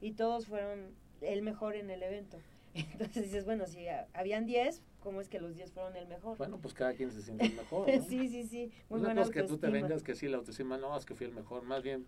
y 0.00 0.12
todos 0.12 0.46
fueron 0.46 0.94
el 1.20 1.42
mejor 1.42 1.76
en 1.76 1.90
el 1.90 2.02
evento. 2.02 2.38
Entonces 2.74 3.24
dices, 3.24 3.44
bueno, 3.44 3.66
si 3.66 3.86
habían 4.12 4.46
10, 4.46 4.82
¿cómo 5.00 5.20
es 5.20 5.28
que 5.28 5.40
los 5.40 5.54
10 5.54 5.72
fueron 5.72 5.96
el 5.96 6.08
mejor? 6.08 6.36
Bueno, 6.36 6.58
pues 6.58 6.74
cada 6.74 6.92
quien 6.94 7.12
se 7.12 7.22
siente 7.22 7.46
el 7.46 7.54
mejor. 7.56 7.88
sí, 8.08 8.28
sí, 8.28 8.44
sí. 8.44 8.72
Muy 8.88 9.00
Una 9.00 9.14
cosa 9.14 9.30
que 9.30 9.42
tú 9.44 9.58
te 9.58 9.68
vengas 9.68 10.02
que 10.02 10.14
sí, 10.14 10.28
la 10.28 10.38
autoestima, 10.38 10.76
no, 10.76 10.96
es 10.96 11.04
que 11.04 11.14
fui 11.14 11.26
el 11.26 11.32
mejor. 11.32 11.62
Más 11.62 11.82
bien, 11.82 12.06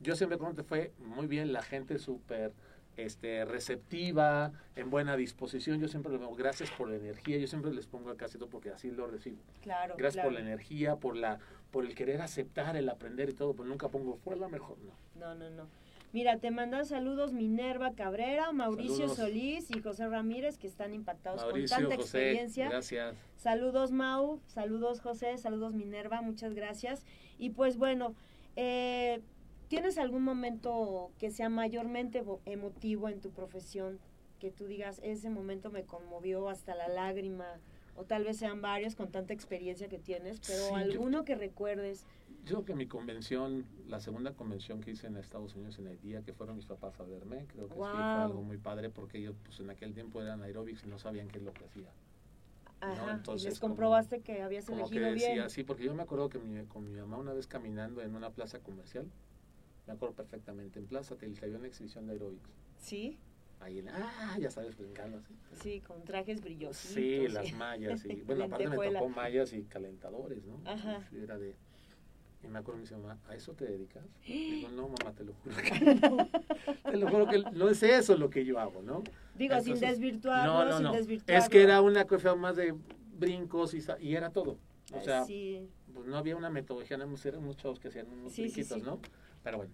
yo 0.00 0.14
siempre 0.14 0.38
como 0.38 0.54
te 0.54 0.62
fue 0.62 0.92
muy 0.98 1.26
bien, 1.26 1.52
la 1.52 1.62
gente 1.62 1.98
súper 1.98 2.52
este, 2.96 3.44
receptiva, 3.44 4.52
en 4.76 4.90
buena 4.90 5.16
disposición. 5.16 5.80
Yo 5.80 5.88
siempre 5.88 6.12
les 6.12 6.20
digo, 6.20 6.34
gracias 6.34 6.70
por 6.70 6.88
la 6.88 6.96
energía. 6.96 7.38
Yo 7.38 7.46
siempre 7.46 7.72
les 7.72 7.86
pongo 7.86 8.10
acá 8.10 8.26
todo 8.28 8.48
porque 8.48 8.70
así 8.70 8.90
lo 8.90 9.06
recibo. 9.06 9.38
Claro. 9.62 9.94
Gracias 9.96 10.24
por 10.24 10.32
la 10.32 10.40
energía, 10.40 10.96
por 10.96 11.16
la 11.16 11.38
por 11.70 11.86
el 11.86 11.94
querer 11.94 12.20
aceptar, 12.20 12.76
el 12.76 12.88
aprender 12.88 13.30
y 13.30 13.32
todo. 13.32 13.54
Pues 13.54 13.68
nunca 13.68 13.88
pongo, 13.88 14.16
fue 14.16 14.36
la 14.36 14.48
mejor, 14.48 14.76
no. 14.80 14.92
No, 15.18 15.34
no, 15.34 15.48
no. 15.50 15.68
Mira, 16.12 16.38
te 16.38 16.50
mandan 16.50 16.84
saludos 16.84 17.32
Minerva 17.32 17.94
Cabrera, 17.94 18.52
Mauricio 18.52 19.08
Saludos. 19.08 19.16
Solís 19.16 19.70
y 19.70 19.80
José 19.80 20.08
Ramírez, 20.08 20.58
que 20.58 20.66
están 20.66 20.92
impactados 20.92 21.40
Mauricio, 21.40 21.74
con 21.76 21.84
tanta 21.88 21.96
José, 21.96 22.18
experiencia. 22.18 22.68
gracias. 22.68 23.16
Saludos 23.36 23.92
Mau, 23.92 24.38
saludos 24.46 25.00
José, 25.00 25.38
saludos 25.38 25.72
Minerva, 25.74 26.20
muchas 26.20 26.52
gracias. 26.54 27.04
Y 27.38 27.50
pues 27.50 27.78
bueno, 27.78 28.14
eh, 28.56 29.22
¿tienes 29.68 29.96
algún 29.96 30.22
momento 30.22 31.10
que 31.18 31.30
sea 31.30 31.48
mayormente 31.48 32.22
vo- 32.22 32.40
emotivo 32.44 33.08
en 33.08 33.20
tu 33.22 33.30
profesión? 33.30 33.98
Que 34.38 34.50
tú 34.50 34.66
digas, 34.66 35.00
ese 35.02 35.30
momento 35.30 35.70
me 35.70 35.84
conmovió 35.84 36.50
hasta 36.50 36.74
la 36.74 36.88
lágrima, 36.88 37.46
o 37.96 38.04
tal 38.04 38.24
vez 38.24 38.36
sean 38.36 38.60
varios 38.60 38.96
con 38.96 39.10
tanta 39.10 39.32
experiencia 39.32 39.88
que 39.88 39.98
tienes, 39.98 40.40
pero 40.46 40.58
Sí, 40.64 40.68
yo- 40.70 40.76
alguno 40.76 41.24
que 41.24 41.36
recuerdes. 41.36 42.04
Yo 42.44 42.54
creo 42.56 42.64
que 42.64 42.74
mi 42.74 42.86
convención, 42.88 43.64
la 43.86 44.00
segunda 44.00 44.32
convención 44.34 44.80
que 44.80 44.90
hice 44.90 45.06
en 45.06 45.16
Estados 45.16 45.54
Unidos 45.54 45.78
en 45.78 45.86
el 45.86 46.00
día 46.00 46.22
que 46.22 46.32
fueron 46.32 46.56
mis 46.56 46.66
papás 46.66 46.98
a 46.98 47.04
verme, 47.04 47.46
creo 47.46 47.68
que 47.68 47.74
sí 47.74 47.80
fue 47.80 48.22
algo 48.22 48.42
muy 48.42 48.58
padre 48.58 48.90
porque 48.90 49.18
ellos 49.18 49.36
pues 49.44 49.60
en 49.60 49.70
aquel 49.70 49.94
tiempo 49.94 50.20
eran 50.20 50.42
aerobics 50.42 50.82
y 50.84 50.88
no 50.88 50.98
sabían 50.98 51.28
qué 51.28 51.38
es 51.38 51.44
lo 51.44 51.52
que 51.52 51.64
hacía. 51.64 51.88
Ajá, 52.80 53.06
y 53.06 53.10
entonces, 53.14 53.44
les 53.50 53.60
como- 53.60 53.74
comprobaste 53.74 54.22
que 54.22 54.42
habías 54.42 54.66
Como 54.66 54.88
que 54.88 54.96
elegido 54.96 55.14
bien. 55.14 55.18
decía, 55.36 55.48
sí, 55.50 55.62
porque 55.62 55.84
yo 55.84 55.94
me 55.94 56.02
acuerdo 56.02 56.28
que 56.28 56.40
mi- 56.40 56.64
con 56.66 56.84
mi 56.84 56.98
mamá 56.98 57.16
una 57.18 57.32
vez 57.32 57.46
caminando 57.46 58.02
en 58.02 58.16
una 58.16 58.30
plaza 58.30 58.58
comercial, 58.58 59.06
me 59.86 59.92
acuerdo 59.92 60.16
perfectamente, 60.16 60.80
en 60.80 60.86
Plaza 60.86 61.14
Telita 61.14 61.46
había 61.46 61.58
una 61.58 61.68
exhibición 61.68 62.06
de 62.08 62.14
aerobics. 62.14 62.50
Sí, 62.78 63.18
Ahí 63.60 63.78
en, 63.78 63.88
ah, 63.90 64.36
ya 64.40 64.50
sabes, 64.50 64.76
brincando 64.76 65.18
así. 65.18 65.32
sí, 65.62 65.80
con 65.82 66.02
trajes 66.02 66.40
brillosos. 66.40 66.76
Sí, 66.78 67.28
las 67.28 67.52
mallas. 67.52 68.04
Y, 68.04 68.08
bueno, 68.26 68.42
aparte 68.44 68.68
me 68.68 68.76
tocó 68.90 69.08
mallas 69.08 69.52
y 69.52 69.62
calentadores, 69.62 70.44
¿no? 70.44 70.60
Ajá. 70.68 71.06
Sí, 71.08 71.18
era 71.22 71.38
de... 71.38 71.54
Y 72.42 72.48
me 72.48 72.58
acuerdo, 72.58 72.78
me 72.78 72.82
dice 72.82 72.96
mamá, 72.96 73.18
¿a 73.28 73.34
eso 73.34 73.52
te 73.54 73.66
dedicas? 73.66 74.04
Digo, 74.26 74.68
no, 74.70 74.88
mamá, 74.88 75.12
te 75.12 75.24
lo 75.24 75.32
juro 75.34 75.56
que 75.56 75.94
no. 75.94 76.28
Te 76.90 76.96
lo 76.96 77.08
juro 77.08 77.26
que 77.26 77.38
no 77.52 77.68
es 77.68 77.82
eso 77.82 78.16
lo 78.16 78.28
que 78.28 78.44
yo 78.44 78.58
hago, 78.58 78.82
¿no? 78.82 79.02
Digo, 79.34 79.58
sin 79.60 79.78
desvirtuarlo, 79.78 80.52
no, 80.52 80.64
no, 80.64 80.76
sin 80.76 80.82
no. 80.84 80.92
desvirtuarlo. 80.92 81.42
Es 81.42 81.48
que 81.48 81.62
era 81.62 81.80
una 81.80 82.04
cosa 82.06 82.34
más 82.34 82.56
de 82.56 82.74
brincos 83.18 83.74
y, 83.74 84.14
era 84.14 84.30
todo. 84.30 84.58
O 84.92 85.00
sea, 85.00 85.24
sí, 85.24 85.68
pues 85.94 86.06
no 86.06 86.16
había 86.16 86.36
una 86.36 86.50
metodología, 86.50 86.96
éramos, 86.96 87.24
eran 87.24 87.42
unos 87.42 87.56
chavos 87.56 87.78
que 87.78 87.88
hacían 87.88 88.08
unos 88.08 88.32
Sí, 88.32 88.42
brinquitos, 88.42 88.78
sí. 88.78 88.84
¿no? 88.84 89.00
Pero 89.42 89.58
bueno, 89.58 89.72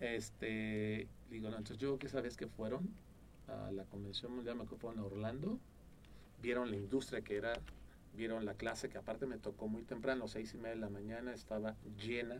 este, 0.00 1.06
digo, 1.30 1.50
no, 1.50 1.58
entonces 1.58 1.78
yo 1.78 1.98
que 1.98 2.06
esa 2.06 2.20
vez 2.20 2.36
que 2.36 2.46
fueron 2.46 2.90
a 3.46 3.70
la 3.70 3.84
Convención 3.84 4.34
Mundial, 4.34 4.56
me 4.56 4.64
acuerdo, 4.64 4.90
a 4.90 5.04
Orlando, 5.04 5.58
vieron 6.42 6.70
la 6.70 6.76
industria 6.76 7.20
que 7.20 7.36
era, 7.36 7.52
vieron 8.14 8.44
la 8.44 8.54
clase 8.54 8.88
que 8.88 8.98
aparte 8.98 9.26
me 9.26 9.38
tocó 9.38 9.68
muy 9.68 9.82
temprano, 9.82 10.28
seis 10.28 10.54
y 10.54 10.58
media 10.58 10.70
de 10.70 10.80
la 10.80 10.90
mañana, 10.90 11.32
estaba 11.32 11.76
llena, 11.98 12.36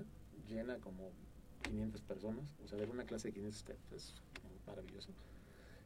llena 0.48 0.78
como 0.78 1.10
500 1.62 2.02
personas, 2.02 2.44
o 2.64 2.68
sea, 2.68 2.78
era 2.78 2.90
una 2.90 3.05
clase 3.05 3.28
de 3.28 3.34
500 3.34 3.60
steps, 3.60 3.92
es 3.94 4.14
maravilloso. 4.66 5.12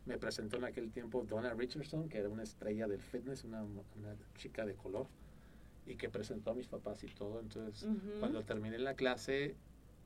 Me 0.07 0.19
presentó 0.19 0.59
en 0.59 0.65
aquel 0.65 0.91
tiempo 0.91 1.25
Donna 1.25 1.55
Richardson, 1.55 2.09
que 2.09 2.19
era 2.19 2.29
una 2.29 2.43
estrella 2.43 2.87
del 2.87 3.01
fitness, 3.01 3.45
una, 3.45 3.63
una 3.63 4.17
chica 4.37 4.67
de 4.67 4.75
color, 4.75 5.07
y 5.87 5.97
que 5.97 6.09
presentó 6.09 6.51
a 6.51 6.55
mis 6.55 6.67
papás 6.67 7.03
y 7.05 7.09
todo. 7.09 7.41
Entonces, 7.41 7.85
Ujú. 7.85 8.21
cuando 8.21 8.43
terminé 8.43 8.79
la 8.79 8.95
clase, 8.95 9.57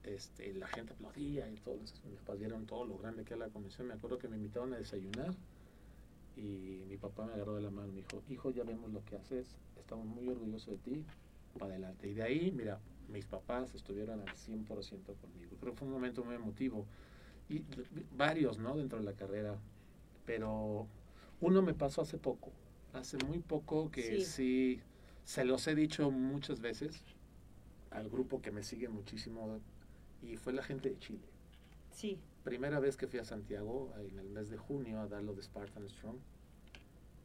este, 0.05 0.55
la 0.55 0.66
gente 0.68 0.92
aplaudía 0.92 1.50
y 1.50 1.56
todos 1.56 1.80
mis 1.80 1.92
papás 2.20 2.38
vieron 2.38 2.66
todo 2.66 2.84
lo 2.84 2.96
grande 2.98 3.24
que 3.24 3.34
era 3.34 3.46
la 3.46 3.52
convención. 3.52 3.88
Me 3.88 3.94
acuerdo 3.94 4.18
que 4.18 4.28
me 4.28 4.36
invitaron 4.36 4.72
a 4.72 4.76
desayunar 4.78 5.34
y 6.39 6.85
mi 6.89 6.97
papá 6.97 7.27
me 7.27 7.32
agarró 7.35 7.56
de 7.56 7.62
la 7.62 7.70
mano 7.70 7.89
y 7.89 7.93
me 7.93 7.97
dijo, 8.02 8.23
hijo, 8.28 8.51
ya 8.51 8.62
vemos 8.65 8.93
lo 8.93 9.05
que 9.05 9.16
haces, 9.16 9.56
estamos 9.78 10.06
muy 10.06 10.28
orgullosos 10.28 10.70
de 10.70 10.78
ti, 10.78 11.05
para 11.59 11.73
adelante. 11.73 12.09
Y 12.09 12.15
de 12.15 12.23
ahí, 12.23 12.52
mira, 12.52 12.78
mis 13.09 13.27
papás 13.27 13.74
estuvieron 13.74 14.20
al 14.20 14.28
100% 14.36 14.66
conmigo. 15.16 15.56
Creo 15.60 15.73
que 15.73 15.78
fue 15.78 15.89
un 15.89 15.94
momento 15.94 16.24
muy 16.24 16.35
emotivo. 16.36 16.86
Y 17.48 17.65
varios, 18.16 18.59
¿no? 18.59 18.77
Dentro 18.77 18.98
de 18.98 19.05
la 19.05 19.15
carrera. 19.15 19.59
Pero 20.27 20.86
uno 21.40 21.62
me 21.62 21.74
pasó 21.74 22.02
hace 22.02 22.19
poco. 22.19 22.52
Hace 22.93 23.16
muy 23.27 23.39
poco 23.39 23.90
que 23.90 24.02
Sí. 24.02 24.24
sí, 24.24 24.81
se 25.24 25.44
los 25.44 25.66
he 25.66 25.74
dicho 25.74 26.10
muchas 26.10 26.60
veces 26.60 27.02
al 27.90 28.09
grupo 28.10 28.40
que 28.43 28.51
me 28.51 28.62
sigue 28.62 28.89
muchísimo 28.89 29.60
y 30.23 30.36
fue 30.36 30.52
la 30.52 30.62
gente 30.62 30.90
de 30.90 30.98
Chile. 30.98 31.24
sí, 31.90 32.19
Primera 32.49 32.81
vez 32.81 32.97
que 32.97 33.07
fui 33.07 33.19
a 33.19 33.27
Santiago 33.27 33.93
en 33.99 34.19
el 34.19 34.31
mes 34.31 34.49
de 34.49 34.57
junio 34.57 35.01
a 35.01 35.07
dar 35.07 35.23
lo 35.23 35.35
de 35.35 35.43
Spartan 35.43 35.87
Strong. 35.87 36.16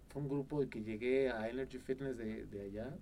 Fue 0.10 0.22
un 0.22 0.28
grupo 0.28 0.68
que 0.70 0.84
llegué 0.84 1.32
a 1.32 1.48
Energy 1.48 1.78
Fitness 1.78 2.18
de, 2.18 2.46
de 2.46 2.62
allá. 2.64 2.94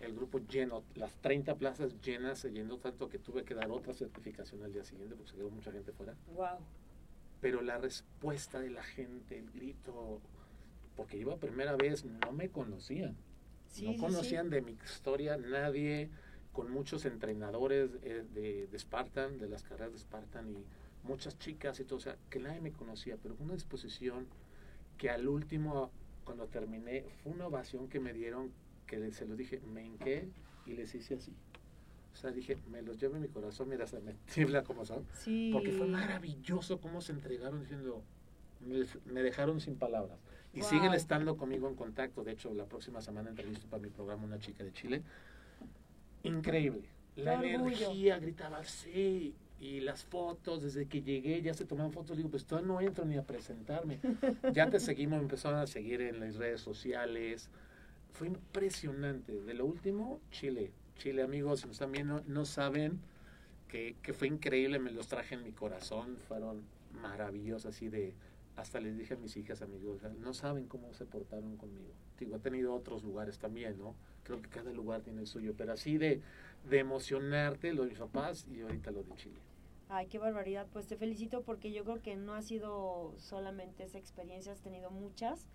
El 0.00 0.14
grupo 0.14 0.38
lleno, 0.38 0.82
las 0.94 1.14
30 1.16 1.56
plazas 1.56 2.00
llenas, 2.00 2.38
se 2.38 2.52
llenó 2.52 2.78
tanto 2.78 3.10
que 3.10 3.18
tuve 3.18 3.44
que 3.44 3.54
dar 3.54 3.70
otra 3.70 3.92
certificación 3.92 4.62
al 4.62 4.72
día 4.72 4.82
siguiente 4.82 5.14
porque 5.14 5.32
se 5.32 5.36
quedó 5.36 5.50
mucha 5.50 5.70
gente 5.70 5.92
fuera. 5.92 6.14
wow. 6.34 6.56
Pero 7.42 7.60
la 7.60 7.76
respuesta 7.76 8.58
de 8.58 8.70
la 8.70 8.82
gente, 8.82 9.36
el 9.36 9.50
grito, 9.50 10.22
porque 10.96 11.18
iba 11.18 11.36
primera 11.36 11.76
vez, 11.76 12.06
no 12.06 12.32
me 12.32 12.48
conocían. 12.48 13.14
Sí, 13.68 13.84
no 13.84 13.92
sí, 13.92 13.98
conocían 13.98 14.48
de 14.48 14.62
mi 14.62 14.72
historia 14.72 15.36
nadie, 15.36 16.08
con 16.54 16.70
muchos 16.70 17.04
entrenadores 17.04 17.90
eh, 18.04 18.24
de, 18.32 18.68
de 18.68 18.78
Spartan, 18.78 19.36
de 19.36 19.50
las 19.50 19.62
carreras 19.62 19.92
de 19.92 19.98
Spartan 19.98 20.50
y 20.50 20.64
muchas 21.04 21.38
chicas 21.38 21.78
y 21.80 21.84
todo, 21.84 21.96
o 21.98 22.00
sea, 22.00 22.16
que 22.30 22.38
nadie 22.38 22.60
me 22.60 22.72
conocía, 22.72 23.16
pero 23.22 23.34
fue 23.34 23.44
una 23.44 23.54
exposición 23.54 24.26
que 24.98 25.10
al 25.10 25.26
último, 25.28 25.90
cuando 26.24 26.46
terminé, 26.46 27.04
fue 27.22 27.32
una 27.32 27.46
ovación 27.46 27.88
que 27.88 27.98
me 28.00 28.12
dieron, 28.12 28.52
que 28.86 29.10
se 29.12 29.26
los 29.26 29.36
dije, 29.36 29.60
me 29.60 29.84
hinqué 29.84 30.28
y 30.66 30.74
les 30.74 30.94
hice 30.94 31.14
así. 31.16 31.32
O 32.12 32.16
sea, 32.16 32.30
dije, 32.30 32.58
me 32.70 32.82
los 32.82 32.98
llevo 32.98 33.16
en 33.16 33.22
mi 33.22 33.28
corazón, 33.28 33.68
mira, 33.70 33.86
se 33.86 33.98
me 34.00 34.14
tiembla 34.34 34.62
como 34.62 34.84
son. 34.84 35.06
Sí. 35.12 35.50
Porque 35.52 35.72
fue 35.72 35.86
maravilloso 35.86 36.80
cómo 36.80 37.00
se 37.00 37.12
entregaron 37.12 37.60
diciendo, 37.60 38.02
me, 38.60 38.84
me 39.12 39.22
dejaron 39.22 39.60
sin 39.60 39.76
palabras. 39.76 40.18
Y 40.54 40.60
Wow. 40.60 40.68
siguen 40.68 40.92
estando 40.92 41.36
conmigo 41.38 41.66
en 41.68 41.74
contacto. 41.74 42.22
De 42.22 42.32
hecho, 42.32 42.52
la 42.52 42.66
próxima 42.66 43.00
semana 43.00 43.30
entrevisto 43.30 43.66
para 43.68 43.82
mi 43.82 43.88
programa 43.88 44.24
una 44.24 44.38
chica 44.38 44.62
de 44.62 44.72
Chile. 44.72 45.02
Increíble. 46.22 46.82
La 47.16 47.40
Qué 47.40 47.56
orgullo. 47.56 47.76
energía 47.76 48.18
gritaba 48.18 48.62
sí. 48.64 49.34
Y 49.62 49.78
las 49.78 50.02
fotos, 50.02 50.60
desde 50.60 50.86
que 50.86 51.02
llegué 51.02 51.40
ya 51.40 51.54
se 51.54 51.64
tomaban 51.64 51.92
fotos. 51.92 52.16
Digo, 52.16 52.28
pues 52.28 52.44
todavía 52.44 52.66
no 52.66 52.80
entro 52.80 53.04
ni 53.04 53.16
a 53.16 53.22
presentarme. 53.22 54.00
Ya 54.52 54.68
te 54.68 54.80
seguimos, 54.80 55.18
me 55.18 55.22
empezaron 55.22 55.60
a 55.60 55.68
seguir 55.68 56.00
en 56.00 56.18
las 56.18 56.34
redes 56.34 56.60
sociales. 56.60 57.48
Fue 58.10 58.26
impresionante. 58.26 59.40
De 59.40 59.54
lo 59.54 59.64
último, 59.66 60.20
Chile. 60.32 60.72
Chile, 60.96 61.22
amigos, 61.22 61.60
si 61.60 61.68
no 62.26 62.44
saben 62.44 62.98
que, 63.68 63.94
que 64.02 64.12
fue 64.12 64.26
increíble, 64.26 64.80
me 64.80 64.90
los 64.90 65.06
traje 65.06 65.36
en 65.36 65.44
mi 65.44 65.52
corazón, 65.52 66.16
fueron 66.26 66.64
maravillosos, 67.00 67.66
así 67.66 67.88
de, 67.88 68.14
hasta 68.56 68.80
les 68.80 68.98
dije 68.98 69.14
a 69.14 69.16
mis 69.16 69.36
hijas, 69.36 69.62
amigos, 69.62 70.00
no 70.20 70.34
saben 70.34 70.66
cómo 70.66 70.92
se 70.92 71.04
portaron 71.04 71.56
conmigo. 71.56 71.94
Digo, 72.18 72.34
he 72.34 72.40
tenido 72.40 72.74
otros 72.74 73.04
lugares 73.04 73.38
también, 73.38 73.78
¿no? 73.78 73.94
Creo 74.24 74.42
que 74.42 74.48
cada 74.48 74.72
lugar 74.72 75.02
tiene 75.02 75.20
el 75.20 75.28
suyo, 75.28 75.54
pero 75.56 75.72
así 75.72 75.98
de, 75.98 76.20
de 76.68 76.78
emocionarte, 76.80 77.72
lo 77.72 77.84
de 77.84 77.90
mis 77.90 77.98
papás 78.00 78.48
y 78.52 78.62
ahorita 78.62 78.90
lo 78.90 79.04
de 79.04 79.14
Chile. 79.14 79.51
Ay, 79.94 80.06
qué 80.06 80.18
barbaridad. 80.18 80.66
Pues 80.72 80.86
te 80.86 80.96
felicito 80.96 81.42
porque 81.42 81.70
yo 81.70 81.84
creo 81.84 82.00
que 82.00 82.16
no 82.16 82.32
ha 82.32 82.40
sido 82.40 83.12
solamente 83.18 83.84
esa 83.84 83.98
experiencia, 83.98 84.50
has 84.50 84.62
tenido 84.62 84.90
muchas. 84.90 85.46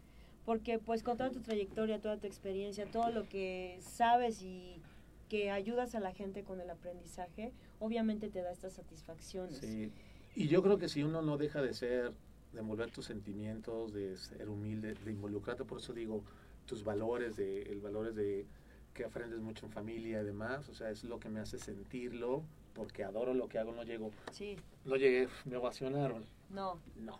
Porque 0.45 0.77
pues 0.77 1.01
con 1.01 1.17
toda 1.17 1.31
tu 1.31 1.41
trayectoria, 1.41 1.99
toda 1.99 2.17
tu 2.19 2.27
experiencia, 2.27 2.85
todo 2.85 3.09
lo 3.09 3.27
que 3.27 3.79
sabes 3.81 4.43
y 4.43 4.79
que 5.27 5.49
ayudas 5.49 5.95
a 5.95 5.99
la 5.99 6.13
gente 6.13 6.43
con 6.43 6.61
el 6.61 6.69
aprendizaje, 6.69 7.51
obviamente 7.79 8.29
te 8.29 8.43
da 8.43 8.51
estas 8.51 8.73
satisfacciones. 8.73 9.57
Sí. 9.57 9.91
Y 10.35 10.47
yo 10.47 10.61
creo 10.61 10.77
que 10.77 10.87
si 10.87 11.01
uno 11.01 11.23
no 11.23 11.37
deja 11.37 11.63
de 11.63 11.73
ser, 11.73 12.13
de 12.53 12.59
envolver 12.59 12.91
tus 12.91 13.05
sentimientos, 13.05 13.91
de 13.91 14.17
ser 14.17 14.49
humilde, 14.49 14.93
de 14.93 15.11
involucrarte, 15.11 15.65
por 15.65 15.79
eso 15.79 15.93
digo, 15.93 16.23
tus 16.67 16.83
valores, 16.83 17.37
de, 17.37 17.63
el 17.63 17.81
valores 17.81 18.15
de 18.15 18.45
que 18.93 19.03
aprendes 19.03 19.39
mucho 19.39 19.65
en 19.65 19.71
familia 19.71 20.21
y 20.21 20.25
demás, 20.25 20.69
o 20.69 20.75
sea, 20.75 20.91
es 20.91 21.03
lo 21.03 21.19
que 21.19 21.29
me 21.29 21.39
hace 21.39 21.57
sentirlo, 21.57 22.43
porque 22.77 23.03
adoro 23.03 23.33
lo 23.33 23.49
que 23.49 23.57
hago, 23.59 23.73
no 23.73 23.83
llego, 23.83 24.11
Sí, 24.31 24.55
no 24.85 24.95
llegué, 24.95 25.27
me 25.45 25.57
ovacionaron, 25.57 26.25
no, 26.49 26.79
no. 26.95 27.19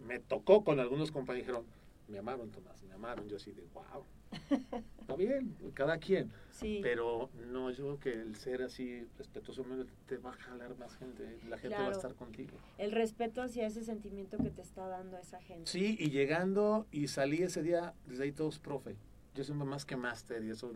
Me 0.00 0.18
tocó 0.18 0.64
con 0.64 0.80
algunos 0.80 1.12
compañeros, 1.12 1.46
dijeron, 1.46 1.66
me 2.08 2.18
amaron, 2.18 2.50
Tomás, 2.50 2.82
me 2.82 2.94
amaron, 2.94 3.28
yo 3.28 3.36
así 3.36 3.52
de, 3.52 3.62
wow, 3.74 4.04
está 5.00 5.14
bien, 5.16 5.56
cada 5.74 5.98
quien, 5.98 6.30
sí. 6.50 6.80
pero 6.82 7.30
no, 7.50 7.70
yo 7.70 7.96
creo 7.96 8.00
que 8.00 8.12
el 8.20 8.36
ser 8.36 8.62
así 8.62 9.06
respetuoso 9.16 9.64
te 10.06 10.16
va 10.18 10.30
a 10.30 10.34
jalar 10.34 10.76
más 10.78 10.94
gente, 10.96 11.38
la 11.48 11.56
gente 11.58 11.76
va 11.76 11.82
a 11.84 11.86
Claro. 11.86 11.90
estar 11.92 12.14
contigo. 12.14 12.52
El 12.78 12.92
respeto 12.92 13.40
hacia 13.42 13.66
ese 13.66 13.82
sentimiento 13.84 14.36
que 14.38 14.50
te 14.50 14.62
está 14.62 14.86
dando 14.88 15.16
esa 15.18 15.40
gente. 15.40 15.70
Sí, 15.70 15.96
y 15.98 16.10
llegando 16.10 16.86
y 16.90 17.08
salí 17.08 17.42
ese 17.42 17.62
día, 17.62 17.94
desde 18.06 18.24
ahí 18.24 18.32
todos 18.32 18.58
profe. 18.58 18.96
Yo 19.34 19.44
siempre 19.44 19.66
más 19.66 19.84
que 19.86 19.96
máster 19.96 20.44
y 20.44 20.50
eso, 20.50 20.72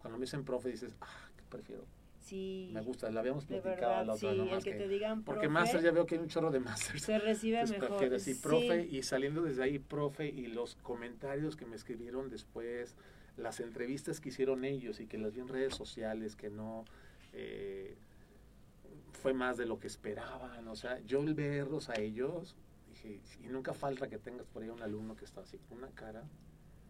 cuando 0.00 0.18
me 0.18 0.24
dicen 0.24 0.44
profe 0.44 0.68
dices, 0.70 0.94
ah, 1.00 1.30
¿qué 1.36 1.44
prefiero? 1.48 1.84
Sí. 2.30 2.70
Me 2.72 2.80
gusta, 2.80 3.10
lo 3.10 3.18
habíamos 3.20 3.44
platicado 3.44 3.76
verdad, 3.76 4.06
la 4.06 4.12
otra, 4.14 4.30
sí, 4.30 4.36
no 4.36 4.44
el 4.44 4.50
más 4.50 4.64
que 4.64 4.70
que, 4.72 4.78
te 4.78 4.88
digan 4.88 5.24
porque 5.24 5.40
profe, 5.48 5.52
máster 5.52 5.82
ya 5.82 5.90
veo 5.90 6.06
que 6.06 6.14
hay 6.14 6.20
un 6.20 6.28
chorro 6.28 6.50
de 6.50 6.60
másters. 6.60 7.02
se 7.02 7.18
recibe 7.18 7.60
Entonces 7.60 7.80
mejor. 7.80 8.08
decir 8.10 8.40
profe 8.40 8.82
Sí. 8.88 8.96
y 8.96 9.02
saliendo 9.02 9.42
desde 9.42 9.62
ahí 9.64 9.78
profe 9.78 10.28
y 10.28 10.46
los 10.46 10.76
comentarios 10.76 11.56
que 11.56 11.66
me 11.66 11.74
escribieron 11.76 12.30
después, 12.30 12.94
las 13.36 13.60
entrevistas 13.60 14.20
que 14.20 14.28
hicieron 14.28 14.64
ellos 14.64 15.00
y 15.00 15.06
que 15.06 15.18
las 15.18 15.34
vi 15.34 15.40
en 15.40 15.48
redes 15.48 15.74
sociales, 15.74 16.36
que 16.36 16.50
no... 16.50 16.84
eh, 17.32 17.96
fue 19.12 19.34
más 19.34 19.56
de 19.56 19.66
lo 19.66 19.78
que 19.78 19.86
esperaban. 19.86 20.66
O 20.68 20.76
sea, 20.76 20.98
yo 21.00 21.20
el 21.22 21.34
verlos 21.34 21.90
a 21.90 21.94
ellos, 22.00 22.56
dije, 22.88 23.20
y 23.44 23.48
nunca 23.48 23.74
falta 23.74 24.08
que 24.08 24.18
tengas 24.18 24.46
por 24.46 24.62
ahí 24.62 24.70
un 24.70 24.82
alumno 24.82 25.16
que 25.16 25.24
está 25.24 25.42
así 25.42 25.58
una 25.70 25.88
cara. 25.90 26.24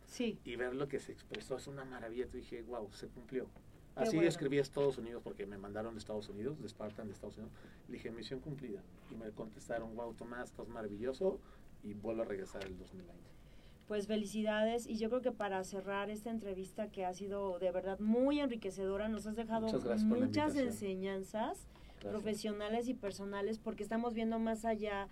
Sí. 0.07 0.39
Y 0.45 0.57
ver 0.57 0.75
lo 0.75 0.89
que 0.89 1.01
se 1.01 1.13
expresó 1.13 1.57
es 1.57 1.67
una 1.67 1.85
maravilla. 1.85 2.27
Dije, 2.27 2.63
wow, 2.63 2.89
se 2.93 3.09
cumplió. 3.09 3.49
Así 4.03 4.17
bueno. 4.17 4.29
escribí 4.29 4.59
a 4.59 4.63
Estados 4.63 4.99
Unidos 4.99 5.23
porque 5.23 5.47
me 5.47 5.59
mandaron 5.59 5.95
de 5.95 5.99
Estados 5.99 6.29
Unidos, 6.29 6.61
de 6.61 6.69
Spartan 6.69 7.07
de 7.07 7.15
Estados 7.15 7.37
Unidos. 7.37 7.55
Le 7.89 7.95
dije, 7.95 8.11
misión 8.11 8.41
cumplida. 8.41 8.83
Y 9.11 9.15
me 9.15 9.31
contestaron, 9.31 9.95
wow, 9.97 10.15
Tomás, 10.15 10.51
estás 10.51 10.69
maravilloso. 10.69 11.39
Y 11.83 11.95
vuelvo 11.95 12.23
a 12.23 12.25
regresar 12.27 12.65
el 12.65 12.77
2020. 12.77 13.31
Pues 13.89 14.07
felicidades 14.07 14.87
y 14.87 14.99
yo 14.99 15.09
creo 15.09 15.21
que 15.21 15.33
para 15.33 15.65
cerrar 15.65 16.11
esta 16.11 16.31
entrevista 16.31 16.89
que 16.89 17.05
ha 17.05 17.13
sido 17.13 17.59
de 17.59 17.73
verdad 17.73 17.99
muy 17.99 18.39
enriquecedora, 18.39 19.09
nos 19.09 19.27
has 19.27 19.35
dejado 19.35 19.67
Muchas 20.05 20.55
enseñanzas 20.55 21.67
Gracias. 21.95 22.13
profesionales 22.13 22.89
y 22.89 22.95
personales 22.95 23.59
porque 23.59 23.83
estamos 23.83 24.15
viendo 24.15 24.39
más 24.39 24.65
allá 24.65 25.09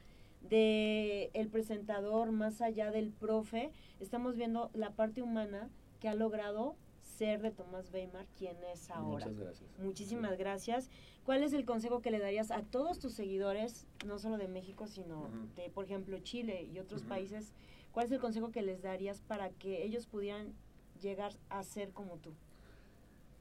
de 0.48 1.31
el 1.35 1.48
presentador, 1.48 2.31
más 2.31 2.60
allá 2.60 2.93
del 2.93 3.10
profe, 3.10 3.73
estamos 3.98 4.36
viendo 4.36 4.70
la 4.74 4.90
parte 4.90 5.23
humana 5.23 5.69
que 5.98 6.09
ha 6.09 6.15
logrado 6.15 6.77
ser 7.19 7.43
de 7.43 7.51
Tomás 7.51 7.93
Weimar 7.93 8.27
quien 8.39 8.57
es 8.73 8.90
ahora. 8.90 9.27
Muchas 9.27 9.39
gracias. 9.39 9.78
Muchísimas 9.78 10.39
gracias. 10.39 10.90
¿Cuál 11.24 11.43
es 11.43 11.53
el 11.53 11.65
consejo 11.65 12.01
que 12.01 12.11
le 12.11 12.20
darías 12.20 12.51
a 12.51 12.62
todos 12.62 13.01
tus 13.01 13.12
seguidores, 13.12 13.86
no 14.07 14.19
solo 14.19 14.39
de 14.39 14.49
México, 14.49 14.86
sino 14.86 15.28
de, 15.57 15.69
por 15.69 15.85
ejemplo, 15.85 16.19
Chile 16.20 16.62
y 16.62 16.78
otros 16.78 17.03
países? 17.03 17.53
¿Cuál 17.93 18.07
es 18.07 18.12
el 18.12 18.20
consejo 18.20 18.51
que 18.51 18.62
les 18.62 18.82
darías 18.82 19.20
para 19.20 19.51
que 19.51 19.85
ellos 19.85 20.07
pudieran 20.07 20.55
llegar 21.03 21.32
a 21.51 21.65
ser 21.65 21.90
como 21.90 22.19
tú? 22.19 22.32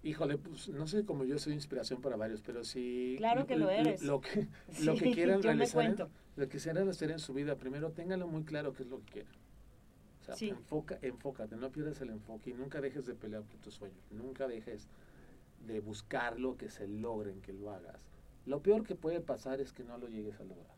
Híjole, 0.04 0.38
pues 0.38 0.70
no 0.70 0.88
sé 0.88 1.06
cómo 1.06 1.26
yo 1.26 1.38
soy 1.38 1.54
inspiración 1.54 2.02
para 2.02 2.16
varios, 2.16 2.42
pero 2.42 2.64
sí. 2.64 3.16
Claro 3.18 3.46
que 3.46 3.56
lo 3.56 3.70
eres. 3.70 4.04
Lo, 4.04 4.22
que, 4.22 4.48
lo 4.84 4.96
Sí, 4.98 5.04
que 5.04 5.12
quieran 5.12 5.44
realizar, 5.44 6.10
lo 6.36 6.50
que 6.50 6.58
quieran 6.58 6.90
hacer 6.90 7.12
en 7.12 7.20
su 7.20 7.34
vida, 7.34 7.56
primero 7.56 7.92
ténganlo 7.92 8.28
muy 8.28 8.44
claro 8.44 8.74
qué 8.74 8.84
es 8.84 8.90
lo 8.90 9.00
que 9.00 9.12
quieren. 9.12 9.47
O 10.28 10.36
sea, 10.36 10.36
Sí. 10.36 10.50
enfoca, 10.50 11.00
enfócate, 11.02 11.56
no 11.56 11.72
pierdas 11.72 12.02
el 12.02 12.10
enfoque 12.10 12.50
y 12.50 12.54
nunca 12.54 12.82
dejes 12.82 13.06
de 13.06 13.16
pelear 13.16 13.44
por 13.44 13.60
tus 13.62 13.76
sueños. 13.76 14.04
Nunca 14.12 14.46
dejes 14.48 14.90
de 15.66 15.80
buscarlo, 15.80 16.58
que 16.58 16.70
se 16.70 16.86
logren, 16.86 17.42
que 17.42 17.54
lo 17.54 17.72
hagas. 17.72 18.02
Lo 18.46 18.62
peor 18.62 18.84
que 18.84 18.96
puede 18.96 19.22
pasar 19.22 19.62
es 19.62 19.72
que 19.72 19.86
no 19.86 19.98
lo 19.98 20.10
llegues 20.10 20.38
a 20.42 20.44
lograr. 20.44 20.76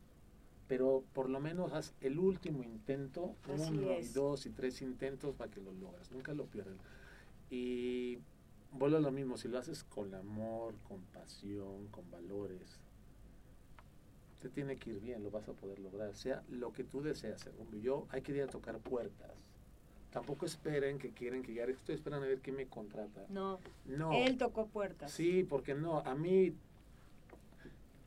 Pero 0.68 1.04
por 1.14 1.30
lo 1.32 1.40
menos 1.40 1.74
haz 1.74 1.96
el 2.00 2.20
último 2.20 2.62
intento, 2.64 3.36
Así 3.52 3.72
uno 3.74 4.00
y 4.00 4.08
dos 4.10 4.46
y 4.46 4.52
tres 4.52 4.84
intentos 4.84 5.34
para 5.36 5.50
que 5.50 5.62
lo 5.62 5.72
logres. 5.74 6.12
Nunca 6.12 6.34
lo 6.36 6.46
pierdas. 6.46 6.78
Y 7.50 8.20
vuelvo 8.72 8.98
a 8.98 9.02
lo 9.02 9.12
mismo, 9.12 9.36
si 9.38 9.48
lo 9.48 9.58
haces 9.58 9.84
con 9.84 10.14
amor, 10.14 10.76
con 10.88 11.02
pasión, 11.06 11.88
con 11.88 12.10
valores, 12.12 12.80
te 14.42 14.50
tiene 14.50 14.78
que 14.78 14.92
ir 14.92 15.00
bien, 15.00 15.24
lo 15.24 15.32
vas 15.32 15.48
a 15.50 15.54
poder 15.54 15.80
lograr, 15.80 16.16
sea 16.16 16.44
lo 16.50 16.72
que 16.72 16.84
tú 16.84 17.02
deseas. 17.02 17.48
Hombre, 17.60 17.82
Yo 17.82 18.08
hay 18.10 18.22
que 18.22 18.32
ir 18.32 18.42
a 18.44 18.48
tocar 18.48 18.78
puertas. 18.80 19.32
Tampoco 20.12 20.46
esperen 20.46 20.98
que 20.98 21.12
quieren 21.12 21.44
que 21.44 21.54
ya 21.54 21.66
estoy 21.66 21.96
esperando 21.96 22.26
a 22.26 22.30
ver 22.30 22.40
quién 22.40 22.56
me 22.56 22.66
contrata. 22.68 23.26
No, 23.30 23.60
No. 23.86 24.12
él 24.14 24.38
tocó 24.38 24.66
puertas. 24.68 25.12
Sí, 25.12 25.46
porque 25.48 25.76
no, 25.76 26.00
a 26.00 26.16
mí 26.16 26.54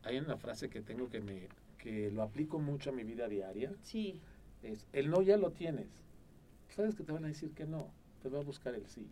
hay 0.05 0.19
una 0.19 0.37
frase 0.37 0.69
que 0.69 0.81
tengo 0.81 1.09
que 1.09 1.21
me 1.21 1.49
que 1.79 2.11
lo 2.13 2.23
aplico 2.23 2.59
mucho 2.61 2.91
a 2.91 2.93
mi 2.93 3.03
vida 3.03 3.27
diaria, 3.29 3.73
Sí, 3.83 4.21
es 4.63 4.87
el 4.93 5.11
no 5.11 5.21
ya 5.23 5.37
lo 5.37 5.51
tienes. 5.51 5.89
Sabes 6.77 6.95
que 6.95 7.03
te 7.03 7.11
van 7.13 7.25
a 7.25 7.29
decir 7.29 7.51
que 7.53 7.67
no, 7.67 7.89
te 8.23 8.29
va 8.29 8.39
a 8.39 8.43
buscar 8.43 8.75
el 8.75 8.87
sí. 8.87 9.07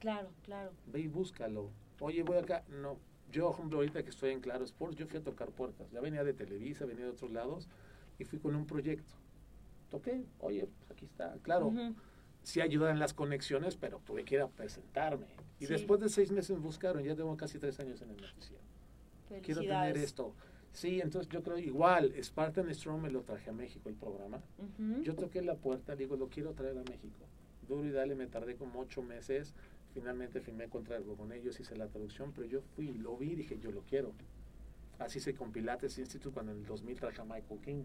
claro, 0.00 0.28
claro. 0.44 0.70
Ve 0.86 1.00
y 1.00 1.08
búscalo. 1.08 1.70
Oye, 2.00 2.22
voy 2.22 2.36
acá. 2.38 2.62
No. 2.68 2.96
Yo, 3.34 3.46
por 3.48 3.54
ejemplo, 3.56 3.78
ahorita 3.78 4.02
que 4.04 4.10
estoy 4.10 4.30
en 4.30 4.40
Claro 4.40 4.64
Sports, 4.64 4.94
yo 4.96 5.06
fui 5.08 5.18
a 5.18 5.22
tocar 5.22 5.50
puertas. 5.50 5.90
Ya 5.90 6.00
venía 6.00 6.22
de 6.22 6.32
Televisa, 6.34 6.86
venía 6.86 7.04
de 7.04 7.10
otros 7.10 7.32
lados 7.32 7.68
y 8.16 8.24
fui 8.24 8.38
con 8.38 8.54
un 8.54 8.64
proyecto. 8.64 9.12
Toqué, 9.90 10.22
oye, 10.38 10.66
pues 10.66 10.90
aquí 10.92 11.04
está. 11.06 11.34
Claro, 11.42 11.66
Ujú. 11.66 11.96
sí 12.44 12.60
ayudan 12.60 13.00
las 13.00 13.12
conexiones, 13.12 13.74
pero 13.74 13.98
tuve 13.98 14.24
que 14.24 14.36
ir 14.36 14.40
a 14.40 14.46
presentarme. 14.48 15.26
Y 15.58 15.66
Sí. 15.66 15.72
después 15.72 15.98
de 16.00 16.10
seis 16.10 16.30
meses 16.30 16.56
me 16.56 16.62
buscaron, 16.62 17.02
ya 17.02 17.16
tengo 17.16 17.36
casi 17.36 17.58
tres 17.58 17.80
años 17.80 18.00
en 18.02 18.10
el 18.10 18.16
noticiero. 18.20 18.62
Quiero 19.42 19.62
tener 19.62 19.96
esto. 19.96 20.32
Sí, 20.72 21.00
entonces 21.00 21.28
yo 21.28 21.42
creo 21.42 21.58
igual, 21.58 22.12
Spartan 22.22 22.72
Strong 22.72 23.02
me 23.02 23.10
lo 23.10 23.22
traje 23.22 23.50
a 23.50 23.52
México 23.52 23.88
el 23.88 23.96
programa. 23.96 24.40
Ujú. 24.58 25.02
Yo 25.02 25.16
toqué 25.16 25.42
la 25.42 25.56
puerta, 25.56 25.96
digo, 25.96 26.16
lo 26.16 26.28
quiero 26.28 26.52
traer 26.52 26.78
a 26.78 26.82
México. 26.84 27.26
Duro 27.66 27.84
y 27.84 27.90
dale, 27.90 28.14
me 28.14 28.28
tardé 28.28 28.54
como 28.54 28.78
ocho 28.80 29.02
meses. 29.02 29.54
Finalmente 29.94 30.40
firmé 30.40 30.68
contrato 30.68 31.14
con 31.16 31.32
ellos, 31.32 31.58
hice 31.60 31.76
la 31.76 31.86
traducción, 31.86 32.32
pero 32.34 32.46
yo 32.48 32.60
fui, 32.74 32.92
lo 32.94 33.16
vi 33.16 33.30
y 33.32 33.34
dije, 33.36 33.58
yo 33.60 33.70
lo 33.70 33.82
quiero. 33.82 34.12
Así 34.98 35.18
hice 35.18 35.34
con 35.34 35.52
Pilates 35.52 35.98
Institute 35.98 36.32
cuando 36.34 36.52
en 36.52 36.58
el 36.58 36.66
2000 36.66 36.98
traje 37.00 37.20
a 37.20 37.24
Michael 37.24 37.60
King. 37.60 37.84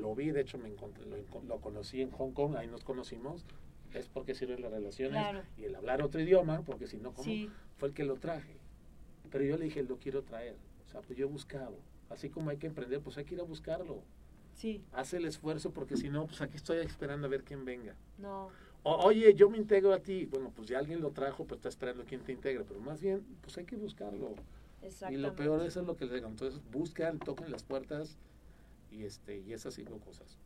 Lo 0.00 0.14
vi, 0.14 0.30
de 0.32 0.40
hecho 0.40 0.58
me 0.58 0.68
encontré, 0.68 1.04
lo, 1.06 1.16
lo 1.42 1.60
conocí 1.60 2.00
en 2.02 2.10
Hong 2.10 2.32
Kong, 2.32 2.56
ahí 2.56 2.66
nos 2.66 2.84
conocimos. 2.84 3.44
Es 3.92 4.08
porque 4.08 4.34
sirven 4.34 4.60
las 4.60 4.72
relaciones 4.72 5.12
Claro. 5.20 5.42
y 5.56 5.64
el 5.64 5.74
hablar 5.76 6.02
otro 6.02 6.20
idioma, 6.20 6.62
porque 6.62 6.88
si 6.88 6.96
no, 6.98 7.12
¿cómo? 7.12 7.24
Sí, 7.24 7.48
Fue 7.76 7.88
el 7.88 7.94
que 7.94 8.04
lo 8.04 8.16
traje. 8.16 8.56
Pero 9.30 9.44
yo 9.44 9.56
le 9.56 9.64
dije, 9.66 9.82
lo 9.84 9.98
quiero 9.98 10.22
traer. 10.22 10.56
O 10.86 10.88
sea, 10.90 11.00
pues 11.00 11.16
yo 11.16 11.26
he 11.26 11.28
buscado. 11.28 11.76
Así 12.10 12.28
como 12.28 12.50
hay 12.50 12.56
que 12.56 12.66
emprender, 12.66 13.00
pues 13.00 13.16
hay 13.18 13.24
que 13.24 13.34
ir 13.34 13.40
a 13.40 13.44
buscarlo. 13.44 14.02
sí, 14.54 14.82
Haz 14.92 15.14
el 15.14 15.24
esfuerzo 15.26 15.72
porque 15.72 15.96
si 15.96 16.08
no, 16.08 16.26
pues 16.26 16.40
aquí 16.40 16.56
estoy 16.56 16.78
esperando 16.78 17.26
a 17.28 17.30
ver 17.30 17.44
quién 17.44 17.64
venga. 17.64 17.94
no, 18.18 18.50
oye, 18.84 19.34
yo 19.34 19.50
me 19.50 19.58
integro 19.58 19.92
a 19.92 19.98
ti. 19.98 20.26
Bueno, 20.26 20.52
pues 20.54 20.68
ya 20.68 20.78
alguien 20.78 21.00
lo 21.00 21.10
trajo, 21.10 21.44
pues 21.44 21.58
está 21.58 21.68
esperando 21.68 22.04
quién 22.04 22.20
te 22.20 22.32
integra. 22.32 22.64
Pero 22.64 22.80
más 22.80 23.00
bien, 23.00 23.24
pues 23.40 23.56
hay 23.58 23.64
que 23.64 23.76
buscarlo. 23.76 24.34
Y 25.10 25.16
lo 25.16 25.34
peor 25.34 25.64
eso 25.64 25.80
es 25.80 25.86
lo 25.86 25.96
que 25.96 26.04
les 26.04 26.14
digo. 26.14 26.28
Entonces, 26.28 26.60
buscan, 26.70 27.18
toquen 27.18 27.50
las 27.50 27.62
puertas 27.62 28.16
y 28.90 29.04
este 29.04 29.40
y 29.40 29.52
esas 29.52 29.74
cinco 29.74 29.98
cosas. 29.98 30.38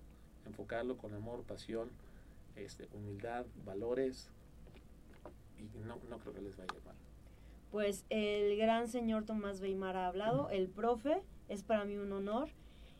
Enfocarlo 0.46 0.96
con 0.96 1.12
amor, 1.14 1.42
pasión, 1.42 1.90
este, 2.56 2.88
humildad, 2.94 3.44
valores. 3.66 4.30
Y 5.58 5.86
no, 5.86 5.98
no 6.08 6.18
creo 6.18 6.32
que 6.32 6.40
les 6.40 6.56
vaya 6.56 6.72
mal. 6.86 6.94
Pues 7.70 8.06
el 8.08 8.56
gran 8.56 8.88
señor 8.88 9.24
Tomás 9.24 9.60
Weimar 9.60 9.96
ha 9.96 10.06
hablado, 10.06 10.48
el 10.48 10.68
profe, 10.68 11.20
es 11.48 11.64
para 11.64 11.84
mí 11.84 11.96
un 11.96 12.12
honor. 12.12 12.48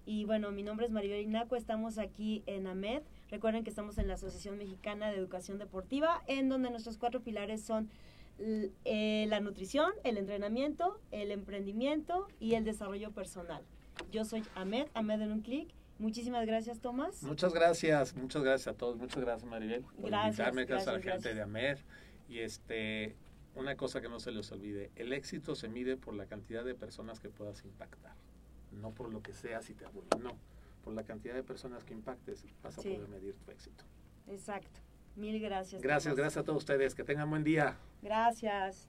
Y 0.04 0.24
bueno, 0.24 0.50
mi 0.50 0.62
nombre 0.62 0.86
es 0.86 0.92
Maribel 0.92 1.20
Ignaco, 1.20 1.56
estamos 1.56 1.98
aquí 1.98 2.42
en 2.46 2.66
AMED. 2.66 3.02
Recuerden 3.30 3.62
que 3.64 3.70
estamos 3.70 3.98
en 3.98 4.08
la 4.08 4.14
Asociación 4.14 4.56
Mexicana 4.58 5.10
de 5.10 5.16
Educación 5.16 5.58
Deportiva, 5.58 6.22
en 6.26 6.48
donde 6.48 6.70
nuestros 6.70 6.96
cuatro 6.96 7.20
pilares 7.20 7.62
son 7.62 7.90
eh, 8.38 9.26
la 9.28 9.40
nutrición, 9.40 9.90
el 10.04 10.16
entrenamiento, 10.16 10.98
el 11.10 11.30
emprendimiento 11.30 12.28
y 12.40 12.54
el 12.54 12.64
desarrollo 12.64 13.10
personal. 13.10 13.62
Yo 14.12 14.24
soy 14.24 14.44
AMED, 14.54 14.86
AMED 14.94 15.22
en 15.22 15.32
un 15.32 15.40
clic. 15.42 15.68
Muchísimas 15.98 16.46
gracias, 16.46 16.80
Tomás. 16.80 17.22
Muchas 17.24 17.52
gracias, 17.52 18.14
muchas 18.14 18.42
gracias 18.42 18.74
a 18.74 18.78
todos, 18.78 18.96
muchas 18.96 19.20
gracias 19.20 19.50
Maribel 19.50 19.82
por 19.82 20.06
Gracias, 20.06 20.38
invitarme, 20.38 20.64
gracias, 20.64 20.88
a 20.88 20.92
la 20.92 20.98
gracias, 20.98 21.24
gente 21.24 21.34
gracias. 21.34 21.36
de 21.36 21.42
AMER. 21.42 21.78
Y 22.28 22.38
este, 22.38 23.16
una 23.56 23.76
cosa 23.76 24.00
que 24.00 24.08
no 24.08 24.20
se 24.20 24.30
les 24.30 24.50
olvide, 24.52 24.90
el 24.94 25.12
éxito 25.12 25.56
se 25.56 25.68
mide 25.68 25.96
por 25.96 26.14
la 26.14 26.26
cantidad 26.26 26.64
de 26.64 26.74
personas 26.76 27.18
que 27.18 27.28
puedas 27.28 27.64
impactar, 27.64 28.14
no 28.70 28.92
por 28.92 29.12
lo 29.12 29.20
que 29.20 29.34
seas 29.34 29.68
y 29.70 29.74
te 29.74 29.84
aburres, 29.84 30.10
no, 30.22 30.36
por 30.88 30.94
la 30.94 31.02
cantidad 31.04 31.34
de 31.34 31.42
personas 31.42 31.84
que 31.84 31.92
impactes 31.92 32.46
vas 32.62 32.78
a 32.78 32.80
Sí. 32.80 32.94
poder 32.94 33.08
medir 33.10 33.34
tu 33.44 33.50
éxito. 33.50 33.84
Exacto. 34.26 34.80
Mil 35.16 35.38
gracias. 35.38 35.82
Gracias, 35.82 36.14
gracias 36.16 36.38
a 36.38 36.44
todos 36.44 36.60
ustedes, 36.60 36.94
que 36.94 37.04
tengan 37.04 37.28
buen 37.28 37.44
día. 37.44 37.76
Gracias. 38.00 38.88